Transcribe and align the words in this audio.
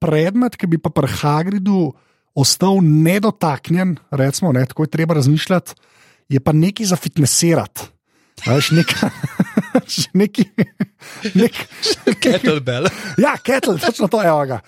predmet, 0.00 0.56
ki 0.56 0.70
bi 0.70 0.80
pa 0.80 0.92
pri 0.94 1.10
Hagridu 1.20 1.90
ostal 2.34 2.80
nedotaknjen, 2.82 3.96
recimo, 4.10 4.52
ne, 4.56 4.64
tako 4.66 4.86
je 4.86 4.94
treba 4.96 5.14
razmišljati, 5.18 5.74
je 6.30 6.40
pa 6.40 6.52
nekaj 6.52 6.92
za 6.92 6.96
fitnesirati. 6.96 7.90
Veš, 8.46 8.70
neka, 8.70 9.10
neki, 10.20 10.46
nek, 11.40 11.60
kettlebell. 12.20 12.88
Ja, 13.20 13.36
kettlebell, 13.36 13.84
točno 13.86 14.08
to 14.08 14.22
je. 14.22 14.28
Evo 14.28 14.46
ga. 14.46 14.60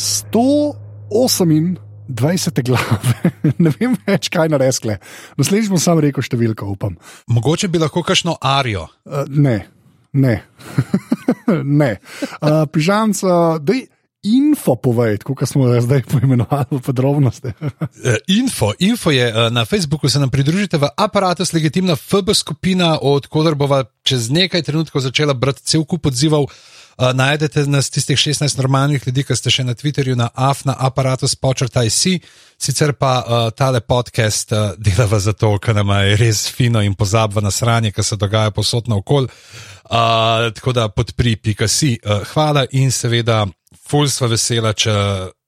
128 0.00 2.64
glave, 2.64 3.12
ne 3.64 3.70
vem 3.76 3.92
več, 4.06 4.30
kaj 4.32 4.48
naresle. 4.52 4.94
Naslednjič 5.36 5.70
bom 5.72 5.80
sam 5.82 5.98
rekel 6.00 6.22
številko, 6.24 6.64
upam. 6.72 6.96
Mogoče 7.28 7.68
bi 7.68 7.78
lahko 7.82 8.02
kakšno 8.06 8.32
arijo. 8.40 8.84
Uh, 9.04 9.12
eh, 9.20 9.24
ne, 9.28 9.66
ne. 10.16 10.42
ne. 11.82 11.92
Uh, 12.40 12.64
pižamca, 12.72 13.60
dej 13.60 13.84
info 14.24 14.76
povedati, 14.76 15.24
kako 15.24 15.46
smo 15.48 15.68
jo 15.68 15.80
zdaj 15.80 16.02
poimenovali 16.08 16.66
v 16.70 16.80
podrobnosti. 16.84 17.52
Eh, 18.04 18.16
info, 18.32 18.72
info 18.78 19.10
je 19.10 19.50
na 19.50 19.64
Facebooku, 19.64 20.08
se 20.08 20.20
nam 20.20 20.30
pridružite 20.30 20.78
v 20.78 20.88
aparatu, 20.96 21.44
legitimna 21.52 21.96
FB 21.96 22.34
skupina, 22.34 22.98
odkudar 23.02 23.54
bova 23.54 23.84
čez 24.02 24.30
nekaj 24.32 24.62
trenutkov 24.62 25.04
začela 25.04 25.34
brati 25.34 25.62
cel 25.64 25.84
kup 25.84 26.06
odzivov 26.06 26.48
Uh, 27.00 27.14
najdete 27.16 27.64
nas 27.66 27.90
tistih 27.90 28.18
16 28.18 28.58
normalnih 28.58 29.06
ljudi, 29.06 29.22
ki 29.24 29.36
ste 29.36 29.48
še 29.48 29.64
na 29.64 29.72
Twitterju, 29.72 30.18
na 30.20 30.26
AF, 30.36 30.66
na 30.68 30.74
aparatu, 30.84 31.28
spočrtaj 31.28 31.88
si. 31.88 32.18
Sicer 32.60 32.92
pa 32.92 33.12
uh, 33.24 33.46
tale 33.56 33.80
podcast 33.80 34.52
uh, 34.52 34.74
delava 34.76 35.16
zato, 35.16 35.54
ker 35.56 35.78
nam 35.80 35.94
je 35.96 36.18
res 36.20 36.42
fino 36.52 36.82
in 36.84 36.92
pozabva 36.92 37.40
na 37.40 37.48
sranje, 37.48 37.94
ki 37.96 38.04
se 38.04 38.20
dogaja 38.20 38.52
posod 38.52 38.92
na 38.92 39.00
okol. 39.00 39.30
Uh, 39.32 40.52
tako 40.52 40.76
da 40.76 40.90
podpri, 40.92 41.38
pika 41.40 41.68
si. 41.72 41.94
Uh, 42.04 42.20
hvala 42.34 42.66
in 42.76 42.92
seveda, 42.92 43.46
ful 43.80 44.04
sva 44.04 44.28
vesela, 44.28 44.76
če 44.76 44.92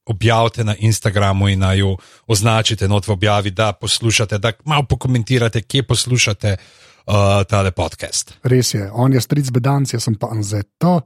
objavite 0.08 0.64
na 0.64 0.80
Instagramu 0.80 1.52
in 1.52 1.60
naj 1.60 1.84
jo 1.84 1.96
označite 2.32 2.88
not 2.88 3.04
v 3.04 3.12
objavi, 3.12 3.52
da 3.52 3.74
poslušate, 3.76 4.40
da 4.40 4.56
malo 4.64 4.88
pokomentirate, 4.88 5.68
kje 5.68 5.84
poslušate 5.84 6.56
uh, 6.56 7.42
tale 7.44 7.76
podcast. 7.76 8.38
Res 8.42 8.72
je, 8.72 8.88
on 8.88 9.12
je 9.12 9.20
stric 9.20 9.52
bedanc, 9.52 9.92
jaz 9.92 10.08
sem 10.08 10.16
pa 10.16 10.32
anzeto. 10.32 11.02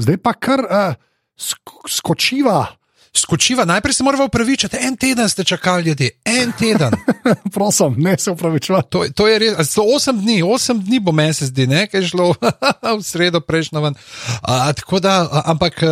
Zdaj 0.00 0.16
pa 0.24 0.32
kar 0.32 0.64
uh, 0.64 0.94
sk 1.36 1.88
skočiva. 1.88 2.66
Skočiva, 3.10 3.64
najprej 3.64 3.94
se 3.94 4.04
moramo 4.04 4.24
upravičiti, 4.24 4.76
en 4.80 4.96
teden 4.96 5.28
ste 5.28 5.44
čakali, 5.44 5.82
ljudje, 5.82 6.10
en 6.24 6.52
teden. 6.58 6.90
Prosim, 7.54 7.94
ne 7.98 8.18
se 8.18 8.30
upravičujem. 8.30 8.82
To, 8.88 9.04
to 9.14 9.26
je 9.28 9.38
res, 9.38 9.72
zelo 9.74 9.96
osem 9.96 10.20
dni, 10.20 10.42
osem 10.42 10.78
dni 10.84 11.00
bo 11.00 11.12
meni 11.12 11.34
se 11.34 11.46
zdi, 11.50 11.66
nekaj 11.66 12.06
šlo 12.06 12.34
v 12.98 13.02
sredo 13.02 13.40
prejšnjo 13.40 13.82
ven. 13.82 13.98
A, 14.42 14.72
tako 14.72 15.00
da, 15.00 15.22
a, 15.26 15.42
ampak. 15.50 15.82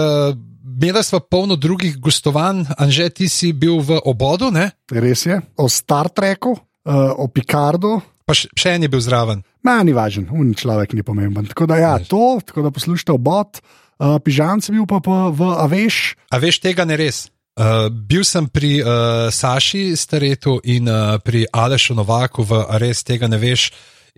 Imela 0.78 1.00
sva 1.02 1.18
polno 1.18 1.56
drugih 1.58 1.96
gostovanj, 1.98 2.60
Anže, 2.78 3.08
ti 3.10 3.26
si 3.28 3.48
bil 3.50 3.80
v 3.82 3.96
obodu, 4.06 4.52
ne? 4.54 4.68
Res 4.94 5.24
je, 5.26 5.40
o 5.58 5.66
Star 5.66 6.06
Treku, 6.06 6.52
uh, 6.54 7.18
o 7.18 7.26
Picardu. 7.26 7.96
Pa 8.22 8.36
še, 8.38 8.46
še 8.54 8.76
en 8.76 8.86
je 8.86 8.92
bil 8.92 9.02
zraven. 9.02 9.42
Ma, 9.66 9.80
ni 9.82 9.90
važen, 9.96 10.28
un 10.30 10.54
človek 10.54 10.94
ni 10.94 11.02
pomemben. 11.02 11.50
Tako 11.50 11.66
da, 11.66 11.80
ja, 11.82 11.96
to, 11.98 12.38
tako 12.46 12.68
da 12.68 12.70
poslušate 12.70 13.16
obod. 13.16 13.58
Uh, 13.58 13.87
Pižamc 13.98 14.62
je 14.62 14.72
bil 14.72 14.86
pa, 14.86 15.02
pa 15.02 15.28
v 15.34 15.42
Aveš. 15.58 16.14
A 16.30 16.38
veš, 16.38 16.62
tega 16.62 16.86
ne 16.86 16.94
res. 16.98 17.26
Uh, 17.58 17.90
bil 17.90 18.22
sem 18.22 18.46
pri 18.46 18.78
uh, 18.78 19.34
Saši 19.34 19.90
Staretu 19.98 20.60
in 20.62 20.86
uh, 20.86 21.18
pri 21.18 21.42
Alešu 21.50 21.96
Novaku 21.98 22.46
v 22.46 22.62
Ares, 22.70 23.02
tega 23.02 23.26
ne 23.26 23.34
veš. 23.34 23.72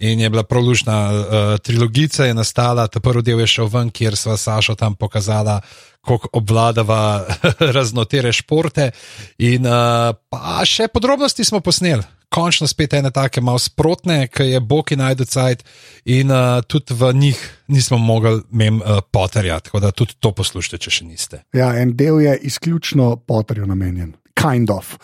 In 0.04 0.20
je 0.20 0.28
bila 0.28 0.44
prolužna 0.44 0.96
uh, 1.08 1.24
trilogica, 1.60 2.28
je 2.28 2.36
nastala, 2.36 2.84
ta 2.88 3.00
prvi 3.00 3.24
del 3.24 3.40
je 3.40 3.48
šel 3.48 3.68
ven, 3.72 3.88
kjer 3.88 4.16
sva 4.16 4.36
Saša 4.36 4.76
tam 4.76 4.96
pokazala, 4.96 5.60
kako 6.04 6.28
obvladava 6.36 7.24
raznotere 7.76 8.32
športe. 8.32 8.90
In 9.40 9.64
uh, 9.64 10.12
pa 10.28 10.60
še 10.68 10.92
podrobnosti 10.92 11.44
smo 11.44 11.64
posneli. 11.64 12.04
Končno 12.30 12.68
spet 12.70 12.92
ene 12.94 13.10
take 13.10 13.42
malo 13.42 13.58
sprotne, 13.58 14.28
ki 14.30 14.44
je 14.52 14.60
Boki 14.62 14.96
najdu 14.96 15.24
cajt 15.26 15.64
in 16.04 16.30
uh, 16.30 16.62
tudi 16.62 16.94
v 16.94 17.10
njih 17.14 17.40
nismo 17.68 17.98
mogli 17.98 18.42
mem 18.50 18.78
uh, 18.78 19.00
poterja, 19.10 19.58
tako 19.60 19.80
da 19.80 19.90
tudi 19.90 20.14
to 20.20 20.30
poslušajte, 20.32 20.78
če 20.78 20.90
še 20.94 21.08
niste. 21.08 21.42
Ja, 21.52 21.72
en 21.74 21.96
del 21.98 22.20
je 22.22 22.36
izključno 22.52 23.16
poterju 23.26 23.66
namenjen. 23.66 24.14
Kind 24.40 24.70
of. 24.72 24.96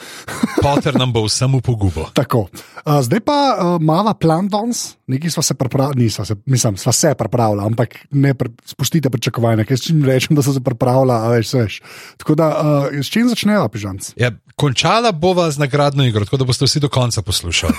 Poter 0.62 0.96
nam 0.96 1.12
bo 1.12 1.26
vsem 1.26 1.52
v 1.52 1.60
pogubo. 1.60 2.08
Tako. 2.16 2.48
Uh, 2.86 3.02
zdaj 3.04 3.20
pa 3.20 3.36
uh, 3.52 3.76
mala 3.82 4.14
plan 4.16 4.48
danes, 4.48 4.96
nekaj 5.06 5.30
smo 5.30 5.42
se 5.42 5.54
pripravili, 5.54 6.08
nismo 6.08 6.24
se, 6.24 6.36
mislim, 6.46 6.76
smo 6.76 6.92
se 6.92 7.14
pripravili, 7.18 7.64
ampak 7.66 7.98
ne 8.10 8.34
pre, 8.34 8.48
spustite 8.64 9.10
pričakovanja, 9.10 9.66
ker 9.68 9.80
čim 9.80 10.04
rečem, 10.04 10.36
da 10.36 10.42
so 10.42 10.54
se 10.56 10.62
pripravili, 10.64 11.12
a 11.12 11.28
veš, 11.34 11.52
veš. 11.52 11.80
Tako 12.16 12.34
da, 12.34 12.48
uh, 12.48 12.96
s 13.02 13.12
čim 13.12 13.28
začneva, 13.28 13.68
pižanc? 13.68 14.14
Ja, 14.16 14.32
končala 14.56 15.12
bova 15.12 15.50
z 15.50 15.60
nagradno 15.60 16.06
igro, 16.06 16.24
tako 16.24 16.40
da 16.40 16.48
boste 16.48 16.64
vsi 16.64 16.80
do 16.80 16.88
konca 16.88 17.22
poslušali. 17.22 17.74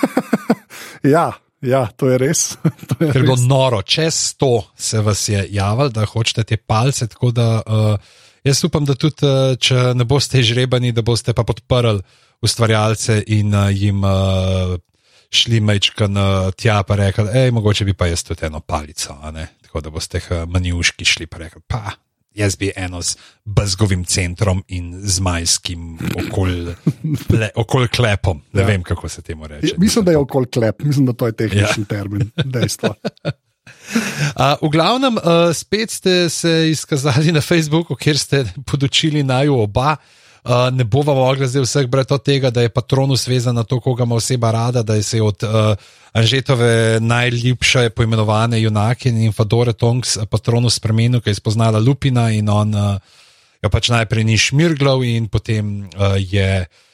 ja. 1.16 1.32
Ja, 1.62 1.88
to 1.98 2.06
je 2.06 2.18
res. 2.22 2.54
to 2.90 3.02
je 3.02 3.12
Ker 3.12 3.22
je 3.22 3.26
bilo 3.26 3.38
noro, 3.50 3.82
čez 3.82 4.14
sto 4.14 4.68
se 4.78 5.02
vas 5.02 5.26
je 5.30 5.42
javljalo, 5.50 5.90
da 5.90 6.06
hočete 6.06 6.44
te 6.44 6.58
palce. 6.58 7.08
Tako 7.08 7.32
da 7.32 7.48
uh, 7.66 7.98
jaz 8.48 8.64
upam, 8.68 8.86
da 8.88 8.96
tudi, 8.96 9.28
uh, 9.28 9.54
če 9.60 9.94
ne 9.98 10.08
boste 10.08 10.42
žrebani, 10.46 10.94
da 10.96 11.04
boste 11.06 11.36
pa 11.36 11.46
podprli 11.48 12.02
ustvarjalce 12.44 13.22
in 13.34 13.54
uh, 13.56 13.70
jim 13.74 14.04
uh, 14.06 14.76
šli 15.34 15.60
mečkan 15.60 16.16
tja, 16.56 16.82
pa 16.88 16.96
rekli, 16.96 17.28
hej, 17.34 17.52
mogoče 17.52 17.86
bi 17.88 17.96
pa 17.98 18.08
jaz 18.08 18.24
tudi 18.24 18.48
eno 18.48 18.64
palico. 18.64 19.18
a 19.22 19.32
ne." 19.32 19.48
Tako 19.68 19.82
da 19.84 19.92
boste 19.92 20.22
manjuški 20.48 21.06
šli 21.06 21.28
pa 21.28 21.42
rekli, 21.44 21.62
pa. 21.68 21.92
Jaz 22.38 22.56
bi 22.56 22.70
eno 22.76 23.02
z 23.02 23.18
bazgovim 23.46 24.06
centrom 24.06 24.62
in 24.68 24.94
z 25.02 25.20
majskim 25.26 25.98
okol, 26.22 26.72
ple, 27.28 27.50
okol 27.56 27.88
klepom. 27.92 28.40
Ne 28.54 28.62
ja. 28.62 28.68
vem, 28.68 28.84
kako 28.86 29.10
se 29.10 29.22
temu 29.22 29.48
reče. 29.48 29.74
Mislim, 29.78 30.06
da 30.06 30.14
je 30.14 30.22
okol 30.22 30.46
klep, 30.46 30.84
mislim, 30.84 31.06
da 31.06 31.14
to 31.14 31.28
je 31.28 31.34
tehnični 31.34 31.84
ja. 31.84 31.90
termin, 31.90 32.32
dejstvo. 32.46 32.94
Uh, 33.88 34.58
v 34.62 34.70
glavnem, 34.70 35.16
uh, 35.18 35.50
spet 35.56 35.92
ste 35.92 36.30
se 36.30 36.70
izkazali 36.70 37.32
na 37.32 37.42
Facebooku, 37.42 37.96
kjer 37.96 38.18
ste 38.18 38.46
podočili 38.66 39.24
naju 39.24 39.60
oba. 39.64 39.96
Uh, 40.48 40.72
ne 40.72 40.84
bova 40.84 41.14
mogla 41.14 41.48
zdaj 41.48 41.64
vseh 41.64 41.88
brati 41.88 42.14
od 42.14 42.24
tega, 42.24 42.50
da 42.50 42.62
je 42.62 42.70
patronus 42.70 43.28
vezan 43.28 43.56
na 43.56 43.64
to, 43.64 43.80
koga 43.80 44.04
ima 44.04 44.16
oseba 44.16 44.52
rada, 44.52 44.84
da 44.84 44.96
je 44.96 45.04
se 45.04 45.22
od 45.22 45.44
uh, 45.44 45.76
Anžetove 46.14 47.00
najljubše 47.00 47.90
poimenovane 47.90 48.62
junakinje 48.62 49.26
in 49.26 49.34
Fadore 49.34 49.74
Tonks 49.74 50.18
patronus 50.30 50.80
spremenil, 50.80 51.22
ki 51.22 51.30
je 51.30 51.36
spoznala 51.36 51.80
Lupina 51.80 52.32
in 52.32 52.50
on 52.50 52.76
uh, 52.76 52.96
jo 53.64 53.70
pač 53.70 53.90
najprej 53.90 54.24
ni 54.24 54.38
šmirglal 54.38 55.04
in 55.04 55.28
potem 55.28 55.90
uh, 55.94 56.16
je. 56.18 56.62
Uh, 56.62 56.87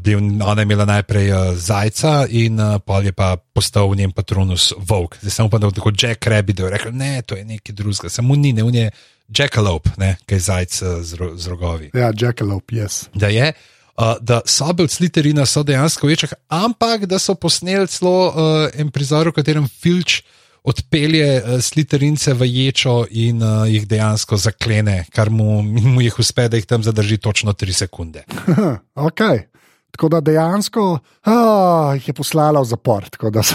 bil, 0.00 0.18
ona 0.18 0.60
je 0.60 0.62
imela 0.62 0.84
najprej 0.84 1.32
uh, 1.32 1.38
zajca, 1.56 2.26
in 2.28 2.60
uh, 2.60 2.78
pol 2.80 3.04
je 3.04 3.12
pa 3.12 3.36
postal 3.36 3.92
njen 3.94 4.12
patronus 4.12 4.72
volk. 4.76 5.18
Zdaj 5.20 5.30
samo 5.30 5.50
pa 5.52 5.58
da 5.58 5.70
tako 5.70 5.92
Jack 5.92 6.26
Rabbit 6.26 6.58
je 6.58 6.70
rekel: 6.70 6.92
ne, 6.92 7.22
to 7.22 7.36
je 7.36 7.44
nekaj 7.44 7.74
drugega, 7.74 8.08
samo 8.08 8.36
ni, 8.36 8.52
ne, 8.52 8.64
on 8.64 8.74
je 8.74 8.90
Jackalope, 9.28 9.90
ne, 9.98 10.16
ki 10.26 10.34
je 10.34 10.40
zajec 10.40 10.82
uh, 10.82 11.00
z, 11.02 11.14
ro, 11.20 11.32
z 11.36 11.48
rogovi. 11.48 11.90
Ja, 11.94 12.12
Jackalope, 12.20 12.74
yes. 12.74 13.04
Da 13.14 13.28
je. 13.28 13.52
Uh, 13.96 14.14
da 14.20 14.40
so 14.44 14.72
bili 14.72 14.88
sliterina, 14.88 15.46
so 15.46 15.62
dejansko 15.62 16.06
večji, 16.06 16.28
ampak 16.48 17.06
da 17.06 17.18
so 17.18 17.34
posneli 17.34 17.88
celo 17.88 18.28
uh, 18.28 18.34
en 18.76 18.90
prizor, 18.90 19.28
v 19.28 19.32
katerem 19.32 19.68
Filč 19.68 20.22
odpelje 20.64 21.28
uh, 21.40 21.60
sliterince 21.60 22.34
v 22.34 22.48
ječo 22.48 23.06
in 23.10 23.42
uh, 23.42 23.64
jih 23.70 23.86
dejansko 23.88 24.36
zaklene, 24.36 25.04
kar 25.12 25.30
mu, 25.30 25.62
mu 25.62 26.00
jih 26.04 26.18
uspe, 26.18 26.48
da 26.48 26.56
jih 26.60 26.66
tam 26.66 26.84
zadrži 26.84 27.16
točno 27.16 27.52
3 27.52 27.72
sekunde. 27.72 28.24
okay. 29.08 29.46
Tako 29.96 30.08
da 30.12 30.20
dejansko 30.20 30.82
oh, 31.24 31.94
jih 31.96 32.08
je 32.08 32.14
poslala 32.14 32.60
v 32.60 32.68
zapor. 32.68 33.06
So... 33.40 33.54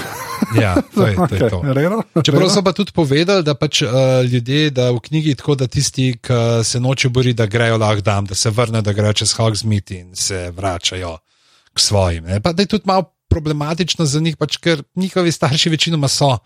Ja, 0.58 0.74
to 0.96 1.06
je, 1.06 1.16
to 1.16 1.36
je 1.36 1.50
to. 1.50 1.62
Okay. 2.12 2.24
Čeprav 2.26 2.50
so 2.50 2.64
pa 2.66 2.74
tudi 2.74 2.92
povedali, 2.92 3.44
da 3.46 3.54
pač 3.54 3.84
uh, 3.86 3.92
ljudje, 4.26 4.72
da 4.74 4.90
v 4.92 5.00
knjigi 5.06 5.36
tako, 5.38 5.56
da 5.56 5.68
tisti, 5.68 6.16
ki 6.18 6.66
se 6.66 6.80
noče 6.82 7.10
bori, 7.14 7.34
da 7.38 7.46
grejo 7.46 7.78
lahko 7.78 8.02
tam, 8.02 8.26
da 8.26 8.36
se 8.36 8.50
vrnejo, 8.50 8.82
da 8.82 8.94
grejo 8.94 9.14
čez 9.22 9.36
Hogsmeade 9.38 10.00
in 10.00 10.16
se 10.16 10.50
vračajo 10.52 11.18
k 11.74 11.80
svojim. 11.80 12.26
Ne? 12.26 12.42
Pa 12.42 12.54
da 12.54 12.66
je 12.66 12.74
tudi 12.74 12.90
malo 12.90 13.12
problematično 13.30 14.06
za 14.06 14.20
njih, 14.20 14.38
pač, 14.38 14.58
ker 14.58 14.82
njihovi 14.96 15.32
starši 15.32 15.70
večinoma 15.70 16.08
so. 16.08 16.38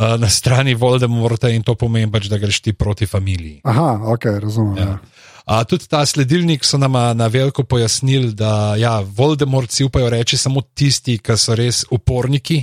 Uh, 0.00 0.16
na 0.16 0.28
strani 0.32 0.72
Voldemorta 0.74 1.50
in 1.52 1.60
to 1.60 1.74
pomeni, 1.76 2.08
pač, 2.08 2.30
da 2.32 2.38
greš 2.40 2.62
ti 2.64 2.72
proti 2.72 3.04
familiji. 3.04 3.58
Aha, 3.68 4.00
ok, 4.14 4.24
razumem. 4.40 4.78
Ja. 4.80 4.86
Ja. 4.94 5.26
Uh, 5.44 5.60
tudi 5.68 5.88
ta 5.92 6.00
sledilnik 6.08 6.64
so 6.64 6.78
nam 6.80 6.96
na 7.16 7.26
veliko 7.28 7.66
pojasnili, 7.68 8.32
da 8.32 8.78
ja, 8.80 8.94
Voldemort 9.04 9.70
si 9.70 9.84
upajo 9.84 10.08
reči 10.08 10.38
samo 10.40 10.62
tisti, 10.62 11.18
ki 11.20 11.36
so 11.36 11.56
res 11.58 11.82
uporniki. 11.92 12.62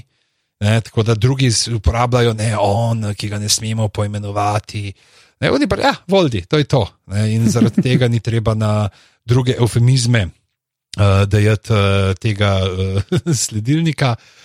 Ne, 0.66 0.80
tako 0.82 1.04
da 1.06 1.14
drugi 1.14 1.52
uporabljajo 1.76 2.34
ne 2.34 2.56
on, 2.58 3.12
ki 3.14 3.30
ga 3.30 3.38
ne 3.38 3.50
smemo 3.50 3.92
poimenovati. 3.94 4.90
Ne, 5.42 5.52
oni 5.54 5.68
pa, 5.70 5.78
ja, 5.78 5.94
voldi, 6.10 6.42
to 6.50 6.58
je 6.58 6.66
to. 6.66 6.88
Ne, 7.14 7.28
in 7.36 7.46
zaradi 7.54 7.86
tega 7.86 8.10
ni 8.10 8.18
treba 8.20 8.58
na 8.58 8.90
druge 9.26 9.54
eufemizme 9.60 10.24
uh, 10.26 11.22
dajati 11.30 11.74
uh, 11.74 12.18
tega 12.18 12.56
uh, 12.66 13.02
sledilnika. 13.46 14.16
Uh, 14.18 14.37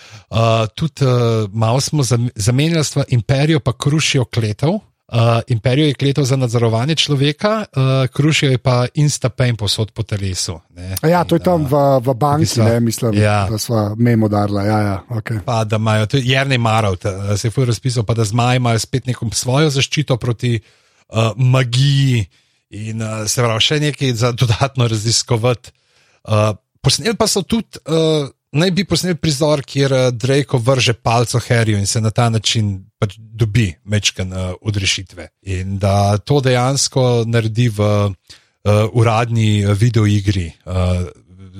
tudi 0.75 1.05
uh, 1.05 1.49
malo 1.53 1.81
smo 1.81 2.03
zamenjali 2.35 2.83
stvar, 2.83 3.05
imperijo 3.09 3.59
pa 3.59 3.73
krušijo 3.73 4.25
kletov. 4.25 4.79
Uh, 5.13 5.19
imperijo 5.47 5.87
je 5.87 5.93
kletel 5.93 6.23
za 6.23 6.35
nadzorovanje 6.35 6.95
človeka, 6.95 7.65
uh, 7.75 8.07
krušijo 8.09 8.51
je 8.51 8.57
pa 8.57 8.85
instapain 8.93 9.55
posod 9.55 9.91
po 9.91 10.03
telesu. 10.03 10.59
Ne? 10.69 10.95
Ja, 11.09 11.23
to 11.23 11.35
je 11.35 11.43
tam 11.43 11.67
v, 11.69 11.99
v 11.99 12.13
banki, 12.13 12.59
ne, 12.59 12.79
mislim, 12.79 13.13
ja. 13.21 13.47
da 13.49 13.57
smo 13.57 13.95
memo 13.95 14.27
darili. 14.27 14.65
Ja, 14.65 14.79
ja, 14.79 15.03
okay. 15.09 15.39
Pa 15.45 15.63
da 15.63 15.75
imajo, 15.75 16.05
to 16.05 16.17
je 16.17 16.23
Jrni 16.25 16.57
Marov, 16.57 16.95
se 17.37 17.47
je 17.47 17.51
fuj 17.51 17.65
razpisal, 17.65 18.03
pa 18.03 18.13
da 18.13 18.25
zmaj 18.25 18.57
imajo 18.57 18.79
spet 18.79 19.05
neko 19.05 19.29
svojo 19.33 19.69
zaščito 19.69 20.17
proti 20.17 20.59
uh, 21.09 21.31
magiji 21.35 22.25
in 22.69 23.01
uh, 23.01 23.27
se 23.27 23.41
pravi 23.41 23.61
še 23.61 23.79
nekaj 23.79 24.13
za 24.13 24.31
dodatno 24.31 24.87
raziskovati. 24.87 25.71
Uh, 26.23 26.55
posneli 26.81 27.19
pa 27.19 27.27
so 27.27 27.43
tudi. 27.43 27.83
Uh, 27.85 28.31
naj 28.53 28.71
bi 28.71 28.85
posnel 28.85 29.17
prizor, 29.19 29.63
kjer 29.65 29.93
uh, 29.93 30.07
Drake 30.13 30.57
vrže 30.57 30.93
palco 30.93 31.39
Harryju 31.39 31.79
in 31.79 31.87
se 31.87 32.01
na 32.01 32.11
ta 32.11 32.29
način 32.29 32.75
pač 32.99 33.17
dobi 33.17 33.71
mečken 33.83 34.33
uh, 34.33 34.53
odrešitve. 34.61 35.27
In 35.41 35.77
da 35.81 36.17
to 36.17 36.39
dejansko 36.41 37.23
naredi 37.27 37.69
v 37.69 37.81
uh, 37.81 38.13
uradni 38.93 39.65
videoigri 39.79 40.51
uh, 40.65 41.05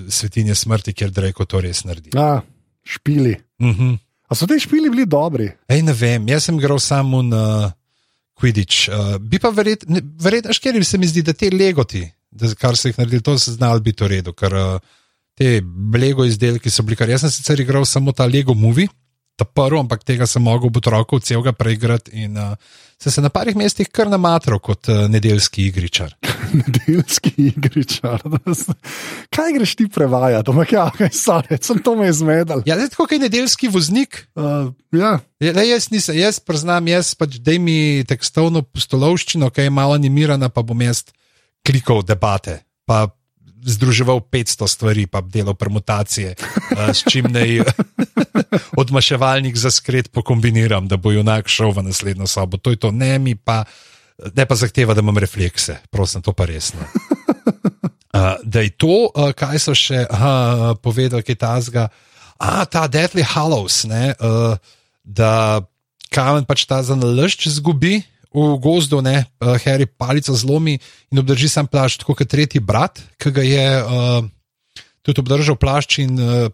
Svetinje 0.09 0.55
smrti, 0.55 0.93
kjer 0.93 1.11
Drake 1.11 1.45
to 1.45 1.61
res 1.61 1.83
naredi. 1.85 2.15
Ja, 2.15 2.41
špili. 2.83 3.37
Uh 3.59 3.67
mhm. 3.67 3.83
-huh. 3.83 3.97
A 4.29 4.35
so 4.35 4.47
ti 4.47 4.59
špili 4.59 4.89
bili 4.89 5.05
dobri? 5.05 5.51
Ej, 5.69 5.81
ne 5.85 5.93
vem, 5.93 6.27
jaz 6.27 6.47
sem 6.47 6.57
igral 6.57 6.79
samo 6.79 7.21
na 7.21 7.71
Quidditch. 8.33 8.89
Uh, 8.89 9.17
bi 9.21 9.39
pa 9.39 9.49
verjetno, 9.49 10.01
verjet, 10.19 10.49
škeri 10.51 10.83
se 10.83 10.97
mi 10.97 11.07
zdi, 11.07 11.21
da 11.21 11.33
te 11.33 11.51
legoti, 11.53 12.01
da, 12.31 12.49
kar 12.55 12.77
so 12.77 12.87
jih 12.87 12.97
naredili, 12.97 13.21
to 13.21 13.37
se 13.39 13.51
znalo 13.51 13.79
biti 13.79 14.03
v 14.03 14.07
redu. 14.07 14.33
Ker, 14.33 14.53
uh, 14.53 14.79
te 15.37 15.61
Lego 15.99 16.25
izdelki 16.25 16.69
so 16.69 16.85
bili, 16.85 16.97
kar 16.99 17.09
jaz 17.09 17.25
sem 17.25 17.33
sicer 17.33 17.61
igral 17.63 17.85
samo 17.89 18.13
ta 18.13 18.25
Lego 18.29 18.53
movie, 18.53 18.87
ta 19.35 19.45
prvi, 19.45 19.79
ampak 19.81 20.03
tega 20.05 20.27
sem 20.29 20.43
mogel 20.43 20.69
v 20.69 20.77
otroku 20.77 21.17
celega 21.19 21.53
preigrati 21.57 22.11
in 22.21 22.37
uh, 22.37 22.53
se, 23.01 23.11
se 23.11 23.21
na 23.21 23.31
parih 23.33 23.55
mestih 23.57 23.89
kar 23.89 24.09
namatral 24.11 24.61
kot 24.61 24.89
uh, 24.93 25.07
nedeljski 25.09 25.65
igričar. 25.71 26.13
nedeljski 26.61 27.33
igričar. 27.49 28.21
kaj 29.33 29.55
greš 29.57 29.75
ti 29.79 29.87
prevajati, 29.89 30.53
ampak 30.53 30.75
ja, 30.75 30.85
kaj 30.97 31.09
stane, 31.17 31.57
sem 31.61 31.81
to 31.81 31.95
me 31.97 32.11
izmedel. 32.11 32.61
Ja, 32.69 32.77
zdaj 32.77 32.93
tako 32.93 33.07
je 33.11 33.23
nedeljski 33.25 33.71
voznik. 33.73 34.27
Uh, 34.35 34.69
ja. 34.93 35.17
Ja, 35.41 35.55
le, 35.57 35.65
jaz 35.67 35.89
nisem, 35.91 36.17
jaz 36.19 36.37
priznam, 36.39 36.87
jaz 36.87 37.15
pač 37.17 37.41
dej 37.41 37.57
mi 37.59 37.77
tekstovno 38.07 38.61
postolovščino, 38.61 39.49
ki 39.49 39.67
je 39.67 39.73
malo 39.73 39.97
animirana, 39.97 40.53
pa 40.53 40.61
bom 40.61 40.85
jaz 40.85 41.07
klikal 41.65 42.05
debate. 42.05 42.61
Pa 42.85 43.07
združeval 43.65 44.21
500 44.27 44.67
stvari, 44.67 45.05
pa 45.07 45.21
delal 45.21 45.55
permutacije, 45.55 46.35
uh, 46.35 46.89
s 46.91 47.03
čim 47.09 47.31
naj 47.31 47.63
odmaševalnik 48.81 49.57
za 49.57 49.71
skred 49.71 50.11
pokombiniram, 50.11 50.87
da 50.87 50.97
bo 50.97 51.11
junak 51.11 51.47
šel 51.47 51.71
v 51.71 51.87
naslednjo 51.89 52.27
sobo. 52.27 52.57
To 52.57 52.69
je 52.69 52.79
to, 52.79 52.91
ne 52.91 53.19
mi 53.19 53.35
pa, 53.35 53.63
ne 54.35 54.45
pa 54.45 54.55
zahteva, 54.55 54.93
da 54.93 55.01
imam 55.01 55.17
reflekse, 55.17 55.79
prosim, 55.91 56.21
to 56.21 56.33
pa 56.33 56.45
resno. 56.45 56.83
Uh, 58.13 58.37
da 58.53 58.61
je 58.61 58.75
to, 58.77 59.09
uh, 59.09 59.31
kaj 59.31 59.59
so 59.59 59.75
še 59.77 60.05
uh, 60.05 60.77
povedali, 60.83 61.23
kaj 61.23 61.37
ta 61.39 61.55
zga. 61.61 61.87
A 62.43 62.65
ta 62.65 62.87
Deadly 62.91 63.23
Hallows, 63.23 63.85
ne, 63.87 64.11
da 65.03 65.63
kamen 66.11 66.43
pač 66.43 66.65
ta 66.67 66.81
za 66.83 66.97
nalašč 66.97 67.47
zgubi, 67.55 68.01
v 68.33 68.57
gozdu, 68.61 69.01
ne, 69.05 69.23
uh, 69.23 69.55
Harry 69.65 69.85
palico 69.85 70.33
zlomi 70.33 70.77
in 71.11 71.21
obdrži 71.21 71.49
sam 71.49 71.67
plašč, 71.67 72.01
tako 72.01 72.15
kot 72.17 72.29
tretji 72.29 72.61
brat, 72.61 73.01
ki 73.21 73.31
ga 73.31 73.45
je 73.45 73.67
uh, 73.81 74.25
tudi 75.05 75.21
obdržal 75.21 75.59
plašč 75.59 75.99
in 76.03 76.17
uh, 76.17 76.47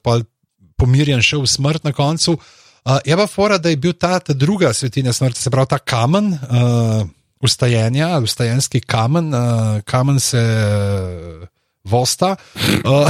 pomirjen 0.79 1.23
šel 1.23 1.45
v 1.45 1.51
smrt 1.51 1.87
na 1.87 1.93
koncu. 1.95 2.35
Uh, 2.35 2.97
je 3.05 3.15
pa 3.15 3.27
fora, 3.27 3.57
da 3.57 3.69
je 3.69 3.79
bil 3.79 3.93
ta, 3.93 4.19
ta 4.19 4.33
druga 4.33 4.73
svetinja 4.73 5.13
smrti, 5.13 5.41
se 5.41 5.51
pravi 5.53 5.75
ta 5.75 5.79
kamen. 5.79 6.35
Uh, 6.49 7.07
Ustajenja, 7.39 8.17
ustajenski 8.19 8.81
kamen, 8.83 9.29
uh, 9.31 9.77
kamen 9.87 10.17
se 10.19 10.41
uh, 10.43 11.45
vosta. 11.87 12.35
Uh, 12.83 13.07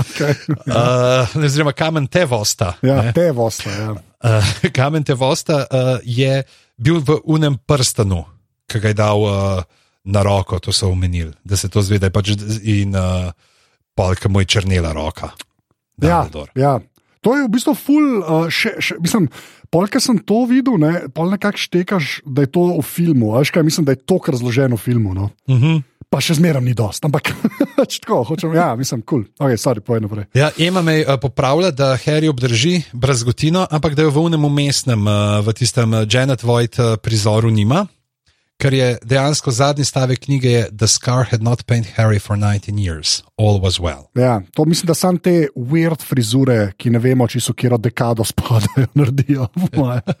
okay, 0.00 0.34
uh, 0.66 1.36
oziroma, 1.44 1.72
kamen 1.76 2.06
te 2.08 2.24
vosta. 2.24 2.72
Ja, 2.82 3.12
te 3.12 3.30
vosta. 3.36 3.70
Ja. 3.70 3.90
Uh, 4.24 4.54
kamen 4.78 5.04
te 5.04 5.14
vosta 5.14 5.66
uh, 5.66 5.98
je 6.04 6.42
bil 6.80 7.04
v 7.04 7.20
unem 7.28 7.60
prstanu, 7.68 8.24
ki 8.64 8.80
ga 8.80 8.92
je 8.92 8.96
dal 8.96 9.20
uh, 9.20 9.60
na 10.08 10.24
roko, 10.24 10.58
to 10.58 10.72
so 10.72 10.88
omenili, 10.88 11.32
da 11.44 11.56
se 11.60 11.68
to 11.68 11.84
zvede, 11.84 12.08
pač 12.10 12.32
in 12.64 12.96
uh, 12.96 13.30
polka 13.94 14.32
mu 14.32 14.40
je 14.40 14.56
črnila 14.56 14.94
roka. 14.96 15.34
Ja, 16.00 16.24
ja, 16.56 16.80
to 17.20 17.36
je 17.36 17.44
v 17.44 17.52
bistvu 17.52 17.76
ful, 17.76 18.06
uh, 18.24 18.48
še, 18.48 18.80
še, 18.80 18.96
mislim. 19.00 19.28
Polka 19.70 20.00
sem 20.02 20.16
to 20.26 20.48
videl, 20.50 20.80
ne, 20.82 21.06
pol 21.14 21.28
nekako 21.30 21.60
štekaš, 21.62 22.24
da 22.26 22.42
je 22.42 22.50
to 22.50 22.64
v 22.74 22.82
filmu. 22.82 23.36
Kaj, 23.38 23.62
mislim, 23.62 23.86
da 23.86 23.94
je 23.94 24.02
to 24.02 24.18
razloženo 24.18 24.74
v 24.74 24.82
filmu. 24.82 25.14
No. 25.14 25.30
Uh 25.46 25.54
mhm. 25.54 25.62
-huh 25.62 25.99
pa 26.10 26.18
še 26.18 26.36
zmeraj 26.40 26.62
ni 26.64 26.74
dost. 26.74 27.04
Ampak 27.06 27.30
tako, 28.02 28.24
hočem, 28.32 28.54
ja, 28.58 28.74
mislim, 28.76 29.04
kul. 29.06 29.24
Cool. 29.24 29.46
Okay, 29.46 29.60
sorry, 29.60 29.84
pojem 29.84 30.08
naprej. 30.08 30.26
Ja, 30.34 30.50
Ema 30.58 30.82
me 30.82 31.00
uh, 31.04 31.14
popravlja, 31.22 31.70
da 31.70 31.94
Harry 32.02 32.28
obdrži 32.28 32.82
brazgotino, 32.92 33.64
ampak 33.70 33.94
da 33.94 34.06
jo 34.06 34.12
v 34.14 34.26
unem 34.30 34.44
umestnem, 34.50 35.06
uh, 35.06 35.38
v 35.46 35.54
tistem 35.56 35.94
uh, 35.94 36.04
Janet 36.04 36.42
Voigt 36.42 36.82
uh, 36.82 36.98
prizoru 37.00 37.52
nima. 37.54 37.86
Ker 38.60 38.74
je 38.76 38.88
dejansko 39.08 39.54
zadnji 39.56 39.86
stavek 39.88 40.20
knjige, 40.26 40.50
je, 40.52 40.64
The 40.76 40.84
Scar 40.84 41.24
had 41.30 41.40
not 41.40 41.64
painted 41.64 41.94
Harry 41.96 42.20
for 42.20 42.36
19 42.36 42.76
years, 42.76 43.22
all 43.40 43.56
was 43.56 43.80
well. 43.80 44.10
Ja, 44.12 44.42
to 44.52 44.66
mislim, 44.68 44.90
da 44.90 44.94
samo 44.94 45.18
te 45.18 45.48
weird 45.56 46.04
frizure, 46.04 46.74
ki 46.76 46.92
ne 46.92 47.00
vemo, 47.00 47.24
če 47.24 47.40
so 47.40 47.54
kjer 47.56 47.78
dekado 47.80 48.26
spadajo, 48.28 48.90
naredijo. 49.00 49.48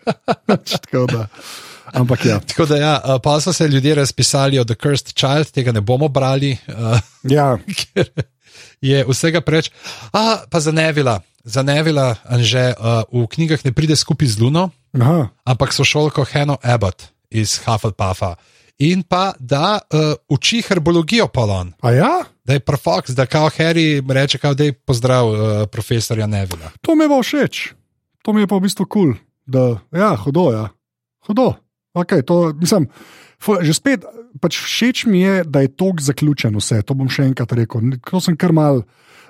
Tako 0.86 1.04
da. 1.12 1.26
Ampak 1.94 2.24
ja. 2.24 2.40
Tako 2.40 2.66
da, 2.66 2.76
ja, 2.76 2.94
eh, 3.04 3.18
pa 3.22 3.40
so 3.40 3.52
se 3.52 3.68
ljudje 3.68 3.94
razpisali 3.94 4.58
o 4.58 4.64
The 4.64 4.74
Cursed 4.74 5.12
Child, 5.14 5.50
tega 5.50 5.72
ne 5.72 5.80
bomo 5.80 6.08
brali. 6.08 6.56
Uh, 6.68 6.98
ja. 7.22 7.58
Je 8.80 9.04
vsega 9.08 9.40
preveč. 9.40 9.70
A, 10.12 10.44
pa 10.50 10.60
za 10.60 10.72
Nevila, 10.72 11.20
za 11.44 11.62
Nevila, 11.62 12.16
že 12.38 12.72
uh, 12.78 13.04
v 13.12 13.26
knjigah 13.26 13.64
ne 13.64 13.72
pride 13.72 13.96
skupaj 13.96 14.28
z 14.28 14.40
Luno, 14.40 14.70
Aha. 14.96 15.28
ampak 15.44 15.72
so 15.72 15.84
šolko 15.84 16.24
Heno 16.24 16.56
Abbott 16.62 17.12
iz 17.30 17.60
Hufflepuffa. 17.64 18.34
In 18.80 19.04
pa 19.04 19.36
da 19.38 19.76
uh, 19.76 20.16
uči 20.28 20.62
herbologijo 20.64 21.28
Polon. 21.28 21.72
Ja? 21.84 22.24
Da 22.44 22.56
je 22.56 22.64
profox, 22.64 23.12
da 23.12 23.26
kao 23.26 23.50
Harry 23.52 24.00
reče, 24.00 24.38
da 24.54 24.64
je 24.64 24.72
pozdrav 24.72 25.28
uh, 25.28 25.38
profesorja 25.68 26.26
Nevila. 26.26 26.72
To 26.80 26.94
mi 26.94 27.04
je 27.04 27.08
pa 27.08 27.20
všeč, 27.22 27.56
to 28.24 28.32
mi 28.32 28.40
je 28.40 28.46
pa 28.46 28.56
v 28.56 28.64
bistvu 28.64 28.88
kul. 28.88 29.12
Cool, 29.52 29.76
ja, 29.92 30.16
hodo, 30.16 30.52
ja. 30.52 30.68
Hodo. 31.26 31.54
Okay, 31.94 32.22
to, 32.22 32.52
mislim, 32.54 32.86
že 33.60 33.74
spet, 33.74 34.06
pač 34.38 34.60
všeč 34.62 35.06
mi 35.10 35.24
je, 35.24 35.42
da 35.44 35.64
je 35.64 35.72
tok 35.74 36.00
zaključen 36.00 36.54
vse. 36.54 36.82
To 36.86 36.94
bom 36.94 37.10
še 37.10 37.26
enkrat 37.30 37.52
rekel. 37.58 37.98
To 38.06 38.22
sem 38.22 38.38
kar 38.38 38.54
mal. 38.54 38.84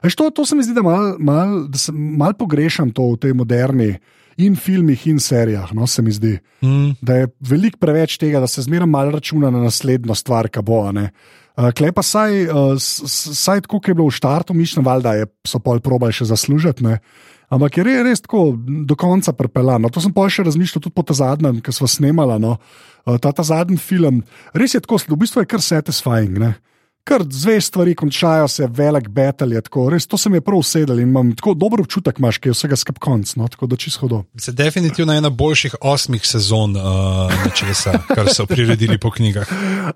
To, 0.04 0.30
to 0.32 0.44
se 0.44 0.56
mi 0.56 0.64
zdi, 0.64 0.76
da 0.76 0.84
mal, 0.84 1.16
mal, 1.20 1.68
mal 1.94 2.36
pogrešam 2.36 2.92
to 2.92 3.14
v 3.14 3.20
tej 3.20 3.36
moderni. 3.36 3.94
In 4.40 4.54
filmih, 4.56 5.02
in 5.10 5.18
serijah, 5.20 5.68
no, 5.76 5.84
se 5.90 6.00
mi 6.00 6.14
zdi, 6.16 6.30
mm. 6.64 7.02
da 7.04 7.18
je 7.18 7.26
veliko 7.44 7.76
preveč 7.82 8.14
tega, 8.16 8.40
da 8.40 8.48
se 8.48 8.62
zmeraj 8.64 8.88
malo 8.88 9.12
računa 9.18 9.50
na 9.52 9.60
naslednjo 9.60 10.14
stvar, 10.16 10.48
ki 10.48 10.62
bo. 10.64 10.78
Uh, 10.86 11.68
Klej 11.76 11.92
pa 11.92 12.00
saj, 12.00 12.46
uh, 12.48 12.72
saj 12.80 13.66
tako, 13.66 13.82
kot 13.82 13.90
je 13.90 13.96
bilo 13.98 14.06
v 14.08 14.16
štartu, 14.16 14.56
mišljeno, 14.56 14.94
da 15.04 15.12
so 15.44 15.60
pol 15.60 15.82
probali 15.84 16.16
še 16.16 16.30
zaslužiti. 16.30 16.96
Ampak 17.50 17.80
je 17.80 17.84
res, 17.86 18.02
res 18.06 18.22
tako 18.22 18.54
do 18.56 18.94
konca 18.94 19.34
pripeljano. 19.34 19.90
To 19.90 20.02
sem 20.02 20.14
pa 20.14 20.28
še 20.30 20.46
razmišljal 20.46 20.84
tudi 20.84 20.94
po 20.94 21.02
ta 21.02 21.16
zadnjem, 21.18 21.58
ki 21.64 21.74
smo 21.74 21.88
snemali. 21.90 22.38
No? 22.42 22.56
Eh, 23.06 23.18
ta, 23.18 23.32
ta 23.34 23.42
zadnji 23.46 23.80
film, 23.82 24.22
res 24.54 24.76
je 24.76 24.82
tako, 24.84 25.00
v 25.02 25.18
bistvu 25.18 25.42
je 25.42 25.50
kar 25.50 25.64
satisfying. 25.64 26.38
Ne? 26.38 26.54
Kar 27.04 27.24
dve 27.24 27.60
stvari 27.60 27.94
končajo, 27.94 28.48
se 28.48 28.66
velik 28.66 29.08
betel 29.08 29.52
je 29.52 29.60
tako. 29.60 29.88
Res, 29.90 30.06
to 30.06 30.18
se 30.18 30.30
mi 30.30 30.36
je 30.36 30.44
prav 30.44 30.58
usedel 30.58 30.98
in 31.00 31.08
imam 31.08 31.32
tako 31.36 31.54
dober 31.54 31.80
občutek, 31.80 32.18
imaš, 32.18 32.38
ki 32.38 32.50
je 32.50 32.54
vsega 32.54 32.76
skup 32.76 32.98
konc. 33.02 33.34
No, 33.36 33.48
tako 33.48 33.66
da 33.66 33.76
čisto 33.76 34.00
hodo. 34.00 34.22
Se 34.38 34.52
definitivno 34.52 35.12
ena 35.12 35.30
boljših 35.30 35.74
osmih 35.80 36.26
sezon 36.26 36.76
uh, 36.76 37.32
nečesa, 37.44 37.98
kar 38.14 38.28
so 38.34 38.46
priredili 38.46 38.98
po 38.98 39.10
knjigah. 39.10 39.48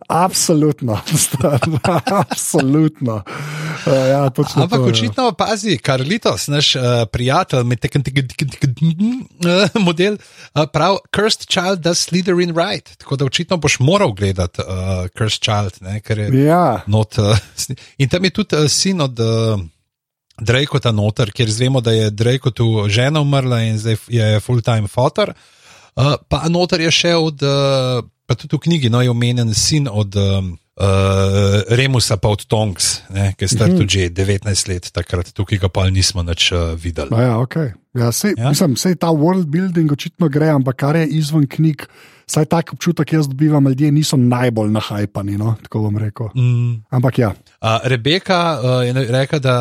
Absolutno, 0.08 1.00
absolutno. 2.30 3.22
Uh, 3.86 3.92
ja, 3.92 4.24
Ampak 4.24 4.70
to, 4.70 4.76
ja. 4.76 4.82
očitno 4.82 5.32
pazi, 5.32 5.76
Karlitos, 5.78 6.48
naš 6.48 6.74
uh, 6.76 6.82
prijatelj, 7.12 7.64
med 7.68 7.80
tekem 7.84 8.02
tega 8.02 8.24
model, 9.86 10.16
uh, 10.54 10.64
prav, 10.72 10.98
Cursed 11.14 11.46
Child 11.50 11.84
does 11.84 12.08
Slytherin 12.08 12.54
right. 12.56 12.96
Tako 12.98 13.16
da 13.16 13.24
očitno 13.24 13.56
boš 13.56 13.78
moral 13.80 14.12
gledati 14.12 14.62
uh, 14.62 15.06
Cursed 15.18 15.42
Child, 15.42 15.78
ne, 15.80 16.00
ker 16.00 16.18
je. 16.18 16.30
Ja 16.46 16.82
not. 16.94 17.18
Uh, 17.18 17.34
in 18.02 18.08
tam 18.08 18.24
je 18.24 18.30
tudi 18.38 18.56
uh, 18.56 18.68
sin 18.70 19.02
od 19.02 19.18
uh, 19.20 19.58
Drakota 20.34 20.90
noter, 20.90 21.30
ker 21.30 21.50
zvemo, 21.50 21.78
da 21.80 21.92
je 21.94 22.08
Drakotu 22.10 22.88
žena 22.90 23.20
umrla 23.22 23.60
in 23.68 23.76
zdaj 23.78 24.00
je 24.10 24.40
full-time 24.42 24.88
fotor. 24.90 25.30
Uh, 25.94 26.16
pa 26.26 26.40
noter 26.50 26.80
je 26.82 26.90
še 26.90 27.12
od 27.14 27.42
uh, 27.46 28.02
pa 28.26 28.34
tudi 28.34 28.56
v 28.56 28.64
knjigi 28.66 28.90
no, 28.90 29.02
je 29.04 29.12
omenjen 29.12 29.52
sin 29.54 29.86
od 29.86 30.16
um, 30.16 30.56
uh, 30.80 31.60
Remusa, 31.68 32.16
pa 32.16 32.32
od 32.32 32.46
Tonks, 32.48 33.04
ne, 33.14 33.34
ki 33.38 33.44
je 33.44 33.48
star 33.48 33.68
Mhm. 33.70 33.78
tudi 33.78 33.92
že 34.00 34.10
19 34.10 34.68
let, 34.68 34.90
takrat 34.92 35.30
tukaj 35.36 35.58
ga 35.60 35.68
pa 35.68 35.86
nismo 35.90 36.24
več 36.24 36.50
uh, 36.52 36.74
videli. 36.74 37.12
A 37.14 37.20
Ja, 37.22 37.34
okay. 37.38 37.72
Ja, 37.94 38.12
sej, 38.12 38.34
Ja. 38.38 38.50
Mislim, 38.50 38.76
sej 38.76 38.96
ta 38.96 39.08
world 39.14 39.46
building 39.46 39.92
očitno 39.92 40.28
gre, 40.28 40.48
ampak 40.50 40.76
kar 40.76 40.96
je 40.96 41.06
izven 41.06 41.46
knjig, 41.46 41.86
saj 42.26 42.44
tak 42.50 42.72
občutek 42.72 43.12
jaz 43.12 43.28
dobivam, 43.28 43.68
ljudje 43.68 43.92
niso 43.92 44.16
najbolj 44.16 44.70
nahajpani, 44.74 45.38
no, 45.38 45.54
tako 45.62 45.86
bom 45.88 45.98
rekel. 45.98 46.28
Mm. 46.34 46.82
Ampak 46.90 47.18
ja, 47.18 47.32
Uh, 47.64 47.80
Rebeka 47.84 48.60
uh, 48.60 48.84
je 48.84 48.92
rekla, 48.92 49.38
da 49.38 49.54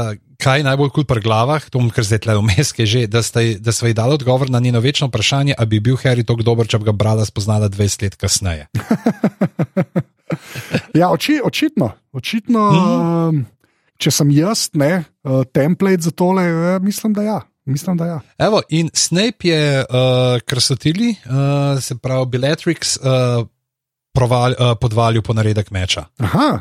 kaj 0.44 0.60
je 0.60 0.64
najbolj 0.68 0.90
kul 0.92 1.06
pri 1.08 1.22
glavah, 1.24 1.64
to 1.72 1.80
bom 1.80 1.88
kar 1.88 2.04
zdaj 2.04 2.20
tle 2.26 2.36
vmes, 2.36 2.74
že, 2.76 3.08
da, 3.08 3.22
ji- 3.40 3.60
da 3.64 3.72
sva 3.72 3.88
ji 3.88 3.96
dala 3.96 4.18
odgovor 4.18 4.50
na 4.52 4.60
njeno 4.60 4.82
večno 4.84 5.08
vprašanje, 5.08 5.56
ali 5.58 5.68
bi 5.68 5.80
bil 5.80 5.96
Harry 5.96 6.26
tako 6.28 6.44
dober, 6.44 6.68
če 6.68 6.82
bi 6.84 6.90
ga 6.90 6.92
brala 6.92 7.24
spoznala 7.26 7.70
20 7.72 8.04
let 8.04 8.16
kasneje. 8.20 8.68
ja 11.00 11.12
oči, 11.12 11.40
očitno. 11.44 11.92
očitno 12.12 12.62
mm. 13.32 13.46
Če 13.98 14.12
sem 14.12 14.32
jaz, 14.36 14.68
ne, 14.76 15.06
uh, 15.24 15.46
template 15.54 16.02
za 16.02 16.12
tole, 16.12 16.44
eh, 16.44 16.80
mislim, 16.84 17.14
da 17.16 17.24
ja. 17.24 17.40
Mislim, 17.66 17.98
da 17.98 18.06
ja. 18.06 18.20
Evo, 18.38 18.62
in 18.70 18.90
Snape 18.94 19.48
je 19.48 19.80
uh, 19.80 20.42
krasotili, 20.46 21.16
uh, 21.26 21.82
se 21.82 21.96
pravi, 21.98 22.26
Bellatrix 22.26 22.98
uh, 23.00 23.48
proval, 24.14 24.52
uh, 24.52 24.74
podvalil 24.82 25.22
po 25.22 25.34
naredek 25.34 25.72
meča. 25.72 26.06
Aha, 26.20 26.60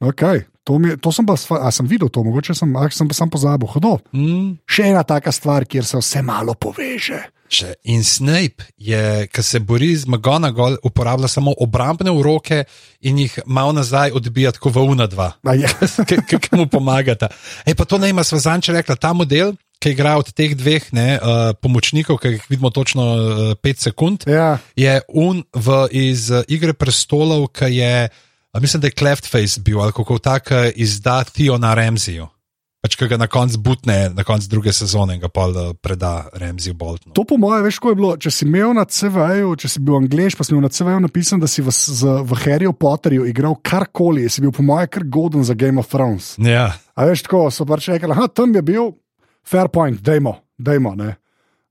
okay. 0.00 0.42
to, 0.64 0.78
mi, 0.78 0.96
to 0.96 1.12
sem 1.12 1.26
pa, 1.26 1.36
a 1.60 1.70
sem 1.70 1.86
videl 1.86 2.10
to, 2.10 2.24
mogoče 2.26 2.54
sem, 2.54 2.74
sem 2.90 3.08
pa 3.08 3.14
sam 3.14 3.30
pozabil. 3.30 3.68
Hodo. 3.68 3.98
Mm. 4.12 4.56
Še 4.66 4.90
ena 4.90 5.04
taka 5.06 5.32
stvar, 5.32 5.68
kjer 5.70 5.86
se 5.86 6.02
vse 6.02 6.22
malo 6.26 6.58
poveže. 6.58 7.22
Še. 7.54 7.74
In 7.92 8.02
Snape 8.02 8.66
je, 8.80 9.28
ki 9.30 9.42
se 9.44 9.60
bori 9.60 9.92
z 9.94 10.08
McGonagall, 10.08 10.80
uporablja 10.82 11.28
samo 11.28 11.52
obrambne 11.60 12.10
uroke 12.10 12.64
in 13.06 13.20
jih 13.22 13.36
malo 13.46 13.74
nazaj 13.76 14.16
odbija 14.16 14.54
tako 14.56 14.72
v 14.74 14.86
UNA 14.94 15.06
2. 15.12 15.28
A 15.44 15.54
Ja. 15.54 15.70
ki 16.42 16.56
mu 16.56 16.66
pomagata. 16.66 17.28
Ej, 17.66 17.76
pa 17.78 17.84
to 17.84 18.00
ne 18.02 18.10
ima 18.10 18.24
Svazanče 18.24 18.72
rekla, 18.80 18.96
ta 18.96 19.12
model, 19.12 19.54
ki 19.84 19.92
igra 19.92 20.16
od 20.16 20.32
teh 20.32 20.54
dveh 20.56 20.88
ne, 20.96 21.08
uh, 21.20 21.52
pomočnikov, 21.60 22.16
ki 22.22 22.38
jih 22.38 22.44
vidimo 22.48 22.72
točno 22.72 23.04
5 23.60 23.60
uh, 23.60 23.80
sekund, 23.84 24.24
Ja. 24.30 24.56
je 24.76 25.00
un 25.12 25.44
v, 25.52 25.80
iz 25.92 26.30
uh, 26.32 26.40
Igre 26.48 26.72
prestolov, 26.72 27.50
ki 27.52 27.68
je, 27.76 28.08
a 28.08 28.60
mislim, 28.60 28.80
da 28.80 28.88
je 28.88 28.96
Cleftface 28.96 29.60
bil 29.60 29.82
ali 29.84 29.92
kako 29.92 30.18
tak, 30.18 30.48
uh, 30.50 30.70
izda 30.74 31.24
Tio 31.28 31.58
na 31.60 31.74
Remziju. 31.76 32.30
Pač, 32.84 32.98
ki 33.00 33.06
ga 33.08 33.16
na 33.16 33.28
koncu 33.32 33.56
butne, 33.64 34.10
na 34.12 34.24
koncu 34.28 34.48
druge 34.48 34.72
sezone 34.72 35.14
in 35.16 35.20
ga 35.22 35.30
pol 35.32 35.52
uh, 35.56 35.68
preda 35.72 36.28
Remziju 36.36 36.76
Boltonu. 36.76 37.14
To, 37.16 37.24
po 37.24 37.36
mojem, 37.40 37.64
veš, 37.64 37.78
ko 37.80 37.92
je 37.92 37.96
bilo. 37.96 38.10
Če 38.20 38.32
si 38.32 38.44
imel 38.44 38.74
na 38.76 38.84
CV-ju, 38.88 39.54
če 39.60 39.68
si 39.72 39.84
bil 39.84 39.96
angliš, 40.00 40.36
pa 40.36 40.44
si 40.44 40.52
imel 40.52 40.66
na 40.66 40.72
CV-ju 40.72 41.04
napisan, 41.04 41.40
da 41.40 41.48
si 41.48 41.64
v, 41.64 41.72
z, 41.72 42.18
v 42.24 42.40
Harryju 42.44 42.72
Potterju 42.76 43.24
igral 43.28 43.56
karkoli, 43.64 44.28
si 44.28 44.44
bil, 44.44 44.52
po 44.52 44.64
mojem, 44.64 44.92
kar 44.92 45.08
goden 45.08 45.44
za 45.44 45.56
Game 45.56 45.80
of 45.80 45.88
Thrones. 45.92 46.34
Ja. 46.40 46.74
A 46.92 47.08
veš, 47.08 47.24
tako 47.24 47.48
so 47.52 47.64
pač 47.68 47.88
rekli, 47.92 48.12
da 48.12 48.28
tam 48.28 48.52
je 48.52 48.64
bil, 48.64 48.92
fair 49.44 49.68
point, 49.68 50.00
dajmo, 50.00 50.36
dajmo. 50.58 50.94
Ne? 50.94 51.14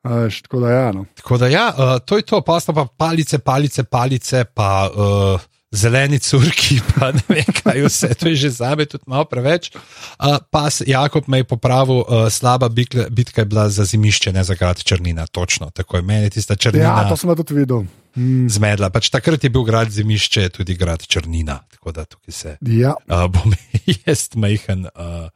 Veš, 0.04 0.42
tako 0.42 0.60
da 0.60 0.70
ja. 0.70 0.92
No. 0.92 1.06
Tako 1.16 1.38
da 1.38 1.48
ja, 1.48 1.74
uh, 1.78 1.96
to 2.06 2.18
je 2.18 2.26
to, 2.28 2.42
pa 2.42 2.60
sta 2.60 2.74
pa 2.74 2.86
palice, 2.98 3.40
palice, 3.40 3.84
palice, 3.84 4.44
pa 4.46 4.90
uh, 4.92 5.42
zeleni 5.72 6.20
curki, 6.20 6.80
pa 6.94 7.12
ne 7.16 7.24
vem 7.28 7.50
kaj 7.64 7.86
vse, 7.88 8.12
to 8.20 8.30
je 8.30 8.36
že 8.36 8.50
zame 8.60 8.86
tudi 8.86 9.04
malo 9.08 9.26
preveč. 9.26 9.72
Uh, 9.74 10.38
pa 10.52 10.68
Jakob 10.88 11.28
me 11.28 11.42
je 11.42 11.48
popravil, 11.48 12.04
uh, 12.04 12.28
slaba 12.30 12.70
bikle, 12.70 13.08
bitka 13.10 13.42
je 13.42 13.46
bila 13.46 13.70
za 13.70 13.86
zimišče, 13.86 14.34
ne 14.34 14.44
za 14.44 14.56
grad 14.60 14.84
Črnina, 14.84 15.28
točno 15.28 15.70
tako 15.70 15.98
je 15.98 16.02
meni 16.02 16.30
tista 16.30 16.56
Črnina. 16.56 17.04
Ja, 17.04 17.10
to 17.10 17.18
sem 17.18 17.36
tudi 17.36 17.54
videl. 17.54 17.86
Mm, 18.16 18.50
Zmedla, 18.50 18.92
pač 18.94 19.10
takrat 19.10 19.44
je 19.44 19.50
bil 19.50 19.64
grad 19.66 19.90
Zimišče, 19.90 20.50
tudi 20.54 20.76
grad 20.78 21.02
Črnina, 21.08 21.64
tako 21.72 21.92
da 21.92 22.06
tukaj 22.06 22.34
se 22.34 22.58
ja. 22.62 22.94
uh, 23.08 23.26
bom 23.32 23.56
jaz 24.06 24.30
majhen 24.36 24.86
uh, 24.94 25.32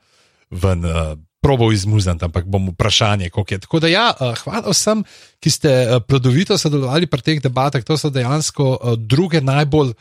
ven. 0.51 0.85
Uh, 0.85 1.15
Probal 1.47 1.71
izmuzniti, 1.71 2.25
ampak 2.27 2.43
bom 2.45 2.67
vprašanje, 2.73 3.29
kako 3.31 3.53
je. 3.53 3.59
Tako 3.63 3.79
da, 3.79 3.87
ja, 3.87 4.07
uh, 4.11 4.35
hvala 4.43 4.73
vsem, 4.73 5.05
ki 5.39 5.53
ste 5.53 5.71
uh, 5.71 6.01
plodovito 6.03 6.57
sodelovali 6.59 7.07
pri 7.07 7.23
teh 7.23 7.39
debatah. 7.39 7.85
To 7.87 7.95
so 7.95 8.11
dejansko 8.11 8.65
uh, 8.75 8.99
druge 8.99 9.41
najbolj 9.41 9.95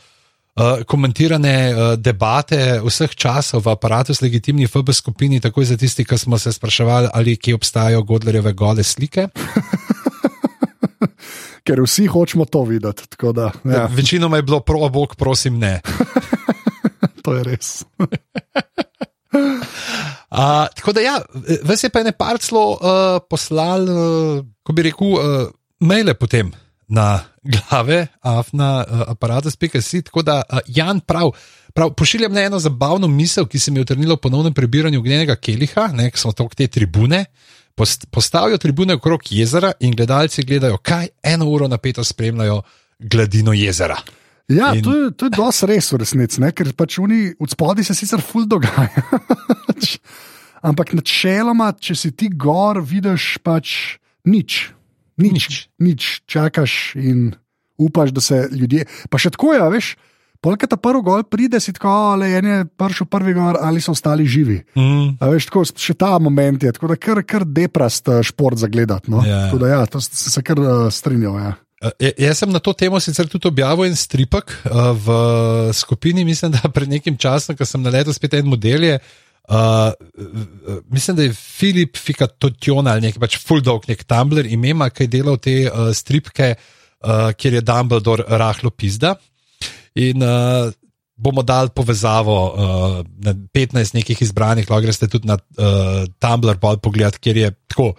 komentirane 0.89 1.53
debate 2.01 2.81
vseh 2.81 3.11
časov 3.13 3.61
v 3.61 3.77
aparatu 3.77 4.09
s 4.09 4.25
legitimni 4.25 4.65
FB 4.65 4.89
skupini, 4.89 5.37
tako 5.37 5.61
za 5.61 5.77
tisti, 5.77 6.01
ki 6.01 6.17
smo 6.17 6.33
se 6.41 6.49
spraševali, 6.49 7.13
ali 7.13 7.37
kje 7.37 7.53
obstajajo 7.55 8.01
Godlerjeve 8.01 8.57
gole 8.57 8.83
slike. 8.83 9.27
Ker 11.67 11.77
vsi 11.85 12.07
hočemo 12.09 12.49
to 12.49 12.65
videti. 12.65 13.05
Da, 13.33 13.51
ja, 13.69 13.85
Večinoma 13.85 14.41
je 14.41 14.47
bilo 14.49 14.59
pro, 14.59 14.89
bog, 14.89 15.15
prosim, 15.15 15.59
ne. 15.59 15.81
to 17.23 17.37
je 17.37 17.43
res. 17.43 17.85
Uh, 20.27 20.67
tako 20.75 20.91
da, 20.91 21.01
ja, 21.01 21.21
vas 21.63 21.83
je 21.83 21.89
pa 21.89 22.03
ne 22.03 22.11
par 22.11 22.37
celo 22.43 22.73
uh, 22.75 23.19
poslal, 23.29 23.85
uh, 23.87 24.45
ko 24.63 24.73
bi 24.75 24.83
rekel, 24.89 25.13
uh, 25.15 25.51
maile 25.79 26.17
potem 26.19 26.51
na 26.87 27.23
glave, 27.43 28.07
afna 28.21 28.83
uh, 28.83 29.05
aparatus.si. 29.13 30.01
Tako 30.01 30.21
da, 30.27 30.41
uh, 30.43 30.59
Jan 30.67 30.99
prav, 30.99 31.31
prav, 31.73 31.93
pošiljam 31.95 32.33
le 32.33 32.43
eno 32.43 32.59
zabavno 32.59 33.07
misel, 33.07 33.47
ki 33.47 33.59
se 33.59 33.71
mi 33.71 33.79
je 33.79 33.87
utrnila 33.87 34.17
v 34.17 34.23
ponovnem 34.27 34.53
prebiranju 34.53 35.01
Gnenega 35.01 35.35
Keliha, 35.35 35.87
ne, 35.95 36.09
ki 36.11 36.19
smo 36.19 36.33
to 36.35 36.49
te 36.55 36.67
tribune. 36.67 37.25
Post, 37.77 38.07
postavijo 38.11 38.57
tribune 38.57 38.95
okrog 38.97 39.21
jezera 39.29 39.71
in 39.79 39.93
gledalci 39.95 40.43
gledajo, 40.43 40.79
kaj 40.81 41.07
eno 41.23 41.45
uro 41.45 41.67
napeto 41.67 42.03
spremljajo 42.03 42.61
gladino 42.99 43.53
jezera. 43.53 43.95
Ja, 44.47 44.71
In- 44.75 44.83
to 44.83 44.95
je, 44.95 45.11
to 45.11 45.27
je 45.27 45.35
dosti 45.35 45.67
res 45.67 45.91
v 45.91 45.99
resnici, 45.99 46.39
ker 46.55 46.71
pač 46.71 46.99
oni 47.03 47.33
od 47.35 47.51
spodaj 47.51 47.83
se 47.83 47.95
sicer 47.97 48.23
ful 48.23 48.47
dogaja. 48.47 49.03
Ampak 50.67 50.95
načeloma, 50.95 51.73
če 51.75 51.95
si 51.95 52.11
ti 52.15 52.31
gor, 52.31 52.79
vidiš 52.81 53.37
pač 53.43 53.99
nič. 54.25 54.71
Nič, 55.17 55.33
Nič. 55.33 55.45
nič. 55.81 56.01
čakaš 56.29 56.93
in 56.95 57.33
upaš, 57.77 58.13
da 58.13 58.21
se 58.21 58.47
ljudje. 58.53 58.85
Pa 59.09 59.17
še 59.21 59.33
tako 59.33 59.53
je, 59.57 59.61
a 59.61 59.69
veš. 59.73 59.95
Polka 60.37 60.69
ta 60.69 60.77
prvi 60.77 61.01
gol 61.01 61.23
pride, 61.25 61.57
si 61.57 61.73
tako, 61.73 62.13
ali 62.13 62.29
je 62.29 62.61
prišel 62.77 63.09
prvi 63.09 63.33
gor, 63.33 63.57
ali 63.57 63.81
so 63.81 63.91
ostali 63.97 64.27
živi. 64.29 64.61
Mm. 64.77 65.17
A 65.17 65.31
veš, 65.33 65.49
tako, 65.49 65.65
še 65.65 65.97
ta 65.97 66.13
moment 66.21 66.61
je, 66.61 66.71
tako 66.77 66.93
da 66.93 66.97
kar, 67.01 67.23
kar 67.25 67.41
deprast 67.41 68.05
eh, 68.07 68.21
šport 68.21 68.61
za 68.61 68.69
gledati. 68.69 69.09
No? 69.09 69.25
Ja. 69.25 69.47
Tako 69.49 69.61
da 69.65 69.71
ja, 69.73 69.79
to 69.89 70.01
se 70.01 70.43
kar 70.45 70.61
uh, 70.61 70.87
strinjal. 70.93 71.41
Ja. 71.41 71.55
Uh, 71.77 71.91
ja- 72.01 72.15
Jaz 72.17 72.39
sem 72.41 72.49
na 72.49 72.57
to 72.59 72.73
temo 72.73 72.97
sicer 72.99 73.27
tudi 73.29 73.47
objavil 73.51 73.85
en 73.85 73.95
stripek 73.95 74.49
uh, 74.65 74.91
v 74.97 75.17
skupini, 75.77 76.23
mislim, 76.25 76.55
da 76.55 76.71
pred 76.73 76.89
nekim 76.89 77.17
časom, 77.21 77.53
ko 77.55 77.65
sem 77.69 77.83
naletel 77.85 78.15
spet 78.17 78.33
en 78.39 78.47
model. 78.49 78.87
Je, 78.87 78.95
uh, 79.53 79.91
mislim, 80.89 81.19
da 81.19 81.27
je 81.27 81.35
Filip 81.37 81.97
Fikatotion 82.01 82.87
ali 82.89 83.05
neki 83.05 83.21
pač 83.21 83.37
Fulldog, 83.45 83.85
nek 83.91 84.01
Tumblr, 84.09 84.49
imema, 84.49 84.89
ki 84.89 85.05
je 85.05 85.13
delal 85.19 85.37
te 85.37 85.55
uh, 85.69 85.91
stripke, 85.93 86.55
uh, 86.57 87.29
kjer 87.37 87.59
je 87.59 87.65
Dumbledore 87.69 88.25
rahlo 88.41 88.73
pizda. 88.73 89.13
In 90.01 90.25
uh, 90.25 90.73
bomo 91.17 91.41
dali 91.45 91.69
povezavo 91.73 92.35
uh, 92.49 92.99
na 93.21 93.33
15 93.33 93.93
nekih 94.01 94.25
izbranih, 94.25 94.65
lahko 94.69 94.81
greste 94.85 95.07
tudi 95.13 95.29
na 95.29 95.37
uh, 95.37 96.03
Tumblr 96.17 96.57
bolj 96.57 96.81
pogled, 96.81 97.21
kjer 97.21 97.37
je 97.45 97.55
tako 97.69 97.91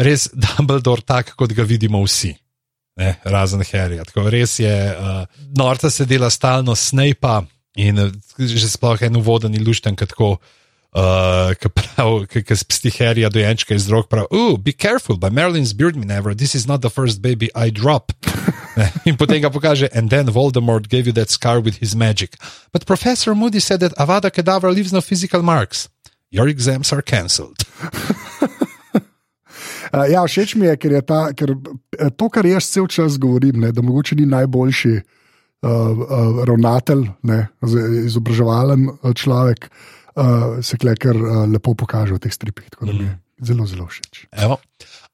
res 0.00 0.30
Dumbledore 0.32 1.04
tak, 1.04 1.36
kot 1.36 1.52
ga 1.52 1.68
vidimo 1.68 2.00
vsi. 2.08 2.32
Ne, 2.98 3.14
razen 3.24 3.62
Harryja. 3.62 4.04
Tako 4.04 4.26
res 4.30 4.58
je, 4.58 4.74
uh, 4.90 5.22
norca 5.56 5.90
se 5.90 6.04
dela 6.04 6.30
stalno 6.30 6.74
Snape 6.74 7.34
in 7.78 7.98
uh, 7.98 8.10
že 8.38 8.68
sploh 8.68 9.02
en 9.06 9.16
uvoden 9.20 9.54
ilušten, 9.54 9.96
kot 9.96 10.10
tako. 10.14 10.38
Uh, 10.98 11.52
ki 12.26 12.56
spsti 12.56 12.90
Harryja 12.98 13.28
dojenčka 13.30 13.76
iz 13.76 13.86
rok, 13.92 14.08
pravi: 14.08 14.26
Oh, 14.32 14.56
be 14.58 14.72
careful, 14.72 15.16
by 15.16 15.30
Marilyn's 15.30 15.76
beard 15.76 15.94
never, 15.96 16.34
this 16.34 16.54
is 16.54 16.66
not 16.66 16.80
the 16.80 16.90
first 16.90 17.22
baby 17.22 17.50
I 17.54 17.70
drop. 17.70 18.12
In 19.04 19.16
potem 19.16 19.42
ga 19.42 19.50
pokaže, 19.50 19.88
and 19.94 20.10
then 20.10 20.26
Voldemort 20.26 20.88
gave 20.88 21.06
you 21.06 21.12
that 21.12 21.30
scar 21.30 21.60
with 21.60 21.78
his 21.78 21.94
magic. 21.94 22.36
But 22.72 22.86
Professor 22.86 23.34
Moody 23.34 23.60
said 23.60 23.80
that 23.80 23.94
Avada 23.98 24.30
Kedavra 24.30 24.74
leaves 24.74 24.92
no 24.92 25.00
physical 25.00 25.42
marks. 25.42 25.88
Your 26.30 26.48
exams 26.48 26.92
are 26.92 27.02
cancelled. 27.02 27.58
Uh, 29.92 30.04
ja, 30.10 30.24
všeč 30.26 30.54
mi 30.60 30.66
je, 30.68 30.76
ker 30.80 30.96
je 30.98 31.02
ta, 31.02 31.20
ker, 31.36 31.54
eh, 31.98 32.10
to, 32.10 32.28
kar 32.32 32.46
jaz 32.46 32.68
cel 32.72 32.88
čas 32.90 33.18
govorim, 33.20 33.60
ne, 33.62 33.72
da 33.72 33.84
mogoče 33.84 34.18
ni 34.18 34.26
najboljši 34.28 34.94
uh, 34.96 35.70
uh, 35.70 36.42
ravnatelj, 36.48 37.06
ne, 37.28 37.40
izobraževalen 38.04 38.88
človek, 39.14 39.70
uh, 39.70 40.58
se 40.62 40.78
kle 40.80 40.96
kar 41.00 41.16
uh, 41.16 41.44
lepo 41.48 41.74
pokaže 41.78 42.16
v 42.16 42.22
teh 42.26 42.34
stripih. 42.34 42.68
Tako 42.74 42.90
da 42.90 42.96
mi 42.96 43.06
je 43.06 43.14
zelo, 43.50 43.66
zelo 43.66 43.86
všeč. 43.86 44.26
Evo. 44.32 44.58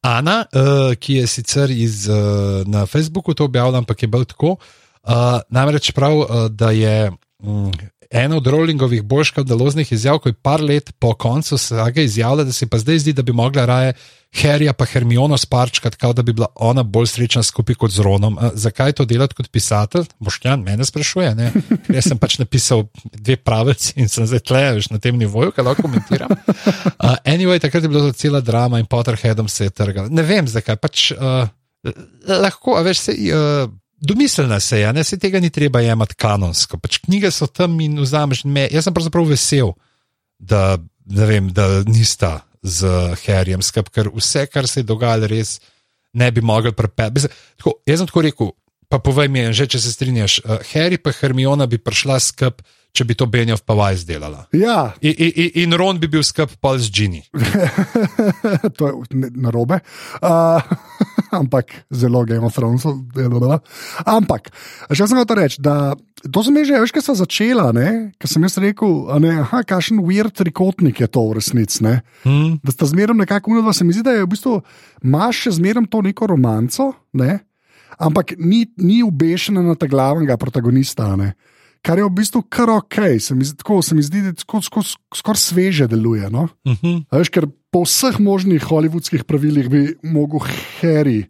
Ana, 0.04 0.44
uh, 0.52 0.92
ki 1.00 1.22
je 1.22 1.26
sicer 1.26 1.70
iz, 1.72 2.04
uh, 2.12 2.60
na 2.68 2.84
Facebooku 2.86 3.32
to 3.34 3.48
objavila, 3.48 3.80
ampak 3.80 4.04
je 4.04 4.08
bolj 4.08 4.28
tako. 4.34 4.56
Uh, 5.04 5.40
namreč 5.48 5.92
prav, 5.96 6.18
uh, 6.18 6.26
da 6.52 6.70
je 6.76 7.08
um, 7.40 7.72
ena 8.14 8.36
od 8.36 8.46
Rowlingovih 8.46 9.02
bolj 9.02 9.24
škandaloznih 9.32 9.92
izjav, 9.92 10.20
ko 10.22 10.30
je 10.30 10.38
par 10.42 10.62
let 10.62 10.92
po 10.98 11.14
koncu 11.14 11.58
sage 11.58 12.04
izjavila, 12.04 12.44
da 12.44 12.52
se 12.52 12.66
pa 12.70 12.78
zdaj 12.78 12.98
zdi, 12.98 13.12
da 13.12 13.22
bi 13.22 13.32
mogla 13.32 13.64
raje 13.66 13.94
Harryja 14.34 14.72
pa 14.72 14.84
Hermiono 14.84 15.38
sparčkati, 15.38 15.96
kao 15.96 16.12
da 16.12 16.22
bi 16.22 16.32
bila 16.32 16.46
ona 16.54 16.82
bolj 16.82 17.06
srečna 17.06 17.42
skupaj 17.42 17.74
kot 17.74 17.90
z 17.90 18.02
Ronom. 18.02 18.38
Uh, 18.38 18.50
zakaj 18.54 18.92
to 18.92 19.04
delati 19.04 19.34
kot 19.34 19.50
pisatelj? 19.50 20.04
Boštjan 20.18 20.62
mene 20.62 20.84
sprašuje. 20.84 21.34
Ne? 21.34 21.52
Jaz 21.88 22.08
sem 22.08 22.18
pač 22.18 22.38
napisal 22.38 22.86
dve 23.12 23.36
pravici 23.36 23.92
in 23.96 24.08
sem 24.08 24.26
zdaj 24.26 24.42
tleješ 24.50 24.90
na 24.90 24.98
tem 24.98 25.18
nivoju, 25.18 25.54
kaj 25.54 25.64
lahko 25.64 25.86
komentiram. 25.86 26.34
Uh, 26.34 27.14
anyway, 27.24 27.62
takrat 27.62 27.82
je 27.82 27.88
bila 27.88 28.08
to 28.08 28.18
cela 28.18 28.40
drama 28.40 28.78
in 28.82 28.90
Potterheadom 28.90 29.48
se 29.48 29.70
je 29.70 29.70
trgal. 29.70 30.10
Ne 30.10 30.22
vem 30.22 30.48
zakaj, 30.50 30.76
pač 30.82 31.12
uh, 31.14 31.46
lahko, 32.26 32.78
a 32.78 32.82
veš 32.82 33.06
se. 33.06 33.18
Uh, 33.30 33.70
Domiselna 34.04 34.60
se 34.60 34.80
je, 34.80 34.92
da 34.92 35.04
se 35.04 35.18
tega 35.18 35.40
ni 35.40 35.50
treba 35.50 35.80
jemati 35.80 36.14
kanonsko. 36.20 36.78
Pač 36.78 36.98
knjige 37.06 37.30
so 37.32 37.46
tam 37.46 37.78
in 37.80 37.96
vzameš 38.00 38.44
me. 38.44 38.66
Jaz 38.72 38.84
sem 38.84 38.94
pravzaprav 38.94 39.30
vesel, 39.30 39.72
da, 40.38 40.76
vem, 41.04 41.48
da 41.54 41.82
nista 41.88 42.42
z 42.62 42.88
Harryjem 43.24 43.62
skrb, 43.64 43.88
ker 43.92 44.10
vse, 44.12 44.46
kar 44.52 44.68
se 44.68 44.82
je 44.82 44.88
dogajalo, 44.88 45.28
res 45.32 45.58
ne 46.12 46.30
bi 46.32 46.44
mogel 46.44 46.72
prepeljati. 46.76 47.28
Jaz 47.88 48.02
sem 48.02 48.08
tako 48.10 48.24
rekel, 48.24 48.52
pa 48.88 49.00
povej 49.02 49.28
mi, 49.32 49.46
že 49.56 49.66
če 49.72 49.80
se 49.80 49.92
strinjaš, 49.92 50.38
uh, 50.44 50.60
Harry 50.72 51.00
pa 51.00 51.12
Hermiona 51.12 51.66
bi 51.70 51.80
prišla 51.80 52.20
skrb 52.20 52.60
če 52.94 53.04
bi 53.08 53.16
to 53.18 53.26
Benjav 53.26 53.64
pa 53.66 53.74
vaj 53.74 53.96
izdelala. 53.98 54.44
Ja. 54.54 54.94
In, 55.02 55.14
in, 55.18 55.50
in 55.64 55.76
Ron 55.78 55.98
bi 55.98 56.06
bil 56.10 56.22
skrb 56.22 56.54
pol 56.62 56.78
z 56.78 56.92
Gini. 56.94 57.22
to 58.78 58.90
je 58.90 59.30
na 59.34 59.50
robe. 59.54 59.80
Uh, 60.22 60.62
ampak 61.40 61.74
zelo 61.90 62.22
Game 62.28 62.46
of 62.46 62.54
Thrones. 62.54 62.86
Ampak, 64.06 64.52
še 64.94 65.08
sem 65.10 65.18
hotel 65.18 65.42
reči, 65.42 65.62
da 65.64 65.94
to 66.24 66.44
sem 66.46 66.56
že, 66.64 66.78
veš, 66.80 66.92
kaj 66.94 67.04
sem 67.04 67.18
začela, 67.18 67.66
ker 68.16 68.30
sem 68.30 68.46
jaz 68.46 68.56
rekel, 68.62 68.94
ne, 69.20 69.34
aha, 69.42 69.64
kakšen 69.66 69.98
weird 70.06 70.32
trikotnik 70.38 71.02
je 71.02 71.08
to 71.10 71.24
v 71.28 71.40
resnici. 71.40 71.82
Hmm. 72.22 72.54
Da 72.64 72.72
sta 72.72 72.88
zmeraj 72.88 73.18
nekako 73.18 73.52
unodva, 73.52 73.74
se 73.76 73.84
mi 73.84 73.92
zdi, 73.92 74.06
da 74.06 74.14
je 74.14 74.22
v 74.22 74.30
bistvu, 74.30 74.60
imaš 75.04 75.48
še 75.48 75.56
zmeraj 75.58 75.90
to 75.90 76.00
neko 76.06 76.30
romanco, 76.30 76.92
ne? 77.18 77.42
ampak 77.98 78.34
ni, 78.38 78.64
ni 78.82 79.04
ubešena 79.06 79.62
na 79.62 79.76
ta 79.78 79.86
glavnega 79.86 80.34
protagonista. 80.40 81.12
Ne? 81.18 81.34
Kar 81.84 82.00
je 82.00 82.06
v 82.06 82.12
bistvu 82.16 82.42
kar 82.48 82.72
ok, 82.72 82.98
se 83.20 83.36
mi, 83.36 83.46
tako, 83.60 83.82
se 83.84 83.94
mi 83.96 84.02
zdi, 84.04 84.24
da 84.24 84.32
skoraj 84.40 84.94
skor 85.14 85.38
sveže 85.38 85.88
deluje. 85.90 86.30
No? 86.32 86.48
Uh 86.64 86.72
mhm. 86.72 86.80
-huh. 86.82 87.18
veš, 87.18 87.28
ker 87.28 87.46
po 87.70 87.84
vseh 87.84 88.20
možnih 88.20 88.64
holivudskih 88.64 89.24
pravilih 89.24 89.70
bi 89.70 89.82
mogel 90.02 90.40
Harry. 90.80 91.24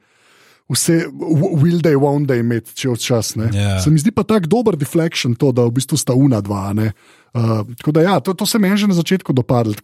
Vse, 0.69 1.05
will 1.13 1.83
they, 1.85 1.97
won't 1.97 2.27
they, 2.27 2.41
imeti 2.41 2.73
če 2.75 2.89
včas. 2.89 3.35
Yeah. 3.37 3.55
Ja. 3.55 3.81
Se 3.85 3.91
mi 3.91 4.01
zdi 4.01 4.11
pa 4.11 4.23
tako 4.25 4.49
dober 4.49 4.77
deflection, 4.77 5.35
to, 5.35 5.53
da 5.53 5.67
v 5.69 5.75
bistvu 5.77 5.99
sta 6.01 6.15
una 6.17 6.41
dva. 6.41 6.73
Uh, 6.73 7.93
da, 7.93 8.01
ja, 8.01 8.21
to, 8.21 8.33
to 8.35 8.47
se 8.47 8.59
meni 8.59 8.77
že 8.77 8.89
na 8.89 8.95
začetku 8.95 9.33
dopadlo. 9.33 9.75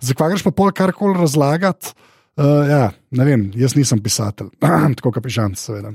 Zakaj 0.00 0.30
greš 0.30 0.42
pa 0.42 0.50
pol 0.50 0.70
karkoli 0.70 1.18
razlagati? 1.18 1.94
Uh, 2.36 2.66
ja, 2.66 2.90
ne 3.10 3.24
vem, 3.24 3.50
jaz 3.54 3.76
nisem 3.78 4.00
pisatelj, 4.02 4.50
tako 4.98 5.12
kot 5.14 5.22
pišem, 5.22 5.54
seveda. 5.54 5.90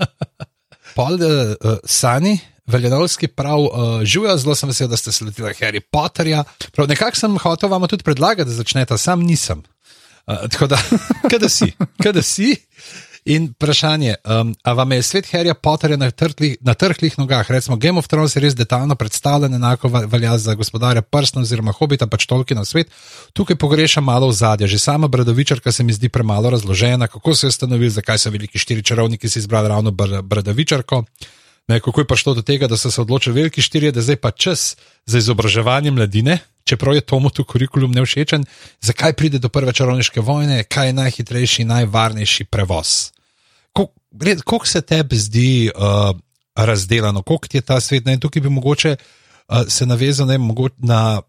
Pol, 0.96 1.18
uh, 1.20 1.76
Sani, 1.84 2.38
Veljanovski 2.66 3.28
prav, 3.28 3.60
uh, 3.60 3.70
živijo 4.04 4.36
zelo 4.36 4.54
sem 4.54 4.68
vesel, 4.68 4.88
da 4.88 4.96
ste 4.96 5.12
se 5.12 5.24
lotili 5.24 5.52
Harry 5.60 5.80
Potterja. 5.80 6.44
Prav, 6.72 6.88
nekako 6.88 7.16
sem 7.16 7.38
hotel 7.38 7.68
vam 7.68 7.88
tudi 7.88 8.04
predlagati, 8.04 8.48
da 8.48 8.56
začnete, 8.56 8.98
sam 8.98 9.20
nisem. 9.20 9.62
Uh, 10.26 10.48
tako 10.50 10.66
da, 10.66 10.78
kada 11.32 11.48
si, 11.48 11.72
kada 12.02 12.22
si. 12.22 12.56
In 13.24 13.46
vprašanje, 13.54 14.14
um, 14.24 14.54
a 14.62 14.72
vam 14.72 14.92
je 14.92 15.02
svet 15.02 15.28
Harryja 15.32 15.54
Potterja 15.54 15.96
na, 15.96 16.10
na 16.60 16.74
trhlih 16.74 17.14
nogah, 17.18 17.50
recimo 17.50 17.76
Game 17.76 17.98
of 17.98 18.08
Thrones 18.08 18.36
je 18.36 18.40
res 18.40 18.54
detaljno 18.54 18.94
predstavljen, 18.94 19.54
enako 19.54 19.88
velja 19.88 20.38
za 20.38 20.54
gospodarja 20.54 21.02
prstna 21.02 21.40
oziroma 21.40 21.72
hobita, 21.72 22.06
pač 22.06 22.26
tolki 22.26 22.54
na 22.54 22.64
svet. 22.64 22.90
Tukaj 23.32 23.56
pogreša 23.56 24.00
malo 24.00 24.28
v 24.28 24.36
zadje, 24.36 24.68
že 24.68 24.78
sama 24.78 25.08
Bradavičarka 25.08 25.72
se 25.72 25.82
mi 25.82 25.92
zdi 25.92 26.08
premalo 26.08 26.50
razložena, 26.50 27.08
kako 27.08 27.34
se 27.34 27.46
je 27.46 27.48
ustanovil, 27.48 27.90
zakaj 27.90 28.18
so 28.18 28.30
veliki 28.30 28.58
štiri 28.58 28.82
čarovniki 28.82 29.28
si 29.28 29.38
izbrali 29.38 29.68
ravno 29.68 29.90
Bradavičarko. 30.22 31.04
Ne, 31.68 31.80
kako 31.80 32.00
je 32.00 32.06
prišlo 32.06 32.34
do 32.34 32.42
tega, 32.42 32.68
da 32.68 32.76
so 32.76 32.90
se 32.90 33.00
odločili 33.00 33.34
veliki 33.34 33.62
štirje, 33.62 33.92
da 33.92 34.02
zdaj 34.02 34.16
pa 34.16 34.30
čas 34.30 34.76
za 35.06 35.18
izobraževanje 35.18 35.90
mladine, 35.90 36.38
čeprav 36.64 36.94
je 36.94 37.00
tomu 37.00 37.30
tu 37.30 37.44
kurikulum 37.44 37.92
nevšečen, 37.92 38.44
zakaj 38.80 39.12
pride 39.12 39.38
do 39.38 39.48
prve 39.48 39.72
čarovniške 39.72 40.20
vojne, 40.20 40.64
kaj 40.64 40.86
je 40.86 40.92
najhitrejši 40.92 41.64
najvarnejši 41.64 42.44
prevoz. 42.44 43.10
Kako 44.44 44.66
se 44.66 44.82
tebi 44.82 45.16
zdi 45.16 45.70
uh, 45.74 46.16
razdeljeno, 46.54 47.22
kako 47.22 47.48
ti 47.48 47.56
je 47.56 47.62
ta 47.62 47.80
svet? 47.80 48.04
Ne, 48.04 48.20
tukaj 48.20 48.42
bi 48.42 48.48
mogoče 48.48 48.96
uh, 48.96 49.64
se 49.68 49.86
navezal 49.86 50.26
ne, 50.26 50.38
na 50.78 51.22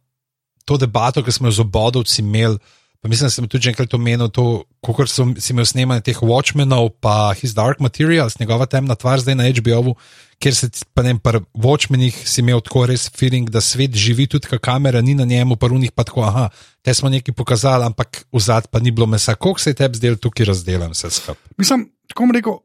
to 0.66 0.78
debato, 0.78 1.24
ki 1.24 1.32
smo 1.32 1.48
jo 1.48 1.52
z 1.52 1.60
obodovci 1.60 2.22
imeli. 2.22 2.58
Pa 3.06 3.10
mislim, 3.10 3.26
da 3.26 3.30
sem 3.30 3.46
tudi 3.48 3.70
enkrat 3.70 3.94
omenil 3.94 4.32
to, 4.34 4.64
so 5.06 5.28
si 5.38 5.52
imel 5.54 5.68
snemanje 5.70 6.02
teh 6.08 6.24
Watchmenov, 6.26 6.88
pa 7.06 7.36
His 7.38 7.52
Dark 7.54 7.78
Materials, 7.78 8.40
njegova 8.40 8.66
temna 8.66 8.96
tvar 8.98 9.22
zdaj 9.22 9.36
na 9.38 9.46
HBO-u, 9.46 9.94
kjer 10.42 10.56
se 10.58 10.70
pa 10.94 11.04
ne 11.06 11.14
vem, 11.14 11.20
pri 11.22 11.44
Watchmenih 11.54 12.18
si 12.26 12.42
imel 12.42 12.64
tako 12.66 12.88
res 12.90 13.06
feeling, 13.14 13.54
da 13.54 13.62
svet 13.62 13.94
živi 13.94 14.26
tudi, 14.26 14.50
ka 14.50 14.58
kamera 14.58 15.06
ni 15.06 15.14
na 15.14 15.22
njemu, 15.22 15.54
pa 15.54 15.70
runih 15.70 15.94
pa 15.94 16.02
tako, 16.04 16.26
aha, 16.26 16.48
te 16.82 16.98
smo 16.98 17.14
nekaj 17.14 17.38
pokazali, 17.38 17.86
ampak 17.86 18.24
v 18.34 18.42
zad 18.42 18.72
pa 18.74 18.82
ni 18.82 18.90
bilo 18.90 19.06
mesa. 19.06 19.38
Kako 19.38 19.62
se 19.62 19.76
je 19.76 19.82
tebi 19.86 20.02
zdel 20.02 20.18
tukaj 20.18 20.50
razdeljen 20.50 20.98
vse 20.98 21.14
skupaj? 21.14 21.54
Mislim, 21.62 21.86
tako 22.10 22.26
bom 22.26 22.36
rekel. 22.42 22.60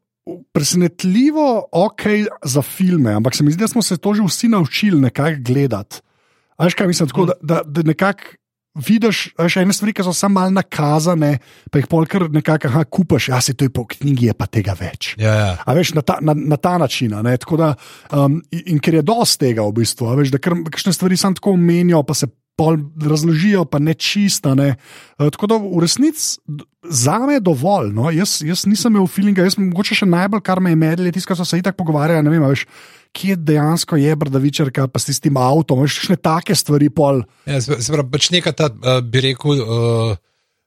Presenetljivo 0.56 1.68
ok 1.72 2.08
za 2.48 2.62
filme, 2.62 3.12
ampak 3.12 3.36
se 3.36 3.44
mi 3.44 3.52
zdi, 3.52 3.60
da 3.60 3.68
smo 3.68 3.82
se 3.82 4.00
to 4.00 4.14
že 4.14 4.24
vsi 4.24 4.48
naučili 4.48 5.00
nekako 5.00 5.44
gledati. 5.44 6.00
Veš 6.56 6.74
kaj 6.74 6.86
mislim, 6.86 7.08
tako, 7.08 7.26
da, 7.26 7.32
da, 7.42 7.62
da 7.64 7.82
nekako 7.82 8.39
vidiš, 8.78 9.22
še 9.34 9.64
ene 9.64 9.74
stvari, 9.74 9.94
ki 9.96 10.04
so 10.06 10.12
samo 10.14 10.38
malo 10.38 10.54
nakazane, 10.54 11.32
pa 11.70 11.80
jih 11.80 11.88
polkar 11.90 12.28
nekako 12.30 12.84
kupaš, 12.90 13.30
ja, 13.32 13.40
se 13.42 13.54
to 13.54 13.66
je 13.66 13.72
po 13.74 13.84
knjigi, 13.90 14.30
je 14.30 14.34
pa 14.36 14.46
tega 14.46 14.76
več. 14.78 15.14
Ja, 15.18 15.34
ja. 15.34 15.50
A 15.66 15.74
veš 15.76 15.94
na 15.98 16.04
ta, 16.06 16.20
na, 16.22 16.34
na 16.34 16.56
ta 16.56 16.76
način. 16.78 17.10
Da, 17.10 17.72
um, 18.14 18.38
in, 18.54 18.62
in 18.74 18.82
ker 18.82 19.00
je 19.00 19.06
dosti 19.06 19.48
tega 19.48 19.66
v 19.66 19.74
bistvu, 19.80 20.12
veš, 20.20 20.34
da 20.34 20.42
kakšne 20.42 20.94
stvari 20.94 21.18
samo 21.18 21.40
tako 21.40 21.56
omenijo, 21.58 22.04
pa 22.06 22.14
se 22.14 22.30
razložijo, 23.10 23.64
pa 23.64 23.80
ne 23.82 23.94
čista. 23.94 24.54
Ne. 24.58 24.74
Uh, 25.18 25.28
tako 25.32 25.50
da 25.50 25.58
v 25.60 25.82
resnici 25.84 26.38
za 26.82 27.18
me 27.18 27.36
je 27.38 27.44
dovolj. 27.44 27.92
No. 27.96 28.10
Jaz, 28.14 28.40
jaz 28.44 28.64
nisem 28.66 28.94
imel 28.94 29.08
feelinga, 29.10 29.44
jaz 29.46 29.58
mogoče 29.60 30.02
še 30.02 30.08
najbolj, 30.08 30.44
kar 30.46 30.60
me 30.60 30.72
je 30.72 30.80
medije, 30.80 31.12
tisto, 31.16 31.32
kar 31.32 31.40
so 31.40 31.48
se 31.48 31.60
itak 31.60 31.76
pogovarjali, 31.78 32.24
ne 32.24 32.32
vem, 32.32 32.48
veš 32.50 32.66
kje 33.12 33.36
dejansko 33.36 33.96
je 33.96 34.16
brdavičarka, 34.16 34.86
pa 34.88 35.00
s 35.02 35.10
tistim 35.10 35.38
avtom, 35.40 35.82
še 35.90 36.12
ne 36.12 36.18
take 36.20 36.54
stvari. 36.54 36.90
Ja, 37.48 37.58
Zgoraj, 37.58 38.06
pač 38.12 38.30
neka 38.34 38.52
ta, 38.56 38.70
uh, 38.70 39.00
bi 39.02 39.24
rekel, 39.24 39.62
uh, 39.62 40.14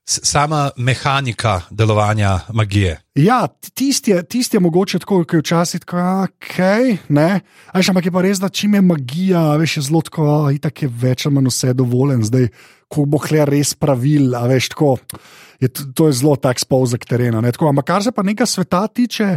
sama 0.05 0.71
mehanika 0.77 1.61
delovanja 1.71 2.39
magije. 2.53 2.99
Ja, 3.15 3.47
tisti 3.73 4.11
je, 4.11 4.23
tist 4.23 4.53
je 4.53 4.59
mogoče 4.59 4.99
tako, 4.99 5.23
kot 5.23 5.33
je 5.33 5.39
včasih 5.39 5.79
tako, 5.79 5.97
okay, 5.97 6.97
ne. 7.09 7.41
Aj, 7.71 7.83
ampak 7.89 8.05
je 8.05 8.11
pa 8.11 8.21
res, 8.21 8.39
da 8.39 8.49
čim 8.49 8.73
je 8.73 8.81
magija, 8.81 9.43
veš, 9.57 9.77
je 9.77 9.83
zelo 9.87 10.01
tako, 10.01 10.27
itak 10.53 10.83
je 10.83 10.89
več 10.89 11.25
ali 11.25 11.35
manj 11.35 11.51
vse 11.51 11.73
dovoljen, 11.73 12.23
zdaj, 12.23 12.49
ko 12.91 13.05
bo 13.05 13.21
hle 13.23 13.45
res 13.49 13.73
pravil, 13.79 14.35
a 14.35 14.45
veš 14.49 14.73
tako 14.75 14.97
je 15.63 15.69
to 15.95 16.08
je 16.08 16.17
zelo 16.19 16.36
tak 16.36 16.60
spolzek 16.60 17.06
terena. 17.08 17.39
Ampak 17.39 17.86
kar 17.88 18.04
se 18.04 18.12
pa 18.12 18.23
nekaj 18.23 18.47
sveta 18.47 18.84
tiče, 18.88 19.28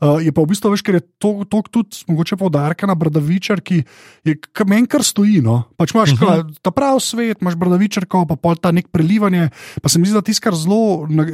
uh, 0.00 0.18
je 0.24 0.32
pa 0.32 0.40
v 0.40 0.50
bistvu 0.50 0.72
veš, 0.72 0.82
ker 0.84 0.98
je 0.98 1.04
to, 1.20 1.44
to 1.44 1.60
tudi 1.68 2.04
mogoče 2.08 2.38
poudarka 2.40 2.88
na 2.88 2.96
Brdavičar, 2.96 3.60
ki 3.60 3.82
je 4.24 4.36
meni 4.66 4.88
kar 4.88 5.04
stoji. 5.04 5.42
No? 5.44 5.68
Pač 5.76 5.94
imaš 5.94 6.16
uh 6.16 6.20
mhm. 6.20 6.24
-huh. 6.24 6.58
ta 6.62 6.70
pravi 6.70 7.00
svet, 7.00 7.42
imaš 7.42 7.54
Brdavičar, 7.60 8.06
pa 8.08 8.36
pol 8.36 8.56
ta 8.56 8.72
nek 8.72 8.88
prelivanje. 8.88 9.50
Pa 9.82 9.88
se 9.88 9.98
mi 9.98 10.06
zdi, 10.06 10.14
da 10.14 10.22
tisto, 10.22 10.42
kar, 10.42 10.54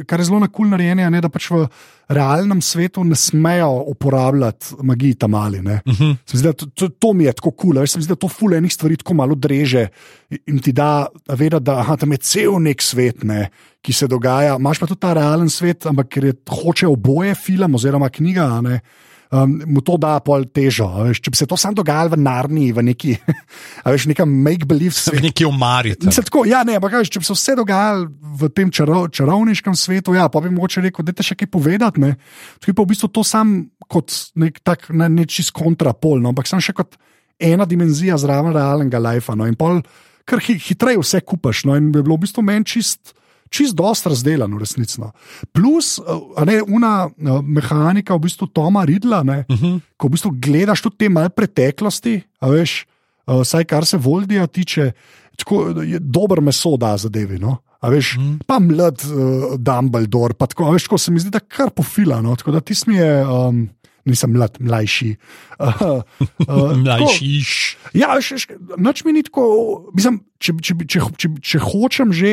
kar 0.05 0.19
je 0.19 0.25
zelo 0.25 0.39
na 0.39 0.47
kul 0.47 0.67
narejeno, 0.67 1.01
je, 1.01 1.21
da 1.21 1.29
pač 1.29 1.51
v 1.51 1.67
realnem 2.09 2.61
svetu 2.61 3.03
ne 3.03 3.15
smejo 3.15 3.83
uporabljati 3.87 4.75
magije 4.83 5.15
tam 5.15 5.33
ali. 5.33 5.59
Uh 5.59 5.63
mhm. 5.63 5.79
-huh. 5.85 6.17
zdi, 6.33 6.53
to, 6.53 6.65
to, 6.65 6.89
to 6.89 7.13
mi 7.13 7.23
je 7.23 7.33
tako 7.33 7.51
kul, 7.51 7.73
cool, 7.73 7.87
se 7.87 7.97
mi 7.97 8.03
zdi, 8.03 8.11
da 8.11 8.15
to 8.15 8.27
fule 8.27 8.57
enih 8.57 8.73
stvari 8.73 8.97
tako 8.97 9.13
malo 9.13 9.35
dreže 9.35 9.87
in 10.47 10.59
ti 10.59 10.71
da 10.71 11.07
vedeti, 11.27 11.63
da 11.63 11.79
aha, 11.79 11.97
tam 11.97 12.11
je 12.11 12.17
cel 12.17 12.59
nek 12.59 12.81
svet. 12.81 13.23
Ne? 13.23 13.49
Ki 13.81 13.93
se 13.93 14.07
dogaja. 14.07 14.57
Imáš 14.59 14.81
pa 14.81 14.89
tudi 14.89 15.01
ta 15.01 15.13
realen 15.17 15.49
svet, 15.49 15.87
ampak 15.89 16.09
ker 16.11 16.29
je 16.29 16.35
hoče 16.49 16.89
oboje 16.89 17.35
film 17.35 17.75
oziroma 17.75 18.09
knjiga. 18.09 18.49
Um, 19.31 19.61
mu 19.63 19.79
to 19.79 19.95
da 19.95 20.17
pol 20.19 20.43
težo. 20.51 20.89
Veš, 21.07 21.21
če 21.23 21.31
bi 21.31 21.39
se 21.39 21.45
to 21.47 21.55
sam 21.55 21.75
dogajalo 21.75 22.13
v 22.13 22.19
Narni, 22.19 22.65
v 22.75 22.83
neki, 22.83 23.13
veš, 23.93 24.09
nekem 24.11 24.27
make-believe 24.43 24.91
svetu. 24.91 25.21
V 25.21 25.27
neki 25.29 25.47
omari. 25.47 25.93
Ja, 26.49 26.65
ne, 26.67 26.75
ampak 26.75 26.97
če 27.07 27.21
bi 27.23 27.29
se 27.29 27.37
vse 27.37 27.55
dogajalo 27.55 28.09
v 28.41 28.49
tem 28.51 28.73
čaro, 28.75 29.05
čarovniškem 29.07 29.77
svetu, 29.79 30.17
ja, 30.19 30.27
pa 30.27 30.43
bi 30.43 30.51
mogoče 30.51 30.83
rekel, 30.83 31.07
da 31.07 31.15
te 31.15 31.23
še 31.23 31.39
kaj 31.39 31.47
povedati. 31.47 32.11
Tukaj 32.59 32.75
pa 32.75 32.83
v 32.83 32.91
bistvu 32.91 33.07
to 33.15 33.23
sam 33.23 33.55
kot 33.87 34.11
nek 34.35 34.59
tak 34.67 34.91
ne, 34.91 35.07
nečist 35.07 35.55
kontrapol, 35.55 36.19
no, 36.19 36.35
ampak 36.35 36.51
sam 36.51 36.59
še 36.59 36.75
kot 36.75 36.99
ena 37.41 37.63
dimenzija 37.65 38.19
zraven 38.19 38.51
realnega 38.51 38.99
life. 38.99 39.31
No, 39.31 39.47
in 39.47 39.55
pol 39.55 39.79
kar 40.27 40.43
hitreje 40.43 40.99
vse 40.99 41.23
kupaš. 41.23 41.63
No, 41.71 41.79
in 41.79 41.87
bi 41.95 42.03
bilo 42.03 42.19
v 42.19 42.27
bistvu 42.27 42.43
meni 42.45 42.67
čist 42.67 43.15
čist 43.51 43.75
dost 43.75 44.07
razdeljen, 44.07 44.55
resnično. 44.59 45.11
Plus, 45.51 45.97
eh, 45.99 46.45
ne, 46.47 46.61
una 46.63 47.09
eh, 47.09 47.41
mehanika, 47.43 48.15
v 48.15 48.25
bistvu 48.27 48.47
Toma 48.47 48.85
Ridla, 48.87 49.23
ne, 49.23 49.43
uh 49.47 49.55
mhm. 49.55 49.65
-huh. 49.65 49.79
ko 49.97 50.07
v 50.07 50.11
bistvu 50.11 50.31
gledaš 50.39 50.81
tudi 50.81 50.97
te 50.97 51.09
malce 51.09 51.35
preteklosti, 51.35 52.21
veš. 52.41 52.85
uh, 53.27 53.41
vsaj 53.41 53.63
kar 53.65 53.85
se 53.85 53.97
Voldija 53.97 54.47
tiče, 54.47 54.91
tako 55.37 55.83
je 55.83 55.99
dober 55.99 56.41
meso 56.41 56.77
da 56.77 56.97
zadevi. 56.97 57.39
No? 57.39 57.57
A 57.81 57.89
veš, 57.89 58.15
mm. 58.17 58.39
pa 58.47 58.59
mlad 58.59 59.01
uh, 59.05 59.57
Dumbledore, 59.57 60.33
pa 60.33 60.47
tako, 60.47 60.65
a 60.65 60.71
veš, 60.71 60.87
ko 60.87 60.97
se 60.97 61.11
mi 61.11 61.19
zdi, 61.19 61.29
da 61.29 61.39
kar 61.39 61.69
pofila. 61.69 62.21
No? 62.21 62.35
Tako 62.35 62.51
da 62.51 62.59
ti 62.59 62.75
smi 62.75 62.95
je. 62.95 63.25
Um, 63.25 63.69
Nisem 64.05 64.31
mlad, 64.33 64.57
mlajši. 64.59 65.15
Uh, 65.61 66.01
uh, 66.47 66.77
Mlajšiš. 66.77 67.77
Ja, 67.93 68.15
veš, 68.15 68.31
veš, 68.31 68.45
noč 68.77 69.03
mi 69.05 69.13
ni 69.13 69.21
tako. 69.23 69.43
Mislim, 69.93 70.23
če, 70.41 70.55
če, 70.57 70.75
če, 70.89 71.01
če, 71.17 71.29
če 71.37 71.59
hočem 71.61 72.09
že 72.09 72.31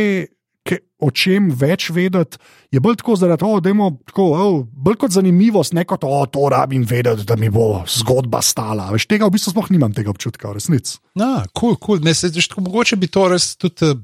o 0.99 1.11
čem 1.14 1.49
več 1.55 1.88
vedeti, 1.94 2.40
je 2.75 2.81
bolj 2.83 2.99
tako 3.01 3.16
zaradi 3.16 3.44
tega, 3.44 3.61
da 3.64 3.73
imamo 3.73 3.99
tako, 4.09 4.27
oh, 4.35 4.57
bolj 4.68 4.99
kot 5.05 5.14
zanimivost, 5.14 5.75
ne 5.77 5.85
kot 5.88 6.05
oh, 6.05 6.25
to 6.31 6.49
rabim 6.53 6.85
vedeti, 6.88 7.25
da 7.29 7.38
mi 7.38 7.51
bo 7.53 7.85
zgodba 7.88 8.42
stala. 8.44 8.90
Veš, 8.94 9.07
tega 9.11 9.29
v 9.29 9.37
bistvu 9.37 9.55
sploh 9.55 9.71
nimam 9.75 9.94
tega 9.97 10.12
občutka, 10.12 10.51
v 10.51 10.59
resnici. 10.59 10.99
Ja, 11.18 11.47
kul, 11.57 11.79
kul. 11.81 12.03
Mogoče 12.03 12.99
bi 12.99 13.11
to 13.12 13.29
res 13.33 13.55
tudi. 13.57 13.94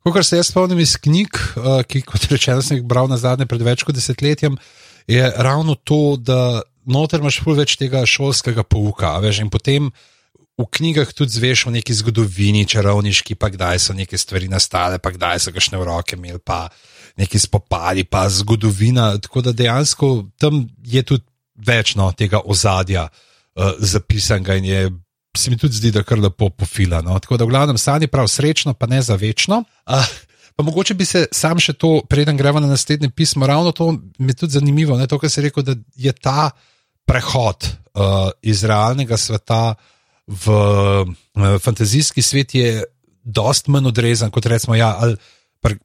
Kar 0.00 0.24
se 0.24 0.38
jaz 0.38 0.48
spomnim 0.48 0.78
iz 0.80 0.94
knjig, 0.96 1.36
uh, 1.60 1.82
ki, 1.84 2.00
kot 2.08 2.24
rečeno, 2.32 2.64
sem 2.64 2.78
jih 2.78 2.86
bral 2.88 3.08
na 3.10 3.18
zadnje 3.20 3.44
pred 3.46 3.60
več 3.60 3.84
kot 3.84 3.92
desetletjem, 3.92 4.56
je 5.10 5.26
ravno 5.36 5.76
to, 5.76 6.16
da 6.16 6.62
noter 6.88 7.20
imaš 7.20 7.42
več 7.44 7.76
tega 7.76 8.06
šolskega 8.08 8.64
pouka. 8.64 9.12
Veš, 9.20 9.42
in 9.44 9.52
potem 9.52 9.90
v 10.60 10.68
knjigah 10.70 11.12
tudi 11.16 11.32
zveš 11.32 11.66
o 11.66 11.74
neki 11.74 11.94
zgodovini, 11.94 12.66
čarovniški, 12.68 13.34
pa 13.40 13.48
kdaj 13.52 13.78
so 13.80 13.96
neke 13.96 14.18
stvari 14.18 14.48
nastale, 14.48 15.00
pa 15.00 15.12
kdaj 15.14 15.46
so 15.46 15.52
kašne 15.56 15.80
v 15.80 15.88
roke 15.88 16.16
imeli, 16.16 16.40
pa 16.44 16.68
neki 17.20 17.40
spopadi, 17.40 18.04
pa 18.04 18.28
zgodovina. 18.28 19.14
Tako 19.18 19.48
da 19.48 19.56
dejansko 19.56 20.30
tam 20.38 20.66
je 20.84 21.02
tudi 21.02 21.24
večno 21.66 22.12
tega 22.16 22.40
ozadja 22.44 23.08
uh, 23.08 23.72
zapisanega 23.78 24.60
in 24.60 24.64
je. 24.64 24.90
Se 25.36 25.50
mi 25.50 25.54
tudi 25.54 25.76
zdi, 25.78 25.92
da 25.94 26.00
je 26.02 26.04
kar 26.08 26.18
lepo 26.18 26.48
pofila. 26.50 26.98
No? 27.06 27.14
Tako 27.22 27.36
da, 27.38 27.46
v 27.46 27.52
glavnem, 27.52 27.78
stanje 27.78 28.08
prav 28.10 28.26
srečno, 28.28 28.74
pa 28.74 28.88
ne 28.90 28.98
za 29.02 29.14
večno. 29.14 29.62
Uh, 29.86 30.08
Pa 30.60 30.64
mogoče 30.64 30.92
bi 30.94 31.04
se 31.08 31.22
sam 31.32 31.56
še 31.56 31.72
to, 31.72 32.02
preden 32.04 32.36
gremo 32.36 32.60
na 32.60 32.68
naslednje 32.68 33.08
pismo, 33.16 33.46
ravno 33.48 33.72
to 33.72 33.94
mi 34.18 34.34
je 34.34 34.34
tudi 34.42 34.52
zanimivo, 34.58 34.98
ne, 34.98 35.06
to, 35.08 35.16
kar 35.16 35.30
si 35.32 35.40
rekel, 35.40 35.64
da 35.64 35.72
je 35.96 36.12
ta 36.12 36.50
prehod 37.08 37.64
uh, 37.64 38.28
iz 38.42 38.60
realnega 38.68 39.16
sveta 39.16 39.74
v 40.30 40.46
uh, 40.46 41.58
fantazijski 41.58 42.22
svet 42.22 42.54
je 42.54 42.84
dost 43.22 43.68
manj 43.68 43.90
odrezan 43.90 44.30
kot 44.30 44.46
recimo, 44.46 44.76
ja, 44.78 44.94
ali, 44.98 45.16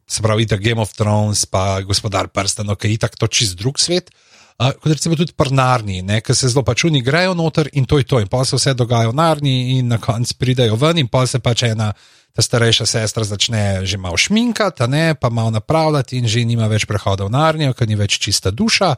se 0.07 0.21
pravi, 0.21 0.45
da 0.45 0.57
Game 0.61 0.81
of 0.81 0.93
Thrones, 0.93 1.45
pa 1.45 1.81
gospodar 1.81 2.27
prstano, 2.27 2.75
ki 2.75 2.87
je 2.87 2.93
itak 2.93 3.17
to 3.17 3.27
čist 3.27 3.57
drug 3.57 3.79
svet. 3.81 4.13
Uh, 4.55 4.71
kot 4.71 4.93
recimo 4.93 5.17
tudi 5.19 5.33
prnarni, 5.35 5.99
ki 6.23 6.35
se 6.35 6.47
zelo 6.47 6.63
pač 6.63 6.85
oni 6.87 7.01
grejo 7.03 7.33
noter 7.35 7.67
in 7.73 7.85
to 7.85 7.97
je 7.99 8.07
to, 8.07 8.21
in 8.23 8.29
pa 8.31 8.45
se 8.45 8.55
vse 8.55 8.73
dogaja 8.77 9.09
v 9.11 9.17
narni, 9.17 9.55
in 9.79 9.89
na 9.91 9.97
koncu 9.99 10.37
pridejo 10.39 10.77
ven, 10.79 11.01
in 11.01 11.09
pa 11.11 11.25
se 11.27 11.41
pač 11.43 11.65
ena 11.67 11.91
ta 12.35 12.43
starejša 12.43 12.85
sestra 12.85 13.23
začne 13.23 13.85
že 13.87 13.97
malo 13.97 14.17
šminkati, 14.19 14.87
ne, 14.87 15.15
pa 15.15 15.29
malo 15.29 15.51
napravljati, 15.55 16.19
in 16.19 16.27
že 16.27 16.45
nima 16.45 16.67
več 16.67 16.85
prehoda 16.85 17.27
v 17.27 17.31
narnijo, 17.31 17.73
ker 17.73 17.87
ni 17.87 17.95
več 17.95 18.19
čista 18.19 18.51
duša. 18.51 18.95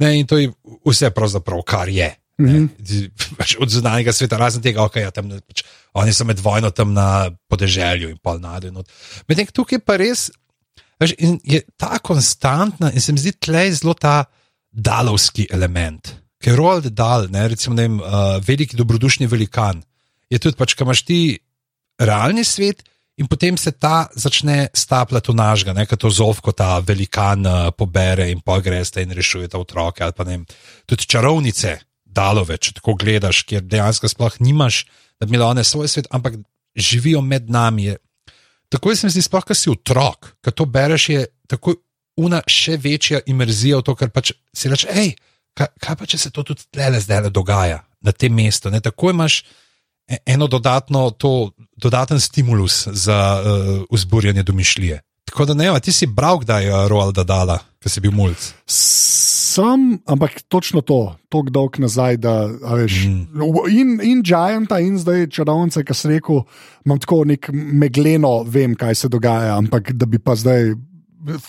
Ne, 0.00 0.18
in 0.18 0.26
to 0.26 0.38
je 0.38 0.52
vse, 0.84 1.10
pravzaprav, 1.14 1.62
kar 1.64 1.88
je. 1.88 2.23
Mm 2.38 2.46
-hmm. 2.46 3.10
pač 3.38 3.56
od 3.60 3.70
zunanjega 3.70 4.12
sveta, 4.12 4.36
razen 4.36 4.62
tega, 4.62 4.80
da 4.80 4.86
okay, 4.88 5.02
ja, 5.06 5.40
pač, 5.40 5.62
oni 5.94 6.12
so 6.12 6.24
med 6.24 6.40
vojno 6.40 6.70
tam 6.70 6.92
na 6.92 7.30
podeželju 7.48 8.10
in 8.10 8.18
pol 8.18 8.40
nadalje. 8.40 8.72
Medtem 9.28 9.46
tukaj 9.46 9.78
pa 9.78 9.96
res 9.96 10.30
veš, 11.00 11.14
je 11.44 11.62
ta 11.76 11.98
konstantna 11.98 12.90
in 12.92 13.00
se 13.00 13.12
mi 13.12 13.22
zdi 13.22 13.32
tleh 13.32 13.72
zelo 13.74 13.94
ta 13.94 14.24
dalovski 14.70 15.46
element. 15.50 16.14
Ker 16.42 16.56
Roald 16.58 16.90
Dahl, 16.92 17.28
ne, 17.30 17.48
recimo, 17.48 17.74
ne 17.74 17.86
vem, 17.86 18.00
uh, 18.00 18.36
veliki 18.44 18.76
dobrodušni 18.76 19.26
velikan, 19.30 19.82
je 20.28 20.38
tudi 20.38 20.58
pač, 20.58 20.74
kaj 20.74 20.84
imaš 20.84 21.04
ti 21.06 21.38
realni 21.98 22.44
svet, 22.44 22.82
in 23.16 23.28
potem 23.30 23.56
se 23.56 23.70
ta 23.78 24.08
začne 24.10 24.68
stapljati 24.74 25.30
v 25.30 25.34
našega, 25.38 25.86
kot 25.86 26.00
to 26.02 26.10
zov, 26.10 26.40
ko 26.42 26.52
ta 26.52 26.80
velikan 26.82 27.46
uh, 27.46 27.70
pobere 27.70 28.26
in 28.30 28.42
pogreste 28.42 29.02
in 29.02 29.14
rešuje 29.14 29.48
ta 29.48 29.58
otroke. 29.62 30.02
Ali 30.04 30.12
pa 30.16 30.26
ne, 30.26 30.40
tudi 30.86 31.06
čarovnice, 31.06 31.78
dalove, 32.14 32.56
če 32.58 32.76
tako 32.78 32.96
gledaš, 33.00 33.42
kjer 33.48 33.64
dejansko 33.66 34.10
sploh 34.10 34.38
nimaš, 34.44 34.84
da 35.18 35.26
bi 35.26 35.34
imeli 35.34 35.46
one 35.46 35.64
svoj 35.64 35.90
svet, 35.90 36.08
ampak 36.14 36.38
živijo 36.74 37.20
med 37.22 37.50
nami. 37.50 37.94
Tako 38.72 38.94
se 38.96 39.06
mi 39.06 39.14
zdi, 39.14 39.22
sploh, 39.22 39.44
ko 39.46 39.54
si 39.54 39.70
otrok, 39.70 40.34
ko 40.42 40.50
to 40.50 40.66
bereš, 40.66 41.08
je 41.08 41.26
tako 41.50 41.76
una 42.20 42.40
še 42.46 42.78
večja 42.78 43.20
imerzija 43.26 43.80
v 43.80 43.86
to, 43.86 43.96
kar 43.98 44.10
pač 44.14 44.32
si 44.54 44.70
rečeš, 44.70 44.90
hej. 44.94 45.14
Kaj, 45.54 45.68
kaj 45.78 45.96
pa, 45.98 46.06
če 46.10 46.18
se 46.18 46.30
to 46.34 46.42
tudi 46.42 46.64
tle 46.74 46.98
zdaj 46.98 47.28
dogaja 47.30 47.84
na 48.02 48.10
tem 48.10 48.34
mestu? 48.34 48.72
Ne? 48.74 48.80
Tako 48.82 49.12
imaš 49.14 49.44
E, 50.08 50.16
eno 50.26 50.46
dodatno, 50.46 51.10
to, 51.10 51.50
dodaten 51.76 52.20
stimulus 52.20 52.88
za 52.88 53.42
uh, 53.44 53.84
vzburjanje 53.90 54.42
domišljije. 54.42 55.00
Tako 55.24 55.44
da 55.44 55.54
ne, 55.54 55.80
ti 55.80 55.92
si 55.92 56.06
bral, 56.06 56.38
kdaj 56.38 56.64
je 56.64 56.88
Roald 56.88 57.18
Dala, 57.26 57.58
ki 57.82 57.90
si 57.90 58.00
bil 58.00 58.12
mulj. 58.12 58.36
Sem, 58.66 59.98
ampak 60.06 60.42
točno 60.48 60.80
to, 60.80 61.16
tako 61.28 61.50
dolg 61.50 61.78
nazaj, 61.78 62.18
da 62.22 62.34
veš. 62.46 63.04
Mm. 63.06 63.42
In, 63.70 63.92
in 64.02 64.22
Gianta, 64.22 64.80
in 64.82 64.98
zdaj 64.98 65.28
čarovnice, 65.32 65.84
ki 65.84 65.96
si 65.96 66.10
rekel, 66.16 66.42
imam 66.84 67.00
tako 67.00 67.22
nek 67.28 67.48
megleno, 67.52 68.42
vem, 68.46 68.74
kaj 68.76 69.04
se 69.04 69.08
dogaja, 69.08 69.56
ampak 69.58 69.94
da 69.94 70.06
bi 70.06 70.18
pa 70.18 70.36
zdaj 70.36 70.74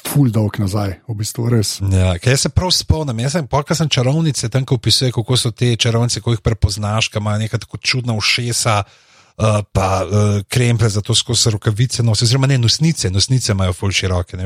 ful 0.05 0.29
dolg 0.31 0.55
nazaj, 0.61 1.01
v 1.03 1.15
bistvu 1.19 1.49
res. 1.51 1.77
Ja, 1.91 2.13
jaz 2.15 2.45
se 2.45 2.49
prav 2.55 2.71
spomnim, 2.71 3.25
jaz 3.25 3.35
sem, 3.35 3.47
polka 3.51 3.75
sem 3.75 3.89
čarovnice, 3.91 4.47
tam 4.49 4.63
ko 4.63 4.79
opisuje, 4.79 5.11
kako 5.11 5.35
so 5.37 5.51
te 5.51 5.73
čarovnice, 5.75 6.23
ko 6.23 6.31
jih 6.31 6.45
prepoznaš, 6.45 7.09
ki 7.11 7.19
imajo 7.19 7.43
neka 7.43 7.59
tako 7.59 7.81
čudna 7.83 8.15
ušesa. 8.15 8.83
Uh, 8.85 9.01
pa 9.71 9.87
uh, 10.05 10.41
krempe 10.47 10.89
za 10.89 11.01
to 11.01 11.15
skozi 11.15 11.51
rokavice, 11.51 12.03
no, 12.03 12.11
oziroma 12.11 12.47
ne 12.47 12.57
nosnice, 12.57 13.09
nosnice 13.09 13.51
imajo 13.51 13.73
ful 13.73 13.91
široke. 13.91 14.37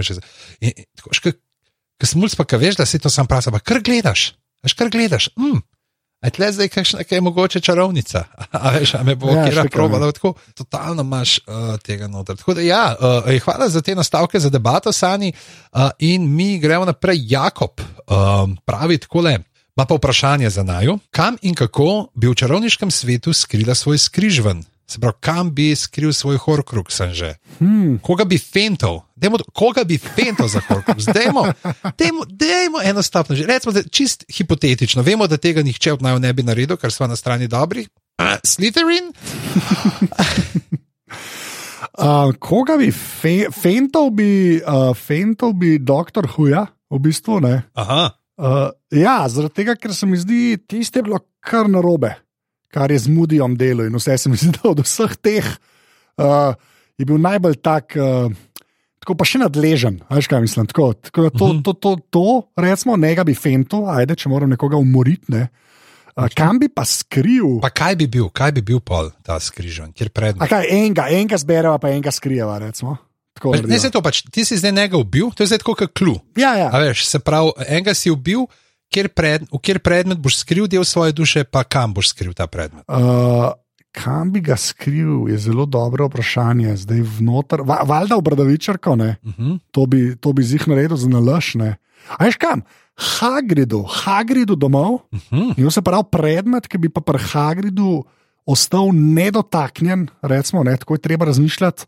Ker 2.00 2.08
sem 2.08 2.22
mulj, 2.22 2.38
pa 2.38 2.58
veš, 2.58 2.80
da 2.80 2.86
si 2.86 3.00
to 3.00 3.10
sam 3.10 3.28
pravi, 3.28 3.52
pa 3.52 3.60
kar 3.60 3.82
gledaš, 3.86 4.32
veš, 4.64 4.74
kar 4.74 4.90
gledaš. 4.90 5.30
Mm, 5.38 5.60
Aj 6.20 6.34
tle 6.36 6.52
zdaj, 6.52 6.68
kakšna 6.68 7.00
je 7.10 7.22
mogoče 7.22 7.60
čarovnica. 7.64 8.24
A 8.52 8.72
veš, 8.76 8.94
a 9.00 9.04
me 9.04 9.16
bo 9.16 9.32
ja, 9.32 9.46
kera 9.48 9.64
probala, 9.72 10.12
tako 10.12 10.34
totalno 10.54 11.02
imaš 11.02 11.38
uh, 11.38 11.78
tega 11.80 12.08
noter. 12.08 12.36
Tako 12.38 12.54
da, 12.54 12.62
ja, 12.62 12.96
uh, 13.00 13.42
hvala 13.44 13.70
za 13.70 13.82
te 13.82 13.96
nastavke, 13.96 14.40
za 14.40 14.50
debato, 14.50 14.92
Sani. 14.92 15.32
Uh, 15.72 15.90
in 16.00 16.36
mi 16.36 16.60
gremo 16.60 16.86
naprej. 16.86 17.24
Jakob 17.24 17.80
uh, 17.80 18.50
pravi 18.66 18.98
takole. 18.98 19.40
Ma 19.76 19.86
pa 19.86 19.96
vprašanje 19.96 20.50
za 20.50 20.64
naju, 20.64 20.98
kam 21.12 21.38
in 21.42 21.56
kako 21.56 22.10
bi 22.16 22.28
v 22.28 22.36
čarovniškem 22.36 22.92
svetu 22.92 23.34
skrila 23.34 23.76
svoj 23.76 23.98
skrižven? 23.98 24.64
Se 24.90 25.00
pravi, 25.00 25.14
kam 25.20 25.52
bi 25.54 25.76
skril 25.76 26.14
svoj 26.14 26.40
horkrug, 26.42 26.88
sem 26.92 27.12
že. 27.14 27.36
Hmm. 27.60 28.00
Koga 28.02 28.26
bi 28.26 28.40
fentov, 28.42 29.04
dejmo, 29.14 29.38
koga 29.54 29.84
bi 29.86 30.00
fentov 30.02 30.50
za 30.50 30.64
horkrug? 30.66 30.98
Dejmo, 31.14 31.44
dejmo, 31.98 32.26
dejmo 32.26 32.82
enostavno, 32.82 33.36
že 33.38 33.46
recimo, 33.46 33.74
da 33.76 33.84
čist 33.86 34.26
hipotetično. 34.34 35.06
Vemo, 35.06 35.28
da 35.30 35.38
tega 35.38 35.62
nihče 35.62 35.94
od 35.94 36.02
naju 36.02 36.20
ne 36.24 36.34
bi 36.34 36.44
naredil, 36.44 36.78
ker 36.82 36.90
smo 36.94 37.08
na 37.08 37.16
strani 37.20 37.48
dobri. 37.48 37.86
Uh, 38.18 38.42
Slytherin? 38.42 39.12
uh, 42.02 42.34
koga 42.42 42.80
bi 42.82 42.90
fe, 42.90 43.52
fentov, 43.54 44.10
bi, 44.18 44.58
uh, 44.58 44.90
fentov 44.98 45.54
bi 45.54 45.78
doktor 45.78 46.26
Huja, 46.34 46.66
v 46.90 47.02
bistvu 47.06 47.38
ne. 47.46 47.62
Uh, 47.78 48.10
ja, 48.90 49.22
zaradi 49.30 49.62
tega, 49.62 49.78
ker 49.78 49.94
se 49.94 50.10
mi 50.10 50.18
zdi, 50.18 50.58
tiste 50.66 51.04
je 51.04 51.06
bilo 51.12 51.22
kar 51.46 51.70
narobe 51.70 52.16
kar 52.74 52.92
je 52.92 53.00
z 53.00 53.12
Mudijom 53.12 53.58
delo. 53.58 53.86
In 53.86 53.96
vse 53.98 54.18
se 54.18 54.30
mi 54.30 54.38
zdi, 54.42 54.54
da 54.58 54.70
od 54.70 54.84
vseh 54.86 55.16
teh 55.22 55.46
uh, 55.46 56.54
je 56.98 57.06
bil 57.06 57.20
najbolj 57.22 57.60
tak, 57.64 57.96
uh, 57.98 58.32
tako 59.04 59.18
pa 59.20 59.28
še 59.28 59.42
nadležen. 59.44 60.02
Veš, 60.12 60.30
kaj 60.30 60.44
mislim? 60.46 60.70
Tako, 60.70 60.94
tako 61.10 61.28
da 61.28 61.30
to, 61.34 61.46
uh. 61.46 61.52
-huh. 61.52 61.64
to, 61.64 61.74
to, 61.74 61.96
to, 62.10 62.28
recimo, 62.58 62.98
ne 62.98 63.16
ga 63.16 63.24
bi 63.24 63.36
fento, 63.36 63.86
ajde, 63.88 64.16
če 64.16 64.30
moram 64.30 64.50
nekoga 64.50 64.78
umoriti. 64.78 65.32
Ne? 65.34 65.50
Uh, 66.16 66.28
kam 66.36 66.60
bi 66.60 66.70
pa 66.70 66.86
skril? 66.86 67.60
Pa 67.62 67.70
kaj 67.70 67.96
bi 67.96 68.08
bil, 68.08 68.30
kaj 68.30 68.52
bi 68.52 68.62
bil 68.62 68.80
pol 68.80 69.12
ta 69.24 69.40
skrižen, 69.40 69.94
kjer 69.94 70.10
predmet? 70.10 70.50
Kaj, 70.50 70.68
enega, 70.70 71.10
enega 71.10 71.38
zbereva, 71.38 71.78
pa 71.80 71.90
enega 71.90 72.12
skrijeva. 72.12 72.60
Pač, 73.40 73.64
ne, 73.64 73.80
se 73.80 73.88
to 73.88 74.02
pač, 74.04 74.24
ti 74.28 74.44
si 74.44 74.58
zdaj 74.60 74.72
njega 74.76 74.98
ubil, 75.00 75.32
to 75.32 75.44
je 75.44 75.54
zdaj 75.54 75.64
kot 75.64 75.94
klu. 75.96 76.18
Ja, 76.36 76.58
ja. 76.60 76.68
Veš, 76.76 77.06
se 77.08 77.22
pravi, 77.24 77.54
enega 77.70 77.96
si 77.96 78.12
ubil, 78.12 78.50
kjer 78.90 79.10
pred, 79.14 79.46
v 79.52 79.62
kjer 79.62 79.80
predmet 79.86 80.20
boš 80.22 80.42
skril 80.44 80.68
del 80.68 80.86
svoje 80.86 81.14
duše, 81.16 81.46
pa 81.46 81.64
kam 81.64 81.94
boš 81.94 82.14
skril 82.14 82.34
ta 82.34 82.50
predmet? 82.50 82.84
Uh, 82.90 83.54
kam 83.96 84.34
bi 84.34 84.42
ga 84.42 84.58
skril, 84.58 85.30
je 85.30 85.38
zelo 85.38 85.66
dobro 85.66 86.10
vprašanje. 86.10 86.76
Zdaj 86.86 87.02
vnotar, 87.20 87.64
va, 87.66 87.82
valjda 87.86 88.18
v 88.18 88.26
bradavičarko, 88.26 88.92
uh 88.92 88.98
mhm. 88.98 89.16
-huh. 89.38 89.60
to, 89.72 89.86
bi, 89.86 90.16
to 90.16 90.34
bi 90.34 90.44
zih 90.44 90.68
naredil 90.68 90.98
za 90.98 91.10
nalašne. 91.10 91.78
A 92.18 92.26
veš 92.26 92.36
kam? 92.36 92.62
Hagridu, 93.00 93.84
Hagridu 93.84 94.56
domov. 94.56 94.94
Uh 95.12 95.20
-huh. 95.32 95.54
In 95.58 95.72
se 95.72 95.82
pravi 95.82 96.04
predmet, 96.12 96.68
ki 96.68 96.78
bi 96.78 96.90
pa 96.90 97.02
pri 97.02 97.20
Hagridu 97.20 98.04
ostal 98.46 98.90
nedotaknjen, 98.94 100.08
recimo, 100.22 100.64
ne, 100.64 100.78
tako 100.78 100.94
je 100.94 101.00
treba 101.00 101.26
razmišljati, 101.26 101.86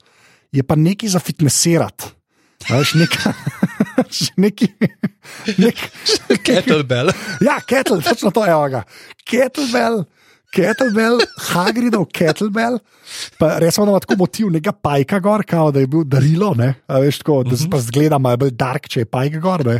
je 0.51 0.63
pa 0.63 0.75
nekaj 0.75 1.09
za 1.09 1.19
fitnesirati. 1.19 2.03
Veš, 2.69 2.93
nekaj. 2.93 3.33
neki. 4.43 4.67
Nek, 5.57 5.83
kettlebell. 6.43 7.13
ja, 7.41 7.59
kettlebell, 7.67 8.03
točno 8.09 8.31
to 8.31 8.45
je. 8.45 8.83
Kettlebell, 9.27 10.03
kettlebell, 10.55 11.21
Hagridov 11.51 12.07
kettlebell, 12.13 12.79
pa 13.39 13.55
resmo, 13.61 13.85
da 13.85 13.95
ima 13.95 14.01
tako 14.03 14.19
motiv 14.23 14.51
nekega 14.51 14.71
pajka 14.71 15.19
gor, 15.19 15.45
kao, 15.47 15.71
da 15.71 15.83
je 15.83 15.87
bil 15.87 16.03
darilo, 16.03 16.53
ne, 16.57 16.73
a 16.87 16.99
veš, 17.03 17.21
tako, 17.23 17.43
da 17.47 17.57
se 17.57 17.69
pa 17.71 17.79
zgleda 17.79 18.19
malo 18.19 18.43
bolj 18.43 18.55
dark, 18.57 18.89
če 18.91 19.05
je 19.05 19.11
pajka 19.11 19.39
gor, 19.43 19.65
ne. 19.67 19.79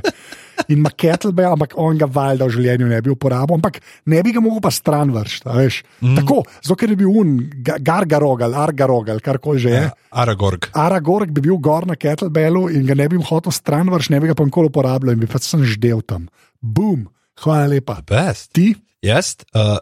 In 0.67 0.77
ima 0.79 0.91
kettlebell, 0.93 1.53
ampak 1.55 1.73
on 1.79 1.97
ga 1.97 2.05
valjda 2.05 2.45
v 2.47 2.55
življenju 2.55 2.87
ne 2.91 2.99
bi 3.01 3.11
uporabil, 3.13 3.57
ampak 3.57 3.79
ne 4.11 4.21
bi 4.23 4.33
ga 4.35 4.43
mogel 4.43 4.61
pa 4.63 4.71
stran 4.71 5.11
vršiti, 5.15 5.49
veš. 5.57 5.79
Tako, 6.19 6.41
zato 6.61 6.77
ker 6.79 6.93
je 6.93 6.99
bil 6.99 7.09
un, 7.21 7.33
ga- 7.65 7.79
gargarogal, 7.81 8.55
argarogal, 8.55 9.19
karkoli 9.23 9.59
že 9.63 9.69
je. 9.73 9.81
Ja, 9.87 9.93
Aragorg. 10.23 10.69
Aragorg 10.77 11.31
bi 11.31 11.41
bil 11.47 11.57
gor 11.63 11.87
na 11.89 11.95
kettlebellu 11.95 12.67
in 12.75 12.85
ga 12.85 12.95
ne 12.95 13.07
bi 13.11 13.19
hotel 13.29 13.51
stran 13.55 13.89
vršiti, 13.91 14.13
ne 14.15 14.21
bi 14.23 14.31
ga 14.31 14.37
pa 14.37 14.47
nikoli 14.47 14.71
uporabljal 14.71 15.15
in 15.15 15.23
bi 15.23 15.29
pač 15.31 15.49
sem 15.49 15.63
ždel 15.65 16.03
tam. 16.05 16.27
Boom, 16.61 17.07
hvala 17.43 17.71
lepa. 17.71 18.01
Best. 18.07 18.51
Ti? 18.53 18.73
Jaz, 19.01 19.39
uh, 19.57 19.79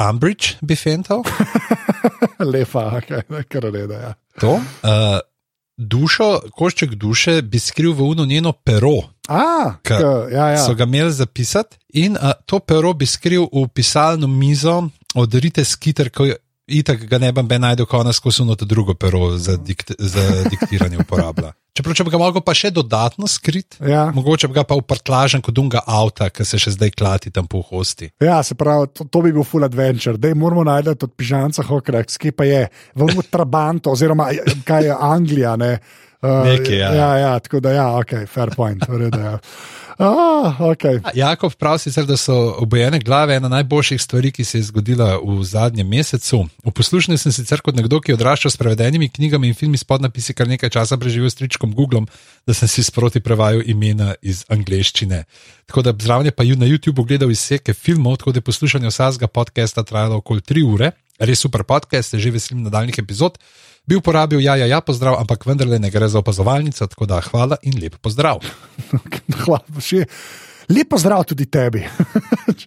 Umbridge 0.00 0.56
bi 0.62 0.76
fental. 0.78 1.24
Lepa, 2.52 2.86
okay, 3.00 3.22
kar 3.48 3.66
reda. 3.68 3.98
Ja. 4.00 4.12
To. 4.40 4.54
Uh, 4.56 5.18
dušo, 5.76 6.40
košček 6.56 6.94
duše 6.94 7.42
bi 7.42 7.58
skril 7.58 7.92
v 7.92 8.02
uno 8.14 8.24
njeno 8.24 8.52
pero. 8.52 8.94
A, 9.30 9.78
Ka- 9.82 10.00
ja, 10.28 10.46
ja. 10.50 10.60
So 10.66 10.74
ga 10.74 10.84
imeli 10.84 11.12
zapisati 11.12 11.78
in 11.94 12.18
uh, 12.18 12.34
to 12.46 12.58
pero 12.58 12.92
bi 12.92 13.06
skril 13.06 13.46
v 13.46 13.68
pisalno 13.70 14.26
mizo 14.26 14.88
od 15.14 15.34
Rite 15.34 15.64
Skiter, 15.64 16.10
ko 16.10 16.26
je 16.26 16.36
itak 16.70 17.02
ga 17.06 17.18
ne 17.18 17.32
bi 17.32 17.42
ben 17.42 17.62
najdel, 17.62 17.86
ko 17.86 17.98
ona 17.98 18.12
skozi 18.12 18.42
to 18.58 18.64
drugo 18.64 18.94
pero 18.94 19.36
za, 19.38 19.56
dikt, 19.56 19.92
za 19.98 20.44
diktiranje 20.50 20.98
uporablja. 21.02 21.52
Čeprav 21.76 21.94
če 21.94 22.04
bi 22.04 22.10
ga 22.10 22.18
mogel 22.18 22.42
pa 22.42 22.54
še 22.54 22.70
dodatno 22.74 23.26
skriti, 23.30 23.78
Ja. 23.86 24.08
mogoče 24.14 24.48
bi 24.50 24.54
ga 24.58 24.64
pa 24.66 24.74
uprtlažen 24.74 25.42
kot 25.42 25.58
unga 25.58 25.82
avta, 25.86 26.26
ki 26.30 26.44
se 26.44 26.58
še 26.58 26.74
zdaj 26.74 26.90
klati 26.98 27.30
tam 27.30 27.46
po 27.46 27.62
hosti. 27.62 28.10
Ja, 28.22 28.42
se 28.42 28.54
pravi, 28.58 28.90
to, 28.94 29.06
to 29.06 29.22
bi 29.22 29.30
bil 29.32 29.46
full 29.46 29.64
adventure. 29.64 30.18
Dej 30.18 30.34
moramo 30.34 30.66
najti 30.66 30.90
od 30.98 31.14
pižanca 31.14 31.62
Hokraks, 31.62 32.18
ki 32.18 32.34
pa 32.34 32.44
je 32.44 32.66
v 32.94 33.22
Trabanto, 33.30 33.94
oziroma 33.94 34.28
kaj 34.66 34.90
je 34.90 34.94
Anglija. 34.98 35.54
Ne? 35.56 35.78
Uh, 36.22 36.44
Nekaj, 36.44 36.78
ja. 36.78 36.94
ja, 36.94 37.16
ja, 37.16 37.38
tako 37.38 37.60
da, 37.60 37.72
ja, 37.72 37.86
ok, 37.96 38.10
fair 38.28 38.50
point. 38.56 38.84
redu, 38.88 39.18
Ja. 39.18 39.38
Ah, 40.00 40.56
okay. 40.64 40.96
Jakov 41.12 41.52
pravi 41.60 41.78
sicer, 41.78 42.06
da 42.08 42.16
so 42.16 42.32
obojene 42.58 42.98
glave 43.04 43.34
ena 43.36 43.48
najboljših 43.52 44.00
stvari, 44.00 44.30
ki 44.32 44.44
se 44.44 44.58
je 44.58 44.62
zgodila 44.62 45.18
v 45.20 45.44
zadnjem 45.44 45.88
mesecu. 45.88 46.46
V 46.64 46.72
poslušanju 46.72 47.18
sem 47.20 47.32
sicer 47.32 47.60
kot 47.60 47.76
nekdo, 47.76 48.00
ki 48.00 48.12
je 48.12 48.16
odraščal 48.16 48.54
s 48.54 48.56
prevedenimi 48.56 49.10
knjigami 49.12 49.52
in 49.52 49.54
filmi 49.54 49.76
s 49.76 49.84
podnapisi, 49.84 50.32
kar 50.32 50.48
nekaj 50.48 50.72
časa 50.72 50.96
preživel 50.96 51.28
s 51.28 51.36
tričkom 51.36 51.74
Googlom, 51.76 52.08
da 52.48 52.56
sem 52.56 52.68
si 52.68 52.80
sproti 52.80 53.20
prevajal 53.20 53.60
imena 53.68 54.14
iz 54.24 54.46
angleščine. 54.48 55.26
Tako 55.68 55.84
da 55.84 55.92
zraven 55.92 56.32
pa 56.32 56.48
ju 56.48 56.56
na 56.56 56.64
YouTubu 56.64 57.04
gledal 57.04 57.30
izseke 57.30 57.76
filmov, 57.76 58.22
tako 58.24 58.32
da 58.32 58.40
je 58.40 58.48
poslušanje 58.48 58.88
vsakega 58.88 59.28
podcasta 59.28 59.84
trajalo 59.84 60.24
okoli 60.24 60.40
3 60.40 60.64
ure. 60.64 60.92
Res 61.20 61.44
super 61.44 61.68
podcast, 61.68 62.16
se 62.16 62.18
že 62.18 62.32
veselim 62.32 62.64
nadaljnih 62.64 63.04
epizod. 63.04 63.36
Bi 63.90 63.96
uporabil 63.98 64.38
ja, 64.44 64.54
ja, 64.54 64.68
ja, 64.70 64.78
pozdrav, 64.86 65.16
ampak 65.18 65.42
vendarle 65.48 65.80
ne 65.82 65.90
gre 65.90 66.06
za 66.08 66.20
opazovalnico, 66.22 66.86
tako 66.86 67.08
da 67.10 67.18
hvala 67.26 67.56
in 67.66 67.74
lep 67.82 67.96
pozdrav. 67.98 68.38
Hvala, 69.42 69.82
še. 69.82 70.04
Lepo 70.70 70.98
zdrav 70.98 71.24
tudi 71.26 71.50
tebi. 71.50 71.82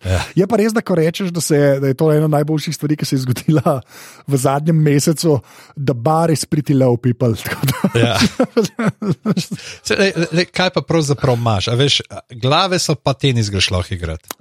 Ja. 0.04 0.20
Je 0.36 0.46
pa 0.50 0.58
res, 0.58 0.74
da 0.74 0.82
ko 0.84 0.96
rečeš, 0.98 1.30
da, 1.32 1.40
se, 1.44 1.58
da 1.80 1.88
je 1.92 1.96
to 1.96 2.10
ena 2.12 2.26
najboljših 2.32 2.76
stvari, 2.76 2.96
ki 3.00 3.06
se 3.06 3.16
je 3.16 3.22
zgodila 3.22 3.76
v 4.28 4.40
zadnjem 4.40 4.80
mesecu, 4.84 5.38
da 5.76 5.94
bar 5.94 6.34
is 6.34 6.44
pretty 6.50 6.76
low 6.76 6.98
people. 7.00 7.36
Ja. 7.96 8.18
Se, 9.86 9.96
le, 10.00 10.10
le, 10.34 10.48
kaj 10.50 10.74
pa 10.76 10.84
pravzaprav 10.88 11.38
imaš? 11.40 11.70
A 11.72 11.78
Veš, 11.80 12.02
glave 12.42 12.82
so 12.82 12.98
pa 13.00 13.14
tenis 13.14 13.52
greš 13.54 13.70
lahko 13.76 13.96
igrati. 13.96 14.34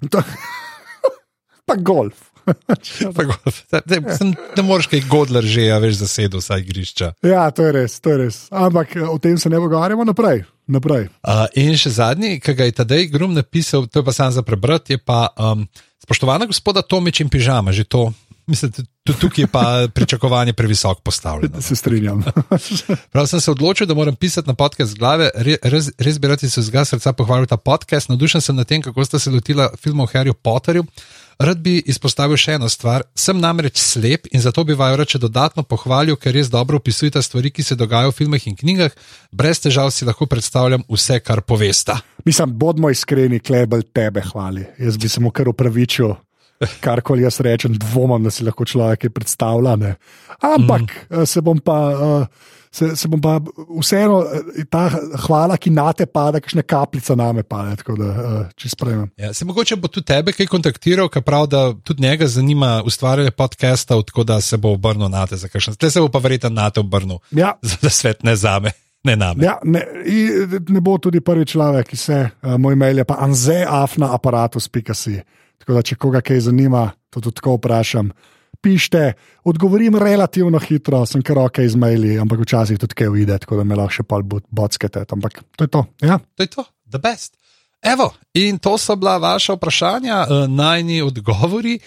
Pa 1.69 1.79
golf. 1.79 2.32
Ne 4.57 4.63
moreš 4.63 4.89
kaj 4.91 5.05
godler 5.11 5.47
že, 5.47 5.69
a 5.73 5.79
veš, 5.83 6.01
zasedel 6.03 6.43
vsaj 6.43 6.65
igrišča. 6.65 7.13
Ja, 7.27 7.47
to 7.55 7.67
je 7.67 7.75
res, 7.77 7.99
to 8.03 8.15
je 8.15 8.19
res. 8.25 8.41
Ampak 8.51 8.97
eh, 8.97 9.07
o 9.07 9.19
tem 9.23 9.39
se 9.39 9.51
ne 9.51 9.61
pogovarjamo 9.63 10.05
naprej. 10.05 10.45
naprej. 10.67 11.09
Uh, 11.23 11.47
in 11.59 11.77
še 11.79 11.95
zadnji, 11.99 12.39
ki 12.43 12.57
ga 12.59 12.69
je 12.69 12.79
Tadej 12.83 13.09
Grum 13.13 13.37
napisal, 13.37 13.87
to 13.87 14.03
je 14.03 14.07
pa 14.07 14.15
sam 14.15 14.33
za 14.33 14.43
prebrati, 14.47 14.97
je 14.97 15.03
pa 15.03 15.29
um, 15.37 15.67
spoštovana 16.03 16.51
gospoda 16.51 16.83
Tomič 16.83 17.23
in 17.23 17.33
pižama, 17.33 17.73
že 17.73 17.85
to. 17.85 18.11
Mislim, 18.47 18.73
tudi 19.05 19.19
tukaj 19.19 19.43
je 19.43 19.47
pa 19.47 19.63
pričakovanje 19.95 20.53
previsoko 20.53 21.01
postavljeno. 21.01 21.63
Se 21.63 21.77
strinjam. 21.77 22.25
Prav 23.13 23.27
sem 23.27 23.41
se 23.41 23.51
odločil, 23.51 23.87
da 23.87 23.95
moram 23.95 24.17
pisati 24.17 24.49
na 24.49 24.55
podcast 24.55 24.91
z 24.91 24.95
glave. 24.95 25.31
Re, 25.35 25.57
res, 25.63 25.91
res 25.99 26.19
bi 26.19 26.29
rad 26.29 26.43
iz 26.43 26.59
vsega 26.59 26.85
srca 26.85 27.13
pohvalil 27.13 27.47
ta 27.47 27.57
podcast. 27.57 28.09
Navdušen 28.09 28.41
sem 28.41 28.57
nad 28.57 28.67
tem, 28.67 28.83
kako 28.83 29.05
sta 29.05 29.19
se 29.19 29.31
lotila 29.31 29.71
filmov 29.79 30.11
o 30.11 30.13
Harryju 30.13 30.35
Potterju. 30.35 30.85
Rad 31.43 31.59
bi 31.59 31.81
izpostavil 31.91 32.39
še 32.39 32.55
eno 32.55 32.69
stvar. 32.71 33.03
Sem 33.19 33.41
namreč 33.43 33.81
slep 33.83 34.29
in 34.31 34.43
zato 34.45 34.63
bi 34.65 34.77
vaju 34.79 35.01
reče 35.01 35.19
dodatno 35.19 35.65
pohvalil, 35.67 36.15
ker 36.21 36.37
res 36.37 36.51
dobro 36.53 36.79
opisujete 36.79 37.23
stvari, 37.23 37.51
ki 37.51 37.65
se 37.67 37.77
dogajajo 37.79 38.13
v 38.13 38.17
filmih 38.21 38.47
in 38.47 38.59
knjigah. 38.59 38.95
Brez 39.35 39.59
težav 39.65 39.91
si 39.91 40.07
lahko 40.07 40.29
predstavljam 40.31 40.85
vse, 40.87 41.19
kar 41.25 41.43
povesta. 41.43 41.99
Mislim, 42.25 42.55
bodimo 42.59 42.93
iskreni, 42.95 43.43
klebel 43.43 43.83
tebe 43.91 44.23
hvali. 44.29 44.69
Jaz 44.79 45.01
bi 45.03 45.11
se 45.11 45.23
mu 45.25 45.35
kar 45.35 45.51
upravičil. 45.51 46.15
Karkoli 46.85 47.27
jaz 47.27 47.41
rečem, 47.43 47.75
dvomim, 47.75 48.23
da 48.23 48.31
si 48.31 48.47
lahko 48.47 48.65
človek 48.69 49.09
predstavlja. 49.11 49.75
Ne. 49.83 49.97
Ampak 50.47 50.95
mm. 51.11 51.27
se 51.27 51.43
bom 51.43 51.59
pa. 51.59 51.79
Uh, 51.91 52.51
Se, 52.73 52.97
se 52.97 53.09
bom 53.09 53.21
pa 53.21 53.35
vseeno, 53.81 54.23
eh, 54.25 54.65
ta 54.71 54.87
hvala, 55.27 55.59
ki 55.61 55.71
na 55.77 55.91
te 55.93 56.07
pada, 56.09 56.41
kakšne 56.41 56.63
kapljice 56.65 57.13
na 57.21 57.27
me 57.37 57.43
pade, 57.45 57.75
tako 57.83 57.99
da 58.01 58.09
uh, 58.09 58.39
če 58.57 58.71
sprejmem. 58.73 59.11
Ja, 59.21 59.35
se 59.37 59.45
mogoče 59.45 59.77
bo 59.77 59.91
tudi 59.93 60.09
tebe 60.09 60.33
kaj 60.33 60.49
kontaktiral, 60.49 61.11
ker 61.13 61.25
prav, 61.27 61.51
da 61.53 61.61
tudi 61.85 62.07
njega 62.07 62.27
zanima 62.33 62.79
ustvarjanje 62.89 63.35
podcastov, 63.37 64.07
tako 64.09 64.25
da 64.25 64.41
se 64.41 64.57
bo 64.57 64.73
obrnil 64.73 65.13
na 65.13 65.27
te 65.29 65.37
za 65.37 65.53
kakšen. 65.53 65.77
Te 65.77 65.91
se 65.93 66.01
bo 66.01 66.09
pa 66.09 66.23
verjetno 66.25 66.49
na 66.57 66.71
te 66.73 66.81
obrnil. 66.81 67.21
Ja. 67.37 67.53
Za 67.61 67.93
svet 67.93 68.25
ne 68.25 68.37
zame, 68.41 68.73
ne 69.05 69.21
name. 69.21 69.45
Ja, 69.45 69.59
ne, 69.69 69.85
ne 70.69 70.81
bo 70.81 70.97
tudi 70.97 71.21
prvi 71.21 71.45
človek, 71.53 71.93
ki 71.93 72.01
se, 72.01 72.23
uh, 72.25 72.57
moj 72.57 72.81
mail 72.81 73.05
je 73.05 73.09
pa 73.09 73.21
anzeafnaaparatus.si. 73.29 75.19
Tako 75.61 75.77
da, 75.77 75.85
če 75.85 76.01
koga 76.01 76.25
kaj 76.25 76.47
zanima, 76.49 76.89
to 77.13 77.21
tudi 77.21 77.37
tako 77.37 77.61
vprašam. 77.61 78.09
Pišite, 78.63 79.13
odgovorim 79.51 79.97
relativno 79.99 80.61
hitro, 80.63 81.03
sem 81.07 81.23
kar 81.27 81.41
ok 81.43 81.65
z 81.67 81.79
maili, 81.81 82.15
ampak 82.23 82.45
včasih 82.45 82.79
tudi 82.79 82.95
kaj 82.95 83.11
uide, 83.11 83.39
tako 83.43 83.59
da 83.59 83.65
me 83.67 83.79
lahko 83.79 83.99
še 83.99 84.07
pol 84.07 84.23
botskete. 84.23 85.03
Ampak 85.03 85.43
to 85.59 85.67
je 85.67 85.73
to. 85.73 85.83
Ja. 86.07 86.21
To 86.23 86.47
je 86.47 86.53
to, 86.53 86.67
the 86.93 87.03
best. 87.03 87.35
Evo, 87.83 88.13
in 88.39 88.63
to 88.63 88.79
so 88.79 88.95
bila 88.97 89.17
vaša 89.19 89.59
vprašanja, 89.59 90.23
uh, 90.31 90.47
najni 90.47 91.03
odgovori. 91.03 91.81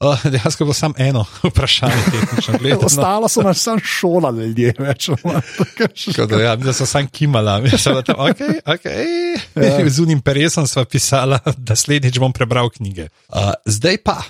Uh, 0.00 0.30
dejansko 0.32 0.62
je 0.62 0.66
bilo 0.66 0.74
samo 0.74 0.94
eno 0.98 1.24
vprašanje, 1.50 2.02
tehnično 2.12 2.54
gledano. 2.58 2.86
Ostalo 2.86 3.28
so 3.28 3.42
nas 3.42 3.62
samo 3.62 3.80
šolali, 3.84 4.46
ljudje 4.46 4.74
več. 4.78 5.10
Da, 6.28 6.42
ja, 6.42 6.56
da 6.56 6.72
so 6.72 6.86
sam 6.86 7.06
kimala, 7.06 7.58
mislim, 7.64 7.94
da 7.94 8.14
okay, 8.14 8.60
okay. 8.64 9.36
Ja. 9.54 9.88
z 9.94 10.02
unim 10.02 10.20
peresom 10.20 10.66
sva 10.66 10.84
pisala, 10.84 11.38
da 11.56 11.76
slednjič 11.76 12.18
bom 12.18 12.32
prebral 12.32 12.70
knjige. 12.70 13.08
Uh, 13.28 13.50
zdaj 13.66 13.98
pa, 14.04 14.22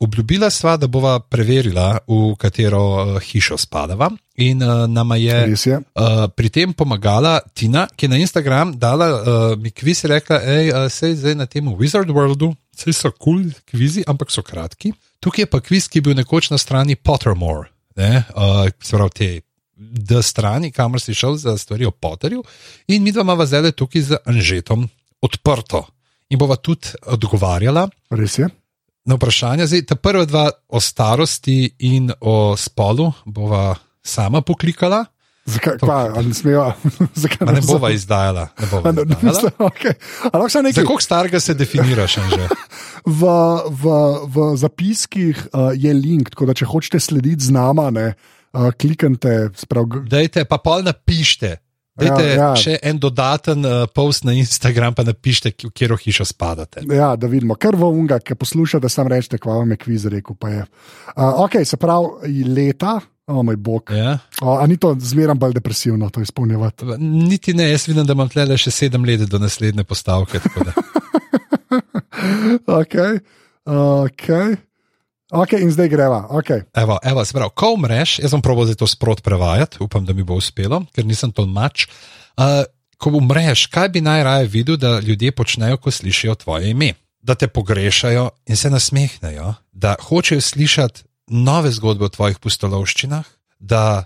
obljubila 0.00 0.50
sva, 0.50 0.76
da 0.76 0.86
bova 0.86 1.18
preverila, 1.20 1.98
v 2.08 2.34
katero 2.40 2.82
uh, 2.82 3.18
hišo 3.20 3.58
spadava. 3.60 4.10
In 4.40 4.62
uh, 4.62 4.84
nama 4.88 5.16
je 5.16 5.36
je. 5.64 5.76
uh, 5.76 6.26
pri 6.32 6.48
tem 6.52 6.72
pomagala 6.72 7.40
Tina, 7.54 7.86
ki 7.96 8.06
je 8.06 8.10
na 8.10 8.20
Instagram 8.20 8.74
dala 8.78 9.08
uh, 9.12 9.22
mi 9.60 9.70
kviz 9.70 10.04
in 10.04 10.10
rekla, 10.10 10.40
hej, 10.44 10.72
uh, 10.72 10.88
sej 10.92 11.16
zdaj 11.20 11.34
na 11.36 11.46
tem 11.46 11.68
Wizard 11.76 12.08
Worldu, 12.12 12.54
sej 12.76 12.92
so 12.92 13.10
kul 13.10 13.42
cool 13.42 13.52
kvizi, 13.68 14.04
ampak 14.06 14.32
so 14.32 14.44
kratki. 14.44 14.92
Tukaj 15.20 15.44
je 15.44 15.50
pa 15.50 15.60
kviz, 15.60 15.88
ki 15.88 16.00
je 16.00 16.08
bil 16.08 16.16
nekoč 16.16 16.50
na 16.52 16.58
strani 16.60 16.96
Pottermore, 16.96 17.68
ne, 17.96 18.24
uh, 18.36 18.64
se 18.80 18.96
pravi 18.96 19.16
te. 19.16 19.30
D 19.76 20.22
strani, 20.24 20.70
kamor 20.72 21.02
si 21.04 21.12
šel 21.12 21.34
za 21.36 21.52
stvari 21.60 21.84
o 21.84 21.90
Potterju, 21.92 22.40
in 22.88 23.02
mi 23.04 23.12
dva 23.12 23.26
imamo 23.26 23.44
zdaj 23.44 23.74
tukaj 23.76 24.02
z 24.02 24.16
Anžetom 24.24 24.86
odprto. 25.20 25.82
In 26.32 26.40
bova 26.40 26.56
tudi 26.56 26.96
odgovarjala 27.12 27.84
Res 28.10 28.38
je. 28.38 28.48
Na 29.06 29.14
vprašanja. 29.14 29.66
Zdaj, 29.66 29.86
ta 29.86 29.94
prva 29.94 30.24
dva 30.24 30.46
o 30.68 30.80
starosti 30.80 31.70
in 31.80 32.10
o 32.20 32.56
spolu 32.56 33.12
bova 33.24 33.74
sama 34.02 34.40
poklikala, 34.40 35.04
Zakaj, 35.46 35.78
kva, 35.78 36.10
ali 36.10 36.26
ne 36.30 36.34
smejo? 36.34 36.72
Zakaj 37.14 37.38
pa 37.38 37.52
ne 37.52 37.60
nas- 37.60 37.66
bova 37.66 37.90
izdajala. 37.90 38.48
Ne 38.58 38.66
bova 38.66 38.88
A 38.88 38.92
ne- 38.92 39.04
ne 39.04 39.14
izdajala. 39.14 39.30
mislim, 39.30 39.52
okay. 39.60 39.94
Za 40.72 40.82
koliko 40.82 41.00
starega 41.00 41.40
se 41.40 41.54
definiraš? 41.54 42.16
V, 43.06 43.22
v, 43.70 43.84
v 44.26 44.56
zapiskih 44.56 45.46
uh, 45.46 45.70
je 45.72 45.94
link, 45.94 46.30
tako 46.30 46.46
da 46.46 46.54
če 46.54 46.66
hočete 46.66 46.98
slediti 46.98 47.44
z 47.44 47.54
nama, 47.54 47.90
ne, 47.90 48.08
uh, 48.50 48.72
kliknite. 48.74 49.54
Sprav, 49.54 49.86
Dajte, 50.02 50.42
pa 50.44 50.58
pol 50.58 50.82
napišite. 50.82 51.52
Dajte 51.96 52.24
Ja, 52.28 52.36
ja, 52.36 52.48
še 52.60 52.76
en 52.84 52.98
dodaten 53.00 53.64
uh, 53.64 53.86
post 53.88 54.26
na 54.28 54.34
Instagram, 54.36 54.94
pa 54.96 55.04
napišite, 55.06 55.54
v 55.56 55.70
katero 55.70 55.96
hišo 56.00 56.26
spadate. 56.28 56.84
ja, 56.92 57.14
da 57.16 57.30
vidimo, 57.30 57.56
kar 57.56 57.76
v 57.76 57.88
unga, 57.88 58.18
ki 58.20 58.36
poslušate, 58.36 58.90
sam 58.92 59.08
rečete, 59.08 59.40
kva 59.40 59.62
vam 59.62 59.72
je 59.72 59.78
kviz 59.80 60.04
rekel. 60.12 60.36
je. 60.52 60.66
Uh, 61.16 61.40
ok, 61.46 61.62
se 61.64 61.78
pravi, 61.80 62.44
leta, 62.44 62.98
o 63.26 63.38
oh, 63.38 63.42
moj 63.42 63.56
bog. 63.56 63.90
Ja? 63.96 64.18
O, 64.42 64.58
a 64.58 64.66
ni 64.66 64.76
to 64.76 64.92
zmeraj 65.00 65.34
bolj 65.40 65.56
depresivno, 65.56 66.10
to 66.10 66.20
izpolnjevati? 66.20 66.84
Niti 67.00 67.54
ne, 67.54 67.70
jaz 67.70 67.88
vidim, 67.88 68.04
da 68.06 68.14
imam 68.14 68.28
tle 68.28 68.46
še 68.60 68.70
sedem 68.70 69.04
let 69.04 69.24
do 69.30 69.40
naslednje 69.42 69.84
postavke. 69.84 70.40
tako 70.44 70.68
da. 70.68 70.76
Ok, 72.66 72.94
ok. 75.30 75.52
In 75.60 75.70
zdaj 75.70 75.88
greva. 75.88 76.26
Okay. 76.30 76.62
Evo, 76.74 76.98
evo, 77.02 77.24
se 77.24 77.32
pravi, 77.32 77.50
ko 77.54 77.72
umreš, 77.74 78.18
jaz 78.18 78.30
sem 78.30 78.42
probo 78.42 78.66
zdaj 78.66 78.80
to 78.82 78.86
sprot 78.86 79.22
prevajati, 79.22 79.80
upam, 79.80 80.04
da 80.04 80.12
mi 80.12 80.22
bo 80.22 80.38
uspelo, 80.38 80.84
ker 80.94 81.06
nisem 81.06 81.32
tolmač. 81.32 81.86
Uh, 82.36 82.64
ko 82.98 83.10
umreš, 83.18 83.66
kaj 83.72 83.88
bi 83.88 84.00
najraje 84.00 84.46
videl, 84.48 84.76
da 84.76 84.98
ljudje 85.00 85.32
počnejo, 85.32 85.76
ko 85.76 85.90
slišijo 85.90 86.34
tvoje 86.34 86.70
ime? 86.70 86.94
Da 87.20 87.34
te 87.34 87.48
pogrešajo 87.48 88.30
in 88.46 88.56
se 88.56 88.70
nasmehnejo, 88.70 89.54
da 89.72 89.96
hočejo 90.00 90.40
slišati 90.40 91.02
nove 91.26 91.70
zgodbe 91.70 92.04
o 92.04 92.08
tvojih 92.08 92.38
pustolovščinah, 92.38 93.24
da 93.58 94.04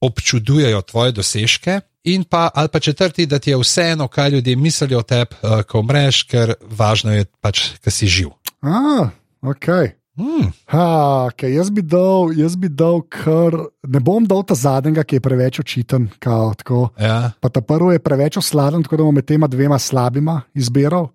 občudujejo 0.00 0.82
tvoje 0.82 1.12
dosežke. 1.12 1.80
In 2.04 2.24
pa, 2.24 2.50
ali 2.54 2.68
pa 2.68 2.80
četrti, 2.80 3.26
da 3.26 3.38
ti 3.38 3.50
je 3.50 3.56
vseeno, 3.56 4.08
kaj 4.08 4.30
ljudje 4.30 4.56
mislijo 4.56 4.98
o 4.98 5.02
tebi, 5.02 5.34
uh, 5.42 5.62
ko 5.62 5.80
umreš, 5.80 6.22
ker 6.22 6.54
važno 6.62 7.14
je 7.14 7.24
pač, 7.40 7.62
da 7.84 7.90
si 7.90 8.06
živ. 8.06 8.34
Ah, 8.60 9.08
ok. 9.42 10.01
Hmm. 10.12 10.50
Ha, 10.68 10.86
okay. 11.30 11.54
jaz, 11.56 11.70
bi 11.72 11.80
dal, 11.80 12.34
jaz 12.36 12.52
bi 12.60 12.68
dal, 12.68 13.00
kar 13.08 13.54
ne 13.88 14.00
bom 14.04 14.26
dal 14.28 14.44
ta 14.44 14.56
zadnjega, 14.58 15.06
ki 15.08 15.16
je 15.16 15.24
preveč 15.24 15.60
očiten. 15.62 16.10
Kao, 16.20 16.52
tako. 16.58 16.90
Ja. 17.00 17.32
pa 17.40 17.48
ta 17.48 17.62
prvi 17.64 17.96
je 17.96 18.04
preveč 18.04 18.36
osladen, 18.36 18.84
tako 18.84 19.00
da 19.00 19.08
bom 19.08 19.16
med 19.16 19.28
tema 19.28 19.48
dvema 19.48 19.78
slabima 19.80 20.42
izbiral. 20.54 21.08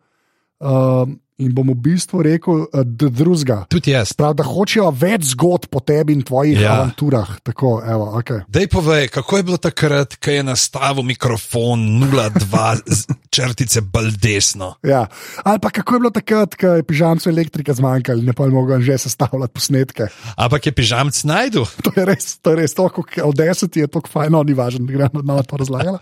Um, 0.57 1.19
in 1.37 1.53
bom 1.53 1.69
v 1.69 1.77
bistvu 1.77 2.23
rekel, 2.25 2.65
uh, 2.65 2.81
da 2.81 3.09
drugega. 3.13 3.59
Tudi 3.69 3.91
jaz. 3.93 4.09
Prav, 4.17 4.33
da 4.33 4.43
hočejo 4.43 4.89
več 4.89 5.35
zgodb 5.35 5.67
po 5.69 5.79
tebi 5.79 6.15
in 6.17 6.23
tvojih 6.25 6.57
Ja. 6.59 6.73
avanturah. 6.81 7.29
Tako, 7.45 7.81
evo, 7.85 8.09
okay. 8.17 8.41
Dej 8.49 8.67
povej, 8.67 9.07
kako 9.13 9.37
je 9.37 9.43
bilo 9.43 9.57
takrat, 9.57 10.15
ko 10.17 10.33
je 10.33 10.41
nastavil 10.43 11.05
mikrofon 11.05 11.79
02 12.09 12.81
z 12.89 13.05
črtice 13.29 13.81
bolj 13.81 14.17
desno. 14.17 14.75
ja. 14.81 15.05
Ali 15.43 15.59
pa 15.61 15.69
kako 15.69 15.95
je 15.95 15.99
bilo 15.99 16.09
takrat, 16.11 16.55
ko 16.57 16.67
je 16.67 16.83
pižamcu 16.83 17.29
elektrika 17.29 17.73
zmanjkalo, 17.73 18.21
ne 18.21 18.33
pa 18.33 18.43
je 18.43 18.51
mogel 18.51 18.81
že 18.81 18.97
sestavljati 18.97 19.53
posnetke. 19.53 20.07
Ampak 20.35 20.65
je 20.65 20.71
pižamc 20.73 21.23
najdu. 21.23 21.65
To 21.85 21.93
je 21.95 22.05
res, 22.05 22.37
to 22.41 22.51
je 22.51 22.55
res, 22.57 22.73
to, 22.73 22.89
kako 22.89 23.29
od 23.29 23.35
deseti 23.37 23.79
je 23.79 23.87
to 23.87 24.01
fajno, 24.01 24.41
ni 24.43 24.53
važno, 24.53 24.85
da 24.85 24.93
gremo 24.93 25.21
na 25.21 25.43
to 25.43 25.57
razlagati. 25.57 26.01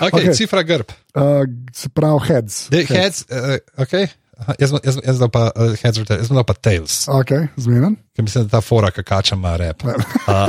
Okay, 0.00 0.30
okay. 0.30 0.36
Cifra 0.36 0.62
grb. 0.62 0.86
Uh, 1.12 1.42
se 1.74 1.88
pravi, 1.88 2.20
heads. 2.28 2.68
Dej 2.70 2.86
heads, 2.86 3.24
uh, 3.28 3.58
okay. 3.76 4.06
Jaz 4.58 4.70
bom- 4.70 4.82
jaz 4.84 4.98
jaz 5.00 5.20
pa 5.32 5.46
uh, 5.48 5.72
heads, 5.80 5.96
or 5.96 6.04
tails, 6.04 6.20
jaz 6.20 6.28
dal 6.28 6.44
pa 6.44 6.54
tails, 6.54 7.08
Ok, 7.08 7.30
zmeden. 7.56 7.96
ker 8.12 8.22
mislim, 8.22 8.44
da 8.44 8.50
ta 8.50 8.60
fora 8.60 8.90
kakača 8.90 9.34
ima 9.34 9.56
rep. 9.56 9.80
Uh, 9.84 10.48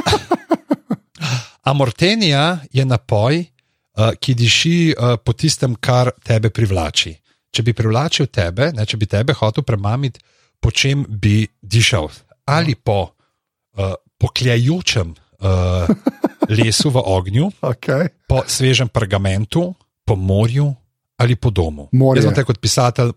amortenija 1.63 2.59
je 2.73 2.85
napoj, 2.85 3.39
uh, 3.39 4.11
ki 4.19 4.33
diši 4.35 4.75
uh, 4.91 5.15
po 5.23 5.33
tistem, 5.33 5.75
kar 5.75 6.11
tebe 6.23 6.49
privlači. 6.49 7.15
Če 7.51 7.63
bi 7.63 7.73
privlačil 7.73 8.27
tebe, 8.27 8.71
ne, 8.75 8.85
če 8.85 8.97
bi 8.97 9.07
tebe 9.07 9.33
hotel 9.33 9.63
premamiti, 9.63 10.19
po 10.59 10.71
čem 10.71 11.05
bi 11.07 11.47
dišal? 11.61 12.09
Ali 12.45 12.75
po 12.75 12.99
uh, 13.07 13.93
pokljajočem 14.19 15.13
uh, 15.15 15.87
lesu 16.57 16.89
v 16.89 17.01
ognju, 17.03 17.51
Okay. 17.61 18.09
po 18.27 18.43
svežem 18.47 18.87
pergamentu, 18.89 19.71
po 20.05 20.15
morju 20.15 20.73
ali 21.17 21.35
po 21.35 21.49
domu. 21.49 21.89
Morje. 21.91 22.21
Jaz 22.21 22.25
sem 22.29 22.35
te 22.35 22.43
kot 22.45 22.59
pisatelj, 22.61 23.11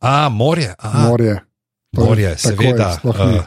a 0.00 0.28
morje, 0.28 0.74
a, 0.78 1.08
Morje. 1.08 1.40
To 1.94 2.02
je- 2.02 2.06
morje, 2.08 2.28
je, 2.28 2.36
seveda. 2.38 3.00
ni. 3.04 3.10
Uh, 3.38 3.44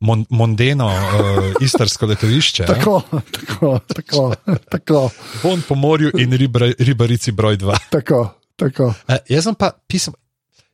mon, 0.00 0.22
mondeno, 0.30 0.86
uh, 0.86 1.54
istrsko 1.60 2.06
letovišče. 2.06 2.66
Tako, 2.66 3.02
tako, 3.30 3.78
tako, 3.86 4.34
tako, 4.72 5.10
Von 5.42 5.62
po 5.68 5.74
morju 5.74 6.12
in 6.18 6.32
ribar, 6.32 6.70
ribarici 6.78 7.32
broj 7.32 7.56
dva. 7.56 7.78
tako, 7.90 8.28
tako. 8.56 8.92
Uh, 9.08 9.16
jaz 9.28 9.44
sem 9.44 9.54
pa 9.58 9.72
pisal, 9.88 10.14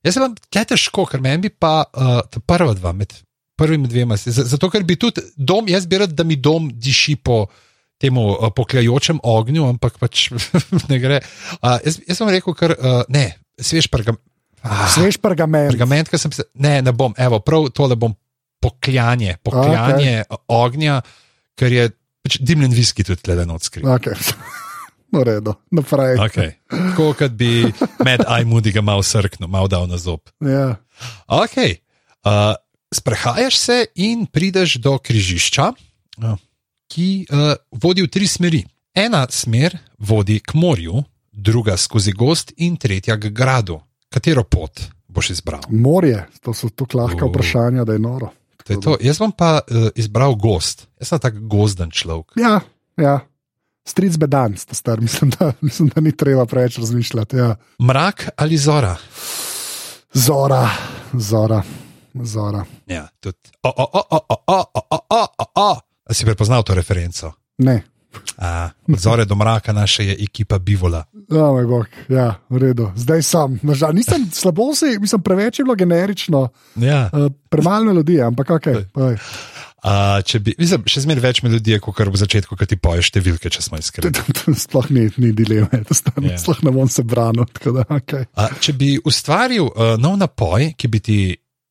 jaz 0.04 0.14
sem 0.18 0.34
tle 0.50 0.64
težko, 0.64 1.06
ker 1.08 1.20
meni 1.24 1.48
bi 1.48 1.54
pa 1.56 1.84
uh, 1.88 2.20
prva 2.46 2.74
dva 2.74 2.92
med 2.92 3.12
prvimi 3.56 3.88
dvema, 3.88 4.16
zato 4.18 4.68
ker 4.70 4.82
bi 4.84 4.96
tudi 4.98 5.22
dom, 5.36 5.68
jaz 5.70 5.86
bi 5.86 5.98
rad, 5.98 6.12
da 6.12 6.24
mi 6.26 6.36
dom 6.36 6.68
diši 6.74 7.16
po 7.16 7.46
temu 8.04 8.26
uh, 8.34 8.52
pokljajočem 8.54 9.22
ognju, 9.24 9.64
ampak 9.72 9.96
pač 10.02 10.28
ne 10.90 11.00
gre. 11.00 11.22
Uh, 11.58 11.80
jaz, 11.80 11.98
jaz 12.04 12.20
sem 12.20 12.32
rekel, 12.36 12.56
ker 12.58 12.76
uh, 12.76 13.00
ne, 13.12 13.30
svež 13.56 13.88
pergament. 13.92 14.22
Ah, 14.64 14.86
Svež 14.88 15.18
pergament. 15.20 15.68
pergament, 15.74 16.08
ki 16.08 16.16
sem 16.16 16.32
se, 16.32 16.46
ne, 16.56 16.78
ne 16.80 16.92
bom, 16.96 17.12
evo, 17.20 17.42
prav 17.44 17.68
tole 17.76 17.98
bom 18.00 18.14
pokljanje, 18.64 19.36
pokljanje 19.44 20.22
okay. 20.24 20.40
ognja, 20.56 21.00
ker 21.60 21.72
je 21.72 21.88
pač 22.24 22.38
dimljen 22.40 22.72
viski 22.72 23.04
tudi 23.04 23.20
tle 23.20 23.44
not 23.44 23.64
skril. 23.66 23.88
Okay. 23.98 24.16
No, 25.14 25.20
redo, 25.22 25.52
naprej. 25.70 26.16
Okay. 26.18 26.48
Tako 26.66 27.12
kot 27.14 27.36
bi 27.38 27.68
med 28.02 28.24
Ajmudi 28.26 28.72
ga 28.74 28.82
mal 28.82 28.98
srknil, 29.06 29.46
mal 29.46 29.68
dal 29.70 29.86
na 29.86 29.94
zob. 29.94 30.26
Ja. 30.42 30.80
Okay. 31.30 31.76
Uh, 32.26 32.56
sprehajaš 32.90 33.58
se 33.60 33.76
in 33.94 34.24
prideš 34.26 34.74
do 34.82 34.96
križišča, 34.98 35.68
uh, 35.70 36.34
ki 36.94 37.26
uh, 37.26 37.54
vodi 37.82 38.04
v 38.06 38.10
tri 38.12 38.28
smeri. 38.30 38.62
Ena 38.94 39.24
smer 39.30 39.74
vodi 39.98 40.38
k 40.38 40.54
morju, 40.54 41.02
druga 41.32 41.74
skozi 41.76 42.12
gost 42.14 42.52
in 42.62 42.76
tretja 42.78 43.16
k 43.18 43.32
gradu. 43.34 43.80
Katero 44.08 44.44
pot 44.46 44.84
boš 45.10 45.30
izbral? 45.34 45.66
Morje, 45.70 46.22
to 46.42 46.54
so 46.54 46.70
tako 46.70 46.98
lahka 47.02 47.26
Uh. 47.26 47.30
vprašanja, 47.32 47.84
da 47.84 47.92
je 47.92 47.98
noro. 47.98 48.30
To 48.64 48.72
je 48.72 48.80
to. 48.80 48.96
Jaz 49.02 49.18
bom 49.18 49.32
pa 49.32 49.60
uh, 49.60 49.88
izbral 49.98 50.34
gost. 50.38 50.86
Jaz 51.00 51.10
sem 51.10 51.20
tak 51.20 51.38
gozden 51.50 51.90
človek. 51.90 52.38
Ja, 52.38 52.60
ja. 52.96 53.20
Stric 53.84 54.14
bedan, 54.16 54.54
sta 54.56 54.72
star, 54.74 55.00
mislim 55.00 55.34
da, 55.34 55.52
mislim, 55.66 55.90
da 55.94 56.00
ni 56.00 56.14
treba 56.16 56.46
preveč 56.46 56.78
razmišljati. 56.78 57.36
Ja. 57.36 57.56
Mrak 57.82 58.28
ali 58.36 58.56
zora? 58.56 58.96
Zora, 60.14 60.70
zora, 61.12 61.62
zora. 62.14 62.64
Ja, 62.86 63.08
tudi. 63.20 63.50
O, 63.62 63.68
o, 63.68 63.84
o, 63.92 64.02
o, 64.10 64.20
o, 64.28 64.38
o, 64.46 64.84
o, 65.10 65.26
o, 65.38 65.46
o. 65.54 65.76
A 66.04 66.14
si 66.14 66.24
prepoznal 66.24 66.62
to 66.62 66.74
referenco? 66.76 67.32
Ne. 67.58 67.82
A, 68.38 68.70
od 68.88 68.98
zore 68.98 69.24
do 69.24 69.34
mraka 69.34 69.72
naša 69.72 70.02
je 70.02 70.14
ekipa 70.22 70.58
Bivola. 70.58 71.04
Ja, 71.30 71.50
moj 71.50 71.66
bog, 71.66 71.86
ja, 72.08 72.38
v 72.50 72.60
redu. 72.62 72.92
Zdaj 72.96 73.22
sem, 73.26 73.58
nažal, 73.62 73.94
nisem 73.96 74.28
slabo 74.32 74.74
si, 74.74 74.98
mislim, 75.00 75.22
preveč 75.22 75.58
je 75.58 75.64
bilo 75.64 75.74
generično, 75.74 76.48
Ja. 76.76 77.10
uh, 77.12 77.32
premalo 77.48 77.84
melodije, 77.84 78.22
ampak 78.22 78.50
ok. 78.50 78.66
povej. 78.92 79.16
A, 79.84 80.22
če 80.24 80.38
bi, 80.40 80.54
mislim, 80.58 80.84
še 80.88 81.02
zmeraj 81.04 81.22
več 81.24 81.40
melodije, 81.44 81.80
kot 81.82 81.96
kar 81.96 82.08
v 82.08 82.16
začetku, 82.16 82.56
ko 82.56 82.68
ti 82.68 82.78
poješ 82.80 83.10
številke, 83.12 83.50
če 83.52 83.64
smo 83.66 83.80
iskreni. 83.80 84.14
Sploh 84.64 84.88
ni, 84.94 85.08
ni 85.20 85.32
dileme, 85.36 85.82
da 85.84 85.96
stane, 85.96 86.30
yeah. 86.30 86.40
sploh 86.40 86.62
ne 86.64 86.72
bom 86.72 86.88
se 86.88 87.04
branil. 87.04 87.44
Da, 87.64 87.84
okay. 87.92 88.28
A, 88.32 88.48
če 88.60 88.76
bi 88.78 88.94
ustvaril 89.04 89.68
uh, 89.68 89.96
nov 90.00 90.16
napoj, 90.22 90.70
ki 90.78 90.88
bi 90.88 91.02
ti 91.04 91.18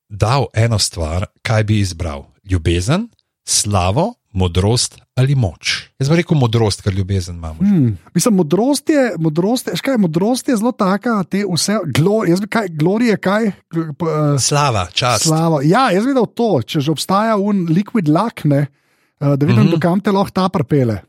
dal 0.09 0.45
eno 0.53 0.77
stvar, 0.77 1.25
kaj 1.41 1.65
bi 1.69 1.79
izbral? 1.81 2.27
Ljubezen, 2.45 3.07
slavo, 3.47 4.11
modrost 4.33 4.97
ali 5.15 5.35
moč? 5.35 5.89
Jaz 6.01 6.09
bi 6.09 6.15
rekel 6.15 6.37
modrost, 6.37 6.81
ker 6.81 6.93
ljubezen 6.93 7.35
imamo. 7.35 7.61
hmm. 7.61 7.97
Mislim, 8.13 8.35
modrost 8.35 8.89
je, 8.89 9.13
modrost, 9.19 9.67
je, 9.67 9.75
škaj, 9.77 9.97
modrost 9.97 10.49
je 10.49 10.57
zelo 10.57 10.71
taka, 10.71 11.23
te 11.23 11.43
vse, 11.45 11.79
glo, 11.95 12.23
jaz 12.25 12.41
bi 12.41 12.47
kaj, 12.47 12.67
glorije, 12.69 13.17
kaj. 13.17 13.47
Uh, 13.75 14.39
Slava, 14.41 14.87
čas. 14.93 15.21
Slavo. 15.27 15.61
Ja, 15.61 15.91
jaz 15.93 16.05
videl 16.05 16.25
to, 16.35 16.61
če 16.65 16.81
že 16.81 16.91
obstaja 16.91 17.37
un 17.37 17.65
liquid 17.69 18.09
luck, 18.09 18.45
ne, 18.45 18.65
uh, 19.21 19.35
da 19.37 19.45
vidim, 19.45 19.63
mm. 19.63 19.67
-hmm. 19.67 19.71
dokam 19.71 20.01
te 20.01 20.11
lahko 20.11 20.31
ta 20.31 20.49
prepele. 20.49 21.01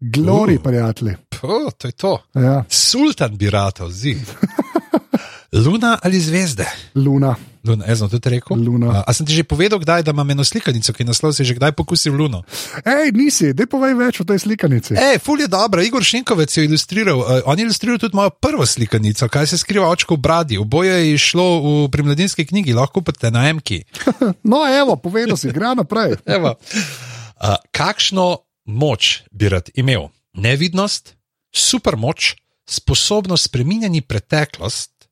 Glori, 0.00 0.56
Uh. 0.56 0.62
prijatelji. 0.62 1.16
Puh, 1.40 1.72
to 1.78 1.88
je 1.88 1.92
to. 1.92 2.18
Ja, 2.34 2.64
Sultan 2.68 3.36
bi 3.36 3.50
ratov, 3.50 3.90
zi. 3.90 4.16
Luna 5.64 5.98
ali 6.02 6.20
zvezde? 6.20 6.66
luna. 6.94 7.34
Luna, 7.64 7.86
jaz 7.88 8.02
sem 8.02 8.10
tudi 8.12 8.30
rekel. 8.34 8.60
Luna. 8.60 8.90
A, 8.92 8.98
a 9.08 9.10
sem 9.16 9.24
ti 9.24 9.32
že 9.32 9.44
povedal, 9.48 9.80
kdaj, 9.80 10.04
da 10.04 10.12
imam 10.12 10.28
eno 10.28 10.44
slikanico, 10.44 10.92
ki 10.92 11.06
naslov, 11.08 11.32
si 11.32 11.48
že 11.48 11.56
kdaj 11.56 11.72
pokusil 11.72 12.12
Luno? 12.12 12.44
Hej, 12.84 13.16
nisi, 13.16 13.54
dej 13.56 13.64
povej 13.72 13.96
več 13.96 14.20
o 14.20 14.28
tej 14.28 14.44
slikanici. 14.44 14.92
E, 14.92 15.16
ful 15.16 15.40
je 15.40 15.48
dobro, 15.48 15.80
Igor 15.80 16.04
Šinkovec 16.04 16.52
je 16.52 16.68
ilustriral. 16.68 17.24
Uh, 17.24 17.40
on 17.48 17.56
je 17.56 17.64
ilustriral 17.64 17.96
tudi 17.96 18.12
mojo 18.12 18.34
prvo 18.36 18.68
slikanico, 18.68 19.28
kaj 19.32 19.48
se 19.48 19.58
skriva 19.58 19.88
očko 19.88 20.20
v 20.20 20.24
bradi. 20.28 20.60
Oboje 20.60 20.92
je 20.92 21.16
šlo 21.16 21.48
v, 21.56 21.72
pri 21.88 22.04
mladinski 22.04 22.44
knjigi, 22.44 22.76
lahko 22.76 23.00
pa 23.00 23.16
te 23.16 23.32
na 23.32 23.48
Emki. 23.48 23.84
No, 24.44 24.64
evo, 24.68 24.96
povedal 25.00 25.38
si, 25.40 25.48
gre 25.52 25.72
naprej. 25.72 26.20
Evo. 26.36 26.54
Uh, 27.40 27.56
kakšno 27.72 28.44
moč 28.68 29.24
bi 29.32 29.48
rad 29.48 29.72
imel? 29.72 30.10
Nevidnost, 30.36 31.14
supermoč, 31.48 32.34
sposobnost 32.68 33.48
spremenjati 33.48 34.02
preteklost, 34.04 35.08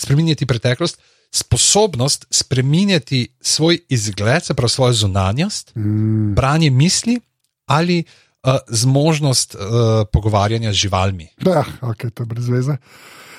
spremenjati 0.00 0.46
preteklost, 0.46 1.00
sposobnost 1.34 2.26
spremenjati 2.30 3.28
svoj 3.40 3.78
izgled, 3.88 4.44
se 4.44 4.54
pravi 4.54 4.70
svojo 4.70 4.92
zunanjost, 4.92 5.72
Mm. 5.76 6.34
branje 6.34 6.70
misli 6.70 7.20
ali 7.66 8.04
uh, 8.46 8.52
zmožnost 8.68 9.54
uh, 9.54 9.60
pogovarjanja 10.12 10.72
z 10.72 10.74
živalmi. 10.86 11.28
Ja, 11.46 11.64
ok, 11.80 12.06
to 12.14 12.22
je 12.22 12.26
brez 12.26 12.48
veze. 12.48 12.76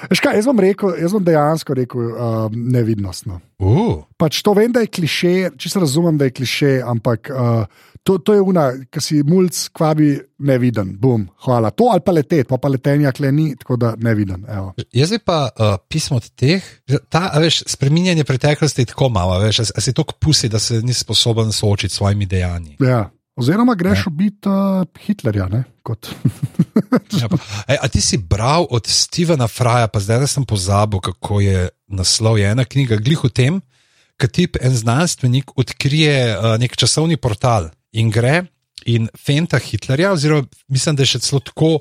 Veš 0.09 0.19
Kaj, 0.19 0.35
jaz, 0.35 0.45
bom 0.45 0.59
rekel, 0.59 0.91
jaz 0.99 1.13
bom 1.15 1.23
dejansko 1.23 1.73
rekel 1.73 2.01
uh, 2.01 2.17
nevidnostno. 2.51 3.39
Uh. 3.59 4.03
Pač 4.17 4.41
to 4.43 4.53
vem, 4.53 4.71
da 4.75 4.83
je 4.83 4.91
kliše, 4.91 5.49
čisto 5.57 5.79
razumem, 5.79 6.17
da 6.17 6.27
je 6.27 6.35
kliše, 6.35 6.81
ampak 6.85 7.31
uh, 7.31 7.63
to, 8.05 8.17
to 8.21 8.35
je 8.37 8.41
una, 8.41 8.67
ki 8.93 9.01
si 9.01 9.19
mulj, 9.25 9.49
kvabi 9.73 10.11
neviden, 10.45 10.91
bum, 11.01 11.23
hvala. 11.41 11.71
To 11.73 11.89
ali 11.89 12.03
pa 12.05 12.13
letet, 12.13 12.45
pa, 12.47 12.59
pa 12.61 12.69
letenja 12.69 13.09
kle 13.15 13.31
ni, 13.33 13.47
tako 13.57 13.79
da 13.81 13.95
neviden. 13.97 14.43
Evo. 14.45 14.73
Jaz 14.93 15.13
bi 15.15 15.19
pa 15.25 15.39
uh, 15.49 15.73
pismo 15.89 16.19
od 16.21 16.27
teh, 16.37 16.61
ta, 17.09 17.31
veš, 17.41 17.63
spreminjanje 17.73 18.23
preteklosti 18.27 18.85
je 18.85 18.91
tako 18.93 19.09
malo, 19.09 19.39
veš, 19.41 19.63
a, 19.63 19.65
a 19.73 19.81
si 19.81 19.93
tako 19.97 20.13
pusi, 20.21 20.49
da 20.53 20.61
se 20.61 20.83
nisi 20.85 21.01
sposoben 21.01 21.49
soočiti 21.51 21.93
s 21.93 21.97
svojimi 21.97 22.29
dejanji. 22.29 22.77
Ja. 22.79 23.07
Oziroma, 23.35 23.73
greš 23.75 24.05
biti 24.11 24.47
uh, 24.47 24.85
Hitlerja. 25.05 25.49
Ne, 25.51 25.63
kot. 25.83 26.07
Ja, 27.15 27.29
pa, 27.31 27.37
ej, 27.71 27.77
a 27.79 27.87
ti 27.87 28.01
si 28.03 28.17
bral 28.19 28.65
od 28.69 28.87
Stevena 28.87 29.47
Fraja, 29.47 29.87
pa 29.87 29.99
zdaj 30.03 30.19
da 30.23 30.27
sem 30.27 30.43
pozabil, 30.45 30.99
kako 30.99 31.39
je 31.39 31.69
naslov. 31.87 32.37
Je 32.39 32.49
ena 32.51 32.65
knjiga, 32.67 32.99
glih 32.99 33.23
o 33.23 33.29
tem, 33.31 33.61
ki 34.19 34.27
ti 34.27 34.45
en 34.61 34.75
znanstvenik 34.75 35.55
odkrije 35.59 36.35
uh, 36.35 36.55
nek 36.59 36.75
časovni 36.79 37.17
portal 37.17 37.69
in 37.95 38.11
gre 38.11 38.43
in 38.85 39.07
fenta 39.17 39.57
Hitlerja, 39.57 40.11
oziroma 40.11 40.45
mislim, 40.67 40.95
da 40.95 41.05
je 41.05 41.15
še 41.15 41.23
celo 41.25 41.41
tako, 41.41 41.71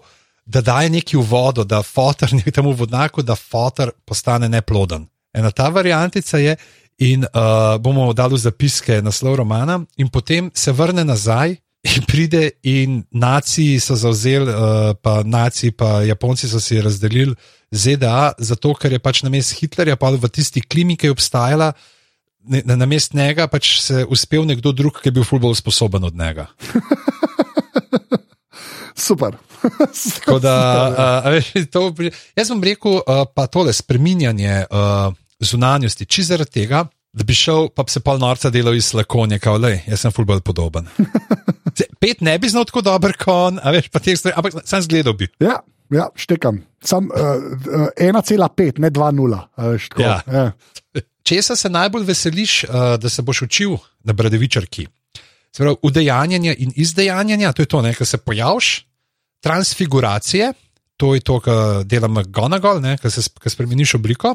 da 0.47 0.61
daje 0.65 0.91
neki 0.93 1.19
v 1.19 1.27
vodo, 1.29 1.65
da 1.65 1.83
fotor 1.83 2.33
nek 2.37 2.49
temu 2.55 2.73
vodnaku, 2.77 3.23
da 3.23 3.37
fotor 3.37 3.93
postane 4.07 4.49
neploden. 4.49 5.09
Ena 5.35 5.51
ta 5.51 5.69
variantica 5.69 6.39
je. 6.39 6.57
In 7.03 7.25
uh, 7.27 7.75
bomo 7.83 8.13
dali 8.15 8.39
zapiske 8.39 9.01
naslov 9.03 9.41
romana, 9.41 9.81
in 9.99 10.09
potem 10.09 10.53
se 10.55 10.71
vrne 10.73 11.03
nazaj 11.05 11.57
in 11.85 12.05
pride, 12.07 12.53
in 12.63 13.01
naciji 13.11 13.81
so 13.83 13.97
zauzeli, 13.99 14.47
uh, 14.47 14.93
pa 15.03 15.17
naciji, 15.27 15.75
pa 15.75 16.05
Japonci 16.07 16.49
so 16.49 16.61
si 16.63 16.79
razdelili 16.81 17.35
ZDA, 17.75 18.39
zato 18.39 18.77
ker 18.79 18.95
je 18.95 19.03
pač 19.03 19.25
na 19.27 19.33
mestu 19.35 19.59
Hitlerja, 19.59 19.99
pa 19.99 20.15
v 20.15 20.31
tisti 20.31 20.63
klimi, 20.63 20.97
ki 20.97 21.11
je 21.11 21.17
obstajala, 21.17 21.73
ne, 22.45 22.63
na, 22.65 22.77
na 22.77 22.87
mestu 22.87 23.17
njega 23.17 23.47
pač 23.51 23.79
se 23.81 24.05
uspel 24.09 24.47
nekdo 24.47 24.73
drug, 24.73 25.01
ki 25.01 25.09
je 25.11 25.17
bil 25.19 25.27
fulbol 25.27 25.55
sposoben 25.55 26.05
od 26.05 26.17
njega. 26.17 26.47
Super. 29.07 29.37
Tako 30.21 30.39
da, 30.39 30.55
uh, 31.25 31.33
veš, 31.33 31.53
to, 31.73 31.89
jaz 32.37 32.49
sem 32.49 32.63
rekel, 32.63 33.01
uh, 33.01 33.25
pa 33.35 33.47
tole 33.51 33.73
spreminjanje. 33.73 34.65
Uh, 34.71 35.15
zunanjosti, 35.45 36.07
če 36.07 36.25
zaradi 36.31 36.61
tega, 36.61 36.85
da 37.15 37.27
bi 37.27 37.37
šel, 37.37 37.69
pa 37.75 37.85
bi 37.87 37.95
se 37.95 38.03
pol 38.05 38.19
norca 38.23 38.51
delal 38.55 38.77
iz 38.79 38.93
lakonja, 38.97 39.39
kao, 39.43 39.59
le, 39.61 39.77
jaz 39.87 40.05
sem 40.05 40.15
fulbol 40.15 40.41
podoben. 40.47 40.89
Pet 42.03 42.23
ne 42.25 42.37
bi 42.39 42.51
znal 42.51 42.67
tako 42.69 42.85
dober 42.87 43.17
kon, 43.19 43.59
a 43.63 43.75
veš, 43.75 43.91
pa 43.93 44.03
te 44.03 44.15
stvari, 44.19 44.37
ampak 44.39 44.67
sem 44.69 44.85
zgledal 44.87 45.17
bi. 45.19 45.29
Ja, 45.43 45.59
ja 45.95 46.09
štekam. 46.19 46.63
Sam 46.85 47.09
uh, 47.11 47.35
uh, 47.67 47.89
1,5, 47.99 48.81
ne 48.83 48.91
2,0. 48.95 49.41
Ja. 49.99 50.21
Ja. 50.29 50.47
Česa 51.25 51.57
se 51.57 51.71
najbolj 51.71 52.05
veseliš, 52.05 52.65
uh, 52.65 52.71
da 53.01 53.09
se 53.09 53.23
boš 53.23 53.43
učil 53.43 53.77
na 54.05 54.13
Bradevičarki? 54.13 54.87
Pravi, 55.57 55.77
udejanjanja 55.83 56.55
in 56.59 56.73
izdejanjanja, 56.77 57.53
to 57.53 57.63
je 57.63 57.67
to, 57.67 57.83
kar 57.99 58.07
se 58.07 58.19
pojaviš, 58.19 58.87
transfiguracije, 59.41 60.53
to 60.97 61.15
je 61.15 61.21
to, 61.21 61.41
kar 61.41 61.85
dela 61.85 62.09
McGonagall, 62.09 62.83
ki 63.01 63.11
se 63.11 63.23
spremeniš 63.47 63.95
obliko 63.95 64.35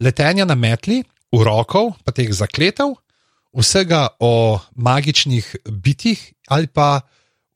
letenja 0.00 0.44
na 0.44 0.54
metli, 0.54 1.02
urokov, 1.32 1.92
pa 2.04 2.12
teh 2.12 2.30
zakletev, 2.34 2.94
vsega 3.52 4.06
o 4.20 4.60
magičnih 4.74 5.56
bitjih 5.68 6.32
ali 6.48 6.66
pa 6.66 7.00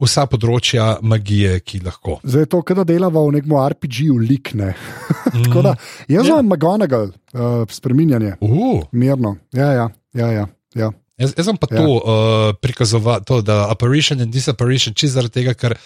vsa 0.02 0.26
področja 0.28 0.98
magije, 1.00 1.60
ki 1.64 1.80
lahko. 1.86 2.18
Zdaj 2.24 2.44
je 2.44 2.50
to, 2.52 2.60
kar 2.66 2.82
delava 2.84 3.22
v 3.24 3.38
nekem 3.38 3.54
RPG-ju, 3.56 4.18
likne. 4.20 4.74
Mm. 5.32 5.50
Da 5.64 5.72
jaz 6.08 6.26
Ja. 6.28 6.36
imam 6.36 6.52
McGonagall, 6.52 7.12
uh, 7.32 7.64
spreminjanje. 7.70 8.36
Uh, 8.40 8.84
Mirno. 8.92 9.36
Ja, 9.56 9.72
ja, 9.72 9.86
ja. 10.12 10.28
ja, 10.28 10.46
ja. 10.76 10.90
jaz, 11.18 11.32
jaz 11.36 11.44
sem 11.48 11.56
pa 11.56 11.68
Ja. 11.72 11.80
to 11.80 11.86
uh, 11.96 12.52
prikazoval, 12.60 13.24
to, 13.24 13.40
da 13.42 13.70
apparition 13.72 14.20
in 14.20 14.30
disapparition, 14.30 14.94
čisto 14.94 15.16
zaradi 15.20 15.40
tega, 15.40 15.54
ker. 15.56 15.76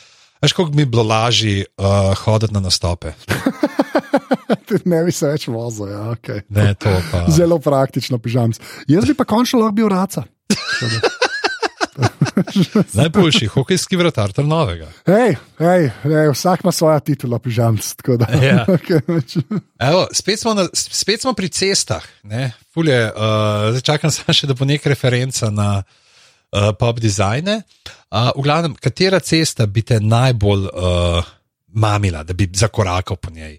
Veš, 0.40 0.54
kako 0.56 0.72
bi 0.72 0.86
bilo 0.88 1.02
lažje 1.04 1.66
uh, 1.76 2.16
hoditi 2.16 2.54
na 2.56 2.60
nastope? 2.64 3.12
ne 4.88 5.04
bi 5.04 5.12
se 5.12 5.28
več 5.28 5.44
vozil. 5.52 5.90
Ja, 5.92 6.16
okay. 6.16 6.40
Ne, 6.48 6.72
to 6.80 6.88
pa. 7.12 7.26
Zelo 7.36 7.58
praktično, 7.60 8.16
pižam. 8.18 8.54
Jaz 8.88 9.04
bi 9.04 9.14
pa 9.14 9.28
končno 9.28 9.60
lahko 9.60 9.76
bil 9.76 9.92
raca. 9.92 10.24
Najboljši 12.98 13.46
hokejski 13.46 13.96
vratar 13.96 14.32
novega. 14.44 14.88
Hej, 15.06 15.36
hej, 15.58 15.90
hej, 16.02 16.30
vsak 16.32 16.64
ima 16.64 16.72
svoja 16.72 17.00
titula, 17.00 17.38
pižam. 17.38 17.78
Ja. 18.42 18.66
Okay. 18.80 19.00
Evo, 19.78 20.06
spet, 20.12 20.40
smo 20.40 20.54
na, 20.54 20.66
spet 20.72 21.20
smo 21.20 21.32
pri 21.34 21.48
cestah. 21.48 22.04
ne. 22.22 22.52
Ful 22.74 22.88
Je, 22.88 23.06
uh, 23.06 23.70
zdaj 23.70 23.80
čakam 23.80 24.10
samo 24.10 24.34
še, 24.34 24.46
da 24.46 24.54
bo 24.54 24.64
neka 24.64 24.88
referenca 24.88 25.50
na 25.50 25.82
uh, 25.82 26.70
pop 26.78 27.00
dizajne. 27.02 27.62
Uh, 28.10 28.30
v 28.36 28.44
glavnem, 28.46 28.76
katera 28.78 29.20
cesta 29.20 29.66
bi 29.66 29.82
te 29.82 30.00
najbolj 30.00 30.68
uh, 30.70 31.32
mamila, 31.74 32.22
da 32.24 32.34
bi 32.34 32.48
zakorakal 32.54 33.18
po 33.18 33.30
njej? 33.34 33.58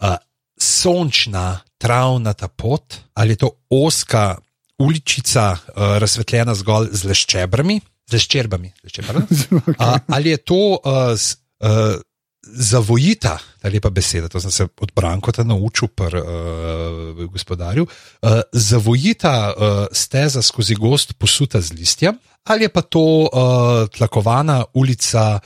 Uh, 0.00 0.16
sončna, 0.60 1.60
travnata 1.80 2.48
pot 2.48 3.00
ali 3.14 3.32
je 3.32 3.36
to 3.36 3.50
oska 3.70 4.36
uličica, 4.80 5.52
uh, 5.52 5.96
razsvetljena 6.02 6.54
zgolj 6.54 6.92
z 6.92 7.10
leščebrami? 7.10 7.80
Z 8.10 8.16
leščerbami, 8.16 8.72
leščebrami? 8.84 9.76
A, 9.78 9.98
ali 10.16 10.34
je 10.34 10.40
to 10.42 10.62
uh, 10.78 11.12
z, 11.14 11.36
uh, 11.64 12.00
zavojita, 12.46 13.36
ta 13.60 13.68
lepa 13.68 13.90
beseda, 13.92 14.28
to 14.28 14.40
sem 14.40 14.50
se 14.50 14.64
od 14.64 14.92
Brankota 14.96 15.44
naučil, 15.44 15.92
pri 15.94 16.22
uh, 16.22 17.24
gospodarju, 17.30 17.86
uh, 17.86 18.40
zavojita 18.52 19.34
uh, 19.52 19.86
steza 19.92 20.42
skozi 20.42 20.74
gost 20.74 21.14
posuta 21.18 21.60
z 21.60 21.76
listjem, 21.76 22.18
ali 22.48 22.64
je 22.64 22.72
pa 22.72 22.82
to 22.82 23.28
uh, 23.28 23.88
tlakovana 23.92 24.64
ulica, 24.74 25.40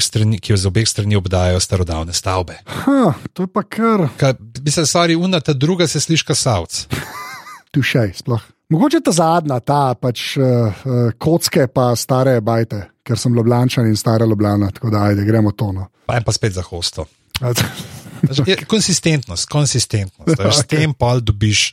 strani, 0.00 0.38
ki 0.38 0.52
jo 0.52 0.56
z 0.56 0.66
obeh 0.70 0.86
strani 0.88 1.16
obdajajo 1.16 1.60
starodavne 1.60 2.12
stavbe. 2.12 2.60
Ha, 2.64 3.12
to 3.32 3.42
je 3.42 3.50
pa 3.52 3.62
kar 3.66 4.06
Kaj, 4.16 4.36
bi 4.38 4.70
se 4.70 4.86
stvari 4.86 5.16
una, 5.16 5.40
ta 5.40 5.52
druga 5.52 5.88
se 5.88 6.00
sliši 6.00 6.24
kot 6.24 6.38
savc. 6.38 6.86
tušej. 7.74 8.12
Sploh. 8.22 8.42
Mogoče 8.68 9.00
ta 9.00 9.12
zadnja, 9.16 9.60
ta 9.64 9.94
pač 9.96 10.34
uh, 10.36 10.44
uh, 10.44 11.12
kocke, 11.16 11.64
pa 11.72 11.94
stare 11.96 12.34
bajte, 12.44 12.82
ker 13.00 13.16
sem 13.16 13.32
Ljubljančan 13.32 13.88
in 13.88 13.96
stara 13.96 14.26
Ljubljana, 14.28 14.68
tako 14.76 14.90
da 14.92 15.06
ajde, 15.08 15.24
gremo 15.24 15.54
to. 15.56 15.70
No. 15.72 15.86
Pa 16.04 16.18
en 16.20 16.26
pa 16.26 16.34
spet 16.36 16.52
za 16.52 16.64
hosto. 16.66 17.06
Je, 18.46 18.58
konsistentnost, 18.68 19.48
konsistentnost. 19.48 20.36
Okay. 20.36 20.52
S 20.52 20.66
tem 20.68 20.92
pa 20.92 21.14
dobiš, 21.16 21.72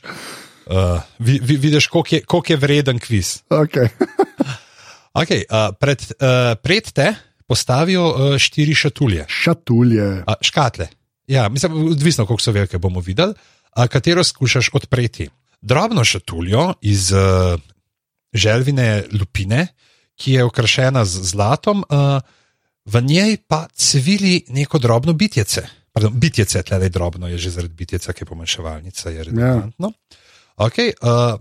uh, 0.70 1.02
vi, 1.18 1.36
vi, 1.42 1.58
vidiš, 1.66 1.90
koliko 1.92 2.14
je, 2.14 2.22
koliko 2.24 2.52
je 2.52 2.60
vreden 2.64 3.02
kviz. 3.02 3.42
okay. 3.50 3.92
Okay, 5.16 5.44
uh, 5.48 5.72
pred, 5.80 6.00
uh, 6.20 6.54
pred 6.60 6.92
te 6.92 7.14
postavijo 7.48 8.04
uh, 8.08 8.36
štiri 8.40 8.74
šatulje, 8.74 9.24
Šatulje. 9.28 10.08
uh, 10.24 10.34
škatle. 10.40 10.88
Ja, 11.28 11.48
mislim, 11.48 11.76
odvisno, 11.92 12.26
koliko 12.26 12.42
so 12.42 12.52
velike, 12.52 12.78
bomo 12.78 13.00
videli, 13.00 13.32
uh, 13.32 13.86
katero 13.88 14.24
skušaš 14.24 14.70
odpreti. 14.72 15.28
Drobno 15.60 16.04
šatuljo 16.04 16.74
iz 16.80 17.12
uh, 17.12 17.60
želvine 18.32 19.04
lupine, 19.12 19.66
ki 20.16 20.32
je 20.32 20.44
okrašena 20.44 21.04
z 21.04 21.22
zlatom, 21.22 21.84
uh, 21.88 22.20
v 22.84 23.00
njej 23.00 23.36
pa 23.48 23.66
cvili 23.74 24.44
neko 24.48 24.78
drobno 24.78 25.12
bitjece. 25.12 25.66
Pardon, 25.92 26.12
bitjece, 26.14 26.62
tle 26.62 26.78
je 26.82 26.88
drobno, 26.88 27.28
je 27.28 27.38
že 27.38 27.50
zaradi 27.50 27.74
bitjeca, 27.74 28.12
ki 28.12 28.22
je 28.22 28.26
pomanjševalnica, 28.26 29.10
je 29.10 29.24
redundantno. 29.24 29.92
Ja. 29.92 30.16
Okay, 30.56 30.92
uh, 31.02 31.40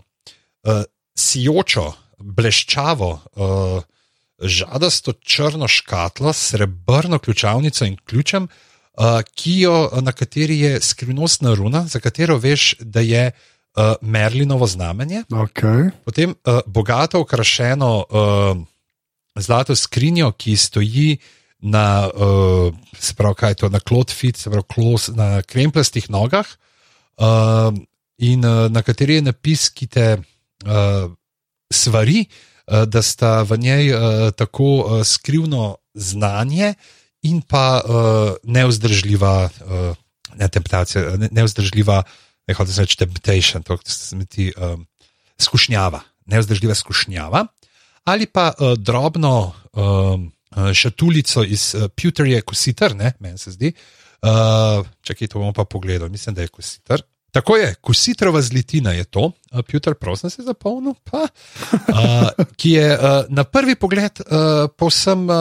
uh, 0.63 0.83
sijočo, 1.15 1.93
bleščavo, 2.19 3.09
uh, 3.35 3.83
žadasto 4.39 5.13
črno 5.13 5.67
škatlo 5.67 6.33
srebrno 6.33 7.19
ključavnico 7.19 7.85
in 7.85 7.97
ključem, 7.97 8.47
uh, 8.47 9.19
ki 9.35 9.59
jo, 9.59 9.89
na 10.01 10.11
kateri 10.11 10.59
je 10.59 10.81
skrivnostna 10.81 11.53
runa, 11.53 11.87
za 11.87 11.99
katero 11.99 12.37
veš, 12.37 12.75
da 12.79 12.99
je 12.99 13.27
uh, 13.27 13.54
Merlinovo 14.01 14.67
znamenje. 14.67 15.23
Okay. 15.29 15.91
Potem 16.05 16.29
uh, 16.29 16.59
bogato 16.65 17.19
okrašeno 17.21 18.05
uh, 18.09 18.57
zlato 19.35 19.75
skrinjo, 19.75 20.31
ki 20.31 20.55
stoji 20.57 21.17
na, 21.59 22.07
uh, 22.07 22.73
se 22.99 23.13
pravi, 23.13 23.35
kaj 23.35 23.51
je 23.51 23.55
to, 23.55 23.69
na 23.69 23.79
klotfit, 23.79 24.37
se 24.37 24.49
pravi, 24.49 24.67
klos, 24.73 25.07
na 25.07 25.41
kremplastih 25.41 26.09
nogah, 26.09 26.45
uh, 27.17 27.73
in 28.17 28.45
uh, 28.45 28.71
na 28.71 28.81
kateri 28.81 29.19
je 29.19 29.21
napis, 29.21 29.69
ki 29.69 29.87
te 29.87 30.07
uh, 30.17 31.11
svari, 31.73 32.25
uh, 32.25 32.83
da 32.87 33.01
sta 33.01 33.41
v 33.43 33.57
njej 33.57 33.93
uh, 33.93 33.99
tako 34.31 34.69
uh, 34.75 35.01
skrivno 35.03 35.77
znanje 35.93 36.73
in 37.23 37.41
pa 37.41 37.81
uh, 37.81 38.35
neuzdržljiva, 38.43 39.49
uh, 39.49 39.97
ne 40.35 40.47
temptacija, 40.47 41.17
ne, 41.17 41.29
neuzdržljiva, 41.31 42.03
ne 42.47 42.53
hočem 42.53 42.83
reči 42.83 42.97
temptation, 42.97 43.63
to 43.63 43.77
ti 44.29 44.51
um, 44.57 44.85
skušnjava, 45.41 46.01
neuzdržljiva 46.25 46.75
skušnjava, 46.75 47.45
ali 48.05 48.25
pa 48.25 48.51
uh, 48.53 48.73
drobno 48.77 49.53
um, 49.73 50.31
uh, 50.55 50.73
šatulico 50.73 51.43
iz 51.43 51.73
uh, 51.75 51.89
Pewterja 51.89 52.41
Kositer, 52.41 52.95
meni 53.19 53.37
se 53.37 53.51
zdi. 53.51 53.73
Uh, 54.21 54.85
čakaj, 55.01 55.27
to 55.27 55.39
bomo 55.39 55.53
pa 55.53 55.65
pogledali, 55.65 56.09
mislim, 56.09 56.35
da 56.35 56.41
je 56.41 56.47
Kositer. 56.47 57.01
Tako 57.31 57.57
je, 57.57 57.73
Kositrova 57.81 58.41
zlitina 58.41 58.91
je 58.91 59.03
to, 59.03 59.31
uh, 59.51 59.61
Pewter, 59.71 59.93
prosim, 59.93 60.29
se 60.29 60.41
zapolnil, 60.41 60.93
pa, 61.03 61.27
uh, 61.27 62.45
ki 62.55 62.71
je 62.71 62.93
uh, 62.93 63.25
na 63.29 63.43
prvi 63.43 63.75
pogled 63.75 64.21
uh, 64.21 64.69
povsem 64.77 65.29
uh, 65.29 65.35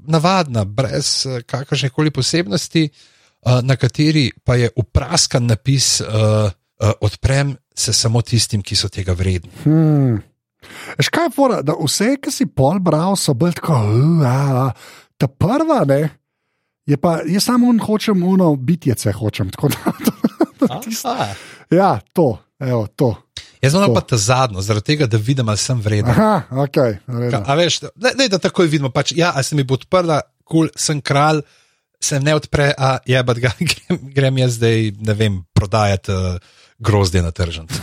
navadna, 0.00 0.64
brez 0.64 1.26
uh, 1.26 1.40
kakršne 1.46 1.90
koli 1.94 2.10
posebnosti, 2.10 2.88
uh, 2.90 3.19
na 3.62 3.76
kateri 3.76 4.30
pa 4.44 4.56
je 4.60 4.70
upraskan 4.76 5.46
napis: 5.46 6.00
uh, 6.00 6.08
uh, 6.08 6.92
Odprem 7.00 7.56
se 7.74 7.92
samo 7.92 8.22
tistim, 8.22 8.62
ki 8.62 8.76
so 8.76 8.88
tega 8.92 9.12
vredni. 9.16 9.50
Hmm. 9.64 10.20
Škaj 11.00 11.30
je 11.30 11.34
fora, 11.34 11.62
da 11.64 11.72
vse, 11.78 12.16
ki 12.20 12.32
si 12.32 12.46
pol 12.46 12.80
bral, 12.84 13.16
so 13.16 13.32
bili 13.34 13.56
tako, 13.56 13.78
uh, 14.20 14.90
ta 15.16 15.28
prva, 15.28 15.84
ne, 15.88 16.02
je 16.86 16.98
pa, 17.00 17.20
jaz 17.26 17.46
samo 17.48 17.68
un 17.70 17.80
hočem, 17.80 18.22
uno, 18.22 18.52
bitjece 18.56 19.12
hočem. 19.12 19.50
Tako, 19.50 19.68
da, 19.68 19.92
to, 20.58 20.68
tisto, 20.84 21.16
ja, 21.70 21.94
to, 22.12 22.34
evo, 22.58 22.86
to. 22.96 23.14
Jaz 23.62 23.74
imam 23.76 23.94
pa 23.94 24.00
ta 24.00 24.16
zadnjo, 24.16 24.62
zaradi 24.64 24.86
tega, 24.92 25.06
da 25.06 25.20
vidim, 25.20 25.48
ali 25.48 25.60
sem 25.60 25.80
vreden. 25.80 26.10
Aha, 26.10 26.62
ok. 26.64 26.78
Ka, 27.30 27.42
a 27.44 27.56
veš, 27.56 27.82
ne, 27.96 28.14
ne, 28.16 28.28
da 28.32 28.40
takoj 28.40 28.68
vidimo, 28.68 28.90
pač, 28.92 29.12
ja, 29.16 29.32
a 29.36 29.42
se 29.44 29.56
mi 29.56 29.64
bo 29.64 29.76
odprla, 29.76 30.22
kul, 30.44 30.68
cool, 30.68 30.70
sem 30.76 31.00
kralj, 31.04 31.42
se 32.00 32.20
ne 32.20 32.34
odpre, 32.34 32.72
a 32.78 32.98
je, 33.06 33.20
pa 33.26 33.34
ga 33.34 33.52
grem, 33.72 34.00
grem 34.14 34.38
jaz 34.38 34.56
zdaj, 34.56 34.92
ne 35.00 35.14
vem, 35.14 35.42
prodajati 35.52 36.12
uh, 36.12 36.40
grozdje 36.78 37.22
na 37.22 37.30
tržnici. 37.30 37.80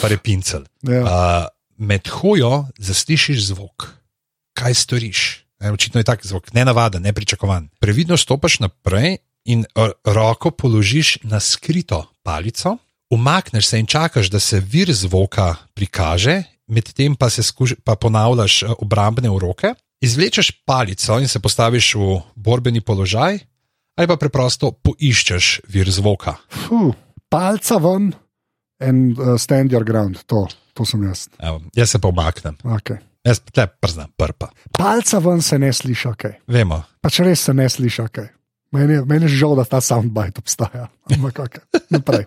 pa 0.00 0.08
je 0.12 0.18
pincel. 0.18 0.64
Ja. 0.82 1.02
Uh, 1.02 1.10
med 1.76 2.08
hojo 2.08 2.66
zaslišiš 2.78 3.52
zvok, 3.52 3.90
kaj 4.56 4.74
storiš. 4.74 5.20
Ne, 5.60 5.72
očitno 5.72 6.00
je 6.00 6.04
tak 6.04 6.26
zvok, 6.26 6.52
ne 6.52 6.64
navaden, 6.64 7.02
ne 7.02 7.12
pričakovan. 7.12 7.68
Previdno 7.80 8.16
stopiš 8.16 8.60
naprej 8.60 9.18
in 9.48 9.64
roko 10.04 10.50
položiš 10.50 11.18
na 11.22 11.40
skrito 11.40 12.04
palico, 12.22 12.76
umakneš 13.10 13.66
se 13.66 13.80
in 13.80 13.86
čakaš, 13.86 14.28
da 14.30 14.40
se 14.40 14.60
vir 14.60 14.92
zvoka 14.92 15.54
prikaže, 15.74 16.42
medtem 16.66 17.16
pa 17.16 17.28
pa 17.84 17.96
ponavljaš 17.96 18.62
obrambne 18.78 19.30
uroke. 19.30 19.74
Izvlečeš 20.00 20.50
palico 20.68 21.18
in 21.20 21.28
se 21.28 21.40
postaviš 21.40 21.94
v 21.94 22.20
borbeni 22.36 22.80
položaj, 22.80 23.38
ali 23.96 24.08
pa 24.08 24.16
preprosto 24.20 24.72
poiščeš 24.84 25.68
vir 25.72 25.88
zvoka. 25.90 26.36
Fuh, 26.66 26.92
palca 27.32 27.80
ven 27.80 28.12
in 28.84 29.16
uh, 29.16 29.36
stand 29.40 29.72
your 29.72 29.84
ground, 29.88 30.20
to, 30.28 30.44
to 30.76 30.84
sem 30.84 31.02
jaz. 31.08 31.28
Evo, 31.40 31.62
jaz 31.76 31.96
se 31.96 32.00
pa 32.02 32.12
umaknem. 32.12 32.58
Okay. 32.76 33.00
Jaz 33.26 33.40
te 33.40 33.64
prznam, 33.66 34.12
prpa. 34.16 34.52
Palca 34.76 35.18
ven 35.24 35.40
se 35.42 35.58
ne 35.58 35.72
sliši, 35.72 36.08
ok. 36.12 36.24
Vemo. 36.52 36.82
Pač 37.00 37.22
res 37.24 37.48
se 37.48 37.54
ne 37.56 37.68
sliši, 37.68 38.02
ok. 38.04 38.20
Meni, 38.76 39.00
meni 39.08 39.30
je 39.30 39.38
žal, 39.40 39.56
da 39.56 39.64
ta 39.64 39.80
soundbite 39.80 40.42
obstaja. 40.44 40.90
Ampak, 41.14 41.40
okay. 41.46 41.82
Naprej. 41.90 42.26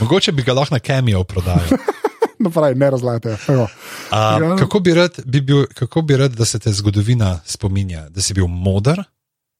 Mogoče 0.00 0.34
bi 0.34 0.42
ga 0.42 0.56
lahko 0.58 0.74
na 0.74 0.82
kemijo 0.82 1.22
prodajal. 1.28 1.78
Naprej, 2.44 2.74
ne 2.74 2.90
razlagajte. 2.90 3.36
A, 4.10 4.38
ja. 4.42 4.56
kako, 4.58 4.80
bi 4.80 4.94
rad, 4.94 5.20
bi 5.24 5.40
bil, 5.40 5.66
kako 5.74 6.02
bi 6.02 6.16
rad, 6.16 6.32
da 6.32 6.44
se 6.44 6.58
te 6.58 6.72
zgodovina 6.72 7.40
spominja? 7.44 8.08
Da 8.08 8.22
si 8.22 8.34
bil 8.34 8.46
moder, 8.46 9.02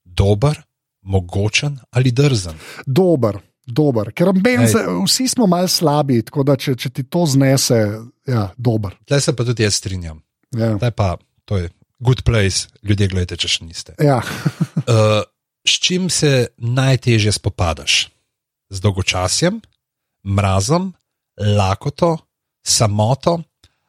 dober, 0.04 0.62
mogočen 1.02 1.78
ali 1.90 2.10
drzen? 2.10 2.58
Dober. 2.86 3.38
Dober, 3.68 4.08
ker 4.16 4.30
se, 4.72 4.80
vsi 5.04 5.26
smo 5.28 5.46
malo 5.46 5.68
slabi, 5.68 6.22
tako 6.24 6.40
da 6.42 6.54
če, 6.56 6.72
če 6.72 6.88
ti 6.88 7.02
to 7.04 7.26
znese, 7.28 7.76
ja, 8.24 8.46
dober. 8.56 8.94
Zdaj 9.04 9.20
se 9.20 9.34
pa 9.36 9.44
tudi 9.44 9.66
jaz 9.66 9.74
strinjam. 9.76 10.22
Ja. 10.56 10.70
Zdaj 10.78 10.90
pa 10.96 11.08
to 11.44 11.58
je 11.60 11.68
good 12.00 12.22
place, 12.24 12.70
ljudje, 12.82 13.10
gledajte, 13.12 13.36
če 13.36 13.50
še 13.52 13.66
niste. 13.66 13.94
Ja. 14.00 14.22
uh, 14.22 15.20
s 15.68 15.76
čim 15.84 16.08
se 16.08 16.48
najtežje 16.56 17.34
spopadaš? 17.36 18.06
Z 18.72 18.80
dolgočasjem, 18.84 19.60
mrazom, 20.24 20.94
lakoto, 21.40 22.16
samoto 22.68 23.38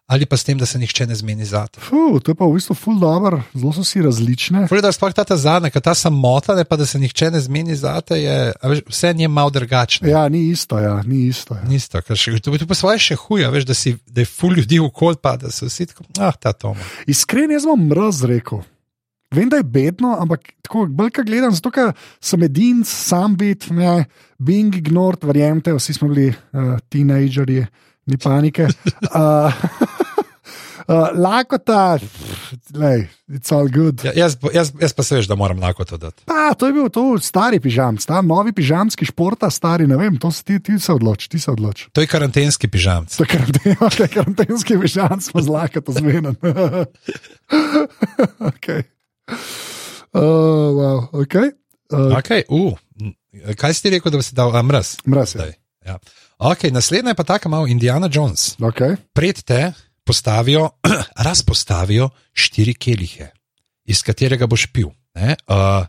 ali 0.09 0.25
pa 0.25 0.38
s 0.38 0.43
tem, 0.43 0.57
da 0.57 0.65
se 0.65 0.80
nihče 0.82 1.05
ne 1.07 1.15
zmeni 1.15 1.45
za 1.45 1.67
te. 1.67 1.82
To 1.89 2.32
je 2.32 2.36
pa 2.36 2.45
v 2.45 2.55
bistvu 2.57 2.73
ful 2.73 2.97
dobro, 2.97 3.43
zelo 3.53 3.69
so 3.77 3.84
si 3.86 4.01
različne. 4.01 4.63
Ful, 4.65 4.82
da 4.82 4.89
sploh 4.89 5.13
ta, 5.13 5.21
ta 5.21 5.36
zadnja, 5.38 5.69
ta 5.69 5.93
samota, 5.93 6.55
ne 6.57 6.63
pa 6.65 6.80
da 6.82 6.88
se 6.89 6.97
nihče 6.97 7.30
ne 7.30 7.41
zmeni 7.45 7.75
za 7.77 7.93
te, 8.01 8.17
je 8.17 8.38
veš, 8.63 8.82
vse 8.89 9.11
nje 9.13 9.27
malo 9.30 9.53
drugačno. 9.53 10.09
Ja, 10.09 10.23
ni 10.30 10.47
isto, 10.49 10.80
ja, 10.82 10.95
ni 11.05 11.27
isto. 11.30 11.53
Ja. 11.53 11.61
Ni 11.69 11.77
isto, 11.77 12.01
ker 12.01 12.17
še, 12.17 12.39
to 12.41 12.49
bi 12.49 12.65
pa 12.65 12.73
svoje 12.73 12.97
še 13.05 13.19
huje, 13.21 13.51
veš, 13.53 13.67
da, 13.69 13.77
si, 13.77 13.93
da 14.09 14.25
je 14.25 14.32
ful 14.32 14.57
ljudi 14.57 14.80
v 14.82 14.89
kol, 14.89 15.13
pa 15.13 15.36
da 15.38 15.53
so 15.53 15.69
vsi 15.69 15.91
tako, 15.91 16.07
ah, 16.17 16.34
ta 16.34 16.55
Tom. 16.57 16.80
Iskreno, 17.05 17.53
jaz 17.53 17.69
bom 17.69 17.86
mraz 17.91 18.23
rekel. 18.25 18.63
Vem, 19.36 19.45
da 19.53 19.59
je 19.61 19.67
bedno, 19.69 20.15
ampak 20.17 20.55
tako 20.65 20.88
bolj, 20.89 21.11
kaj 21.19 21.27
gledam, 21.30 21.53
zato 21.53 21.69
ker 21.69 21.93
sem 22.17 22.41
edin, 22.49 22.82
sam 22.82 23.38
bit, 23.38 23.69
ne, 23.69 24.07
being 24.41 24.73
ignored, 24.73 25.21
verjemite, 25.21 25.75
vsi 25.77 25.93
smo 25.99 26.09
bili 26.09 26.32
uh, 26.34 26.80
tinejdžerji, 26.89 27.67
ni 28.10 28.18
panike. 28.18 28.68
Uh, 29.10 29.53
uh, 30.89 31.10
lakota, 31.16 31.97
lej, 32.74 33.07
it's 33.30 33.53
all 33.53 33.70
good. 33.70 34.03
Ja, 34.03 34.12
jaz, 34.16 34.38
jaz, 34.53 34.72
jaz 34.82 34.93
pa 34.93 35.03
se 35.03 35.16
veš, 35.16 35.30
da 35.30 35.36
moram 35.36 35.60
lakoto 35.62 35.97
dati. 35.97 36.24
Pa, 36.30 36.53
to 36.57 36.68
je 36.70 36.74
bil 36.74 36.89
to 36.93 37.03
stari 37.22 37.60
pižam, 37.60 37.97
ta 37.97 38.22
novi 38.22 38.53
pižamski 38.53 39.07
športa, 39.10 39.49
stari, 39.53 39.88
ne 39.88 39.97
vem, 39.97 40.18
to 40.22 40.32
si 40.32 40.45
ti, 40.45 40.60
ti 40.64 40.80
se 40.80 40.93
odloči, 40.93 41.30
ti 41.30 41.39
se 41.39 41.51
odloči. 41.51 41.89
To 41.93 42.01
je 42.01 42.07
karantenski 42.07 42.68
pižam. 42.68 43.07
To 43.18 43.24
je 43.24 43.32
karanten, 43.34 43.76
okay, 43.88 44.10
karantenski 44.14 44.80
pižam, 44.82 45.22
smo 45.22 45.41
z 45.41 45.55
lakoto 45.55 45.95
zmeden. 45.97 46.36
okay. 48.51 48.84
Uh, 50.14 50.22
wow, 50.74 51.10
okay. 51.14 51.53
Uh, 51.93 52.18
okay, 52.18 52.43
uh, 52.49 52.78
kaj 53.57 53.74
si 53.74 53.86
ti 53.86 53.93
rekel, 53.93 54.12
da 54.14 54.22
bi 54.22 54.26
si 54.26 54.36
dal 54.38 54.53
uh, 54.53 54.62
mraz? 54.66 54.97
Mraz. 55.05 55.38
Ja. 55.86 55.97
Okay, 56.39 56.71
naslednja 56.71 57.09
je 57.09 57.15
pa 57.15 57.23
tako 57.23 57.49
malo 57.49 57.67
Indiana 57.67 58.09
Jones. 58.11 58.55
Okay. 58.59 58.95
Pred 59.13 59.41
te 59.43 59.73
postavijo, 60.03 60.69
razpostavijo 61.27 62.09
štiri 62.33 62.73
kelihe, 62.73 63.27
iz 63.85 64.03
katerega 64.03 64.47
boš 64.47 64.69
pil. 64.71 64.87
Uh, 64.87 65.83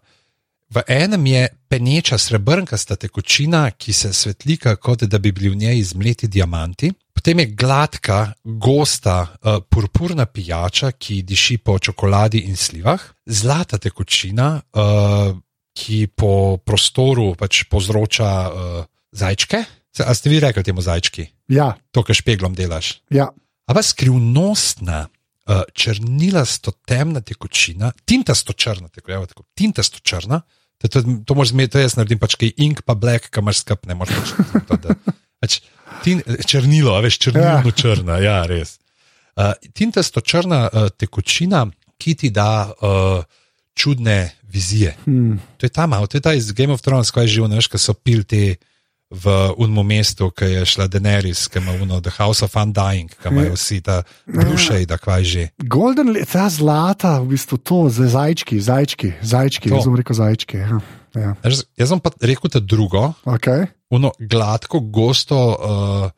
v 0.74 0.82
enem 0.88 1.26
je 1.26 1.46
peneča 1.68 2.18
srebrnkasta 2.18 2.96
tekočina, 2.96 3.70
ki 3.70 3.92
se 3.92 4.12
svetlika, 4.12 4.74
kot 4.76 5.06
da 5.06 5.18
bi 5.18 5.32
bili 5.32 5.54
v 5.54 5.56
njej 5.56 5.78
izmleti 5.78 6.28
diamanti. 6.28 6.90
Potem 7.14 7.38
je 7.38 7.46
gladka, 7.46 8.32
gosta, 8.44 9.22
uh, 9.22 9.62
purpurna 9.70 10.26
pijača, 10.26 10.92
ki 10.92 11.22
diši 11.22 11.58
po 11.58 11.78
čokoladi 11.78 12.38
in 12.50 12.56
slivah, 12.56 13.00
zlata 13.26 13.78
tekočina, 13.78 14.56
uh, 14.58 15.36
ki 15.78 16.06
po 16.10 16.56
prostoru 16.58 17.36
pač 17.38 17.68
povzroča 17.70 18.30
uh, 18.50 18.82
zajčke. 19.12 19.79
A 19.98 20.14
ste 20.14 20.30
vi 20.30 20.38
rekli 20.40 20.62
temu 20.62 20.82
zajčki? 20.82 21.26
Ja. 21.50 21.74
To, 21.90 22.04
kar 22.06 22.14
špeglom 22.14 22.54
delaš. 22.54 23.00
Ja. 23.10 23.30
Ampak 23.66 23.84
skrivnostna, 23.86 25.08
uh, 25.10 25.62
črnilasto 25.74 26.72
temna 26.86 27.20
tekočina, 27.20 27.92
tintasto 28.04 28.54
črna, 28.54 28.88
tako, 28.88 29.12
evo, 29.18 29.26
tako, 29.26 29.46
tintasto 29.54 29.98
črna. 29.98 30.42
To, 30.80 30.88
to, 30.88 31.02
to 31.26 31.34
moraš 31.34 31.52
zmeti, 31.52 31.74
to 31.74 31.82
jaz 31.82 31.98
naredim 31.98 32.20
pač 32.22 32.38
kaj 32.40 32.54
ink, 32.56 32.84
pa 32.86 32.94
black, 32.94 33.28
kam 33.34 33.44
imaš 33.44 33.64
skup, 33.66 33.84
ne 33.90 33.98
moreš 33.98 34.14
pač. 34.14 34.62
To, 34.70 34.78
da, 34.80 34.96
pač 35.42 35.58
tin, 36.06 36.22
črnilo, 36.46 36.94
veš, 37.04 37.18
črnilo 37.26 37.74
ja. 37.74 37.76
črna, 37.82 38.22
ja, 38.22 38.38
res. 38.48 38.78
Uh, 39.34 39.52
tintasto 39.76 40.22
črna 40.22 40.64
uh, 40.68 40.88
tekočina, 40.94 41.66
ki 42.00 42.14
ti 42.16 42.30
da 42.32 42.70
uh, 42.70 43.26
čudne 43.76 44.32
vizije. 44.50 44.96
Hmm. 45.04 45.38
To 45.58 45.66
je 45.66 45.70
tam, 45.70 45.94
to 46.06 46.16
je 46.16 46.24
ta 46.24 46.32
iz 46.34 46.52
Game 46.52 46.72
of 46.72 46.82
Thrones, 46.82 47.10
ko 47.10 47.22
je 47.22 47.34
živel, 47.36 47.52
veš, 47.58 47.68
ko 47.70 47.78
so 47.78 47.94
pil 47.94 48.24
te 48.24 48.56
v 49.10 49.54
unmo 49.58 49.82
mestu, 49.82 50.30
ki 50.30 50.44
je 50.44 50.62
šla 50.66 50.86
Daenerys, 50.86 51.48
ki 51.50 51.58
ima 51.58 51.74
uno 51.82 51.98
The 52.00 52.12
House 52.14 52.44
of 52.46 52.54
Undying, 52.54 53.10
ki 53.10 53.28
imajo 53.28 53.56
vsi 53.58 53.80
ta 53.82 54.02
duše, 54.26 54.86
da 54.86 54.98
kvaj 54.98 55.24
že. 55.24 55.48
Golden, 55.58 56.14
ta 56.30 56.46
zlata, 56.46 57.18
v 57.18 57.34
bistvu 57.34 57.58
to, 57.58 57.80
za 57.90 58.06
zajčki, 58.06 58.60
zajčki, 58.62 59.12
zajčki, 59.22 59.74
jaz 59.74 59.90
bom 59.90 59.98
rekel 59.98 60.14
zajčki. 60.14 60.62
Ja. 60.62 60.80
Ja. 61.18 61.34
Jaz, 61.42 61.66
jaz 61.74 61.90
sem 61.90 61.98
pa 61.98 62.14
rekel 62.22 62.50
ta 62.50 62.62
drugo, 62.62 63.10
okay. 63.26 63.66
uno 63.90 64.14
gladko, 64.18 64.80
gosto. 64.80 65.38
Uh, 65.58 66.10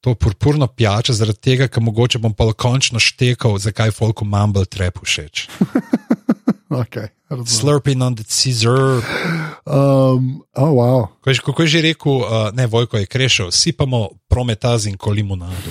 To 0.00 0.14
purpurno 0.16 0.64
pijačo, 0.64 1.12
zaradi 1.12 1.42
tega, 1.44 1.66
ker 1.68 1.82
mogoče 1.84 2.16
bom 2.24 2.32
pa 2.32 2.46
končno 2.56 2.96
štekal, 2.96 3.58
zakaj 3.60 3.92
Folku 3.92 4.24
Mumble 4.24 4.64
trep 4.64 4.96
všeč. 5.04 5.44
okay, 6.70 7.08
Slurping 7.30 8.02
on 8.02 8.14
the 8.14 8.24
Caesar. 8.24 9.02
Um, 9.66 10.42
oh, 10.56 10.72
wow. 10.74 11.08
Kako, 11.22 11.52
kako 11.52 11.62
je 11.62 11.68
že 11.68 11.80
rekel, 11.82 12.12
uh, 12.12 12.50
ne, 12.52 12.66
Vojko 12.66 12.98
je 12.98 13.06
krešil, 13.06 13.50
sipamo 13.50 14.08
prometaz 14.28 14.86
in 14.86 14.96
kolimonado. 14.96 15.70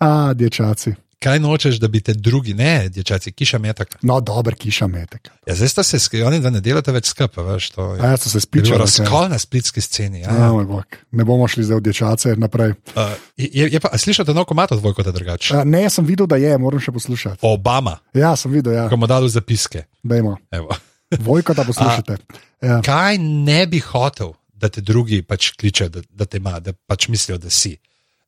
A, 0.00 0.32
dečaci. 0.34 1.05
Kaj 1.18 1.38
nočeš, 1.40 1.78
da 1.80 1.88
bi 1.88 2.00
te 2.00 2.14
drugi, 2.14 2.54
ne, 2.54 2.88
dječaci, 2.88 3.32
kiša 3.32 3.58
metak. 3.58 3.96
No, 4.02 4.20
dober 4.20 4.54
kiša 4.54 4.86
metek. 4.86 5.30
Ja, 5.46 5.54
zdaj 5.54 5.68
sta 5.68 5.82
se 5.82 5.98
skrivali, 5.98 6.40
da 6.40 6.50
ne 6.50 6.60
delate 6.60 6.92
več 6.92 7.08
skupaj, 7.08 7.44
veš, 7.44 7.70
to 7.70 7.86
je. 7.94 8.00
A 8.02 8.10
ja, 8.12 8.16
so 8.16 8.28
se 8.28 8.38
bil 8.38 8.62
spičali. 8.64 8.78
razkol 8.80 9.28
na 9.32 9.38
splitski 9.38 9.80
sceni. 9.80 10.20
Ja. 10.20 10.32
Ja, 10.32 10.50
bog. 10.52 10.98
Ne 11.10 11.24
bomo 11.24 11.48
šli 11.48 11.64
zdaj 11.64 11.80
v 11.80 11.86
dečace 11.88 12.34
naprej. 12.36 12.74
Uh, 12.94 13.14
je, 13.36 13.68
je 13.72 13.80
pa, 13.80 13.88
a 13.92 13.98
slišate 13.98 14.34
nov 14.34 14.44
komat 14.44 14.72
od 14.72 14.82
Vojkota 14.84 15.10
drugače? 15.12 15.56
A, 15.56 15.64
ne, 15.64 15.86
sem 15.90 16.04
videl, 16.06 16.26
da 16.26 16.36
je, 16.36 16.52
moram 16.58 16.80
še 16.80 16.92
poslušati. 16.92 17.40
Obama, 17.42 17.98
Ja, 18.14 18.36
sem 18.36 18.52
videl, 18.52 18.76
ja. 18.76 18.88
ko 18.88 18.96
mu 18.96 19.08
dal 19.08 19.28
zapiske. 19.28 19.86
Dajmo. 20.04 20.36
Evo. 20.52 20.76
Vojko, 21.28 21.54
da 21.54 21.64
poslušate. 21.64 22.16
Ja. 22.62 22.80
Kaj 22.84 23.18
ne 23.22 23.66
bi 23.66 23.80
hotel, 23.80 24.34
da 24.56 24.68
te 24.72 24.80
drugi 24.80 25.22
pač 25.22 25.50
kličejo, 25.56 25.88
da, 25.92 26.00
da 26.10 26.24
te 26.24 26.40
ima, 26.40 26.58
da 26.60 26.72
pač 26.72 27.08
mislijo, 27.12 27.36
da 27.38 27.50
si 27.52 27.76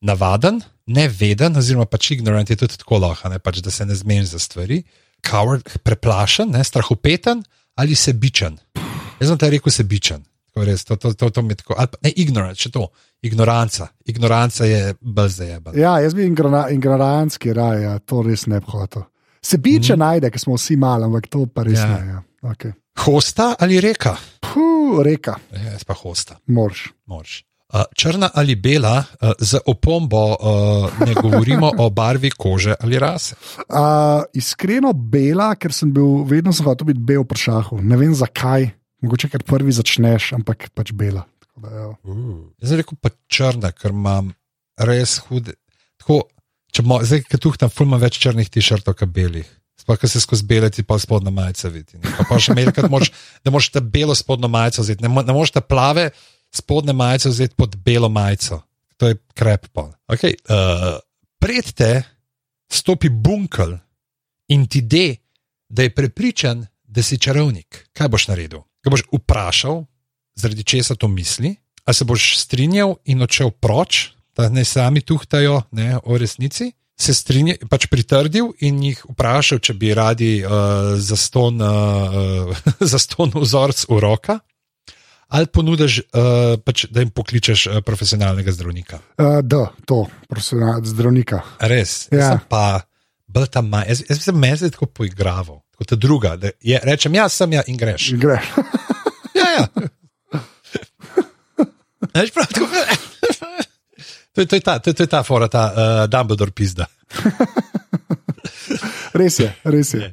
navaden, 0.00 0.60
neveden, 0.88 1.56
oziroma 1.60 1.86
pač 1.86 2.10
ignorant 2.16 2.48
je 2.50 2.56
tudi 2.56 2.78
tako 2.80 2.98
lahko, 3.04 3.28
ne, 3.32 3.38
pač, 3.38 3.60
da 3.64 3.70
se 3.70 3.86
ne 3.86 3.94
zmeniš 3.94 4.32
za 4.34 4.40
stvari, 4.42 4.80
coward, 5.24 5.68
preplašen, 5.84 6.50
ne, 6.54 6.64
strahopeten 6.64 7.42
ali 7.78 7.94
sebičen. 7.94 8.56
Jaz 9.20 9.28
sem 9.30 9.38
te 9.38 9.50
rekel 9.52 9.72
sebičen. 9.74 10.24
Tako 10.48 10.64
res, 10.66 10.82
to, 10.88 10.96
to, 10.96 11.12
to, 11.14 11.28
to 11.30 11.42
mi 11.44 11.52
je 11.54 11.60
tako, 11.60 11.76
pa 11.76 12.00
ne 12.02 12.10
ignorant, 12.16 12.58
če 12.58 12.70
to, 12.74 12.88
ignoranca. 13.22 13.90
Ignoranca 14.08 14.66
je 14.66 14.94
bolj 15.00 15.28
zajeba. 15.36 15.74
ja, 15.78 15.98
jaz 16.02 16.14
bi 16.16 16.24
ignorantski 16.26 16.74
ignorantski 16.74 17.52
raj, 17.54 17.82
ja, 17.82 17.94
to 17.98 18.22
res 18.26 18.46
ne 18.50 18.58
bi 18.60 18.66
hotel. 18.72 19.04
Sebiče 19.44 19.94
mm. 19.94 20.00
najde, 20.02 20.30
ker 20.34 20.40
smo 20.42 20.56
vsi 20.58 20.76
mali, 20.80 21.06
ampak 21.06 21.28
to 21.30 21.44
pa 21.46 21.62
res 21.68 21.78
Ja. 21.78 21.86
ne. 21.92 22.08
Ja. 22.14 22.22
Okay. 22.50 22.72
Hosta 23.04 23.52
ali 23.60 23.78
reka? 23.80 24.16
Puh, 24.42 25.02
reka, 25.04 25.36
Ja, 25.54 25.74
jaz 25.76 25.84
pa 25.84 25.94
hosta. 25.94 26.38
moraš. 26.46 26.88
Moč. 27.06 27.44
Uh, 27.68 27.82
črna 27.92 28.30
ali 28.34 28.54
bela, 28.56 29.04
uh, 29.20 29.32
z 29.38 29.58
opombo 29.66 30.22
uh, 30.32 31.06
ne 31.06 31.12
govorimo 31.14 31.68
o 31.78 31.90
barvi 31.90 32.30
kože 32.30 32.74
ali 32.80 32.98
rase. 32.98 33.36
Uh, 33.58 34.24
iskreno 34.32 34.94
bela, 34.96 35.50
ker 35.52 35.74
sem 35.76 35.90
bil 35.92 36.24
vedno 36.24 36.52
sem 36.56 36.64
hotel 36.64 36.88
biti 36.88 37.02
bel 37.04 37.26
v 37.26 37.28
pršahu. 37.28 37.82
Ne 37.84 37.98
vem 38.00 38.14
zakaj, 38.16 38.70
mogoče 39.04 39.28
ker 39.34 39.44
prvi 39.44 39.74
začneš, 39.76 40.30
ampak 40.38 40.70
pač 40.72 40.94
bela. 40.96 41.26
Da, 41.60 41.68
ja. 41.68 41.90
Uh. 42.08 42.48
Jaz 42.56 42.72
sem 42.72 42.80
rekel 42.80 42.96
pa 43.04 43.12
črna, 43.28 43.74
ker 43.76 43.92
imam 43.92 44.32
res 44.88 45.18
hude. 45.28 45.58
Tako, 46.00 46.22
mo, 46.88 47.02
zdaj, 47.04 47.26
ki 47.28 47.42
tu 47.42 47.52
tam 47.60 47.68
fulma 47.68 48.00
več 48.00 48.16
črnih 48.22 48.48
tišrtov, 48.48 48.96
kot 48.96 49.12
belih. 49.12 49.44
Sploh, 49.76 50.00
ker 50.00 50.08
se 50.08 50.24
skozi 50.24 50.48
bele 50.48 50.72
ti 50.72 50.88
pa 50.88 50.96
spodnja 50.96 51.36
majica 51.36 51.68
vidi. 51.68 52.00
ne. 52.00 52.16
Pa, 52.16 52.24
pa 52.32 52.40
še 52.40 52.56
moraš, 52.88 53.12
da 53.44 53.52
moraš 53.52 53.70
ta 53.76 53.84
belo 53.84 54.16
spodnjo 54.16 54.48
majico 54.48 54.88
vzeti, 54.88 55.04
ne, 55.04 55.12
ne 55.12 55.36
moreš 55.36 55.52
ta 55.60 55.60
plave 55.60 56.08
spodnje 56.54 56.92
majice 56.92 57.28
vzeti 57.28 57.54
pod 57.54 57.76
belo 57.76 58.08
majico. 58.08 58.62
To 58.96 59.08
je 59.08 59.16
krep 59.34 59.68
pol. 59.72 59.92
Okay, 60.08 60.34
uh, 60.50 60.98
pred 61.38 61.72
te 61.72 62.02
stopi 62.70 63.08
bunkel 63.08 63.78
in 64.48 64.66
ti 64.66 64.80
de, 64.80 65.16
da 65.68 65.82
je 65.82 65.94
prepričan, 65.94 66.66
da 66.82 67.02
si 67.02 67.18
čarovnik. 67.18 67.88
Kaj 67.92 68.08
boš 68.08 68.28
naredil? 68.28 68.64
Ga 68.84 68.90
boš 68.90 69.04
vprašal, 69.12 69.84
zaradi 70.34 70.64
česa 70.64 70.94
to 70.94 71.08
misli, 71.08 71.54
a 71.84 71.92
se 71.92 72.04
boš 72.04 72.38
strinjal 72.38 72.96
in 73.04 73.22
odšel 73.22 73.50
proč, 73.50 74.10
da 74.36 74.48
ne 74.48 74.64
sami 74.64 75.00
tuhtajo 75.00 75.62
ne, 75.70 75.98
o 76.04 76.18
resnici. 76.18 76.72
Se 76.98 77.14
strinjal, 77.14 77.68
pač 77.70 77.86
pritrdil 77.86 78.50
in 78.66 78.80
jih 78.82 79.04
vprašal, 79.12 79.60
če 79.62 79.74
bi 79.78 79.92
radi 79.94 80.32
uh, 80.42 80.96
zaston, 80.98 81.60
uh, 81.64 82.68
zaston 82.80 83.34
vzorc 83.36 83.84
v 83.88 84.00
roka, 84.02 84.40
ali 85.28 85.46
ponudiš, 85.52 85.98
uh, 86.00 86.56
pač, 86.64 86.86
da 86.90 87.00
jim 87.04 87.10
pokličeš 87.12 87.66
uh, 87.66 87.72
profesionalnega 87.84 88.52
zdravnika. 88.52 88.98
Uh, 89.20 89.40
da, 89.44 89.68
to, 89.84 90.06
profesionalnega 90.28 90.88
zdravnika. 90.88 91.42
Res, 91.60 92.08
Ja. 92.12 92.18
jaz 92.18 92.40
pa 92.48 92.80
tam 93.50 93.68
manj. 93.68 93.88
Jaz, 93.92 94.00
jaz 94.08 94.22
sem 94.24 94.38
me 94.38 94.54
zdaj 94.56 94.70
tako 94.74 94.86
poigraval, 94.86 95.60
kot 95.76 95.86
ta 95.92 95.96
druga. 95.96 96.32
Je, 96.64 96.80
rečem, 96.82 97.14
ja, 97.14 97.28
sem 97.28 97.52
ja 97.52 97.62
in 97.68 97.76
greš. 97.76 98.12
Greš. 98.18 98.44
Ja, 99.38 99.46
ja. 99.54 99.64
Veš, 102.14 102.30
prav, 102.34 102.46
tako, 102.50 102.66
to, 104.34 104.40
je, 104.40 104.46
to, 104.46 104.56
je 104.56 104.60
ta, 104.60 104.78
to, 104.82 104.90
je, 104.90 104.94
to 104.94 105.02
je 105.02 105.06
ta 105.06 105.22
fora, 105.22 105.46
ta 105.48 105.62
uh, 105.70 106.10
Dumbledore 106.10 106.50
pizda. 106.50 106.86
res 109.20 109.38
je, 109.38 109.52
res 109.62 109.94
je. 109.94 110.10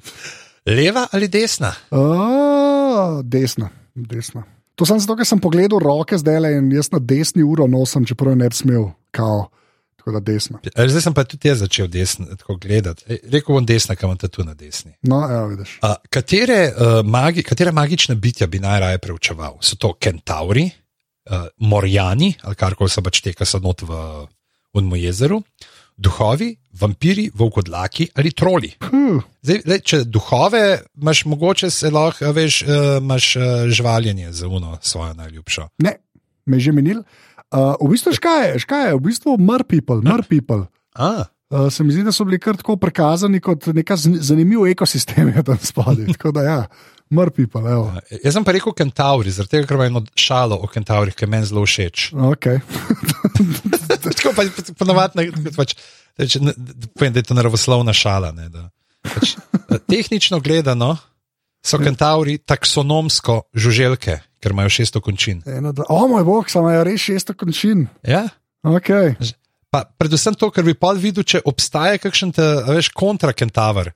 Leva 0.69 1.07
ali 1.11 1.27
desna? 1.27 1.73
Oh, 1.89 3.23
desna, 3.25 3.71
desna. 3.95 4.45
To 4.75 4.85
sem 4.87 4.99
zato, 4.99 5.15
ker 5.15 5.27
sem 5.27 5.39
pogledal 5.39 5.79
roke 5.79 6.17
zdaj 6.19 6.39
le 6.43 6.55
in 6.59 6.71
jaz 6.75 6.91
na 6.91 6.99
desni 6.99 7.43
uro 7.43 7.67
nosim, 7.67 8.05
čeprav 8.07 8.35
ne 8.35 8.49
bi 8.51 8.57
smel, 8.57 8.89
kao, 9.15 9.45
tako 9.95 10.17
da 10.17 10.19
desna. 10.19 10.59
Eh, 10.67 10.87
Zdaj 10.91 11.01
sem 11.07 11.15
pa 11.15 11.23
tudi 11.23 11.47
jaz 11.47 11.63
začel 11.63 11.87
desno 11.87 12.27
tako 12.35 12.57
gledati. 12.61 13.05
Eh, 13.07 13.23
Rekel 13.31 13.55
bom 13.55 13.65
desna, 13.65 13.95
kam 13.95 14.11
imam 14.11 14.19
tu 14.27 14.43
na 14.43 14.53
desni. 14.53 14.93
No, 15.07 15.23
evo, 15.31 15.47
vidiš. 15.53 15.77
Uh, 15.83 15.95
katere, 16.09 16.59
uh, 16.75 16.99
magi, 17.07 17.43
katere 17.43 17.71
magične 17.71 18.15
bitja 18.15 18.47
bi 18.47 18.59
najraje 18.59 18.99
preučeval? 18.99 19.57
So 19.61 19.79
to 19.79 19.93
kentauri, 19.95 20.69
uh, 21.31 21.47
morjani 21.57 22.33
ali 22.43 22.55
kar 22.55 22.75
koli 22.75 22.91
se 22.91 23.01
pač 23.01 23.21
teka 23.21 23.45
sadnot 23.45 23.81
v 23.87 24.01
Unmu 24.75 24.97
jezeru, 24.99 25.39
duhovi, 25.97 26.55
vampiri, 26.79 27.29
volkodlaki 27.33 28.09
ali 28.15 28.31
troli. 28.31 28.71
Huh, 28.83 29.21
Zdaj, 29.41 29.61
le, 29.65 29.79
če 29.79 30.01
duhove 30.03 30.63
imaš, 31.01 31.25
mogoče 31.25 31.69
se 31.71 31.91
lahko, 31.91 32.25
a 32.25 32.31
veš, 32.35 32.61
uh, 32.63 32.97
imaš 33.01 33.35
uh, 33.35 33.43
žvaljenje 33.69 34.31
za 34.31 34.47
uno 34.47 34.77
svojo 34.81 35.13
najljubšo. 35.13 35.69
ne, 35.83 35.95
me 36.45 36.59
že 36.59 36.71
menil. 36.71 37.03
Uh, 37.53 37.75
v 37.79 37.93
bistvu, 37.93 38.13
škaj 38.13 38.49
je, 38.49 38.59
škaj 38.59 38.87
je, 38.89 38.97
v 38.97 38.99
bistvu 38.99 39.37
mr 39.37 39.63
people, 39.63 40.01
mr 40.03 40.23
people. 40.29 40.67
A, 40.95 41.25
Uh, 41.49 41.69
se 41.69 41.83
mi 41.83 41.93
zdi, 41.93 42.01
da 42.03 42.11
so 42.11 42.25
bili 42.25 42.39
kar 42.41 42.57
tako 42.57 42.73
prikazani 42.81 43.37
kot 43.39 43.67
nek 43.69 43.91
zanimiv 44.17 44.63
ekosistem 44.65 45.27
je 45.29 45.43
tam 45.45 45.59
spodaj. 45.61 46.07
Tako 46.17 46.31
da, 46.33 46.41
ja, 46.41 46.55
mr 47.09 47.29
people, 47.29 47.61
evo. 47.71 47.91
jaz 48.23 48.33
sem 48.33 48.45
pa 48.45 48.53
rekel 48.55 48.73
kentauri, 48.73 49.33
zaradi 49.33 49.57
tega, 49.57 49.67
ker 49.69 49.77
imam 49.77 49.91
eno 49.91 50.01
šalo 50.17 50.57
o 50.61 50.69
kentaurih, 50.69 51.15
ki 51.15 51.29
meni 51.29 51.45
zelo 51.45 51.65
všeč. 51.65 52.09
Okay. 52.33 52.61
Tako 54.05 54.33
pa 54.37 54.45
ponovadi, 54.79 55.29
pač, 55.55 55.75
reč, 56.17 56.37
ne, 56.41 56.55
povem, 56.97 57.13
da 57.13 57.21
je 57.21 57.29
to 57.29 57.37
naravoslovna 57.37 57.93
šala. 57.93 58.31
Ne, 58.35 58.49
da, 58.49 58.67
pač, 59.05 59.35
eh, 59.37 59.81
tehnično 59.85 60.41
gledano 60.41 60.95
so 61.65 61.79
kentauri 61.81 62.37
taksonomsko 62.37 63.41
žuželke, 63.57 64.19
ker 64.41 64.53
imajo 64.53 64.73
600 64.73 65.01
končin. 65.01 65.41
Eno, 65.49 65.73
dva, 65.73 65.87
o 65.89 66.07
moj 66.09 66.25
bog, 66.25 66.49
samo 66.49 66.69
je 66.69 66.83
res 66.85 67.01
šesto 67.01 67.33
končin. 67.37 67.87
Ja? 68.05 68.25
Okay. 68.65 69.15
Pa, 69.73 69.83
predvsem 69.85 70.37
to, 70.37 70.51
ker 70.53 70.65
bi 70.65 70.75
pa 70.77 70.93
videl, 70.97 71.25
če 71.25 71.41
obstaja 71.49 71.97
kakšen 72.01 72.33
te, 72.37 72.45
veš, 72.69 72.91
kontrakentaver, 72.97 73.91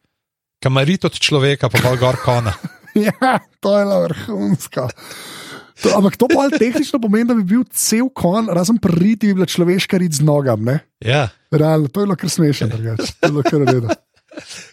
kamarit 0.62 1.06
od 1.10 1.22
človeka, 1.22 1.70
pa 1.70 1.82
pa 1.86 1.94
gor 1.98 2.18
kona. 2.22 2.54
Ja, 3.10 3.40
to 3.60 3.78
je 3.80 3.86
bilo 3.86 4.02
vrhunsko. 4.08 4.88
To, 5.80 5.94
ampak 5.96 6.18
to 6.20 6.28
pa 6.28 6.50
tehnično 6.52 7.00
pomeni, 7.00 7.28
da 7.30 7.34
bi 7.38 7.44
bil 7.48 7.64
cel 7.72 8.10
kon, 8.12 8.50
razen 8.52 8.78
priti, 8.84 9.30
bi 9.32 9.40
bila 9.40 9.48
človeška 9.48 9.98
rit 10.02 10.18
z 10.18 10.26
nogam. 10.28 10.66
Ne? 10.68 10.80
Ja. 11.00 11.30
Realno, 11.52 11.88
to 11.88 12.04
je 12.04 12.10
bilo 12.10 12.18
kar 12.20 12.30
smešno, 12.30 12.68
drugače. 12.68 13.14
To 13.20 13.28
je 13.28 13.32
bilo 13.32 13.44
kar 13.48 13.64
redo. 13.64 13.88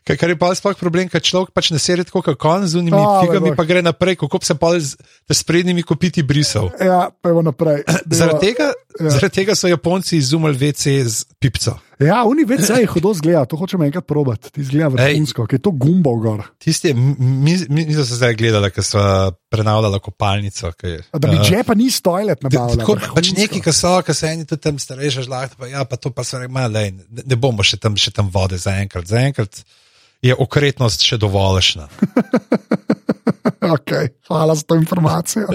Kar, 0.05 0.17
kar 0.19 0.31
je 0.31 0.37
pa 0.39 0.51
sploh 0.55 0.77
problem, 0.79 1.09
ker 1.11 1.23
človek 1.25 1.51
pač 1.55 1.71
ne 1.75 1.79
seri 1.83 2.05
tako 2.07 2.23
kot 2.23 2.37
kon 2.39 2.67
z 2.69 2.79
unimi 2.79 2.99
O, 2.99 3.01
moj 3.01 3.27
figami, 3.27 3.55
pa 3.57 3.65
gre 3.67 3.81
naprej, 3.83 4.19
kako 4.21 4.39
se 4.45 4.55
pa 4.59 4.75
z 4.79 4.99
s 5.31 5.43
prednjimi 5.47 5.83
kopiti 5.83 6.23
brisal. 6.23 6.71
Ja, 6.79 7.09
pa 7.11 7.33
je 7.33 7.43
naprej. 7.43 7.83
Zaradi 8.07 8.53
tega, 8.53 8.73
Ja. 9.01 9.11
zaradi 9.11 9.35
tega 9.35 9.55
so 9.55 9.69
Japonci 9.69 10.17
izumili 10.17 10.57
VC 10.57 11.03
z 11.05 11.25
pipco. 11.41 11.79
Ja, 12.03 12.19
oni 12.29 12.45
več 12.45 12.67
se 12.69 12.77
jih 12.83 12.91
hodo 12.93 13.15
zgleda, 13.17 13.47
to 13.49 13.57
hočem 13.57 13.81
enkrat 13.87 14.05
probati. 14.05 14.51
Ti 14.53 14.65
zgleda 14.69 14.91
vrhunsko, 14.93 15.47
ker 15.49 15.57
je 15.57 15.63
to 15.65 15.73
gumbo 15.73 16.13
gor. 16.21 16.43
Tisti, 16.61 16.93
mi, 16.93 17.15
mi, 17.49 17.87
mi 17.87 17.95
smo 17.97 18.05
se 18.05 18.19
zdaj 18.19 18.35
gledali, 18.37 18.69
ker 18.75 18.85
smo 18.85 19.05
prenavljali 19.53 20.01
kopalnico. 20.05 20.73
ki 20.77 20.93
A 21.17 21.21
Da 21.23 21.31
bi 21.31 21.39
eh, 21.41 21.47
že 21.49 21.63
pa 21.65 21.77
ni 21.79 21.89
stojlet 21.91 22.45
nabavljal. 22.45 22.83
Tako, 22.85 23.17
pač 23.17 23.33
neki, 23.39 23.63
ki 23.65 23.73
so, 23.73 23.95
ki 24.05 24.17
so 24.17 24.29
eni 24.29 24.45
tudi 24.45 24.61
tam 24.69 24.83
starejši, 24.83 25.25
žlahti, 25.25 25.57
pa, 25.57 25.71
ja, 25.73 25.87
pa 25.89 25.97
to 25.97 26.13
pa 26.13 26.27
so 26.27 26.43
rekli, 26.43 26.69
ne, 26.77 26.85
ne 27.25 27.41
bomo 27.41 27.65
še 27.65 27.81
tam, 27.81 27.97
še 27.97 28.13
tam 28.13 28.29
vode 28.35 28.61
zaenkrat. 28.61 29.09
Zaenkrat 29.09 29.65
je 30.21 30.37
okretnost 30.37 31.01
še 31.01 31.17
dovoljšna. 31.23 31.89
okay, 33.77 34.13
hvala 34.29 34.53
za 34.53 34.69
to 34.69 34.77
informacijo. 34.77 35.49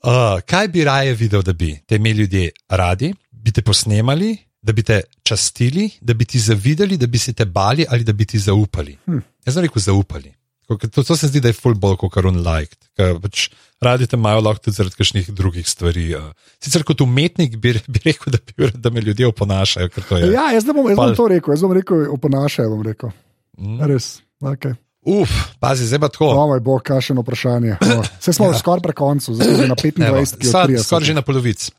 Uh, 0.00 0.40
kaj 0.48 0.72
bi 0.72 0.88
raje 0.88 1.12
videl, 1.12 1.44
da 1.44 1.52
bi 1.52 1.74
te 1.84 2.00
imeli 2.00 2.24
ljudje 2.24 2.50
radi, 2.72 3.12
bi 3.36 3.52
te 3.52 3.60
posnemali, 3.60 4.32
da 4.68 4.74
bi 4.76 4.84
te 4.84 5.00
častili, 5.24 5.88
da 6.00 6.14
bi 6.14 6.26
ti 6.28 6.40
zavidali, 6.40 6.98
da 7.00 7.06
bi 7.08 7.18
se 7.18 7.32
te 7.32 7.44
bali 7.44 7.86
ali 7.88 8.04
da 8.04 8.12
bi 8.12 8.26
ti 8.28 8.38
zaupali? 8.38 8.98
Hm. 9.06 9.22
Jaz 9.46 9.56
sem 9.56 9.64
rekel 9.64 9.82
zaupali. 9.82 10.34
To, 10.68 11.02
to 11.02 11.16
se 11.16 11.30
zdi, 11.30 11.40
da 11.40 11.48
je 11.48 11.56
full 11.56 11.78
bolj 11.80 11.96
kot 12.02 12.18
unliked. 12.28 12.76
Ker 12.98 13.16
Pač 13.22 13.46
radi 13.80 14.06
te 14.10 14.18
imajo 14.18 14.42
lahko 14.44 14.66
tudi 14.66 14.76
zaradi 14.76 14.98
kakšnih 14.98 15.30
drugih 15.32 15.68
stvari. 15.68 16.10
uh. 16.18 16.26
Sicer 16.60 16.84
kot 16.84 17.00
umetnik 17.00 17.56
bi, 17.56 17.72
bi 17.88 18.02
rekel, 18.04 18.34
da, 18.34 18.42
bi, 18.44 18.68
da 18.74 18.92
me 18.92 19.00
ljudje 19.00 19.30
oponašajo. 19.30 19.88
Ja, 20.28 20.50
jaz 20.52 20.68
ne 20.68 20.76
bom, 20.76 20.90
jaz 20.90 21.00
bom 21.00 21.14
to 21.16 21.28
rekel, 21.32 21.56
jaz 21.56 21.64
bom 21.64 21.72
rekel, 21.78 22.04
oponašaj 22.18 22.68
bom 22.68 22.84
rekel. 22.84 23.14
Mm. 23.56 23.80
Res. 23.88 24.18
Okay. 24.44 24.76
Uf, 25.06 25.30
pazi, 25.60 25.86
zdaj 25.86 26.00
pa 26.02 26.08
tako. 26.08 26.26
O 26.26 26.46
moj 26.46 26.60
bog, 26.60 26.82
kakšno 26.82 27.22
vprašanje. 27.22 27.76
O, 27.80 28.02
Vse 28.20 28.32
smo 28.32 28.46
ja. 28.52 28.58
skoraj 28.58 28.82
pri 28.82 28.92
koncu, 28.92 29.34
zdaj 29.34 29.54
že 29.54 29.68
na 29.68 29.74
25, 29.74 30.36
ki 30.36 30.46
je 30.46 30.50
Skoraj 30.50 30.66
30. 30.66 30.82
skor 30.82 31.02
že 31.02 31.14
na 31.14 31.22
polovici. 31.22 31.72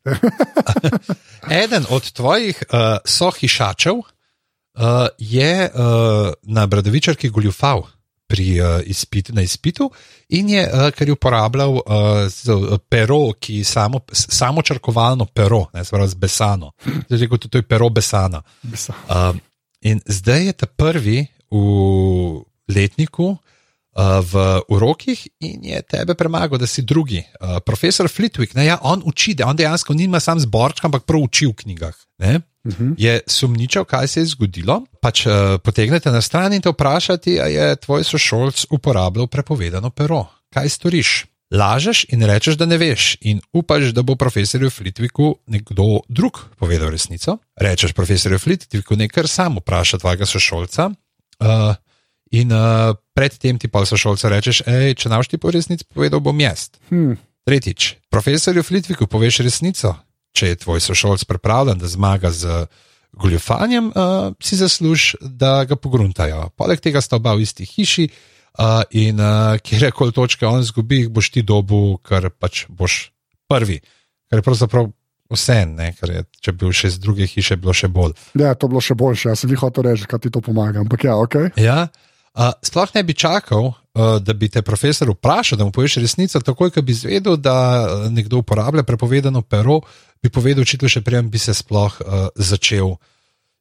Eden 1.63 1.85
od 1.89 2.11
tvojih 2.11 2.63
uh, 2.63 2.97
sohišačev 3.05 3.95
uh, 3.99 5.07
je 5.17 5.69
uh, 5.69 6.33
na 6.43 6.67
Bradovičarki 6.67 7.29
goljufal 7.29 7.83
pri 8.27 8.61
uh, 8.61 8.67
izpitu, 8.85 9.33
na 9.33 9.41
izpitu 9.41 9.91
in 10.29 10.49
je, 10.49 10.63
uh, 10.63 10.89
ker 10.95 11.09
je 11.09 11.13
uporabljal 11.13 11.73
uh, 11.75 11.83
z, 12.29 12.53
uh, 12.53 12.77
pero, 12.89 13.33
ki 13.33 13.61
je 13.61 13.63
samo, 13.63 13.99
samo 14.13 14.61
črkovalno 14.61 15.25
pero, 15.25 15.65
ne 15.73 15.83
pravi 15.83 16.07
z 16.07 16.15
besano. 16.15 16.71
Zdaj, 17.09 17.27
kot 17.27 17.49
to 17.49 17.57
je 17.57 17.67
pero 17.67 17.89
besana. 17.89 18.41
Uh, 18.63 19.35
in 19.81 20.01
zdaj 20.05 20.45
je 20.45 20.53
ta 20.53 20.67
prvi 20.67 21.25
v 21.51 22.49
letniku. 22.69 23.37
Uh, 23.99 24.21
v 24.21 24.61
urokih 24.69 25.17
in 25.41 25.65
je 25.65 25.79
tebe 25.81 26.13
premagal, 26.15 26.61
da 26.61 26.67
si 26.69 26.85
drugi. 26.85 27.19
Uh, 27.41 27.57
profesor 27.65 28.07
Flitwick, 28.07 28.53
ne, 28.55 28.69
ja, 28.69 28.77
on 28.85 29.01
uči, 29.03 29.33
da 29.35 29.49
on 29.49 29.57
dejansko 29.57 29.97
nima 29.97 30.21
sam 30.23 30.39
zborčka, 30.39 30.87
ampak 30.87 31.03
prav 31.09 31.25
uči 31.25 31.49
v 31.49 31.55
knjigah. 31.57 31.97
Ne, 32.21 32.39
Uh 32.65 32.73
-huh. 32.73 32.95
je 32.97 33.21
sumničal, 33.27 33.85
kaj 33.85 34.07
se 34.07 34.19
je 34.19 34.25
zgodilo. 34.25 34.83
Pač 35.01 35.25
uh, 35.25 35.33
potegnete 35.63 36.11
na 36.11 36.21
stran 36.21 36.53
in 36.53 36.61
te 36.61 36.69
vprašati, 36.69 37.39
ali 37.39 37.53
je 37.53 37.75
tvoj 37.75 38.03
sošolc 38.03 38.65
uporabljal 38.69 39.27
prepovedano 39.27 39.89
pero. 39.89 40.25
Kaj 40.49 40.69
storiš? 40.69 41.25
Lažeš 41.51 42.05
in 42.09 42.21
rečeš, 42.23 42.55
da 42.55 42.65
ne 42.65 42.77
veš, 42.77 43.17
in 43.21 43.41
upaš, 43.53 43.83
da 43.83 44.01
bo 44.01 44.15
profesorju 44.15 44.69
Flitwicku 44.69 45.35
nekdo 45.47 45.99
drug 46.09 46.39
povedal 46.59 46.89
resnico. 46.89 47.37
Rečeš 47.55 47.93
profesorju 47.93 48.39
Flitwicku, 48.39 48.97
ne 48.97 49.09
kar 49.09 49.27
sam 49.27 49.57
vpraša 49.57 49.97
tvojega 49.97 50.25
sošolca. 50.25 50.91
Uh, 51.39 51.75
in 52.35 52.53
uh, 52.53 52.93
predtem 53.13 53.57
ti 53.59 53.67
pa 53.71 53.85
sošolca 53.85 54.29
rečeš, 54.29 54.63
hej, 54.67 54.95
če 54.99 55.09
naš 55.09 55.31
ti 55.31 55.39
po 55.41 55.51
resnici 55.53 55.87
povedal, 55.87 56.21
bom 56.23 56.37
jaz. 56.39 56.69
Hm. 56.89 57.17
Tretjič, 57.47 57.95
profesorju 58.13 58.63
Flitviku 58.63 59.07
poveš 59.09 59.41
resnico. 59.45 59.95
Če 60.37 60.53
je 60.53 60.59
tvoj 60.61 60.83
sošolc 60.85 61.25
pripravljen, 61.25 61.79
da 61.81 61.89
zmaga 61.89 62.29
z 62.29 62.67
goljofanjem, 63.17 63.89
uh, 63.89 64.33
si 64.43 64.59
zasluž, 64.59 65.15
da 65.21 65.63
ga 65.65 65.75
pogruntajo. 65.75 66.51
Poleg 66.53 66.81
tega 66.83 67.01
sta 67.01 67.17
oba 67.17 67.33
v 67.33 67.47
isti 67.47 67.65
hiši 67.65 68.05
uh, 68.09 68.85
in 68.93 69.17
uh, 69.17 69.57
kjerkoli 69.57 70.13
točke 70.13 70.45
on 70.45 70.61
zgubi, 70.63 71.03
jih 71.03 71.09
boš 71.09 71.31
ti 71.33 71.41
dobu, 71.41 71.97
ker 72.05 72.29
pač 72.29 72.67
boš 72.69 73.09
prvi. 73.49 73.79
Ker 74.29 74.43
je 74.43 74.45
pravzaprav 74.45 74.91
vse, 75.33 75.63
ne? 75.65 75.91
ker 75.97 76.13
je, 76.13 76.23
če 76.41 76.53
bi 76.53 76.65
bil 76.65 76.75
še 76.75 76.93
iz 76.93 76.99
druge 77.01 77.25
hiše, 77.29 77.57
bilo 77.61 77.73
še 77.73 77.89
bolj. 77.93 78.13
Ja, 78.37 78.53
to 78.53 78.67
je 78.67 78.75
bilo 78.75 78.83
še 78.83 78.97
boljše. 78.97 79.31
Jaz 79.33 79.43
sem 79.43 79.53
jih 79.53 79.61
hotel 79.61 79.89
reči, 79.89 80.05
kaj 80.09 80.25
ti 80.25 80.33
to 80.33 80.41
pomaga. 80.45 80.83
Ampak 80.85 81.05
ja, 81.09 81.17
ok. 81.17 81.57
Ja. 81.57 81.87
Uh, 82.33 82.51
sploh 82.63 82.91
ne 82.95 83.03
bi 83.03 83.13
čakal, 83.17 83.71
uh, 83.71 84.17
da 84.21 84.33
bi 84.33 84.49
te 84.49 84.61
profesor 84.61 85.09
vprašal, 85.11 85.57
da 85.59 85.65
mu 85.65 85.73
poveš 85.75 85.99
resnico, 86.03 86.39
takoj, 86.39 86.71
ko 86.71 86.81
bi 86.81 86.93
izvedel, 86.95 87.37
da 87.37 88.09
nekdo 88.09 88.43
uporablja 88.43 88.83
prepovedano 88.83 89.41
pero, 89.41 89.81
bi 90.21 90.29
povedal, 90.29 90.63
očitno 90.63 90.89
še 90.91 91.01
prej 91.01 91.25
bi 91.31 91.41
se 91.41 91.55
sploh 91.57 91.99
uh, 92.01 92.27
začel 92.35 92.95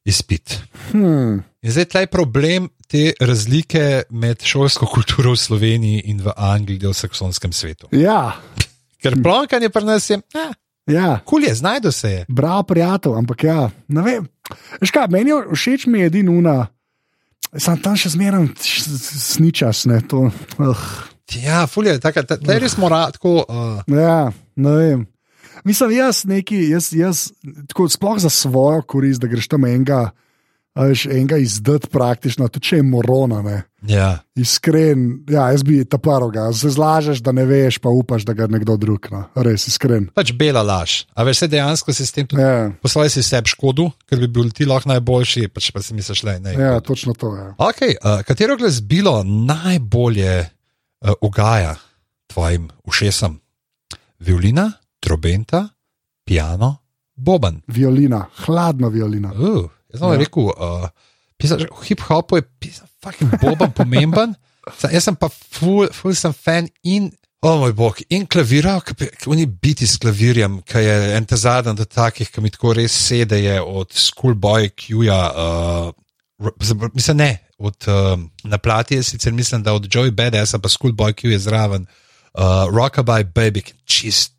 izpit. 0.05 0.59
Hm. 0.91 1.41
In 1.59 1.73
zdaj 1.75 1.89
tleh 1.91 2.07
problem 2.11 2.69
te 2.89 3.11
razlike 3.19 4.09
med 4.09 4.41
šolsko 4.45 4.87
kulturo 4.89 5.35
v 5.35 5.41
Sloveniji 5.41 6.07
in 6.09 6.23
v 6.23 6.33
Angliji, 6.37 6.87
v 6.87 6.95
saksonskem 6.95 7.53
svetu. 7.53 7.91
Ja, 7.93 8.39
Ker 8.99 9.15
plonkanje 9.23 9.69
pri 9.71 9.85
nas 9.87 10.09
je, 10.09 10.17
eh, 10.35 10.51
ja. 10.91 11.19
kul 11.25 11.43
je, 11.43 11.55
znajdo 11.55 11.91
se 11.91 12.09
je. 12.11 12.25
Bravo, 12.27 12.63
prijatelj, 12.63 13.15
ampak 13.15 13.43
ja, 13.43 13.69
ne 13.87 14.01
vem. 14.01 14.27
Kaj, 14.91 15.07
meni 15.09 15.31
je 15.31 15.43
všeč 15.53 15.85
mi 15.87 15.99
je 15.99 16.05
edina. 16.05 16.67
Sam 17.57 17.79
tam 17.81 17.95
še 17.97 18.11
zmeraj 18.13 18.51
sničas, 18.61 19.87
ne 19.89 20.03
to. 20.05 20.27
Uh, 20.59 20.89
Ja, 21.37 21.67
ful 21.69 21.85
je, 21.85 21.99
tako, 22.01 22.23
tle 22.25 22.57
res 22.61 22.73
mora 22.81 23.03
tako. 23.13 23.43
Uh, 23.45 23.81
ja, 23.93 24.31
ne 24.57 24.75
vem. 24.79 25.05
Mislim, 25.67 25.91
jaz 25.97 26.23
neki, 26.25 26.57
jaz, 26.71 26.89
jaz 26.95 27.27
tako, 27.69 27.89
sploh 27.91 28.17
za 28.21 28.31
svojo 28.33 28.81
korist, 28.81 29.21
da 29.21 29.29
greš 29.29 29.49
tam 29.51 29.67
enega, 29.67 30.07
veš, 30.75 31.05
enega 31.05 31.37
izdati 31.37 31.87
praktično, 31.91 32.47
tudi 32.47 32.69
če 32.69 32.79
je 32.79 32.83
morona. 32.85 33.41
Ne. 33.41 33.57
ja. 33.89 34.09
Iskren, 34.37 35.23
ja, 35.29 35.49
jaz 35.53 35.63
bi 35.63 35.81
ta 35.85 35.97
paroga, 36.01 36.47
se 36.53 36.69
zlažeš, 36.73 37.23
da 37.25 37.33
ne 37.35 37.45
veš, 37.47 37.79
pa 37.83 37.89
upaš, 37.89 38.25
da 38.27 38.35
ga 38.37 38.47
nekdo 38.51 38.77
drug, 38.77 39.09
no. 39.11 39.23
res 39.35 39.67
iskren. 39.71 40.09
Pač 40.15 40.33
bela 40.37 40.63
laž. 40.65 41.03
A 41.15 41.25
veš, 41.27 41.45
dejansko 41.51 41.95
si 41.95 42.05
s 42.05 42.15
tem 42.15 42.27
tudi 42.29 42.43
Ja, 42.43 42.69
poslali 42.83 43.11
si 43.13 43.23
sebi 43.25 43.51
škodo, 43.51 43.89
ker 44.09 44.21
bi 44.21 44.29
bil 44.31 44.51
ti 44.55 44.67
lahko 44.69 44.91
najboljši, 44.93 45.49
pač 45.53 45.71
pa 45.75 45.83
si 45.83 45.97
misliš, 45.97 46.23
da 46.27 46.37
ne. 46.39 46.55
ja, 46.55 46.77
točno 46.85 47.15
to 47.17 47.33
je. 47.35 47.49
Ja. 47.49 47.53
Okay, 47.69 47.97
uh, 47.99 48.21
katero 48.27 48.57
glasbilo 48.59 49.19
najbolje 49.23 50.37
uh, 50.45 51.13
ugaja 51.21 51.75
tvojim 52.29 52.69
ušesom? 52.85 53.39
Violina, 54.19 54.69
trobenta, 54.99 55.69
piano, 56.27 56.75
boben. 57.15 57.61
Violina, 57.67 58.25
hladna 58.45 58.91
violina. 58.91 59.31
Uh, 59.33 59.69
jaz 59.91 59.99
sem 59.99 60.11
Ja. 60.11 60.17
rekel, 60.17 60.43
uh, 60.43 60.87
v 61.39 61.85
hip-hopu 61.87 62.37
je 62.37 62.43
fucking 63.03 63.31
boben 63.41 63.71
pomemben. 63.71 64.35
Sa- 64.77 64.89
Jaz 64.91 65.03
sem 65.03 65.15
pa 65.15 65.29
ful, 65.29 65.87
ful 65.91 66.13
sem 66.15 66.33
fan 66.33 66.67
in. 66.83 67.11
O 67.41 67.53
moj 67.57 67.71
bog, 67.73 68.01
in 68.11 68.25
klavira, 68.27 68.81
oni 69.25 69.45
biti 69.47 69.87
s 69.87 69.95
klavirjem, 69.97 70.57
ki 70.67 70.77
je 70.83 70.95
en 71.15 71.25
ta 71.25 71.37
zadnji 71.39 71.71
od 71.71 71.87
takih, 71.87 72.27
ki 72.29 72.41
mi 72.41 72.49
tako 72.51 72.73
res 72.75 72.91
sedeje 72.91 73.61
od 73.61 73.87
Schoolboy 73.95 74.67
Q-ja. 74.75 75.21
Uh, 75.31 75.93
mislim, 76.93 77.17
ne, 77.17 77.29
od, 77.57 77.75
uh, 77.87 78.19
na 78.43 78.57
plati 78.57 78.95
je 78.95 79.03
sicer 79.03 79.33
mislim, 79.33 79.63
da 79.63 79.73
od 79.73 79.87
Joey 79.87 80.11
Badass, 80.11 80.51
pa 80.61 80.67
Schoolboy 80.69 81.13
Q 81.15 81.31
je 81.31 81.39
zraven, 81.39 81.87
uh, 82.33 82.67
Rockabye 82.67 83.23
Baby, 83.23 83.63
čist 83.85 84.33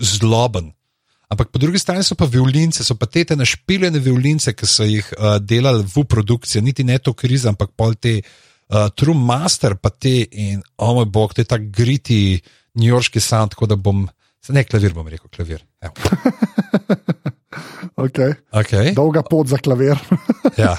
zloben. 0.00 0.72
Ampak 1.32 1.48
po 1.48 1.58
drugi 1.58 1.80
strani 1.80 2.04
so 2.04 2.12
pa 2.18 2.28
violince, 2.28 2.84
so 2.84 2.94
pa 3.00 3.08
te 3.08 3.24
te 3.24 3.36
našpiljene 3.36 4.00
violince, 4.04 4.52
ki 4.52 4.66
so 4.68 4.84
jih 4.84 5.06
uh, 5.16 5.38
delali 5.40 5.84
v 5.88 6.04
produkciji, 6.04 6.60
niti 6.64 6.84
ne 6.84 6.98
to 7.00 7.14
kriza, 7.16 7.48
ampak 7.48 7.72
pol 7.76 7.96
te 7.96 8.18
uh, 8.20 8.90
True 8.92 9.16
Master, 9.16 9.78
pa 9.80 9.88
te 9.90 10.12
in, 10.28 10.60
o 10.76 10.90
oh 10.90 10.98
moj 11.00 11.08
bog, 11.08 11.32
te 11.32 11.46
ta 11.48 11.56
griti 11.56 12.36
newyorški 12.76 13.20
sound, 13.20 13.54
tako 13.56 13.70
da 13.72 13.80
bom, 13.80 14.04
ne 14.52 14.64
klavir 14.68 14.92
bom 14.92 15.08
rekel, 15.08 15.32
klavir. 15.32 15.64
Okay. 17.96 18.32
Okay. 18.52 18.92
Dolga 18.96 19.20
pot 19.24 19.48
za 19.48 19.58
klavir. 19.60 19.98
Ja, 20.56 20.72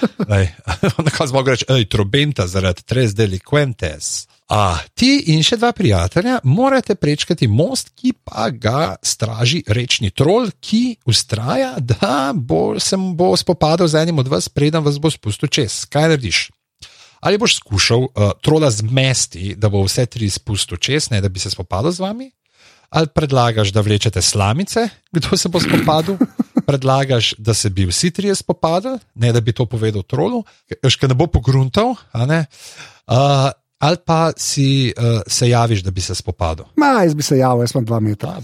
na 1.06 1.12
koncu 1.14 1.28
smo 1.30 1.44
reči, 1.46 1.66
hej, 1.70 1.86
trobenta 1.90 2.48
zaradi 2.50 2.82
tres 2.86 3.14
delinquentes. 3.14 4.26
A 4.52 4.76
ti 4.94 5.32
in 5.32 5.40
še 5.46 5.56
dva 5.58 5.72
prijatelja 5.72 6.42
morate 6.44 6.98
prečkati 7.00 7.48
most, 7.48 7.94
ki 7.96 8.12
pa 8.28 8.50
ga 8.52 8.96
straži 9.00 9.64
rečni 9.68 10.12
trol, 10.12 10.50
ki 10.60 10.98
ustraja, 11.08 11.78
da 11.80 12.34
bo, 12.36 12.76
se 12.80 13.00
bo 13.00 13.32
spopadal 13.40 13.88
z 13.88 14.04
enim 14.04 14.20
od 14.20 14.28
vas, 14.28 14.50
preden 14.52 14.84
vas 14.84 15.00
bo 15.00 15.12
spustil 15.12 15.48
čez. 15.48 15.86
Kaj 15.88 16.12
narediš? 16.12 16.50
Ali 17.24 17.40
boš 17.40 17.56
skušal 17.62 18.04
uh, 18.04 18.34
trola 18.44 18.68
zmesti, 18.68 19.56
da 19.56 19.72
bo 19.72 19.86
vse 19.88 20.06
tri 20.12 20.28
spustil 20.30 20.78
čez, 20.78 21.08
ne 21.10 21.22
da 21.24 21.32
bi 21.32 21.40
se 21.40 21.54
spopadal 21.54 21.96
z 21.96 22.04
vami? 22.04 22.28
Ali 22.94 23.08
predlagaš, 23.10 23.72
da 23.74 23.82
vlečete 23.82 24.22
slamice, 24.22 24.90
kdo 25.12 25.38
se 25.40 25.50
bo 25.50 25.64
spopadal? 25.64 26.20
Predlagaš, 26.68 27.34
da 27.38 27.54
se 27.54 27.70
bi 27.70 27.88
vsi 27.88 28.12
trije 28.12 28.36
spopadali, 28.36 29.00
ne 29.16 29.32
da 29.34 29.42
bi 29.42 29.56
to 29.56 29.66
povedal 29.66 30.04
trolu, 30.04 30.44
ker 30.68 31.10
ne 31.10 31.16
bo 31.16 31.28
pogruntal, 31.28 31.96
a 32.12 32.28
ne? 32.28 32.46
Uh, 33.08 33.50
ali 33.84 33.98
pa 34.06 34.32
si 34.38 34.94
uh, 34.98 35.22
se 35.28 35.50
javiš, 35.50 35.84
da 35.84 35.92
bi 35.92 36.02
se 36.02 36.16
spopadal. 36.16 36.66
Ma, 36.76 37.04
jaz 37.04 37.14
bi 37.14 37.24
se 37.24 37.38
javil, 37.38 37.64
jaz 37.64 37.72
sem 37.72 37.86
dva 37.86 38.00
metra. 38.00 38.38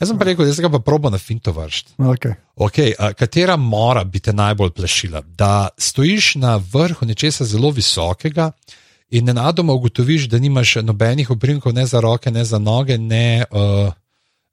Jaz 0.00 0.10
sem 0.10 0.18
pa 0.18 0.26
rekel, 0.28 0.44
da 0.44 0.54
se 0.54 0.62
ga 0.62 0.68
pa 0.68 0.82
probo 0.84 1.10
na 1.10 1.18
finto 1.18 1.52
vršiti. 1.52 1.94
Okay. 1.98 2.34
Okay, 2.56 2.92
uh, 2.98 3.14
katera 3.16 3.56
mora 3.56 4.04
bi 4.04 4.20
te 4.20 4.32
najbolj 4.36 4.70
plešila? 4.76 5.22
Da 5.24 5.68
stojiš 5.78 6.34
na 6.34 6.58
vrhu 6.72 7.08
nečesa 7.08 7.44
zelo 7.48 7.70
visokega 7.70 8.50
in 9.10 9.24
nenadoma 9.24 9.72
ugotoviš, 9.72 10.28
da 10.28 10.38
nimaš 10.38 10.74
nobenih 10.84 11.30
obrinkov, 11.30 11.72
ne 11.72 11.86
za 11.86 12.00
roke, 12.00 12.30
ne 12.30 12.44
za 12.44 12.58
noge, 12.58 12.98
ne 12.98 13.44
uh, 13.50 13.92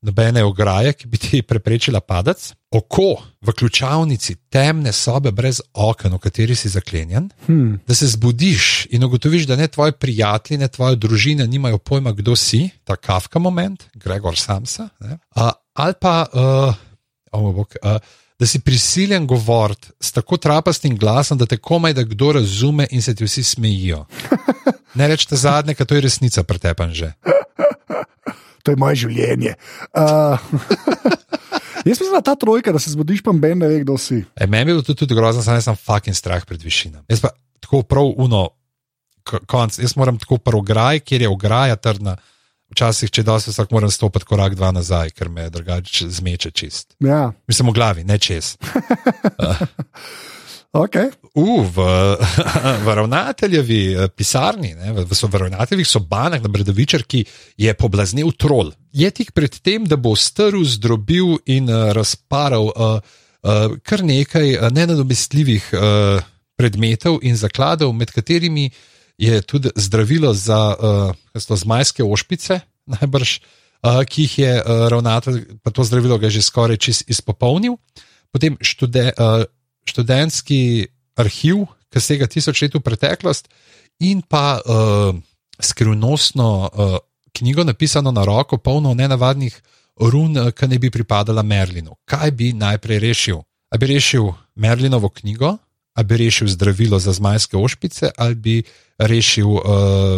nobene 0.01 0.43
ograje, 0.43 0.93
ki 0.93 1.07
bi 1.07 1.17
ti 1.17 1.41
preprečila 1.41 1.99
padec. 1.99 2.51
Oko 2.71 3.17
v 3.41 3.53
ključavnici 3.57 4.35
temne 4.49 4.91
sobe 4.93 5.31
brez 5.31 5.61
oken, 5.73 6.13
v 6.13 6.21
kateri 6.23 6.55
si 6.55 6.69
zaklenjen. 6.69 7.29
Hmm. 7.47 7.79
Da 7.87 7.95
se 7.95 8.07
zbudiš 8.07 8.87
in 8.93 9.03
ugotoviš, 9.03 9.47
da 9.49 9.55
ne 9.55 9.67
tvoji 9.67 9.91
prijatelji, 9.91 10.59
ne 10.59 10.67
tvoja 10.67 10.95
družina 10.95 11.45
nimajo 11.45 11.77
pojma, 11.77 12.11
kdo 12.11 12.35
si, 12.35 12.69
ta 12.83 12.95
kafka 12.95 13.39
moment, 13.39 13.83
Gregor 13.95 14.37
Samsa. 14.37 14.89
ne. 14.99 15.17
Uh, 15.35 15.51
ali 15.73 15.93
pa, 16.01 16.25
uh, 16.33 16.75
oh 17.31 17.53
bog, 17.55 17.75
uh, 17.83 17.97
da 18.39 18.47
si 18.47 18.59
prisiljen 18.59 19.27
govoriti 19.27 19.87
s 19.99 20.11
tako 20.11 20.37
trapastim 20.37 20.97
glasom, 20.97 21.37
da 21.37 21.45
te 21.45 21.57
komaj 21.57 21.93
da 21.93 22.03
kdo 22.03 22.31
razume 22.31 22.87
in 22.91 23.01
se 23.01 23.15
ti 23.15 23.25
vsi 23.25 23.43
smejijo. 23.43 24.05
Ne 24.93 25.07
rečete 25.07 25.35
zadnje, 25.37 25.75
ker 25.77 25.85
to 25.85 25.95
je 25.95 26.01
resnica 26.01 26.43
pretepan 26.43 26.93
že. 26.93 27.11
To 28.63 28.73
je 28.73 28.79
moje 28.79 29.01
življenje. 29.05 29.55
Uh, 29.93 30.39
jaz 31.87 31.95
mislim, 31.95 32.15
da 32.17 32.23
ta 32.25 32.35
trojka, 32.39 32.73
da 32.75 32.79
se 32.79 32.93
zbudiš, 32.93 33.23
pa 33.25 33.33
ben 33.33 33.61
ne 33.61 33.69
ve, 33.71 33.81
kdo 33.83 33.97
si. 33.97 34.23
E, 34.35 34.47
meni 34.47 34.61
je 34.61 34.73
bilo 34.73 34.85
to 34.85 34.95
tudi 34.97 35.15
grozno, 35.15 35.43
jaz 35.45 35.67
sem 35.67 35.77
fucking 35.77 36.17
strah 36.17 36.45
pred 36.45 36.63
višinami. 36.63 37.05
Jaz 37.09 37.23
pa 37.23 37.33
tako 37.63 37.83
prav 37.87 38.11
uno, 38.17 38.49
konc, 39.23 39.79
jaz 39.79 39.95
moram 39.99 40.19
tako 40.19 40.37
prav 40.43 40.61
graj, 40.65 40.99
kjer 40.99 41.27
je 41.27 41.31
ograja 41.31 41.79
trdna. 41.79 42.17
Včasih, 42.69 43.09
če 43.09 43.23
dosti 43.25 43.49
vsak 43.49 43.71
moram 43.73 43.89
stopiti 43.89 44.27
korak 44.29 44.53
dva 44.53 44.69
nazaj, 44.69 45.09
ker 45.17 45.29
me 45.33 45.47
drugače 45.49 46.05
zmeče 46.13 46.51
čist. 46.53 46.93
Ja. 47.01 47.31
Mislim 47.49 47.71
v 47.71 47.73
glavi, 47.73 48.03
ne 48.05 48.19
čez. 48.21 48.57
Okay. 50.69 51.09
U, 51.33 51.65
v, 51.65 51.77
v 52.85 52.87
ravnateljevi 52.93 53.81
eh, 53.93 54.07
pisarni, 54.13 54.75
ne, 54.77 54.93
v, 54.93 55.05
v 55.09 55.33
ravnateljevih 55.33 55.87
sobanah 55.87 56.41
na 56.41 56.49
Bredovičarki 56.49 57.23
je 57.57 57.73
poblaznil 57.73 58.29
trol. 58.37 58.69
Je 58.93 59.09
tik 59.09 59.33
pred 59.33 59.49
tem, 59.49 59.85
da 59.89 59.97
bo 59.97 60.13
strl, 60.13 60.61
zdrobil 60.61 61.41
in 61.49 61.69
uh, 61.69 61.89
razparal 61.93 62.69
uh, 62.69 63.01
uh, 63.01 63.77
kar 63.81 64.05
nekaj 64.05 64.69
nenadomestljivih 64.69 65.73
uh, 65.73 66.21
predmetov 66.53 67.17
in 67.25 67.37
zakladov, 67.37 67.93
med 67.93 68.13
katerimi 68.13 68.69
je 69.17 69.41
tudi 69.41 69.73
zdravilo 69.73 70.33
za 70.33 70.61
uh, 70.77 71.13
zmajske 71.33 72.05
ošpice, 72.05 72.61
najbrž, 72.85 73.39
uh, 73.39 74.03
ki 74.05 74.25
jih 74.25 74.39
je 74.39 74.53
uh, 74.61 74.85
ravnatelj, 74.93 75.43
pa 75.65 75.73
to 75.73 75.81
zdravilo 75.81 76.21
ga 76.21 76.29
je 76.29 76.37
že 76.37 76.45
skoraj 76.45 76.77
čist 76.77 77.09
izpopolnil. 77.09 77.77
Potem 78.29 78.57
štude, 78.61 79.09
uh, 79.17 79.49
študentski 79.89 80.87
arhiv, 81.19 81.65
ki 81.89 82.01
sega 82.03 82.29
tisoč 82.29 82.63
let 82.63 82.77
v 82.77 82.83
preteklost, 82.85 83.49
in 84.05 84.21
pa 84.21 84.59
uh, 84.61 85.15
skrivnostno 85.59 86.49
uh, 86.69 86.97
knjigo, 87.35 87.65
napisano 87.67 88.13
na 88.15 88.23
roko, 88.25 88.57
polno 88.57 88.93
nenavadnih 88.93 89.55
run, 89.99 90.37
ki 90.55 90.69
ne 90.71 90.79
bi 90.79 90.91
pripadala 90.93 91.43
Merlinu. 91.43 91.97
Kaj 92.07 92.31
bi 92.31 92.53
najprej 92.55 93.01
rešil? 93.03 93.41
A 93.69 93.77
bi 93.77 93.89
rešil 93.91 94.31
Merlinovo 94.55 95.09
knjigo, 95.09 95.57
a 95.93 96.03
bi 96.03 96.17
rešil 96.17 96.47
zdravilo 96.47 96.99
za 96.99 97.11
zmajske 97.13 97.57
ošpice, 97.57 98.13
ali 98.17 98.35
bi 98.35 98.55
rešil 98.99 99.49
uh, 99.49 99.63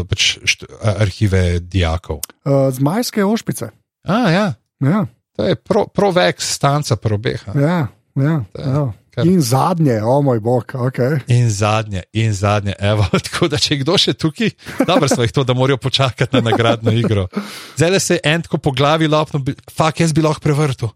pač 0.05 0.37
št, 0.45 0.69
arhive 1.01 1.59
dijakov? 1.59 2.21
Uh, 2.45 2.69
zmajske 2.73 3.25
ošpice. 3.25 3.71
A, 4.05 4.19
ja. 4.29 4.47
Ja. 4.81 5.05
To 5.37 5.47
je 5.47 5.55
provek 5.55 6.37
pro 6.37 6.45
stanca 6.45 6.95
probeha. 6.95 7.53
Ja, 7.55 7.87
ja, 8.15 8.43
ja. 8.57 8.93
Kar... 9.11 9.27
In 9.27 9.41
zadnje, 9.43 9.97
o 10.03 10.17
oh 10.17 10.23
moj 10.23 10.39
bog. 10.39 10.71
Okay. 10.71 11.19
In 11.27 11.49
zadnje, 11.51 12.03
in 12.13 12.33
zadnje, 12.33 12.73
evo. 12.79 13.03
Tako 13.27 13.49
da, 13.51 13.59
če 13.59 13.81
kdo 13.83 13.97
še 13.99 14.13
tukaj, 14.15 14.53
dobro 14.87 15.09
smo 15.11 15.27
jih 15.27 15.33
to, 15.35 15.43
da 15.43 15.55
morajo 15.57 15.81
počakati 15.83 16.37
na 16.37 16.41
nagradno 16.51 16.93
igro. 16.95 17.27
Zdaj 17.75 17.99
se 17.99 18.19
je 18.19 18.23
en 18.23 18.41
tako 18.41 18.57
po 18.57 18.71
glavi 18.71 19.07
lopno, 19.11 19.43
fak 19.71 19.99
jaz 19.99 20.15
bi 20.15 20.23
lahko 20.23 20.43
prevrtel. 20.43 20.93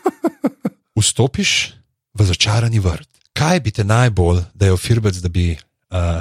Vstopiš 1.00 1.72
v 2.12 2.28
začarani 2.28 2.82
vrt. 2.82 3.08
Kaj 3.32 3.60
bi 3.64 3.72
te 3.72 3.84
najbolj, 3.88 4.42
da 4.54 4.68
je 4.68 4.76
ofirbec, 4.76 5.16
da 5.24 5.32
bi 5.32 5.54
uh, 5.54 6.20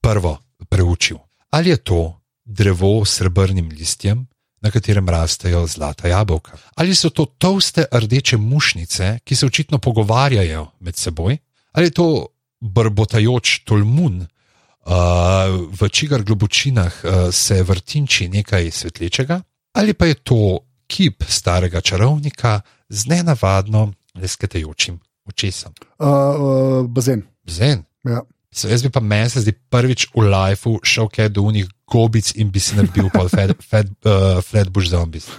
prvo 0.00 0.36
preučil? 0.70 1.18
Ali 1.50 1.74
je 1.74 1.82
to 1.82 2.02
drevo 2.44 3.04
s 3.04 3.18
srebrnim 3.18 3.72
listjem, 3.74 4.26
na 4.60 4.70
katerem 4.70 5.08
rastejo 5.08 5.66
zlata 5.66 6.08
jabolka. 6.08 6.58
Ali 6.76 6.94
so 6.94 7.10
to 7.10 7.24
toste 7.24 7.84
rdeče 7.92 8.36
mušnice, 8.36 9.18
ki 9.24 9.36
se 9.36 9.46
očitno 9.46 9.78
pogovarjajo 9.78 10.66
med 10.80 10.96
seboj, 10.96 11.38
ali 11.72 11.86
je 11.86 11.90
to 11.90 12.26
brbotajoč 12.60 13.58
tolmun, 13.64 14.20
uh, 14.20 14.92
v 15.80 15.88
čigar 15.88 16.22
globočinah 16.22 16.92
uh, 17.04 17.12
se 17.32 17.62
vrtinči 17.62 18.28
nekaj 18.28 18.70
svetlečega, 18.70 19.40
ali 19.72 19.94
pa 19.94 20.06
je 20.06 20.14
to 20.14 20.58
kip 20.86 21.24
starega 21.28 21.80
čarovnika 21.80 22.60
z 22.88 23.06
nenavadno 23.06 23.92
lesketajočim 24.14 24.98
očesom. 25.24 25.72
Uh, 25.98 26.08
uh, 26.08 26.86
bazen. 26.86 27.22
Bazen. 27.46 27.84
Ja. 28.04 28.22
So, 28.52 28.68
jaz 28.68 28.82
bi 28.82 28.90
pa 28.90 29.00
meni 29.00 29.30
se 29.30 29.40
zdi 29.40 29.52
prvič 29.52 30.08
v 30.14 30.26
lifeu 30.26 30.80
šel 30.82 31.08
kaj 31.08 31.28
do 31.28 31.42
unih 31.46 31.68
gobic 31.90 32.32
in 32.38 32.54
bi 32.54 32.62
si 32.62 32.78
naredil 32.78 33.10
pol 33.12 33.28
flatbush 33.30 34.88
uh, 34.88 34.92
zombies. 34.94 35.26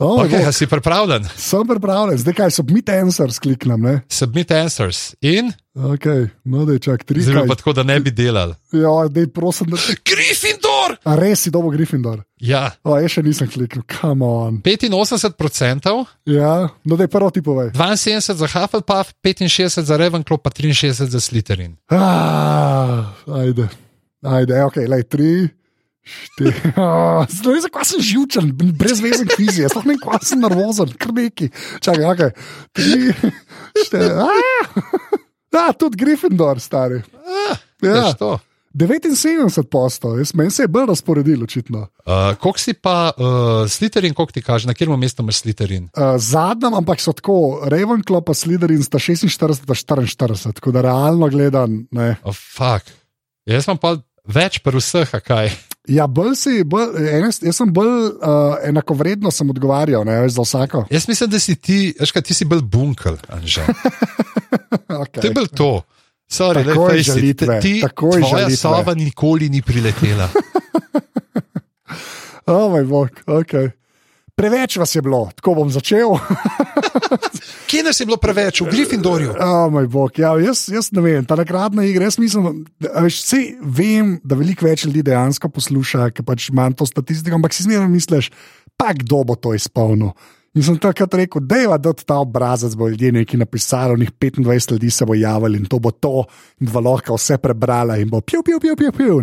Oh, 0.00 0.24
okay, 0.24 0.52
si 0.52 0.64
pripravljen? 0.66 1.26
Sem 1.36 1.66
pripravljen, 1.68 2.18
zdaj 2.18 2.34
kaj 2.34 2.50
submit 2.56 2.88
answers 2.88 3.38
kliknem. 3.38 3.82
Ne? 3.84 4.00
Submit 4.08 4.50
answers 4.50 5.14
in. 5.20 5.52
Okay, 5.76 6.30
no, 6.44 6.64
da 6.64 6.72
je 6.72 6.78
čak 6.78 7.04
tri. 7.04 7.20
Zelo 7.22 7.42
pa 7.48 7.54
tako, 7.54 7.74
da 7.76 7.82
ne 7.82 7.98
bi 8.00 8.10
delal. 8.10 8.54
Ja, 8.72 8.94
dej, 9.12 9.26
prosim, 9.28 9.68
da... 9.68 9.76
Gryffindor! 9.76 10.96
A 11.04 11.18
res 11.20 11.44
si 11.44 11.52
dobo 11.52 11.68
Gryffindor. 11.68 12.22
Ja. 12.40 12.70
O, 12.80 12.96
jaz 12.96 13.12
še 13.18 13.26
nisem 13.28 13.50
kliknil, 13.52 13.84
come 13.92 14.24
on. 14.24 14.62
85%. 14.64 15.92
Ja, 16.32 16.54
no, 16.80 16.96
da 16.96 17.04
je 17.04 17.12
prvo 17.12 17.28
ti 17.28 17.44
povej. 17.44 17.74
72 17.76 18.40
za 18.40 18.48
Hufflepuff, 18.56 19.12
65 19.20 19.84
za 19.84 20.00
Ravenclaw, 20.00 20.40
pa 20.40 20.50
63 20.56 21.12
za 21.12 21.20
Slytherin. 21.20 21.76
Ah, 21.92 23.12
ajde, 23.28 23.68
ajde, 24.22 24.64
ok, 24.64 24.76
lej, 24.88 25.06
tri. 25.08 25.32
Zdaj, 26.40 27.56
oh, 27.56 27.62
zakaj 27.62 27.84
sem 27.84 28.02
živčen, 28.02 28.52
brez 28.56 29.02
veze, 29.04 29.26
kvizi, 29.28 29.62
jaz 29.66 29.76
ne 29.84 29.96
sem 30.24 30.40
nervozen, 30.40 30.94
kar 30.98 31.12
neki. 31.14 31.50
Čakaj, 31.84 32.06
okay. 32.14 32.30
tri, 32.72 33.12
štiri. 33.84 34.12
Ah, 35.54 35.72
tudi 35.80 36.00
Gryffindor, 36.00 36.60
stari. 36.60 37.02
Ah, 37.20 37.58
ja, 37.84 38.12
to. 38.18 38.38
79 38.74 39.66
posto, 39.66 40.12
jaz 40.18 40.30
meni 40.34 40.50
se 40.54 40.62
je 40.62 40.68
bolj 40.70 40.86
razporedil, 40.92 41.42
očitno. 41.42 41.88
Uh, 42.06 42.36
Kok 42.38 42.58
si 42.58 42.72
pa 42.78 43.10
uh, 43.10 43.24
Slytherin, 43.66 44.14
kako 44.14 44.32
ti 44.32 44.42
kaže, 44.46 44.68
na 44.70 44.74
katerem 44.74 45.00
mestu 45.00 45.24
imaš 45.26 45.42
Slytherin? 45.42 45.88
Uh, 45.90 46.14
Zadnjem, 46.22 46.76
ampak 46.78 47.02
so 47.02 47.12
tako, 47.12 47.66
Ravenclaw 47.66 48.22
pa 48.22 48.34
Slytherin 48.34 48.84
sta 48.86 49.02
46, 49.02 49.66
pa 49.66 49.74
44, 49.74 50.54
tako 50.54 50.70
da 50.70 50.86
realno 50.86 51.28
gledam. 51.28 51.82
Oh, 52.22 52.36
jaz 53.46 53.66
sem 53.66 53.78
pa 53.78 53.96
več 54.32 54.60
pri 54.64 54.80
vseh, 54.80 55.12
kaj. 55.24 55.50
Ja, 55.90 56.06
bolj 56.06 56.34
si, 56.38 56.60
bolj, 56.68 56.98
enes, 57.10 57.40
jaz 57.42 57.56
sem 57.58 57.70
bolj 57.74 57.90
uh, 57.90 58.58
enakovredno 58.68 59.32
sem 59.34 59.48
odgovarjal 59.50 60.04
ne, 60.06 60.20
za 60.30 60.44
vsako. 60.44 60.84
Jaz 60.92 61.08
mislim, 61.08 61.30
da 61.32 61.40
si 61.40 61.56
ti, 61.56 61.78
veš, 62.00 62.12
kaj 62.14 62.26
ti 62.28 62.36
si 62.36 62.46
bolj 62.48 62.62
bunkel, 62.62 63.16
Anže. 63.32 63.64
okay. 65.02 65.20
To 65.20 65.26
je 65.26 65.34
bil 65.34 65.48
to. 65.48 65.72
Sorry, 66.30 66.62
je 66.62 67.02
žalitve. 67.02 67.58
Ti, 67.60 67.80
tako 67.82 68.14
je 68.14 68.22
tvoja 68.22 68.44
žalitve. 68.44 68.56
sova 68.56 68.94
nikoli 68.94 69.48
ni 69.50 69.62
priletela. 69.66 70.28
oh, 72.46 72.70
moj 72.70 72.84
bog, 72.84 73.24
ok. 73.26 73.79
Preveč 74.40 74.78
vas 74.80 74.94
je 74.94 75.02
bilo, 75.04 75.28
tako 75.36 75.52
bom 75.54 75.70
začel. 75.70 76.14
Kje 77.68 77.82
nas 77.84 78.00
je 78.00 78.06
bilo 78.08 78.16
preveč, 78.16 78.62
v 78.64 78.70
Gryffindorju? 78.72 79.34
Oh, 79.36 79.66
moj 79.68 79.84
bog, 79.92 80.16
ja, 80.16 80.32
jaz, 80.40 80.64
jaz 80.72 80.88
ne 80.96 81.04
vem, 81.04 81.26
ta 81.28 81.36
nakratna 81.36 81.84
igra. 81.84 82.08
Jaz 82.08 82.16
mislim, 82.16 82.62
da 82.80 83.04
vse 83.04 83.42
vem, 83.60 84.16
da 84.24 84.38
veliko 84.40 84.64
več 84.64 84.86
ljudi 84.88 85.04
dejansko 85.10 85.52
posluša, 85.52 86.08
ker 86.16 86.24
pač 86.24 86.48
imam 86.48 86.72
to 86.72 86.88
statistiko, 86.88 87.36
ampak 87.36 87.52
si 87.52 87.66
zmeraj 87.68 87.90
misliš, 87.92 88.30
pa 88.80 88.94
kdo 88.96 89.20
bo 89.28 89.36
to 89.36 89.52
izpolnil. 89.52 90.14
In 90.56 90.64
sem 90.66 90.80
takrat 90.82 91.12
rekel, 91.14 91.44
da 91.46 91.60
je 91.60 91.76
da 91.78 91.92
ta 91.92 92.16
obrazec, 92.24 92.72
bo 92.74 92.88
ljudje 92.88 93.12
nekaj 93.20 93.38
napisali, 93.44 94.00
njih 94.00 94.10
25 94.18 94.72
ljudi 94.72 94.90
se 94.90 95.04
bo 95.06 95.14
javili 95.14 95.60
in 95.60 95.68
to 95.68 95.78
bo 95.78 95.90
to, 95.90 96.24
in 96.60 96.72
bo 96.72 96.80
lahko 96.80 97.14
vse 97.14 97.36
prebrala 97.38 98.00
in 98.00 98.08
bo 98.08 98.22
pil, 98.24 98.42
pil, 98.42 98.58
pil, 98.58 98.74
pil. 98.76 98.90
pil 98.96 99.20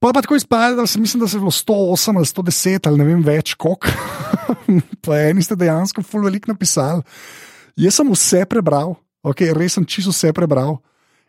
pa 0.00 0.10
pa 0.12 0.20
tako 0.20 0.36
izpadlo, 0.36 0.82
da 0.82 0.86
sem 0.86 1.00
mislim, 1.00 1.22
da 1.22 1.28
se 1.28 1.36
je 1.36 1.40
bilo 1.40 1.54
108 1.54 2.16
ali 2.16 2.26
110 2.26 2.88
ali 2.88 2.98
ne 2.98 3.04
vem 3.04 3.22
več, 3.22 3.54
koliko. 3.54 3.88
pa 5.04 5.20
eni 5.28 5.44
ste 5.44 5.58
dejansko 5.58 6.04
ful 6.06 6.26
veliko 6.26 6.52
napisali. 6.52 7.04
Jaz 7.76 7.98
sem 7.98 8.10
vse 8.12 8.44
prebral, 8.48 8.96
okay, 9.26 9.52
res 9.56 9.76
sem 9.76 9.84
čisto 9.84 10.14
vse 10.14 10.32
prebral. 10.36 10.78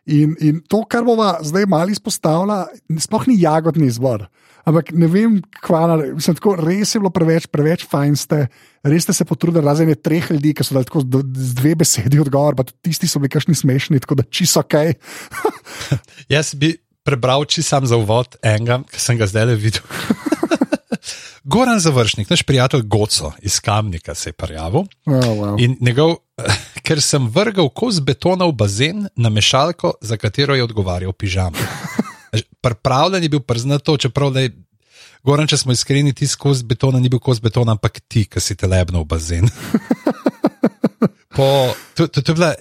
In, 0.08 0.32
in 0.40 0.62
to, 0.64 0.80
kar 0.88 1.04
bova 1.04 1.34
zdaj 1.44 1.66
malo 1.68 1.92
izpostavila, 1.92 2.62
sploh 2.96 3.26
ni 3.28 3.36
jagodni 3.42 3.90
izbor. 3.90 4.24
Ampak 4.68 4.90
ne 4.96 5.08
vem, 5.08 5.36
kvala, 5.64 5.98
mislim, 6.16 6.36
tako, 6.36 6.54
res 6.60 6.94
je 6.94 7.00
bilo 7.00 7.12
preveč, 7.12 7.46
preveč 7.52 7.84
fajn 7.88 8.16
ste, 8.20 8.40
res 8.84 9.04
ste 9.06 9.14
se 9.16 9.24
potrudili, 9.28 9.64
razen 9.64 9.92
treh 9.96 10.30
ljudi, 10.32 10.54
ki 10.56 10.64
so 10.64 10.76
dali 10.76 10.88
tako 10.88 11.04
z 11.04 11.52
dve 11.56 11.74
besedi 11.84 12.20
odgovor, 12.20 12.56
pa 12.56 12.66
tisti 12.68 13.08
so 13.08 13.20
bili 13.20 13.32
kašni 13.32 13.56
smešni, 13.56 14.00
tako 14.04 14.18
da 14.20 14.28
čisto 14.28 14.64
ok. 14.64 14.76
Jaz 16.34 16.52
bi 16.56 16.74
prebral, 17.04 17.44
če 17.48 17.64
sem 17.64 17.88
za 17.88 17.96
uvod 18.00 18.36
enega, 18.44 18.82
ki 18.88 19.00
sem 19.00 19.20
ga 19.20 19.28
zdaj 19.28 19.56
videl. 19.56 19.84
Goran 21.48 21.80
Završnik, 21.80 22.30
naš 22.30 22.42
prijatelj 22.42 22.82
Goco 22.82 23.32
iz 23.42 23.60
Kamnika, 23.60 24.14
se 24.14 24.28
je 24.28 24.32
prijavil. 24.32 24.80
Oh, 24.80 24.88
wow. 25.06 25.76
njegov, 25.80 26.16
ker 26.86 27.00
sem 27.02 27.28
vrgal 27.28 27.70
kos 27.72 28.02
betona 28.04 28.44
v 28.44 28.52
bazen 28.52 29.06
na 29.16 29.28
mešalko, 29.28 29.94
za 30.00 30.16
katero 30.16 30.54
je 30.54 30.64
odgovarjal 30.64 31.12
pižam. 31.12 31.56
Pripravljen 32.60 33.22
je 33.22 33.28
bil 33.28 33.40
priznato, 33.40 33.96
čeprav 33.96 34.36
je 34.36 34.52
Goran, 35.24 35.48
če 35.48 35.56
smo 35.56 35.72
iskreni, 35.72 36.12
ti 36.12 36.28
kos 36.38 36.60
betona 36.62 37.00
ni 37.00 37.08
bil 37.08 37.18
kos 37.18 37.40
betona, 37.40 37.72
ampak 37.72 38.00
ti, 38.08 38.26
ki 38.28 38.40
si 38.40 38.54
te 38.56 38.68
lebno 38.68 39.00
v 39.02 39.08
bazen. 39.08 39.48
Po, 41.38 41.72
to, 41.94 42.08
to, 42.08 42.22
to 42.22 42.34
bila, 42.34 42.52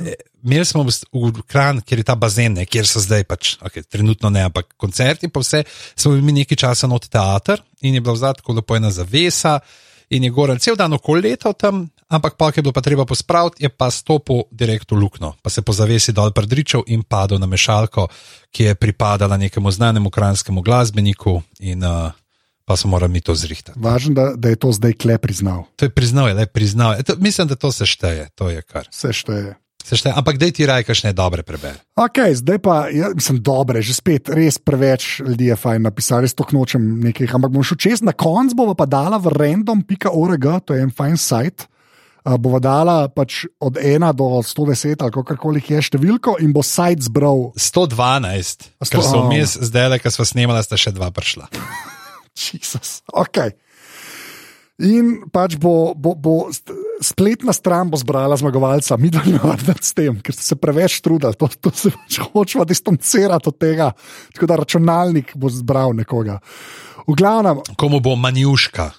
imeli 0.48 0.66
smo 0.66 0.86
v 0.88 1.44
Kran, 1.48 1.82
kjer 1.84 2.00
je 2.00 2.08
ta 2.08 2.16
bazen, 2.16 2.56
ne, 2.56 2.66
kjer 2.66 2.88
so 2.88 3.04
zdaj, 3.04 3.26
pač, 3.28 3.58
okay, 3.60 3.84
trenutno 3.84 4.32
ne, 4.32 4.46
ampak 4.48 4.72
koncerti, 4.80 5.28
pa 5.28 5.44
vse, 5.44 5.66
smo 5.96 6.16
imeli 6.16 6.44
nekaj 6.44 6.64
časa 6.64 6.88
not 6.88 7.10
teater 7.12 7.62
in 7.84 8.00
je 8.00 8.02
bila 8.02 8.16
vzad 8.16 8.40
tako 8.40 8.58
lepo 8.58 8.80
ena 8.80 8.92
zavesa 8.92 9.60
in 10.10 10.24
je 10.24 10.32
Goran 10.32 10.60
cel 10.64 10.78
dan 10.80 10.96
okoli 10.96 11.28
letal 11.30 11.54
tam, 11.54 11.84
ampak 12.08 12.38
pa, 12.40 12.52
ki 12.52 12.62
je 12.62 12.64
bilo 12.64 12.74
pa 12.74 12.82
treba 12.82 13.06
pospraviti, 13.06 13.66
je 13.68 13.70
pa 13.70 13.92
stopil 13.92 14.48
direkt 14.52 14.92
v 14.92 15.02
luknjo, 15.02 15.34
pa 15.44 15.52
se 15.52 15.62
po 15.62 15.76
zavesi 15.76 16.16
dol 16.16 16.32
prdričal 16.32 16.88
in 16.88 17.04
padel 17.04 17.44
na 17.44 17.50
mešalko, 17.50 18.08
ki 18.52 18.72
je 18.72 18.80
pripadala 18.80 19.38
nekemu 19.38 19.72
znanemu 19.72 20.10
kranskemu 20.10 20.64
glasbeniku 20.64 21.42
in 21.60 21.84
uh, 21.84 22.16
pa 22.66 22.76
smo 22.76 22.96
morali 22.96 23.12
mi 23.12 23.22
to 23.22 23.36
zrihtati. 23.36 23.80
Važno, 23.80 24.14
da, 24.16 24.32
da 24.36 24.50
je 24.50 24.56
to 24.56 24.72
zdaj 24.72 24.94
kle 24.94 25.18
priznal. 25.18 25.64
To 25.76 25.86
je 25.86 25.90
priznal, 25.90 26.28
je, 26.28 26.36
je 26.36 26.48
priznal. 26.48 26.96
E, 27.00 27.04
to, 27.04 27.16
mislim, 27.20 27.48
da 27.48 27.56
to 27.56 27.72
se 27.72 27.86
šteje, 27.86 28.30
to 28.36 28.50
je 28.50 28.62
kar. 28.62 28.88
Se 28.92 29.14
šteje. 29.14 29.56
Sešte, 29.88 30.12
ampak 30.12 30.36
dej 30.36 30.52
ti 30.52 30.68
raj, 30.68 30.84
kakšne 30.84 31.16
dobre 31.16 31.48
prebere. 31.48 31.80
Ok, 31.96 32.36
zdaj 32.36 32.60
pa, 32.60 32.92
ja, 32.92 33.08
mislim, 33.16 33.40
dobre, 33.40 33.80
že 33.80 33.96
spet, 33.96 34.28
res 34.28 34.60
preveč 34.60 35.24
ljudi 35.24 35.48
je 35.48 35.56
fajn 35.56 35.88
napisati, 35.88 36.28
res 36.28 36.36
to 36.36 36.44
nočem 36.52 36.84
nekaj. 37.00 37.32
Ampak 37.32 37.56
bom 37.56 37.64
šel 37.64 37.80
čez, 37.80 38.04
na 38.04 38.12
koncu 38.12 38.52
bova 38.60 38.76
pa 38.76 38.84
dala 38.84 39.16
v 39.16 39.32
random.org, 39.32 40.46
to 40.68 40.76
je 40.76 40.84
en 40.84 40.92
fajn 40.92 41.16
sajt. 41.16 41.72
Uh, 42.28 42.36
bova 42.36 42.60
dala 42.60 43.08
pač 43.08 43.48
od 43.64 43.80
1 43.80 44.04
do 44.12 44.44
110 44.44 45.00
ali 45.00 45.14
kako 45.16 45.38
koli 45.40 45.64
je 45.64 45.80
številko, 45.80 46.36
in 46.44 46.52
bo 46.52 46.60
sajt 46.60 47.08
zbral 47.08 47.56
112, 47.56 48.68
A 48.84 48.84
sto- 48.84 48.92
ker 48.92 49.00
so 49.00 49.24
vmes, 49.24 49.56
zdaj 49.72 49.88
le, 49.88 50.00
ko 50.04 50.12
smo 50.12 50.28
snemali, 50.28 50.60
sta 50.68 50.76
še 50.76 50.92
dva 50.92 51.08
prišla. 51.16 51.48
Jezus. 52.36 53.08
Ok. 53.16 53.56
In 54.78 55.24
pač 55.34 55.56
bo, 55.58 55.98
bo, 55.98 56.14
bo 56.14 56.36
spletna 57.02 57.54
stran 57.54 57.90
bo 57.90 57.98
zbrala 57.98 58.38
zmagovalca, 58.38 58.98
mi 59.02 59.10
dva 59.10 59.24
ne 59.26 59.40
moramo 59.42 59.74
s 59.82 59.96
tem, 59.98 60.20
ker 60.22 60.36
ste 60.38 60.46
se 60.46 60.58
preveč 60.62 61.00
trudili, 61.02 61.34
to, 61.34 61.50
to 61.50 61.74
se 61.74 61.90
pač 61.90 62.20
hočemo 62.22 62.66
distancirati 62.68 63.50
od 63.50 63.58
tega, 63.58 63.90
tako 64.36 64.50
da 64.52 64.60
računalnik 64.62 65.34
bo 65.34 65.50
zbral 65.50 65.98
nekoga. 65.98 66.38
V 67.08 67.18
glavnem, 67.18 67.64
Komu 67.74 68.04
bo 68.06 68.14
manjuška 68.22 68.92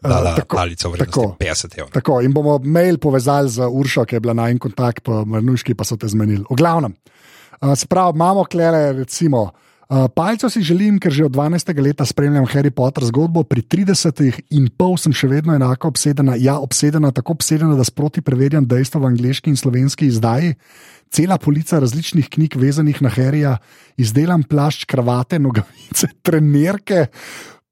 dala 0.00 0.32
tako, 0.38 0.56
palico 0.56 0.94
vrednosti 0.94 1.20
tako. 1.20 1.36
50 1.44 1.78
evrov? 1.78 1.92
tako, 1.92 2.20
in 2.24 2.32
bomo 2.32 2.56
mail 2.64 2.96
povezali 2.96 3.52
z 3.52 3.68
Uršo, 3.68 4.06
ki 4.08 4.16
je 4.16 4.24
bila 4.24 4.38
najmanj 4.38 4.64
kontakt, 4.64 5.04
pa 5.04 5.26
Mrnuški 5.28 5.76
pa 5.76 5.84
so 5.84 6.00
te 6.00 6.08
zmenili. 6.08 6.46
V 6.48 6.56
glavnem, 6.56 6.96
uh, 7.60 7.76
se 7.76 7.84
pravi, 7.86 8.16
imamo 8.16 8.48
klere, 8.48 8.92
recimo. 8.96 9.50
Uh, 9.88 10.04
Palco 10.12 10.50
si 10.52 10.60
želim, 10.60 10.98
ker 11.00 11.08
že 11.08 11.24
od 11.24 11.32
12. 11.32 11.72
leta 11.80 12.04
spremljam 12.04 12.44
Harry 12.52 12.68
Potter 12.68 13.08
zgodbo, 13.08 13.40
pri 13.48 13.62
30 13.64 14.20
in 14.52 14.68
pol 14.68 14.98
sem 15.00 15.16
še 15.16 15.30
vedno 15.32 15.54
enako 15.56 15.88
obsedena, 15.88 16.36
ja, 16.36 16.58
obsedena, 16.60 17.08
tako 17.08 17.38
obsedena, 17.38 17.72
da 17.72 17.88
sproti 17.88 18.20
preverjam 18.20 18.68
dejstva 18.68 19.00
v 19.00 19.08
angliški 19.14 19.48
in 19.48 19.56
slovenski 19.56 20.10
izdaji. 20.12 20.58
Cela 21.08 21.40
polica 21.40 21.80
različnih 21.80 22.28
knjig, 22.28 22.60
vezanih 22.60 23.00
na 23.00 23.08
Harryja, 23.08 23.56
izdelan 23.96 24.44
plašč, 24.44 24.84
kravate, 24.84 25.40
nogavice, 25.40 26.12
trenerke, 26.26 27.06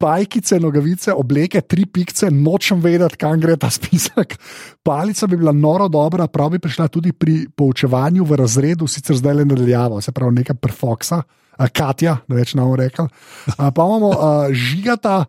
pajkice, 0.01 0.57
nogavice, 0.57 1.13
obleke, 1.13 1.61
tri 1.61 1.85
pikce, 1.85 2.33
nočem 2.33 2.81
vedeti, 2.81 3.21
kam 3.21 3.37
gre 3.45 3.61
ta 3.61 3.69
spisek. 3.69 4.39
Palica 4.81 5.29
bi 5.29 5.37
bila 5.37 5.53
noro 5.53 5.93
dobra, 5.93 6.33
prav 6.33 6.57
bi 6.57 6.65
prišla 6.65 6.89
tudi 6.89 7.13
pri 7.13 7.43
poučevanju 7.53 8.25
v 8.25 8.41
razredu, 8.41 8.89
sicer 8.89 9.21
zdaj 9.21 9.43
le 9.43 9.51
nadaljavo, 9.53 10.01
se 10.01 10.17
pravi 10.17 10.41
nekaj 10.41 10.65
perfoksa, 10.65 11.21
a 11.21 11.45
Katja, 11.73 12.21
da 12.29 12.39
več 12.39 12.55
ne 12.55 12.63
bomo 12.63 12.77
rekli. 12.79 13.09
Pa 13.57 13.73
imamo 13.73 14.13
a, 14.13 14.31
žigata. 14.53 15.25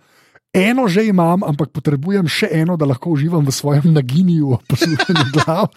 Eno 0.57 0.87
že 0.87 1.03
imam, 1.05 1.43
ampak 1.45 1.69
potrebujem 1.75 2.25
še 2.25 2.47
eno, 2.63 2.77
da 2.79 2.87
lahko 2.87 3.11
uživam 3.13 3.43
v 3.45 3.53
svojem 3.53 3.91
naginju, 3.93 4.57
poslušanju 4.71 5.25
glav. 5.35 5.67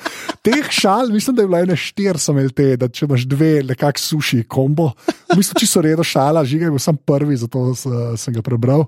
Teh 0.46 0.70
šal, 0.72 1.10
mislim, 1.12 1.36
da 1.36 1.42
je 1.42 1.50
bilo 1.50 1.58
ene 1.60 1.76
štiri, 1.76 2.22
sem 2.22 2.38
imel 2.38 2.54
te, 2.54 2.68
da 2.80 2.88
če 2.88 3.04
imaš 3.04 3.26
dve, 3.28 3.50
nekak 3.66 4.00
suši 4.00 4.44
kombo. 4.48 4.92
V 5.28 5.36
bistvu, 5.36 5.58
čisto 5.60 5.82
redo 5.84 6.06
šala, 6.06 6.46
žiga 6.48 6.70
je 6.70 6.72
bil 6.72 6.80
sem 6.80 6.96
prvi, 6.96 7.36
zato 7.42 7.74
sem 7.74 8.38
ga 8.38 8.46
prebral. 8.46 8.86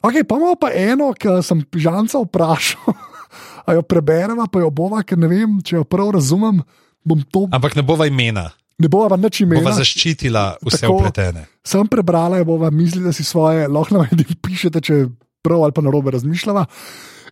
Ok, 0.00 0.24
pa 0.24 0.40
imamo 0.40 0.56
pa 0.58 0.72
eno, 0.72 1.12
ki 1.12 1.38
sem 1.44 1.60
pižanca 1.62 2.24
vprašal, 2.24 2.96
a 3.68 3.76
jo 3.76 3.84
prebereva, 3.86 4.48
pa 4.50 4.64
jo 4.64 4.72
bova, 4.72 5.04
ker 5.06 5.20
ne 5.20 5.30
vem, 5.30 5.60
če 5.62 5.78
jo 5.78 5.86
prav 5.86 6.16
razumem. 6.16 6.64
To, 7.04 7.44
Ampak 7.52 7.76
ne 7.76 7.84
bova 7.84 8.08
imena, 8.08 8.48
ne 8.84 8.92
bova 8.92 9.08
pa 9.14 9.18
nič 9.20 9.40
imela. 9.44 9.64
bova 9.64 9.74
zaščitila 9.80 10.44
vse 10.62 10.84
Tako. 10.84 11.00
upletene. 11.00 11.46
Sem 11.64 11.88
prebrala, 11.88 12.40
je 12.40 12.48
bova 12.48 12.70
mislila 12.70 13.12
si 13.16 13.24
svoje, 13.24 13.66
lahko 13.68 13.96
nam 13.96 14.08
tudi 14.12 14.36
pišete, 14.46 14.84
če 14.84 15.04
prav 15.44 15.64
ali 15.66 15.76
pa 15.76 15.84
narobe 15.84 16.14
razmišljava. 16.14 16.66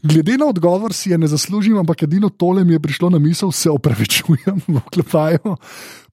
Glede 0.03 0.35
na 0.39 0.49
odgovor 0.51 0.93
si 0.93 1.13
je 1.13 1.19
ne 1.19 1.29
zaslužim, 1.31 1.79
ampak 1.79 2.03
edino 2.09 2.29
tole 2.29 2.65
mi 2.65 2.75
je 2.75 2.81
prišlo 2.83 3.11
na 3.15 3.21
misel, 3.23 3.53
se 3.55 3.71
opravičujem, 3.71 4.65
v 4.73 4.81
oklepaju. 4.83 5.57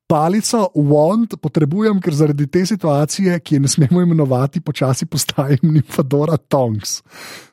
Palico, 0.09 0.71
wand 0.73 1.35
potrebujem, 1.37 1.99
ker 2.01 2.15
zaradi 2.17 2.47
te 2.49 2.63
situacije, 2.65 3.35
ki 3.45 3.55
je 3.55 3.59
ne 3.61 3.69
smemo 3.69 4.01
imenovati, 4.01 4.61
počasi 4.61 5.05
postajam 5.05 5.69
Nymphadora 5.69 6.37
Tonks. 6.37 7.01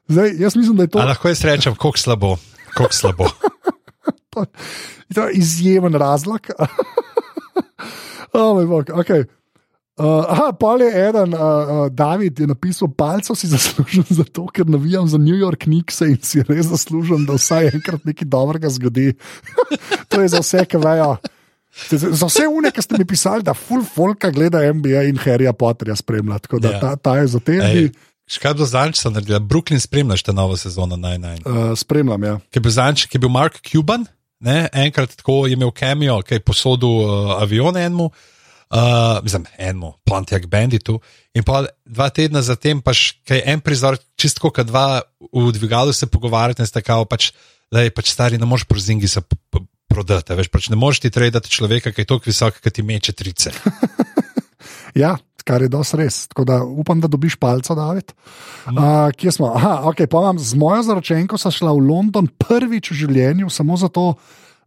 Zdaj, 0.09 0.33
jaz 0.41 0.57
mislim, 0.57 0.77
da 0.77 0.87
je 0.87 0.93
to, 0.95 0.99
A 0.99 1.11
lahko 1.13 1.29
jaz 1.29 1.45
rečem, 1.45 1.77
kako 1.77 1.99
slabo, 2.01 2.37
kako 2.73 2.93
slabo. 2.97 3.29
to 5.15 5.27
je 5.29 5.37
izjemen 5.37 5.95
razlog. 5.95 6.49
oh, 8.37 8.55
moj 8.57 8.67
bog, 8.67 8.93
okay. 8.95 9.27
Uh, 9.97 10.27
aha, 10.29 10.51
pol 10.53 10.83
je 10.85 10.91
eden, 10.93 11.33
uh, 11.33 11.41
uh, 11.41 11.87
David 11.89 12.41
je 12.41 12.47
napisal, 12.47 12.91
palco 12.93 13.33
si 13.33 13.49
zaslužim 13.49 14.05
zato, 14.13 14.45
ker 14.53 14.69
navijam 14.69 15.09
za 15.09 15.17
New 15.17 15.37
York 15.37 15.65
Knicks 15.65 16.03
in 16.05 16.19
si 16.21 16.43
res 16.45 16.69
zaslužim, 16.69 17.25
da 17.25 17.39
vsaj 17.39 17.71
enkrat 17.73 18.05
nekaj 18.05 18.29
dobrega 18.29 18.69
zgodi. 18.69 19.15
to 20.13 20.21
je 20.21 20.29
za 20.29 20.43
vse, 20.45 20.67
ki 20.69 20.83
vejo. 20.85 21.15
Za 21.93 22.29
vse 22.29 22.45
une, 22.49 22.73
ki 22.73 22.85
ste 22.85 23.01
mi 23.01 23.09
pisali, 23.09 23.45
da 23.45 23.55
full 23.57 23.85
folka 23.85 24.29
gleda 24.31 24.61
NBA 24.73 25.07
in 25.09 25.17
Harryja 25.21 25.53
Potterja 25.57 25.97
spremlja. 25.97 26.39
Tako 26.45 26.61
da 26.61 26.77
Ja. 26.77 26.81
ta, 26.81 26.97
ta 26.97 27.17
je 27.17 27.27
za 27.33 27.41
te 27.41 27.57
ljudi. 27.57 27.91
Škaj 28.27 28.55
bo 28.59 28.67
zanč 28.67 28.99
so 28.99 29.11
naredila? 29.11 29.39
Brooklyn 29.41 29.81
spremljaš 29.81 30.23
te 30.23 30.33
novo 30.33 30.57
sezono 30.57 30.97
naj 30.97 31.19
Uh, 31.19 31.73
spremljam, 31.79 32.25
ja. 32.25 32.37
ki 32.51 32.59
je 32.59 32.61
bil 32.61 32.73
zanč, 32.75 33.07
ki 33.07 33.17
je 33.17 33.21
bil 33.23 33.31
Mark 33.31 33.61
Cuban, 33.63 34.07
ne? 34.41 34.69
enkrat 34.73 35.17
tako 35.17 35.45
je 35.47 35.57
imel 35.57 35.73
kemijo, 35.75 36.21
ki 36.23 36.39
je 36.39 36.45
posodil 36.45 36.89
uh, 36.89 37.35
avion 37.41 37.77
enemu, 37.77 38.09
uh, 38.11 39.23
mislim, 39.23 39.47
enemu, 39.59 39.93
Pontiac 40.05 40.47
Banditu. 40.51 40.99
In 41.35 41.45
pa 41.47 41.65
dva 41.85 42.11
tedna 42.11 42.43
zatem, 42.43 42.83
pač, 42.83 43.19
ki 43.27 43.41
je 43.41 43.47
en 43.53 43.63
prizor, 43.65 43.99
čistko, 44.19 44.51
kad 44.51 44.69
dva 44.69 45.03
v 45.33 45.53
dvigalu 45.57 45.93
se 45.93 46.11
pogovarjate 46.11 46.65
in 46.65 46.71
ste 46.71 46.83
kao, 46.85 47.05
pač, 47.09 47.33
da 47.73 47.85
je 47.85 47.95
pač 47.95 48.13
stari, 48.15 48.39
ne 48.39 48.47
moreš 48.49 48.69
prozingi 48.69 49.09
se 49.09 49.23
prodati, 49.89 50.37
veš, 50.37 50.51
pač 50.53 50.71
ne 50.73 50.79
moreš 50.81 51.05
ti 51.05 51.11
tradati 51.11 51.51
človeka, 51.51 51.93
ki 51.93 52.05
je 52.05 52.09
tako 52.09 52.31
visok, 52.31 52.61
ki 52.61 52.71
ti 52.71 52.87
meče 52.87 53.17
trice. 53.17 53.55
Ja, 54.97 55.17
kar 55.47 55.63
je 55.63 55.71
dosti 55.71 56.01
res. 56.01 56.25
Tako 56.33 56.45
da 56.49 56.61
upam, 56.65 57.01
da 57.01 57.11
dobiš 57.11 57.39
palco, 57.41 57.75
David. 57.79 58.13
Uh, 58.67 59.13
kje 59.17 59.37
smo? 59.39 59.53
Aha, 59.55 59.79
okay, 59.91 60.11
pa 60.11 60.25
imam, 60.25 60.41
z 60.43 60.59
mojo 60.59 60.83
zaročenko 60.83 61.39
sem 61.39 61.55
šla 61.55 61.75
v 61.77 61.85
London 61.87 62.27
prvič 62.27 62.91
v 62.91 63.01
življenju, 63.05 63.51
samo 63.53 63.79
zato, 63.79 64.15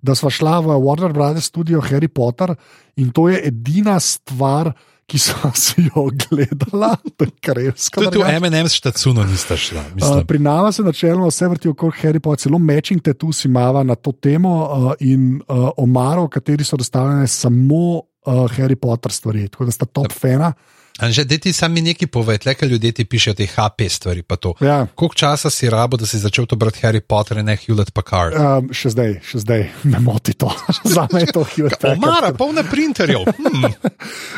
da 0.02 0.16
sva 0.16 0.32
šla 0.32 0.60
v 0.64 0.78
Warner 0.80 1.12
Brothers 1.16 1.52
studio 1.52 1.84
Harry 1.84 2.08
Potter 2.08 2.56
in 2.96 3.12
to 3.12 3.28
je 3.28 3.42
edina 3.50 3.98
stvar, 4.00 4.72
ki 5.10 5.20
sem 5.20 5.52
si 5.66 5.88
jo 5.90 6.06
ogledala, 6.08 6.94
to 7.18 7.28
je 7.28 7.34
krevska. 7.44 8.06
Tudi 8.06 8.22
v. 8.22 8.40
MM 8.40 8.72
štacuno 8.72 9.26
nista 9.28 9.58
šla, 9.58 9.84
Uh, 10.00 10.22
pri 10.28 10.40
nas 10.40 10.80
se 10.80 10.86
načeloma 10.86 11.28
vse 11.28 11.48
vrti 11.52 11.72
okrog 11.74 11.98
Harry 12.00 12.24
Potter, 12.24 12.48
celo 12.48 12.60
matching 12.60 13.04
te 13.04 13.14
tu 13.14 13.34
si 13.36 13.50
imava 13.52 13.84
na 13.84 14.00
to 14.00 14.14
temo 14.16 14.54
uh, 14.64 14.94
in 15.00 15.42
uh, 15.48 15.70
omaro, 15.78 16.30
v 16.30 16.36
kateri 16.38 16.64
so 16.64 16.80
razstavljene 16.80 17.28
samo 17.28 18.09
uh, 18.26 18.50
Harry 18.58 18.76
Potter 18.76 19.12
stvari, 19.12 19.48
tako 19.48 19.66
da 19.66 19.72
sta 19.72 19.86
top 19.86 20.12
fena. 20.12 20.54
Anže, 21.00 21.24
da 21.24 21.38
ti 21.38 21.54
sami 21.54 21.82
neki 21.82 22.08
povej, 22.12 22.42
le 22.46 22.54
kaj 22.60 22.68
ljudje 22.68 22.92
ti 22.92 23.06
pišejo 23.06 23.34
te 23.34 23.46
HP 23.48 23.88
stvari. 23.90 24.24
Ja. 24.60 24.88
Koliko 24.96 25.16
časa 25.16 25.50
si 25.50 25.70
rabo, 25.70 25.98
da 25.98 26.06
si 26.06 26.20
začel 26.20 26.46
to 26.46 26.56
brati 26.56 26.80
Harry 26.84 27.00
Potter 27.00 27.38
in 27.38 27.46
ne 27.46 27.56
Hewlett 27.56 27.94
Packard? 27.96 28.36
Um, 28.36 28.74
še 28.76 28.92
zdaj, 28.92 29.14
še 29.24 29.40
zdaj 29.46 29.64
me 29.84 30.02
moti 30.04 30.34
to. 30.36 30.52
Za 30.96 31.08
me 31.14 31.24
je 31.24 31.32
to 31.32 31.46
Hewlett 31.54 31.80
Packard. 31.80 32.04
Omara, 32.04 32.34
polna 32.36 32.64
printerjev. 32.64 33.24
Hmm. 33.40 33.72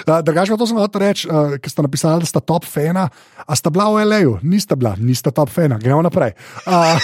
Uh, 0.01 0.17
Drugače 0.25 0.55
pa 0.55 0.57
to 0.57 0.65
sem 0.65 0.77
hotel 0.81 1.01
reči, 1.03 1.27
uh, 1.29 1.53
ker 1.61 1.71
ste 1.71 1.83
napisali, 1.85 2.25
da 2.25 2.27
sta 2.27 2.41
top 2.41 2.65
fena. 2.65 3.03
A 3.45 3.55
sta 3.55 3.69
bila 3.69 3.85
v 3.93 4.01
L.A.U., 4.07 4.31
nista 4.41 4.75
bila, 4.75 4.95
nista 4.97 5.29
top 5.31 5.51
fena, 5.53 5.77
gremo 5.77 6.01
naprej. 6.01 6.33
Uh, 6.65 6.97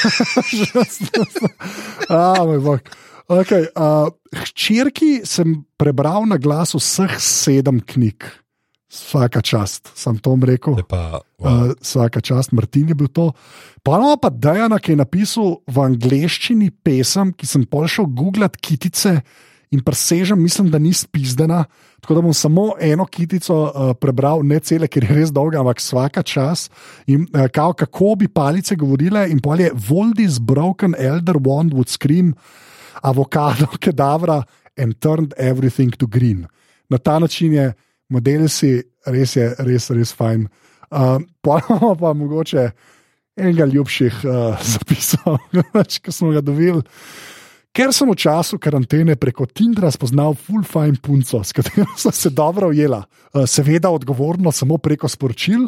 uh, 2.10 2.42
moj 2.42 2.64
bog. 2.66 2.90
Okay, 3.28 3.68
uh, 3.76 4.08
hčerki 4.32 5.28
sem 5.28 5.60
prebral 5.76 6.24
na 6.24 6.40
glas 6.40 6.72
vseh 6.72 7.20
sedem 7.20 7.84
knjig. 7.84 8.24
Vsaka 8.88 9.44
čast, 9.44 9.92
sem 10.00 10.16
to 10.24 10.32
rekel. 10.48 10.80
Pa, 10.88 11.20
wow. 11.36 11.44
Uh, 11.44 11.76
vsaka 11.76 12.24
čast, 12.24 12.56
Martin 12.56 12.88
je 12.88 12.96
bil 12.96 13.12
to. 13.12 13.36
Pa 13.84 14.00
imamo 14.00 14.16
pa 14.16 14.32
Dajana, 14.32 14.80
ki 14.80 14.96
je 14.96 15.02
napisal 15.04 15.60
v 15.68 15.76
angleščini 15.76 16.72
pesem, 16.72 17.36
ki 17.36 17.44
sem 17.44 17.68
pol 17.68 17.84
šel 17.92 18.08
googlat 18.08 18.56
kitice 18.56 19.20
in 19.76 19.84
presežem, 19.84 20.40
mislim, 20.40 20.72
da 20.72 20.80
ni 20.80 20.94
spizdena. 20.96 21.66
Tako 22.00 22.16
da 22.16 22.24
bom 22.24 22.32
samo 22.32 22.80
eno 22.80 23.04
kitico 23.12 23.58
uh, 23.68 23.92
prebral, 24.00 24.40
ne 24.40 24.62
cele, 24.64 24.88
ker 24.88 25.04
je 25.04 25.18
res 25.20 25.36
dolga, 25.36 25.60
ampak 25.60 25.84
vsaka 25.84 26.24
čas. 26.24 26.70
In 27.12 27.28
uh, 27.36 27.52
kao, 27.52 27.76
kako 27.76 28.16
bi 28.24 28.32
palice 28.32 28.80
govorile, 28.80 29.28
in 29.28 29.44
pol 29.44 29.60
je 29.60 29.74
Voldis 29.76 30.40
broken 30.40 30.96
elder 30.96 31.36
wand 31.44 31.76
would 31.76 31.92
scream, 31.92 32.32
avokado, 33.04 33.68
kedavra 33.84 34.44
and 34.78 35.00
turned 35.02 35.34
everything 35.38 35.92
to 35.98 36.08
green. 36.08 36.48
Na 36.90 36.98
ta 36.98 37.20
način 37.20 37.54
je 37.54 37.74
model 38.10 38.48
si 38.50 38.82
res, 39.06 39.36
je, 39.36 39.56
res, 39.60 39.90
res 39.90 40.14
fajn. 40.16 40.48
Uh, 40.92 41.20
pa 41.42 41.60
imamo 41.64 41.96
pa 41.96 42.14
mogoče 42.14 42.70
enega 43.38 43.66
ljubših 43.66 44.22
uh, 44.26 44.62
zapisov, 44.74 45.38
ki 46.02 46.12
smo 46.12 46.32
ga 46.32 46.42
dobili. 46.42 46.82
Ker 47.78 47.92
sem 47.94 48.10
v 48.10 48.16
času 48.18 48.58
karantene 48.58 49.14
preko 49.20 49.46
Tindra 49.46 49.92
spoznal 49.94 50.34
full 50.34 50.64
fine 50.66 50.98
punco, 50.98 51.44
s 51.46 51.54
katero 51.54 51.86
sem 51.98 52.12
se 52.12 52.34
dobro 52.34 52.74
ujela, 52.74 53.06
Uh, 53.36 53.44
seveda 53.44 53.90
odgovorno 53.92 54.52
samo 54.56 54.78
preko 54.80 55.06
sporočil. 55.12 55.66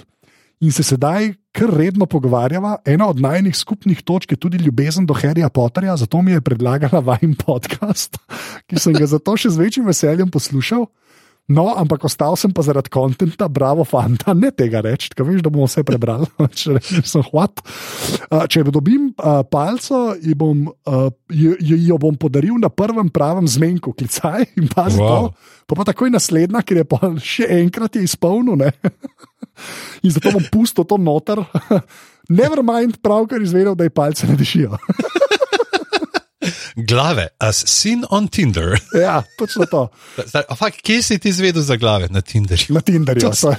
In 0.59 0.71
se 0.75 0.83
sedaj 0.83 1.33
kar 1.55 1.71
redno 1.71 2.05
pogovarjava. 2.05 2.77
Ena 2.85 3.07
od 3.07 3.19
najnih 3.23 3.55
skupnih 3.55 4.01
točk 4.03 4.31
je 4.31 4.37
tudi 4.37 4.57
ljubezen 4.57 5.05
do 5.05 5.13
Harryja 5.13 5.49
Potterja, 5.49 5.97
zato 5.97 6.21
mi 6.21 6.31
je 6.31 6.41
predlagala 6.41 6.99
vajen 6.99 7.35
podcast, 7.35 8.17
ki 8.67 8.79
sem 8.79 8.93
ga 8.93 9.07
zato 9.07 9.37
še 9.39 9.53
z 9.55 9.61
večjim 9.63 9.87
veseljem 9.87 10.31
poslušal. 10.31 10.85
No, 11.49 11.63
ampak 11.73 12.03
ostal 12.05 12.35
sem 12.37 12.51
pa 12.53 12.61
zaradi 12.61 12.91
konta, 12.93 13.47
bravo, 13.49 13.81
fanta, 13.81 14.35
ne 14.37 14.51
tega 14.53 14.83
reči, 14.85 15.09
ker 15.17 15.25
veš, 15.25 15.39
da 15.41 15.49
bomo 15.49 15.65
vse 15.65 15.81
prebrali, 15.81 16.27
če 16.59 16.75
rečem, 16.75 17.23
hvat. 17.31 17.63
Če 18.53 18.61
dobim 18.69 19.07
uh, 19.15 19.41
palco, 19.49 20.13
jo 20.21 20.35
bom, 20.37 20.67
uh, 20.69 21.07
jo, 21.33 21.55
jo 21.57 21.97
bom 21.97 22.19
podaril 22.19 22.59
na 22.61 22.69
prvem 22.69 23.09
pravem 23.09 23.49
zmenku, 23.49 23.95
klicaj 23.97 24.45
in 24.61 24.69
pazi 24.69 25.01
Wow. 25.01 25.31
to. 25.31 25.57
Pa, 25.65 25.79
pa 25.79 25.87
takoj 25.89 26.13
naslednja, 26.13 26.61
ker 26.61 26.83
je 26.83 26.85
pa 26.85 26.99
še 27.17 27.49
enkrat 27.63 27.97
je 27.97 28.05
izpolnil. 28.05 28.67
In 30.03 30.11
zato 30.11 30.31
bom 30.31 30.43
pustil 30.51 30.87
to 30.87 30.97
noter. 30.97 31.43
Never 32.29 32.61
mind, 32.63 32.99
pravkar 33.01 33.41
izvedel, 33.41 33.75
da 33.75 33.83
je 33.83 33.89
palce 33.89 34.27
ne 34.27 34.35
dišijo. 34.37 34.77
Glave, 36.87 37.27
as 37.39 37.63
seen 37.67 38.05
on 38.09 38.27
Tinder. 38.27 38.79
ja, 39.05 39.23
točno 39.37 39.65
to. 39.65 39.87
Zdaj, 40.25 40.43
a 40.49 40.55
fakt, 40.55 40.81
kje 40.81 41.03
si 41.03 41.19
ti 41.19 41.29
izvedel 41.29 41.61
za 41.61 41.75
glave 41.75 42.07
na 42.09 42.21
Tinderju? 42.21 42.65
Na 42.69 42.81
Tinderju. 42.81 43.21
To 43.21 43.53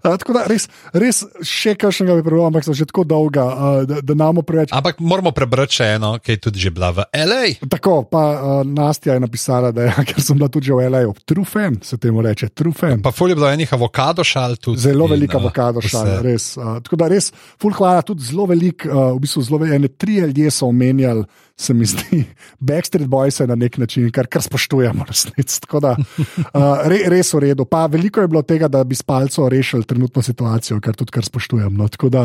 Uh, 0.00 0.16
tako 0.16 0.36
da 0.36 0.44
res, 0.50 0.66
res 0.96 1.22
še 1.44 1.74
kakšnega 1.80 2.18
bi 2.18 2.24
prebral, 2.24 2.48
ampak 2.48 2.64
so 2.66 2.74
že 2.76 2.86
tako 2.88 3.04
dolga, 3.08 3.44
uh, 3.44 3.80
da, 3.88 4.00
da 4.04 4.16
namo 4.16 4.44
preveč. 4.46 4.72
Ampak 4.76 5.00
moramo 5.04 5.32
prebrati 5.36 5.80
še 5.80 5.88
eno, 5.98 6.14
ki 6.22 6.36
je 6.36 6.42
tudi 6.48 6.62
že 6.62 6.72
bila 6.74 6.92
v 6.96 7.06
LA. 7.12 7.42
Tako, 7.70 8.02
pa 8.10 8.22
uh, 8.32 8.62
Nastja 8.64 9.16
je 9.16 9.24
napisala, 9.24 9.72
da 9.76 9.88
je, 9.88 9.94
ker 10.10 10.24
sem 10.24 10.38
bila 10.40 10.50
tudi 10.52 10.70
že 10.70 10.78
v 10.78 10.88
L.A. 10.88 11.02
True 11.26 11.46
fan, 11.48 11.80
se 11.84 11.98
temu 12.00 12.24
reče, 12.24 12.50
true 12.56 12.74
fan. 12.76 13.02
Pa 13.04 13.12
fulje 13.14 13.36
bilo 13.38 13.50
enih 13.50 13.70
avokado 13.76 14.24
šal 14.26 14.56
tudi. 14.56 14.80
Zelo 14.80 15.08
eh, 15.14 15.26
avokado 15.36 15.84
šala, 15.84 16.20
res. 16.24 16.54
Uh, 16.56 16.78
tako 16.84 17.00
da 17.00 17.10
res, 17.12 17.30
full 17.60 17.76
hvala, 17.76 18.04
tudi 18.06 18.24
zelo 18.26 18.48
velik, 18.50 18.88
uh, 18.88 19.12
v 19.16 19.24
bistvu 19.24 19.44
zelo 19.46 19.62
velik, 19.64 19.98
tri 20.00 20.20
ljudje 20.24 20.50
so 20.54 20.70
omenjali, 20.70 21.26
se 21.60 21.74
mi 21.74 21.86
zdi, 21.86 22.24
Backstreet 22.58 23.08
Boys 23.08 23.40
na 23.46 23.54
nek 23.54 23.76
način, 23.78 24.08
kar, 24.12 24.26
kar 24.26 24.42
spoštujemo, 24.42 25.04
resnic. 25.08 25.58
Tako 25.60 25.80
da 25.80 25.90
uh, 25.96 26.86
re, 26.88 27.02
res 27.12 27.34
v 27.34 27.42
redu. 27.44 27.66
Pa 27.68 27.84
veliko 27.86 28.24
je 28.24 28.28
bilo 28.32 28.42
tega, 28.42 28.68
da 28.68 28.84
bi 28.84 28.96
s 28.96 29.04
palco 29.04 29.48
rešili 29.48 29.84
trenutno 29.84 30.22
situacijo, 30.22 30.80
kar 30.80 30.96
tudi 30.96 31.12
kar 31.12 31.24
spoštujem. 31.24 31.76
No. 31.76 31.88
Tako 31.88 32.08
da, 32.08 32.24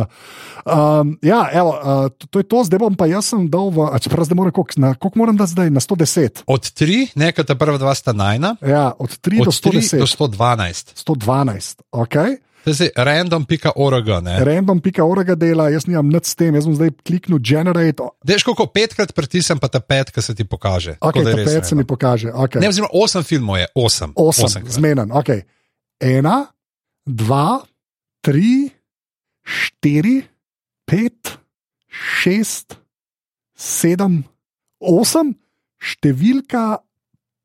um, 0.65 1.17
ja, 1.21 1.43
evo, 1.53 1.75
uh, 1.75 2.07
to, 2.17 2.27
to 2.27 2.43
je 2.43 2.49
to, 2.55 2.63
zdaj 2.63 2.79
bom 2.85 2.95
pa 2.95 3.09
jaz 3.11 3.33
dal 3.51 3.69
v, 3.75 3.89
čeprav 3.99 4.25
zdaj 4.29 4.39
moram, 4.39 4.55
koliko, 4.55 4.79
na, 4.81 4.93
koliko 4.95 5.19
moram 5.19 5.37
da 5.37 5.49
zdaj, 5.49 5.69
na 5.69 5.83
110. 5.83 6.45
Od 6.47 6.71
tri, 6.71 7.07
nekaj 7.15 7.49
ta 7.51 7.59
prva 7.59 7.77
dva 7.81 7.95
sta 7.95 8.13
najna, 8.15 8.55
Ja, 8.65 8.91
od 8.99 9.09
3 9.19 9.41
od 9.41 9.45
do 9.45 9.51
tri 9.51 9.81
110. 9.81 9.99
do 9.99 10.07
112. 10.07 10.95
112, 11.05 11.81
ok. 11.91 12.15
Zdaj 12.65 12.89
random.org. 12.97 14.07
Random.org 14.41 15.29
dela, 15.37 15.69
jaz 15.69 15.85
nimam 15.85 16.09
nič 16.09 16.25
s 16.25 16.35
tem, 16.35 16.55
jaz 16.55 16.65
bom 16.65 16.73
zdaj 16.73 16.91
kliknil 17.05 17.37
generate. 17.37 18.01
Dej, 18.25 18.41
koliko 18.41 18.65
petkrat 18.67 19.13
pritisnem, 19.13 19.59
pa 19.59 19.67
ta 19.67 19.79
petka 19.79 20.21
se 20.21 20.33
ti 20.33 20.43
pokaže. 20.43 20.97
Ok, 20.97 21.13
Tako 21.13 21.21
da 21.21 21.29
je 21.29 21.35
ta 21.35 21.43
pet 21.43 21.63
se 21.63 21.75
mi 21.75 21.81
random. 21.81 21.87
pokaže. 21.87 22.27
Okay. 22.33 22.59
Ne, 22.61 22.69
oziroma 22.69 22.89
osem 22.93 23.23
filmov 23.23 23.57
je, 23.57 23.67
osem. 23.75 24.13
Osem, 24.15 24.45
Osemkrat. 24.45 24.73
zmeden. 24.73 25.09
Okay. 25.11 25.45
Ena, 25.99 26.45
dva, 27.05 27.61
tri, 28.21 28.69
štiri, 29.43 30.25
pet, 30.85 31.37
šest, 31.87 32.75
sedem, 33.53 34.23
osem, 34.81 35.35
številka 35.77 36.81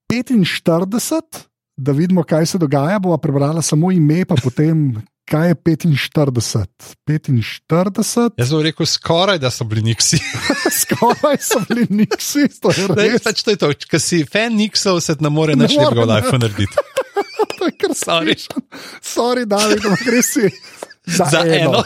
45, 0.09 1.45
da 1.77 1.93
vidimo, 1.93 2.25
kaj 2.25 2.47
se 2.47 2.59
dogaja. 2.59 2.99
Bova 2.99 3.19
prebrala 3.19 3.63
samo 3.63 3.93
ime, 3.93 4.25
pa 4.25 4.35
potem, 4.35 4.97
kaj 5.31 5.49
je 5.49 5.55
45. 5.55 6.67
45, 7.07 8.31
Jaz 8.39 8.49
sem 8.49 8.63
rekel 8.63 8.87
skoraj, 8.87 9.39
da 9.39 9.51
so 9.51 9.65
bili 9.65 9.83
niksi. 9.83 10.19
skoraj 10.81 11.39
so 11.41 11.63
bili 11.69 11.87
niksi, 11.91 12.49
to 12.61 12.73
je 12.75 12.89
res. 12.97 13.23
pač 13.23 13.45
to 13.47 13.55
je 13.55 13.61
to. 13.63 13.71
Ker 13.91 14.03
si 14.03 14.25
fan 14.27 14.59
Nixov, 14.59 15.01
se 15.05 15.17
ne 15.21 15.31
more 15.31 15.55
nič 15.55 15.77
lepega 15.79 16.03
v 16.03 16.07
more, 16.07 16.15
life 16.15 16.39
narediti. 16.39 16.75
To 17.61 17.69
je 17.69 17.75
kar 17.77 17.93
Sorry. 17.93 18.35
Sorry, 19.05 19.45
David, 19.45 19.85
ampak 19.85 20.07
res 20.09 20.33
si 20.33 20.49
za, 21.05 21.29
Za 21.29 21.45
eno. 21.45 21.85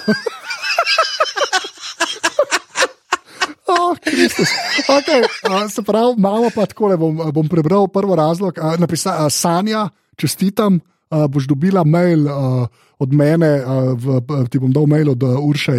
Oh, 3.66 3.99
Kristus. 4.05 4.55
okay, 4.86 5.26
a, 5.51 5.66
se 5.66 5.82
pravi, 5.82 6.14
malo 6.14 6.47
pa 6.55 6.66
tako 6.70 6.95
bom, 6.95 7.18
bom 7.34 7.49
prebral 7.51 7.90
prvo 7.90 8.14
razlog. 8.14 8.55
A, 8.62 8.76
napisa, 8.78 9.26
a, 9.26 9.30
Sanja, 9.30 9.88
čestitam, 10.14 10.78
a, 11.11 11.26
boš 11.26 11.51
dobila 11.51 11.82
mail 11.82 12.28
a, 12.30 12.70
od 12.99 13.12
mene, 13.12 13.51
a, 13.61 13.76
v, 13.99 14.20
ti 14.51 14.61
bom 14.62 14.72
dal 14.72 14.86
mail 14.90 15.11
od 15.14 15.22
a, 15.26 15.34
Urše 15.40 15.76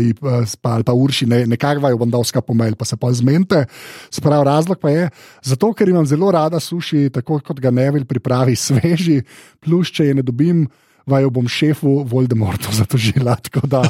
pa, 0.62 0.76
ali 0.76 0.84
pa 0.84 0.94
Urši, 0.94 1.26
ne, 1.26 1.44
nekako 1.48 1.86
vaju 1.88 2.00
bom 2.02 2.12
dal 2.12 2.24
skapo 2.24 2.54
mail, 2.54 2.76
pa 2.76 2.86
se 2.86 2.98
pa 2.98 3.12
zmente. 3.14 3.66
Se 4.12 4.22
pravi, 4.22 4.46
razlog 4.46 4.80
pa 4.80 4.90
je, 4.90 5.10
zato 5.44 5.74
ker 5.74 5.90
imam 5.90 6.06
zelo 6.06 6.32
rada 6.32 6.60
suši, 6.60 7.10
tako 7.14 7.40
kot 7.40 7.60
ga 7.60 7.72
Nevil 7.72 8.06
pripravi, 8.06 8.56
sveži, 8.68 9.22
plus 9.60 9.92
če 9.92 10.12
je 10.12 10.18
ne 10.22 10.26
dobim. 10.26 10.66
Vaju 11.06 11.30
bom 11.30 11.48
šefu 11.48 12.00
Voldemortu 12.10 12.72
zatožila, 12.74 13.36
tako 13.36 13.68
da, 13.68 13.82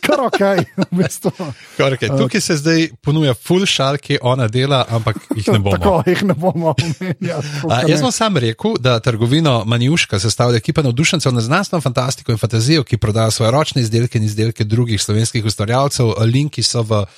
kar 0.00 0.20
ok, 0.22 0.40
v 0.90 0.98
bistvu. 1.00 1.32
Okay, 1.78 2.10
tukaj 2.18 2.40
se 2.40 2.56
zdaj 2.56 2.88
ponuja 3.02 3.34
full 3.34 3.66
šal, 3.66 3.98
ki 3.98 4.20
ona 4.22 4.46
dela, 4.48 4.84
ampak 4.88 5.18
jih 5.34 5.48
ne 5.50 5.58
bomo. 5.58 5.76
Tako 5.76 6.02
jih 6.06 6.22
ne 6.30 6.34
bomo 6.34 6.74
omenjali. 6.74 7.50
A, 7.70 7.80
jaz 7.90 8.04
bom 8.06 8.14
sam 8.14 8.38
rekel, 8.38 8.78
da 8.78 9.00
trgovino 9.02 9.64
Manjuška 9.66 10.20
sestavlja 10.22 10.62
ekipa 10.62 10.86
navdušencev 10.86 11.34
na 11.34 11.42
znanstveno 11.42 11.82
fantastiko 11.82 12.32
in 12.32 12.38
fantazijo, 12.38 12.84
ki 12.86 13.02
prodaja 13.02 13.30
svoje 13.34 13.50
ročne 13.50 13.82
izdelke 13.82 14.18
in 14.18 14.30
izdelke 14.30 14.64
drugih 14.64 15.02
slovenskih 15.02 15.44
ustvarjalcev. 15.44 16.14
Linki 16.30 16.62
so 16.62 16.86
v 16.86 17.02
uh, 17.02 17.08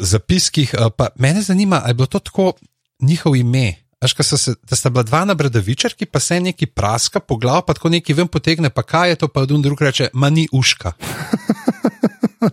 zapiskih. 0.00 0.74
Uh, 0.74 0.90
pa 0.90 1.08
mene 1.16 1.42
zanima, 1.42 1.80
ali 1.84 1.90
je 1.90 1.94
bilo 1.94 2.06
to 2.06 2.18
tako 2.18 2.52
njihov 3.00 3.36
ime. 3.36 3.87
So 4.06 4.36
se, 4.36 4.54
da 4.70 4.76
sta 4.76 4.90
bila 4.90 5.02
dva 5.02 5.24
na 5.24 5.34
Bredovičarki, 5.34 6.06
pa 6.06 6.20
se 6.20 6.40
neki 6.40 6.66
praska 6.66 7.20
po 7.20 7.36
glavu, 7.36 7.62
pa 7.66 7.74
tako 7.74 7.88
neki 7.88 8.14
ven 8.14 8.28
potegne, 8.28 8.70
pa 8.70 8.82
kaj 8.82 9.08
je 9.08 9.16
to, 9.16 9.28
pa 9.28 9.44
drug 9.44 9.62
drug 9.62 9.82
reče, 9.82 10.08
mani 10.12 10.48
uška. 10.52 10.92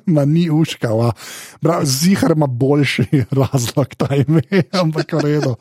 Ma 0.05 0.25
ni 0.25 0.49
uškava. 0.49 1.11
Zihar 2.01 2.31
ima 2.31 2.47
boljši 2.47 3.05
razlog, 3.41 3.95
ta 3.97 4.15
ime, 4.15 4.41
ampak 4.81 5.13
v 5.13 5.21
redu. 5.21 5.55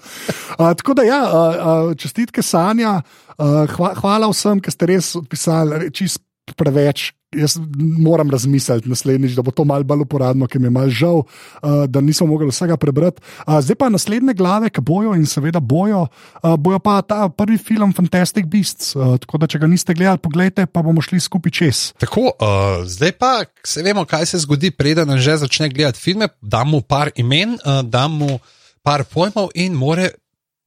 A, 0.59 0.75
tako 0.75 0.95
da, 0.95 1.03
ja, 1.03 1.21
a, 1.21 1.43
a, 1.51 1.95
čestitke 1.95 2.43
Sanja, 2.43 3.03
a, 3.39 3.67
hva, 3.77 3.93
hvala 4.01 4.31
vsem, 4.33 4.65
ki 4.65 4.73
ste 4.73 4.89
res 4.89 5.13
odpisali 5.21 5.93
čist 5.93 6.23
preveč. 6.53 7.13
Jaz 7.35 7.57
moram 7.99 8.31
razmisliti 8.31 8.89
naslednjič, 8.89 9.33
da 9.35 9.43
bo 9.43 9.51
to 9.51 9.65
malce 9.67 9.89
bolj 9.91 10.05
uporabno, 10.05 10.47
ker 10.47 10.61
mi 10.63 10.69
je 10.69 10.71
malce 10.71 10.95
žal, 10.95 11.25
uh, 11.25 11.83
da 11.91 11.99
nismo 12.01 12.29
mogli 12.31 12.47
vsega 12.47 12.77
prebrati. 12.79 13.23
Uh, 13.43 13.59
zdaj 13.59 13.75
pa 13.81 13.89
naslednje 13.91 14.37
glave, 14.39 14.71
ki 14.71 14.85
bojo 14.85 15.17
in 15.19 15.27
seveda 15.27 15.59
bojo, 15.61 16.05
uh, 16.07 16.55
bojo 16.55 16.79
pa 16.79 17.01
ta 17.03 17.27
prvi 17.29 17.59
film 17.59 17.93
Fantastic 17.97 18.47
Beasts. 18.47 18.95
Uh, 18.95 19.17
tako 19.19 19.43
da, 19.43 19.51
če 19.51 19.59
ga 19.59 19.67
niste 19.67 19.99
gledali, 19.99 20.23
pogledajte, 20.23 20.69
pa 20.71 20.85
bomo 20.87 21.03
šli 21.03 21.19
skupaj 21.21 21.57
čez. 21.59 21.85
Tako, 21.99 22.31
uh, 22.39 22.85
zdaj 22.87 23.17
pa 23.19 23.33
se 23.67 23.83
vemo, 23.83 24.07
kaj 24.07 24.31
se 24.31 24.45
zgodi, 24.47 24.71
preden 24.71 25.17
že 25.19 25.41
začne 25.43 25.73
gledati 25.75 25.99
filme. 25.99 26.31
Dam 26.41 26.71
mu 26.71 26.85
par 26.87 27.11
imen, 27.17 27.59
uh, 27.65 27.83
dam 27.83 28.15
mu 28.23 28.39
par 28.87 29.03
pojmov 29.11 29.51
in 29.59 29.75
more 29.75 30.13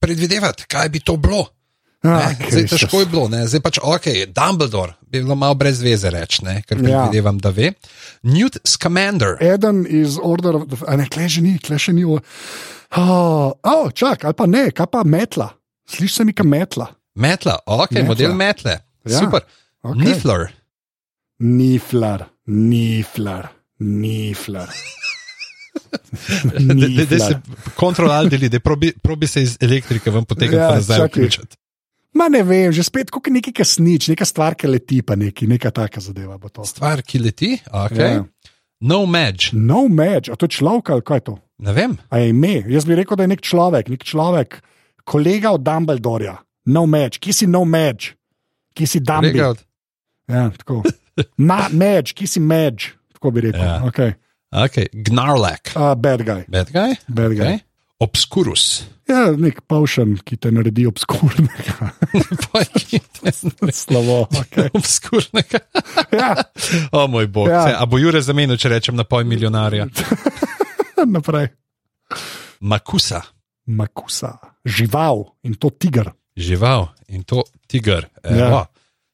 predvidevati, 0.03 0.67
kaj 0.67 0.89
bi 0.89 0.99
to 0.99 1.15
bilo. 1.17 1.47
Ah, 2.03 2.31
zdaj 2.51 2.67
težko 2.67 2.99
je 2.99 3.05
bilo, 3.05 3.27
ne? 3.27 3.47
zdaj 3.47 3.59
pač 3.59 3.79
ok, 3.81 4.05
Dumbledore 4.29 4.93
bi 5.01 5.21
bilo 5.21 5.35
malo 5.35 5.55
brez 5.55 5.81
veze 5.81 6.09
reči, 6.09 6.45
ne? 6.45 6.61
ker 6.61 6.77
Ja. 6.77 6.83
predvidevam, 6.83 7.37
da 7.37 7.49
ve. 7.49 7.73
Newt 8.23 8.57
Scamander, 8.63 9.37
Eden 9.41 9.85
iz 9.89 10.17
Order 10.21 10.55
of 10.55 10.67
the 10.67 10.77
a 10.87 10.95
ne, 10.95 11.05
kleže 11.05 11.41
ni, 11.41 11.57
kleže 11.57 11.93
ni. 11.93 12.05
Oh, 12.05 12.21
oh, 13.63 13.91
čak, 13.91 14.23
ali 14.23 14.33
pa 14.33 14.45
ne, 14.45 14.71
kaj 14.71 14.87
pa 14.87 15.03
metla. 15.03 15.49
Slišiš 15.89 16.13
se 16.13 16.23
mi, 16.23 16.33
kaj 16.33 16.45
metla. 16.45 16.87
Metla, 17.15 17.59
ok, 17.65 17.91
Metla. 17.91 18.07
model 18.07 18.33
metle, 18.33 18.79
Ja, 19.03 19.19
super. 19.19 19.41
okej. 19.83 20.03
Nifler, 20.03 20.47
Niflar, 21.39 22.25
niflar, 22.45 23.47
niflar. 23.79 24.67
da 27.09 27.19
se 27.19 27.39
kontrolal 27.75 28.29
deli, 28.29 28.49
da 28.49 28.59
probi, 28.59 28.93
probi 28.93 29.27
se 29.27 29.43
iz 29.43 29.57
elektrike 29.61 30.11
ven 30.11 30.25
potegniti, 30.25 30.55
Ja, 30.55 30.63
ja, 30.63 30.75
nazaj 30.75 30.97
čakaj. 30.97 31.29
Ma 32.17 32.27
ne 32.33 32.41
vem, 32.43 32.71
že 32.73 32.81
spet 32.87 33.11
kot 33.13 33.29
neki 33.29 33.51
kasnič, 33.53 34.09
neka 34.13 34.25
stvar, 34.25 34.55
ki 34.57 34.69
leti, 34.71 35.01
pa 35.05 35.15
neki, 35.19 35.45
neka 35.49 35.69
taka 35.75 36.01
zadeva 36.01 36.37
bo 36.41 36.49
to. 36.49 36.65
Stvar, 36.65 37.03
ki 37.05 37.21
leti, 37.21 37.51
ok. 37.69 37.99
Ja. 37.99 38.23
No 38.81 39.05
Madge, 39.09 39.51
No 39.57 39.87
match, 39.89 40.29
a 40.29 40.37
to 40.37 40.45
je 40.45 40.57
človek 40.59 40.89
ali 40.93 41.01
kaj 41.05 41.17
je 41.21 41.25
to? 41.29 41.35
ne 41.57 41.73
vem. 41.73 41.95
A 42.13 42.19
je 42.21 42.29
ime? 42.29 42.61
Jaz 42.69 42.85
bi 42.85 42.95
rekel, 42.95 43.17
da 43.17 43.25
je 43.25 43.31
nek 43.33 43.41
človek, 43.41 43.87
nek 43.89 44.03
človek, 44.05 44.59
kolega 45.09 45.49
od 45.57 45.63
Dumbledorja. 45.65 46.35
No 46.69 46.85
match, 46.85 47.17
kje 47.17 47.33
si 47.33 47.47
no 47.49 47.63
match, 47.65 48.13
kje 48.77 48.87
si 48.87 48.99
Dumbledore. 49.01 49.61
Ja, 50.29 50.49
tako. 50.57 50.83
Ma, 51.49 51.65
match, 51.73 52.13
kje 52.13 52.27
si 52.27 52.39
match, 52.43 52.91
tako 53.17 53.31
bi 53.33 53.47
rekel. 53.47 53.65
Ja. 53.65 53.81
Okay. 53.89 54.13
Okay. 54.53 54.85
Gnarlak, 54.93 55.73
Uh, 55.75 55.95
bad 55.97 56.21
guy, 56.21 56.45
bad 56.47 56.69
guy, 56.71 56.93
bad 57.09 57.33
guy. 57.33 57.57
okay. 57.57 57.59
Obscurus, 57.99 58.85
Ja, 59.07 59.31
nek 59.39 59.61
pavšan, 59.71 60.17
ki 60.27 60.35
te 60.35 60.49
naredi 60.51 60.83
obskurnega. 60.89 61.87
Slabo. 63.79 64.17
Okay. 64.41 64.67
Obskurnega. 64.75 65.61
Ja, 66.11 66.33
O 66.91 67.05
moj 67.07 67.29
bog. 67.31 67.47
Ja. 67.47 67.79
A 67.79 67.85
bo 67.87 67.97
Jure 68.01 68.19
zamenil, 68.21 68.59
če 68.59 68.73
rečem 68.75 68.97
na 68.99 69.05
pol 69.07 69.23
milijonarja? 69.23 69.87
naprej. 71.15 71.47
Makusa, 72.59 73.21
Makusa, 73.71 74.33
žival 74.67 75.23
in 75.47 75.55
to 75.55 75.71
tiger. 75.71 76.11
žival 76.37 76.89
in 77.07 77.23
to 77.23 77.43
tiger. 77.67 78.09
Ja. 78.23 78.47
Evo, 78.47 78.61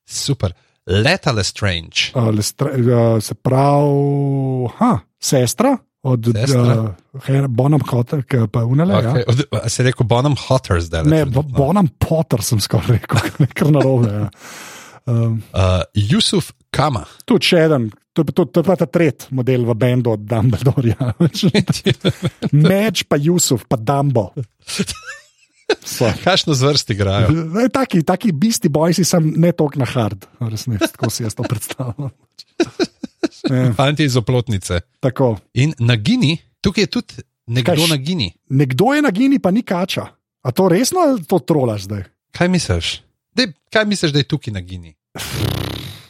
super. 0.06 0.54
Letale 0.90 1.44
strange. 1.44 2.12
Uh, 2.16 2.34
lestra, 2.36 2.74
uh, 2.74 3.22
se 3.24 3.36
pravi, 3.36 4.68
ha, 4.80 4.98
sestra 5.22 5.78
od 6.04 6.28
uh, 6.28 7.48
Bonham 7.48 7.80
Hotter, 7.88 8.24
ki 8.28 8.46
pa 8.52 8.66
unele. 8.68 8.98
Okay. 9.00 9.24
Okay. 9.24 9.24
Od, 9.52 9.64
a 9.64 9.70
si 9.72 9.84
rekel 9.88 10.04
Bonham 10.06 10.36
Hotter 10.36 10.82
zdaj? 10.84 11.04
Ja. 11.04 11.10
Ne, 11.10 11.22
Bo- 11.26 11.46
Bonham 11.48 11.88
Potter 11.88 12.44
sem 12.44 12.60
skoraj 12.60 12.98
rekel, 12.98 13.24
kar 13.58 13.72
narobe. 13.72 14.12
Ja. 14.12 14.28
Um, 15.06 15.42
Uh, 15.52 15.84
Jusuf 15.94 16.54
Kama. 16.72 17.02
tudi 17.28 17.50
še 17.52 17.66
en, 17.68 17.90
to, 18.16 18.24
to, 18.24 18.46
to 18.48 18.62
je 18.62 18.68
pa 18.68 18.76
ta 18.80 18.88
tretji 18.88 19.36
model 19.36 19.66
v 19.68 19.74
bendu 19.76 20.14
od 20.14 20.24
Dumbledorja. 20.24 21.10
Meč 22.72 23.04
pa 23.04 23.20
Jusuf, 23.20 23.66
pa 23.68 23.76
Dumbo. 23.76 24.30
Kakšno 26.24 26.56
zvrst 26.56 26.90
igrajo? 26.96 27.32
Ne, 27.36 27.68
Taki, 27.70 28.04
taki 28.04 28.32
bisti 28.32 28.70
bojsi 28.72 29.04
sem 29.04 29.28
ne 29.36 29.52
tok 29.52 29.76
na 29.76 29.86
hard, 29.86 30.24
resnici, 30.40 30.88
tako 30.96 31.12
si 31.12 31.24
jaz 31.24 31.36
to 31.36 31.44
predstavljam. 31.44 32.12
Ja, 33.46 33.74
Fanti 33.74 34.04
iz 34.04 34.16
oplotnice. 34.16 34.80
tako. 35.00 35.38
In 35.54 35.74
na 35.80 35.96
Gini, 35.96 36.38
tukaj 36.62 36.84
je 36.84 36.88
tudi 36.90 37.14
nekdo 37.48 37.72
Kaj 37.74 37.88
na 37.88 37.98
Gini. 37.98 38.32
Nekdo 38.50 38.94
je 38.94 39.02
na 39.02 39.12
gini, 39.12 39.40
pa 39.40 39.52
ni 39.52 39.62
kača. 39.62 40.06
A 40.42 40.52
to 40.52 40.68
resno 40.68 41.00
ali 41.00 41.24
to 41.24 41.40
trolaš 41.40 41.82
zdaj? 41.82 42.04
Kaj 42.32 42.48
misliš? 42.50 43.02
Dej, 43.32 43.48
kaj 43.70 43.86
misliš, 43.86 44.12
da 44.12 44.20
je 44.20 44.24
tukaj 44.26 44.54
na 44.54 44.62
Gini? 44.62 44.96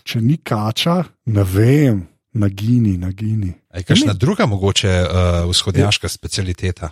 Če 0.03 0.19
ni 0.19 0.37
kača, 0.37 1.03
ne 1.25 1.43
vem, 1.45 2.01
na 2.33 2.47
gini, 2.49 2.97
na 2.97 3.09
gini. 3.09 3.53
Je 3.71 3.83
kakšna 3.83 4.13
druga 4.13 4.45
mogoče 4.45 4.89
uh, 5.01 5.07
vzhodnjaška 5.45 6.09
specialiteta? 6.09 6.89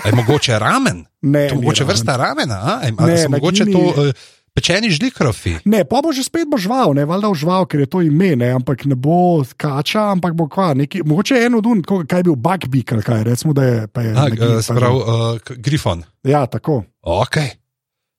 Je 0.00 0.12
mogoče 0.12 0.58
ramen? 0.58 1.04
Ne, 1.22 1.48
To 1.48 1.54
ni 1.54 1.60
mogoče 1.60 1.82
ramen. 1.82 1.90
vrsta 1.90 2.16
ramena? 2.16 2.54
a? 2.54 2.80
Ej, 2.82 2.92
a 2.94 3.06
Ne, 3.06 3.16
so 3.16 3.22
na 3.24 3.36
mogoče 3.36 3.64
Gini- 3.64 3.72
to 3.72 4.02
uh, 4.02 4.12
pečeni 4.54 4.90
žlikrofi? 4.94 5.56
Ne, 5.66 5.82
pa 5.84 5.98
bo 5.98 6.14
že 6.14 6.22
spet 6.22 6.46
bo 6.46 6.54
žval, 6.56 6.94
ne 6.94 7.02
valjda 7.04 7.32
žval, 7.34 7.66
ker 7.66 7.82
je 7.82 7.88
to 7.90 8.00
ime, 8.06 8.36
ne, 8.38 8.52
ampak 8.54 8.86
ne 8.86 8.94
bo 8.94 9.42
kača, 9.58 10.12
ampak 10.14 10.36
bo 10.38 10.46
kva, 10.46 10.72
neki, 10.78 11.02
mogoče 11.02 11.42
en 11.42 11.58
od 11.58 11.66
un, 11.66 11.82
tako, 11.82 12.04
kaj 12.06 12.22
je 12.22 12.28
bil 12.30 12.36
Bugbee, 12.38 12.86
ali 12.86 13.02
kaj, 13.02 13.24
recimo, 13.26 13.52
da 13.52 13.64
je. 13.64 13.76
je 13.82 14.12
A, 14.14 14.28
gini, 14.30 14.46
uh, 14.46 14.54
pa- 14.54 14.62
sprav, 14.62 14.94
uh, 14.94 15.04
k- 15.42 15.58
grifon. 15.58 16.04
Ja, 16.22 16.46
tako. 16.46 16.84
Ok, 17.02 17.36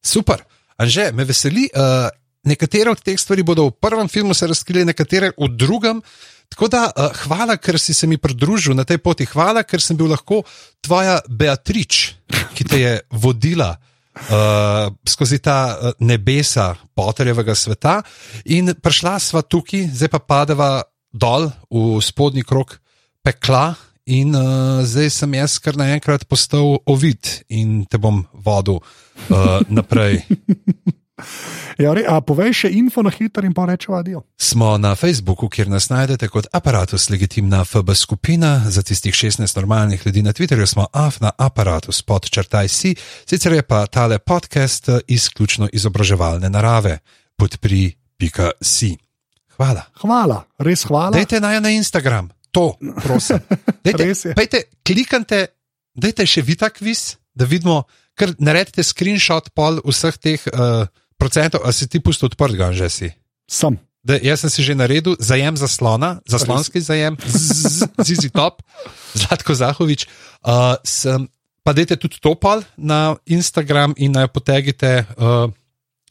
super. 0.03 0.43
Anže, 0.77 1.11
me 1.15 1.23
veseli. 1.23 1.69
Uh, 1.71 2.11
nekatere 2.45 2.91
od 2.91 2.99
teh 3.01 3.15
stvari 3.17 3.41
bodo 3.41 3.71
v 3.71 3.79
prvem 3.79 4.07
filmu 4.11 4.33
se 4.35 4.47
razkrile, 4.47 4.83
nekatere 4.85 5.31
v 5.33 5.47
drugem. 5.55 6.01
Tako 6.51 6.67
da, 6.67 6.91
uh, 6.91 7.09
hvala, 7.25 7.55
ker 7.57 7.79
si 7.79 7.93
se 7.95 8.05
mi 8.05 8.19
pridružil 8.21 8.75
na 8.75 8.83
tej 8.83 8.99
poti. 8.99 9.25
Hvala, 9.25 9.63
ker 9.63 9.81
sem 9.81 9.97
bil 9.97 10.11
lahko 10.11 10.43
tvoja 10.83 11.21
Beatrič, 11.25 12.13
ki 12.53 12.63
te 12.67 12.77
je 12.83 12.93
vodila. 13.09 13.71
Uh, 14.15 14.93
skozi 15.03 15.41
ta 15.43 15.75
uh, 15.75 15.91
nebesa 15.99 16.71
Potterjevega 16.95 17.55
sveta, 17.55 17.99
in 18.47 18.71
prišla 18.71 19.19
sva 19.19 19.43
tukaj, 19.43 19.89
zdaj 19.91 20.11
pa 20.13 20.21
padeva 20.23 20.69
dol 21.11 21.49
v 21.67 21.99
spodnji 21.99 22.45
krok 22.47 22.77
pekla, 23.19 23.75
in 24.05 24.35
uh, 24.37 24.85
zdaj 24.85 25.09
sem 25.11 25.33
jaz 25.35 25.57
kar 25.59 25.75
naenkrat 25.79 26.27
postal 26.29 26.77
ovid 26.85 27.43
in 27.49 27.83
te 27.89 27.99
bom 27.99 28.23
vodil 28.31 28.79
uh, 28.79 29.59
naprej. 29.67 30.21
Ja, 31.79 31.93
re, 31.95 32.03
a 32.07 32.19
povej 32.19 32.51
še 32.59 32.69
info 32.75 32.99
na 33.03 33.11
hiter 33.11 33.47
in 33.47 33.53
pa 33.55 33.65
rečeva 33.67 34.01
adijo. 34.03 34.25
Smo 34.35 34.75
na 34.79 34.95
Facebooku, 34.99 35.47
kjer 35.51 35.71
nas 35.71 35.87
najdete 35.87 36.27
kot 36.31 36.47
aparatus 36.55 37.07
legitimna 37.11 37.63
FB 37.67 37.95
skupina, 37.95 38.59
za 38.67 38.83
tistih 38.83 39.15
16 39.15 39.55
normalnih 39.55 40.03
ljudi 40.05 40.23
na 40.23 40.33
Twitterju 40.35 40.67
smo 40.67 40.87
af 40.91 41.21
na 41.23 41.31
aparatus 41.37 42.01
pod 42.03 42.27
črtaj 42.27 42.67
si, 42.67 42.95
sicer 43.25 43.55
je 43.55 43.63
pa 43.63 43.85
tale 43.87 44.19
podcast 44.19 44.89
eh, 44.89 44.99
izključno 45.07 45.69
izobraževalne 45.73 46.49
narave. 46.49 46.99
Podpri.si. 47.35 48.95
Hvala. 49.55 49.83
Hvala, 49.99 50.43
res 50.59 50.83
hvala. 50.87 51.15
Dajte 51.15 51.39
naj 51.39 51.61
na 51.63 51.71
Instagram, 51.75 52.29
to, 52.51 52.73
prosim. 53.03 53.39
Dajte, 53.85 54.35
pejte, 54.35 54.63
klikante, 54.83 55.47
dajte 55.95 56.27
še 56.27 56.43
vi 56.43 56.55
ta 56.59 56.71
kviz, 56.71 57.15
da 57.35 57.47
vidimo, 57.47 57.83
ker 58.15 58.31
naredite 58.39 58.83
screenshot 58.83 59.51
pol 59.55 59.81
vseh 59.83 60.15
teh 60.19 60.43
uh, 60.51 60.87
procentov, 61.17 61.63
a 61.63 61.71
si 61.71 61.87
ti 61.87 61.99
pusto 62.03 62.27
odprtega, 62.29 62.71
že 62.75 62.87
si. 62.89 63.07
Sem. 63.47 63.79
Da, 64.05 64.21
jaz 64.21 64.45
sem 64.45 64.51
si 64.53 64.61
že 64.61 64.77
naredil 64.77 65.17
zajem 65.17 65.57
zaslona, 65.57 66.21
zaslonski 66.29 66.77
zajem, 66.77 67.17
zizi 68.05 68.29
top, 68.29 68.61
Zlatko 69.17 69.57
Zahovič. 69.57 70.05
Uh, 70.45 70.77
sem, 70.85 71.25
pa 71.65 71.73
dajte 71.73 71.97
tudi 71.97 72.21
to 72.21 72.37
pol 72.37 72.61
na 72.77 73.17
Instagram 73.25 73.97
in 73.97 74.13
naj 74.13 74.29
potegite, 74.29 75.09
uh, 75.17 75.49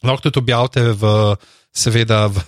lahko 0.02 0.30
tudi 0.30 0.42
objavite 0.42 0.82
v. 0.94 1.38
Seveda 1.74 2.30
v 2.30 2.38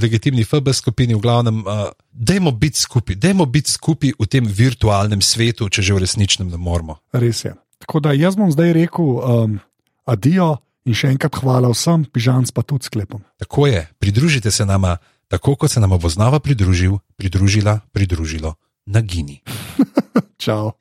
legitimni 0.00 0.40
FB 0.40 0.72
skupini, 0.72 1.12
v 1.12 1.20
glavnem, 1.20 1.60
uh, 1.68 1.92
dajmo 2.16 2.48
biti 2.48 2.80
skupaj, 2.80 3.12
dajmo 3.20 3.44
biti 3.44 3.68
skupaj 3.76 4.16
v 4.16 4.24
tem 4.24 4.40
virtualnem 4.40 5.20
svetu, 5.20 5.68
če 5.68 5.84
že 5.84 5.92
v 5.92 6.00
resničnem 6.00 6.48
ne 6.48 6.56
moramo. 6.56 6.96
Res 7.12 7.44
je. 7.44 7.52
Tako 7.84 8.00
da 8.00 8.16
jaz 8.16 8.40
bom 8.40 8.48
zdaj 8.48 8.72
rekel 8.72 9.20
um, 9.20 9.60
adijo 10.08 10.64
in 10.86 10.96
še 10.96 11.12
enkrat 11.14 11.40
hvala 11.42 11.70
vsem, 11.72 12.04
pižam 12.08 12.44
pa 12.54 12.62
tudi 12.62 12.88
sklepom. 12.88 13.22
Tako 13.40 13.66
je, 13.66 13.86
pridružite 13.98 14.50
se 14.50 14.64
nama, 14.64 14.96
tako 15.28 15.56
kot 15.56 15.70
se 15.70 15.80
nam 15.80 15.96
bo 15.98 16.08
znova 16.08 16.40
pridružil, 16.40 16.98
pridružila, 17.16 17.80
pridružilo 17.92 18.54
na 18.86 19.00
Gini. 19.00 19.42
Čau. 20.42 20.72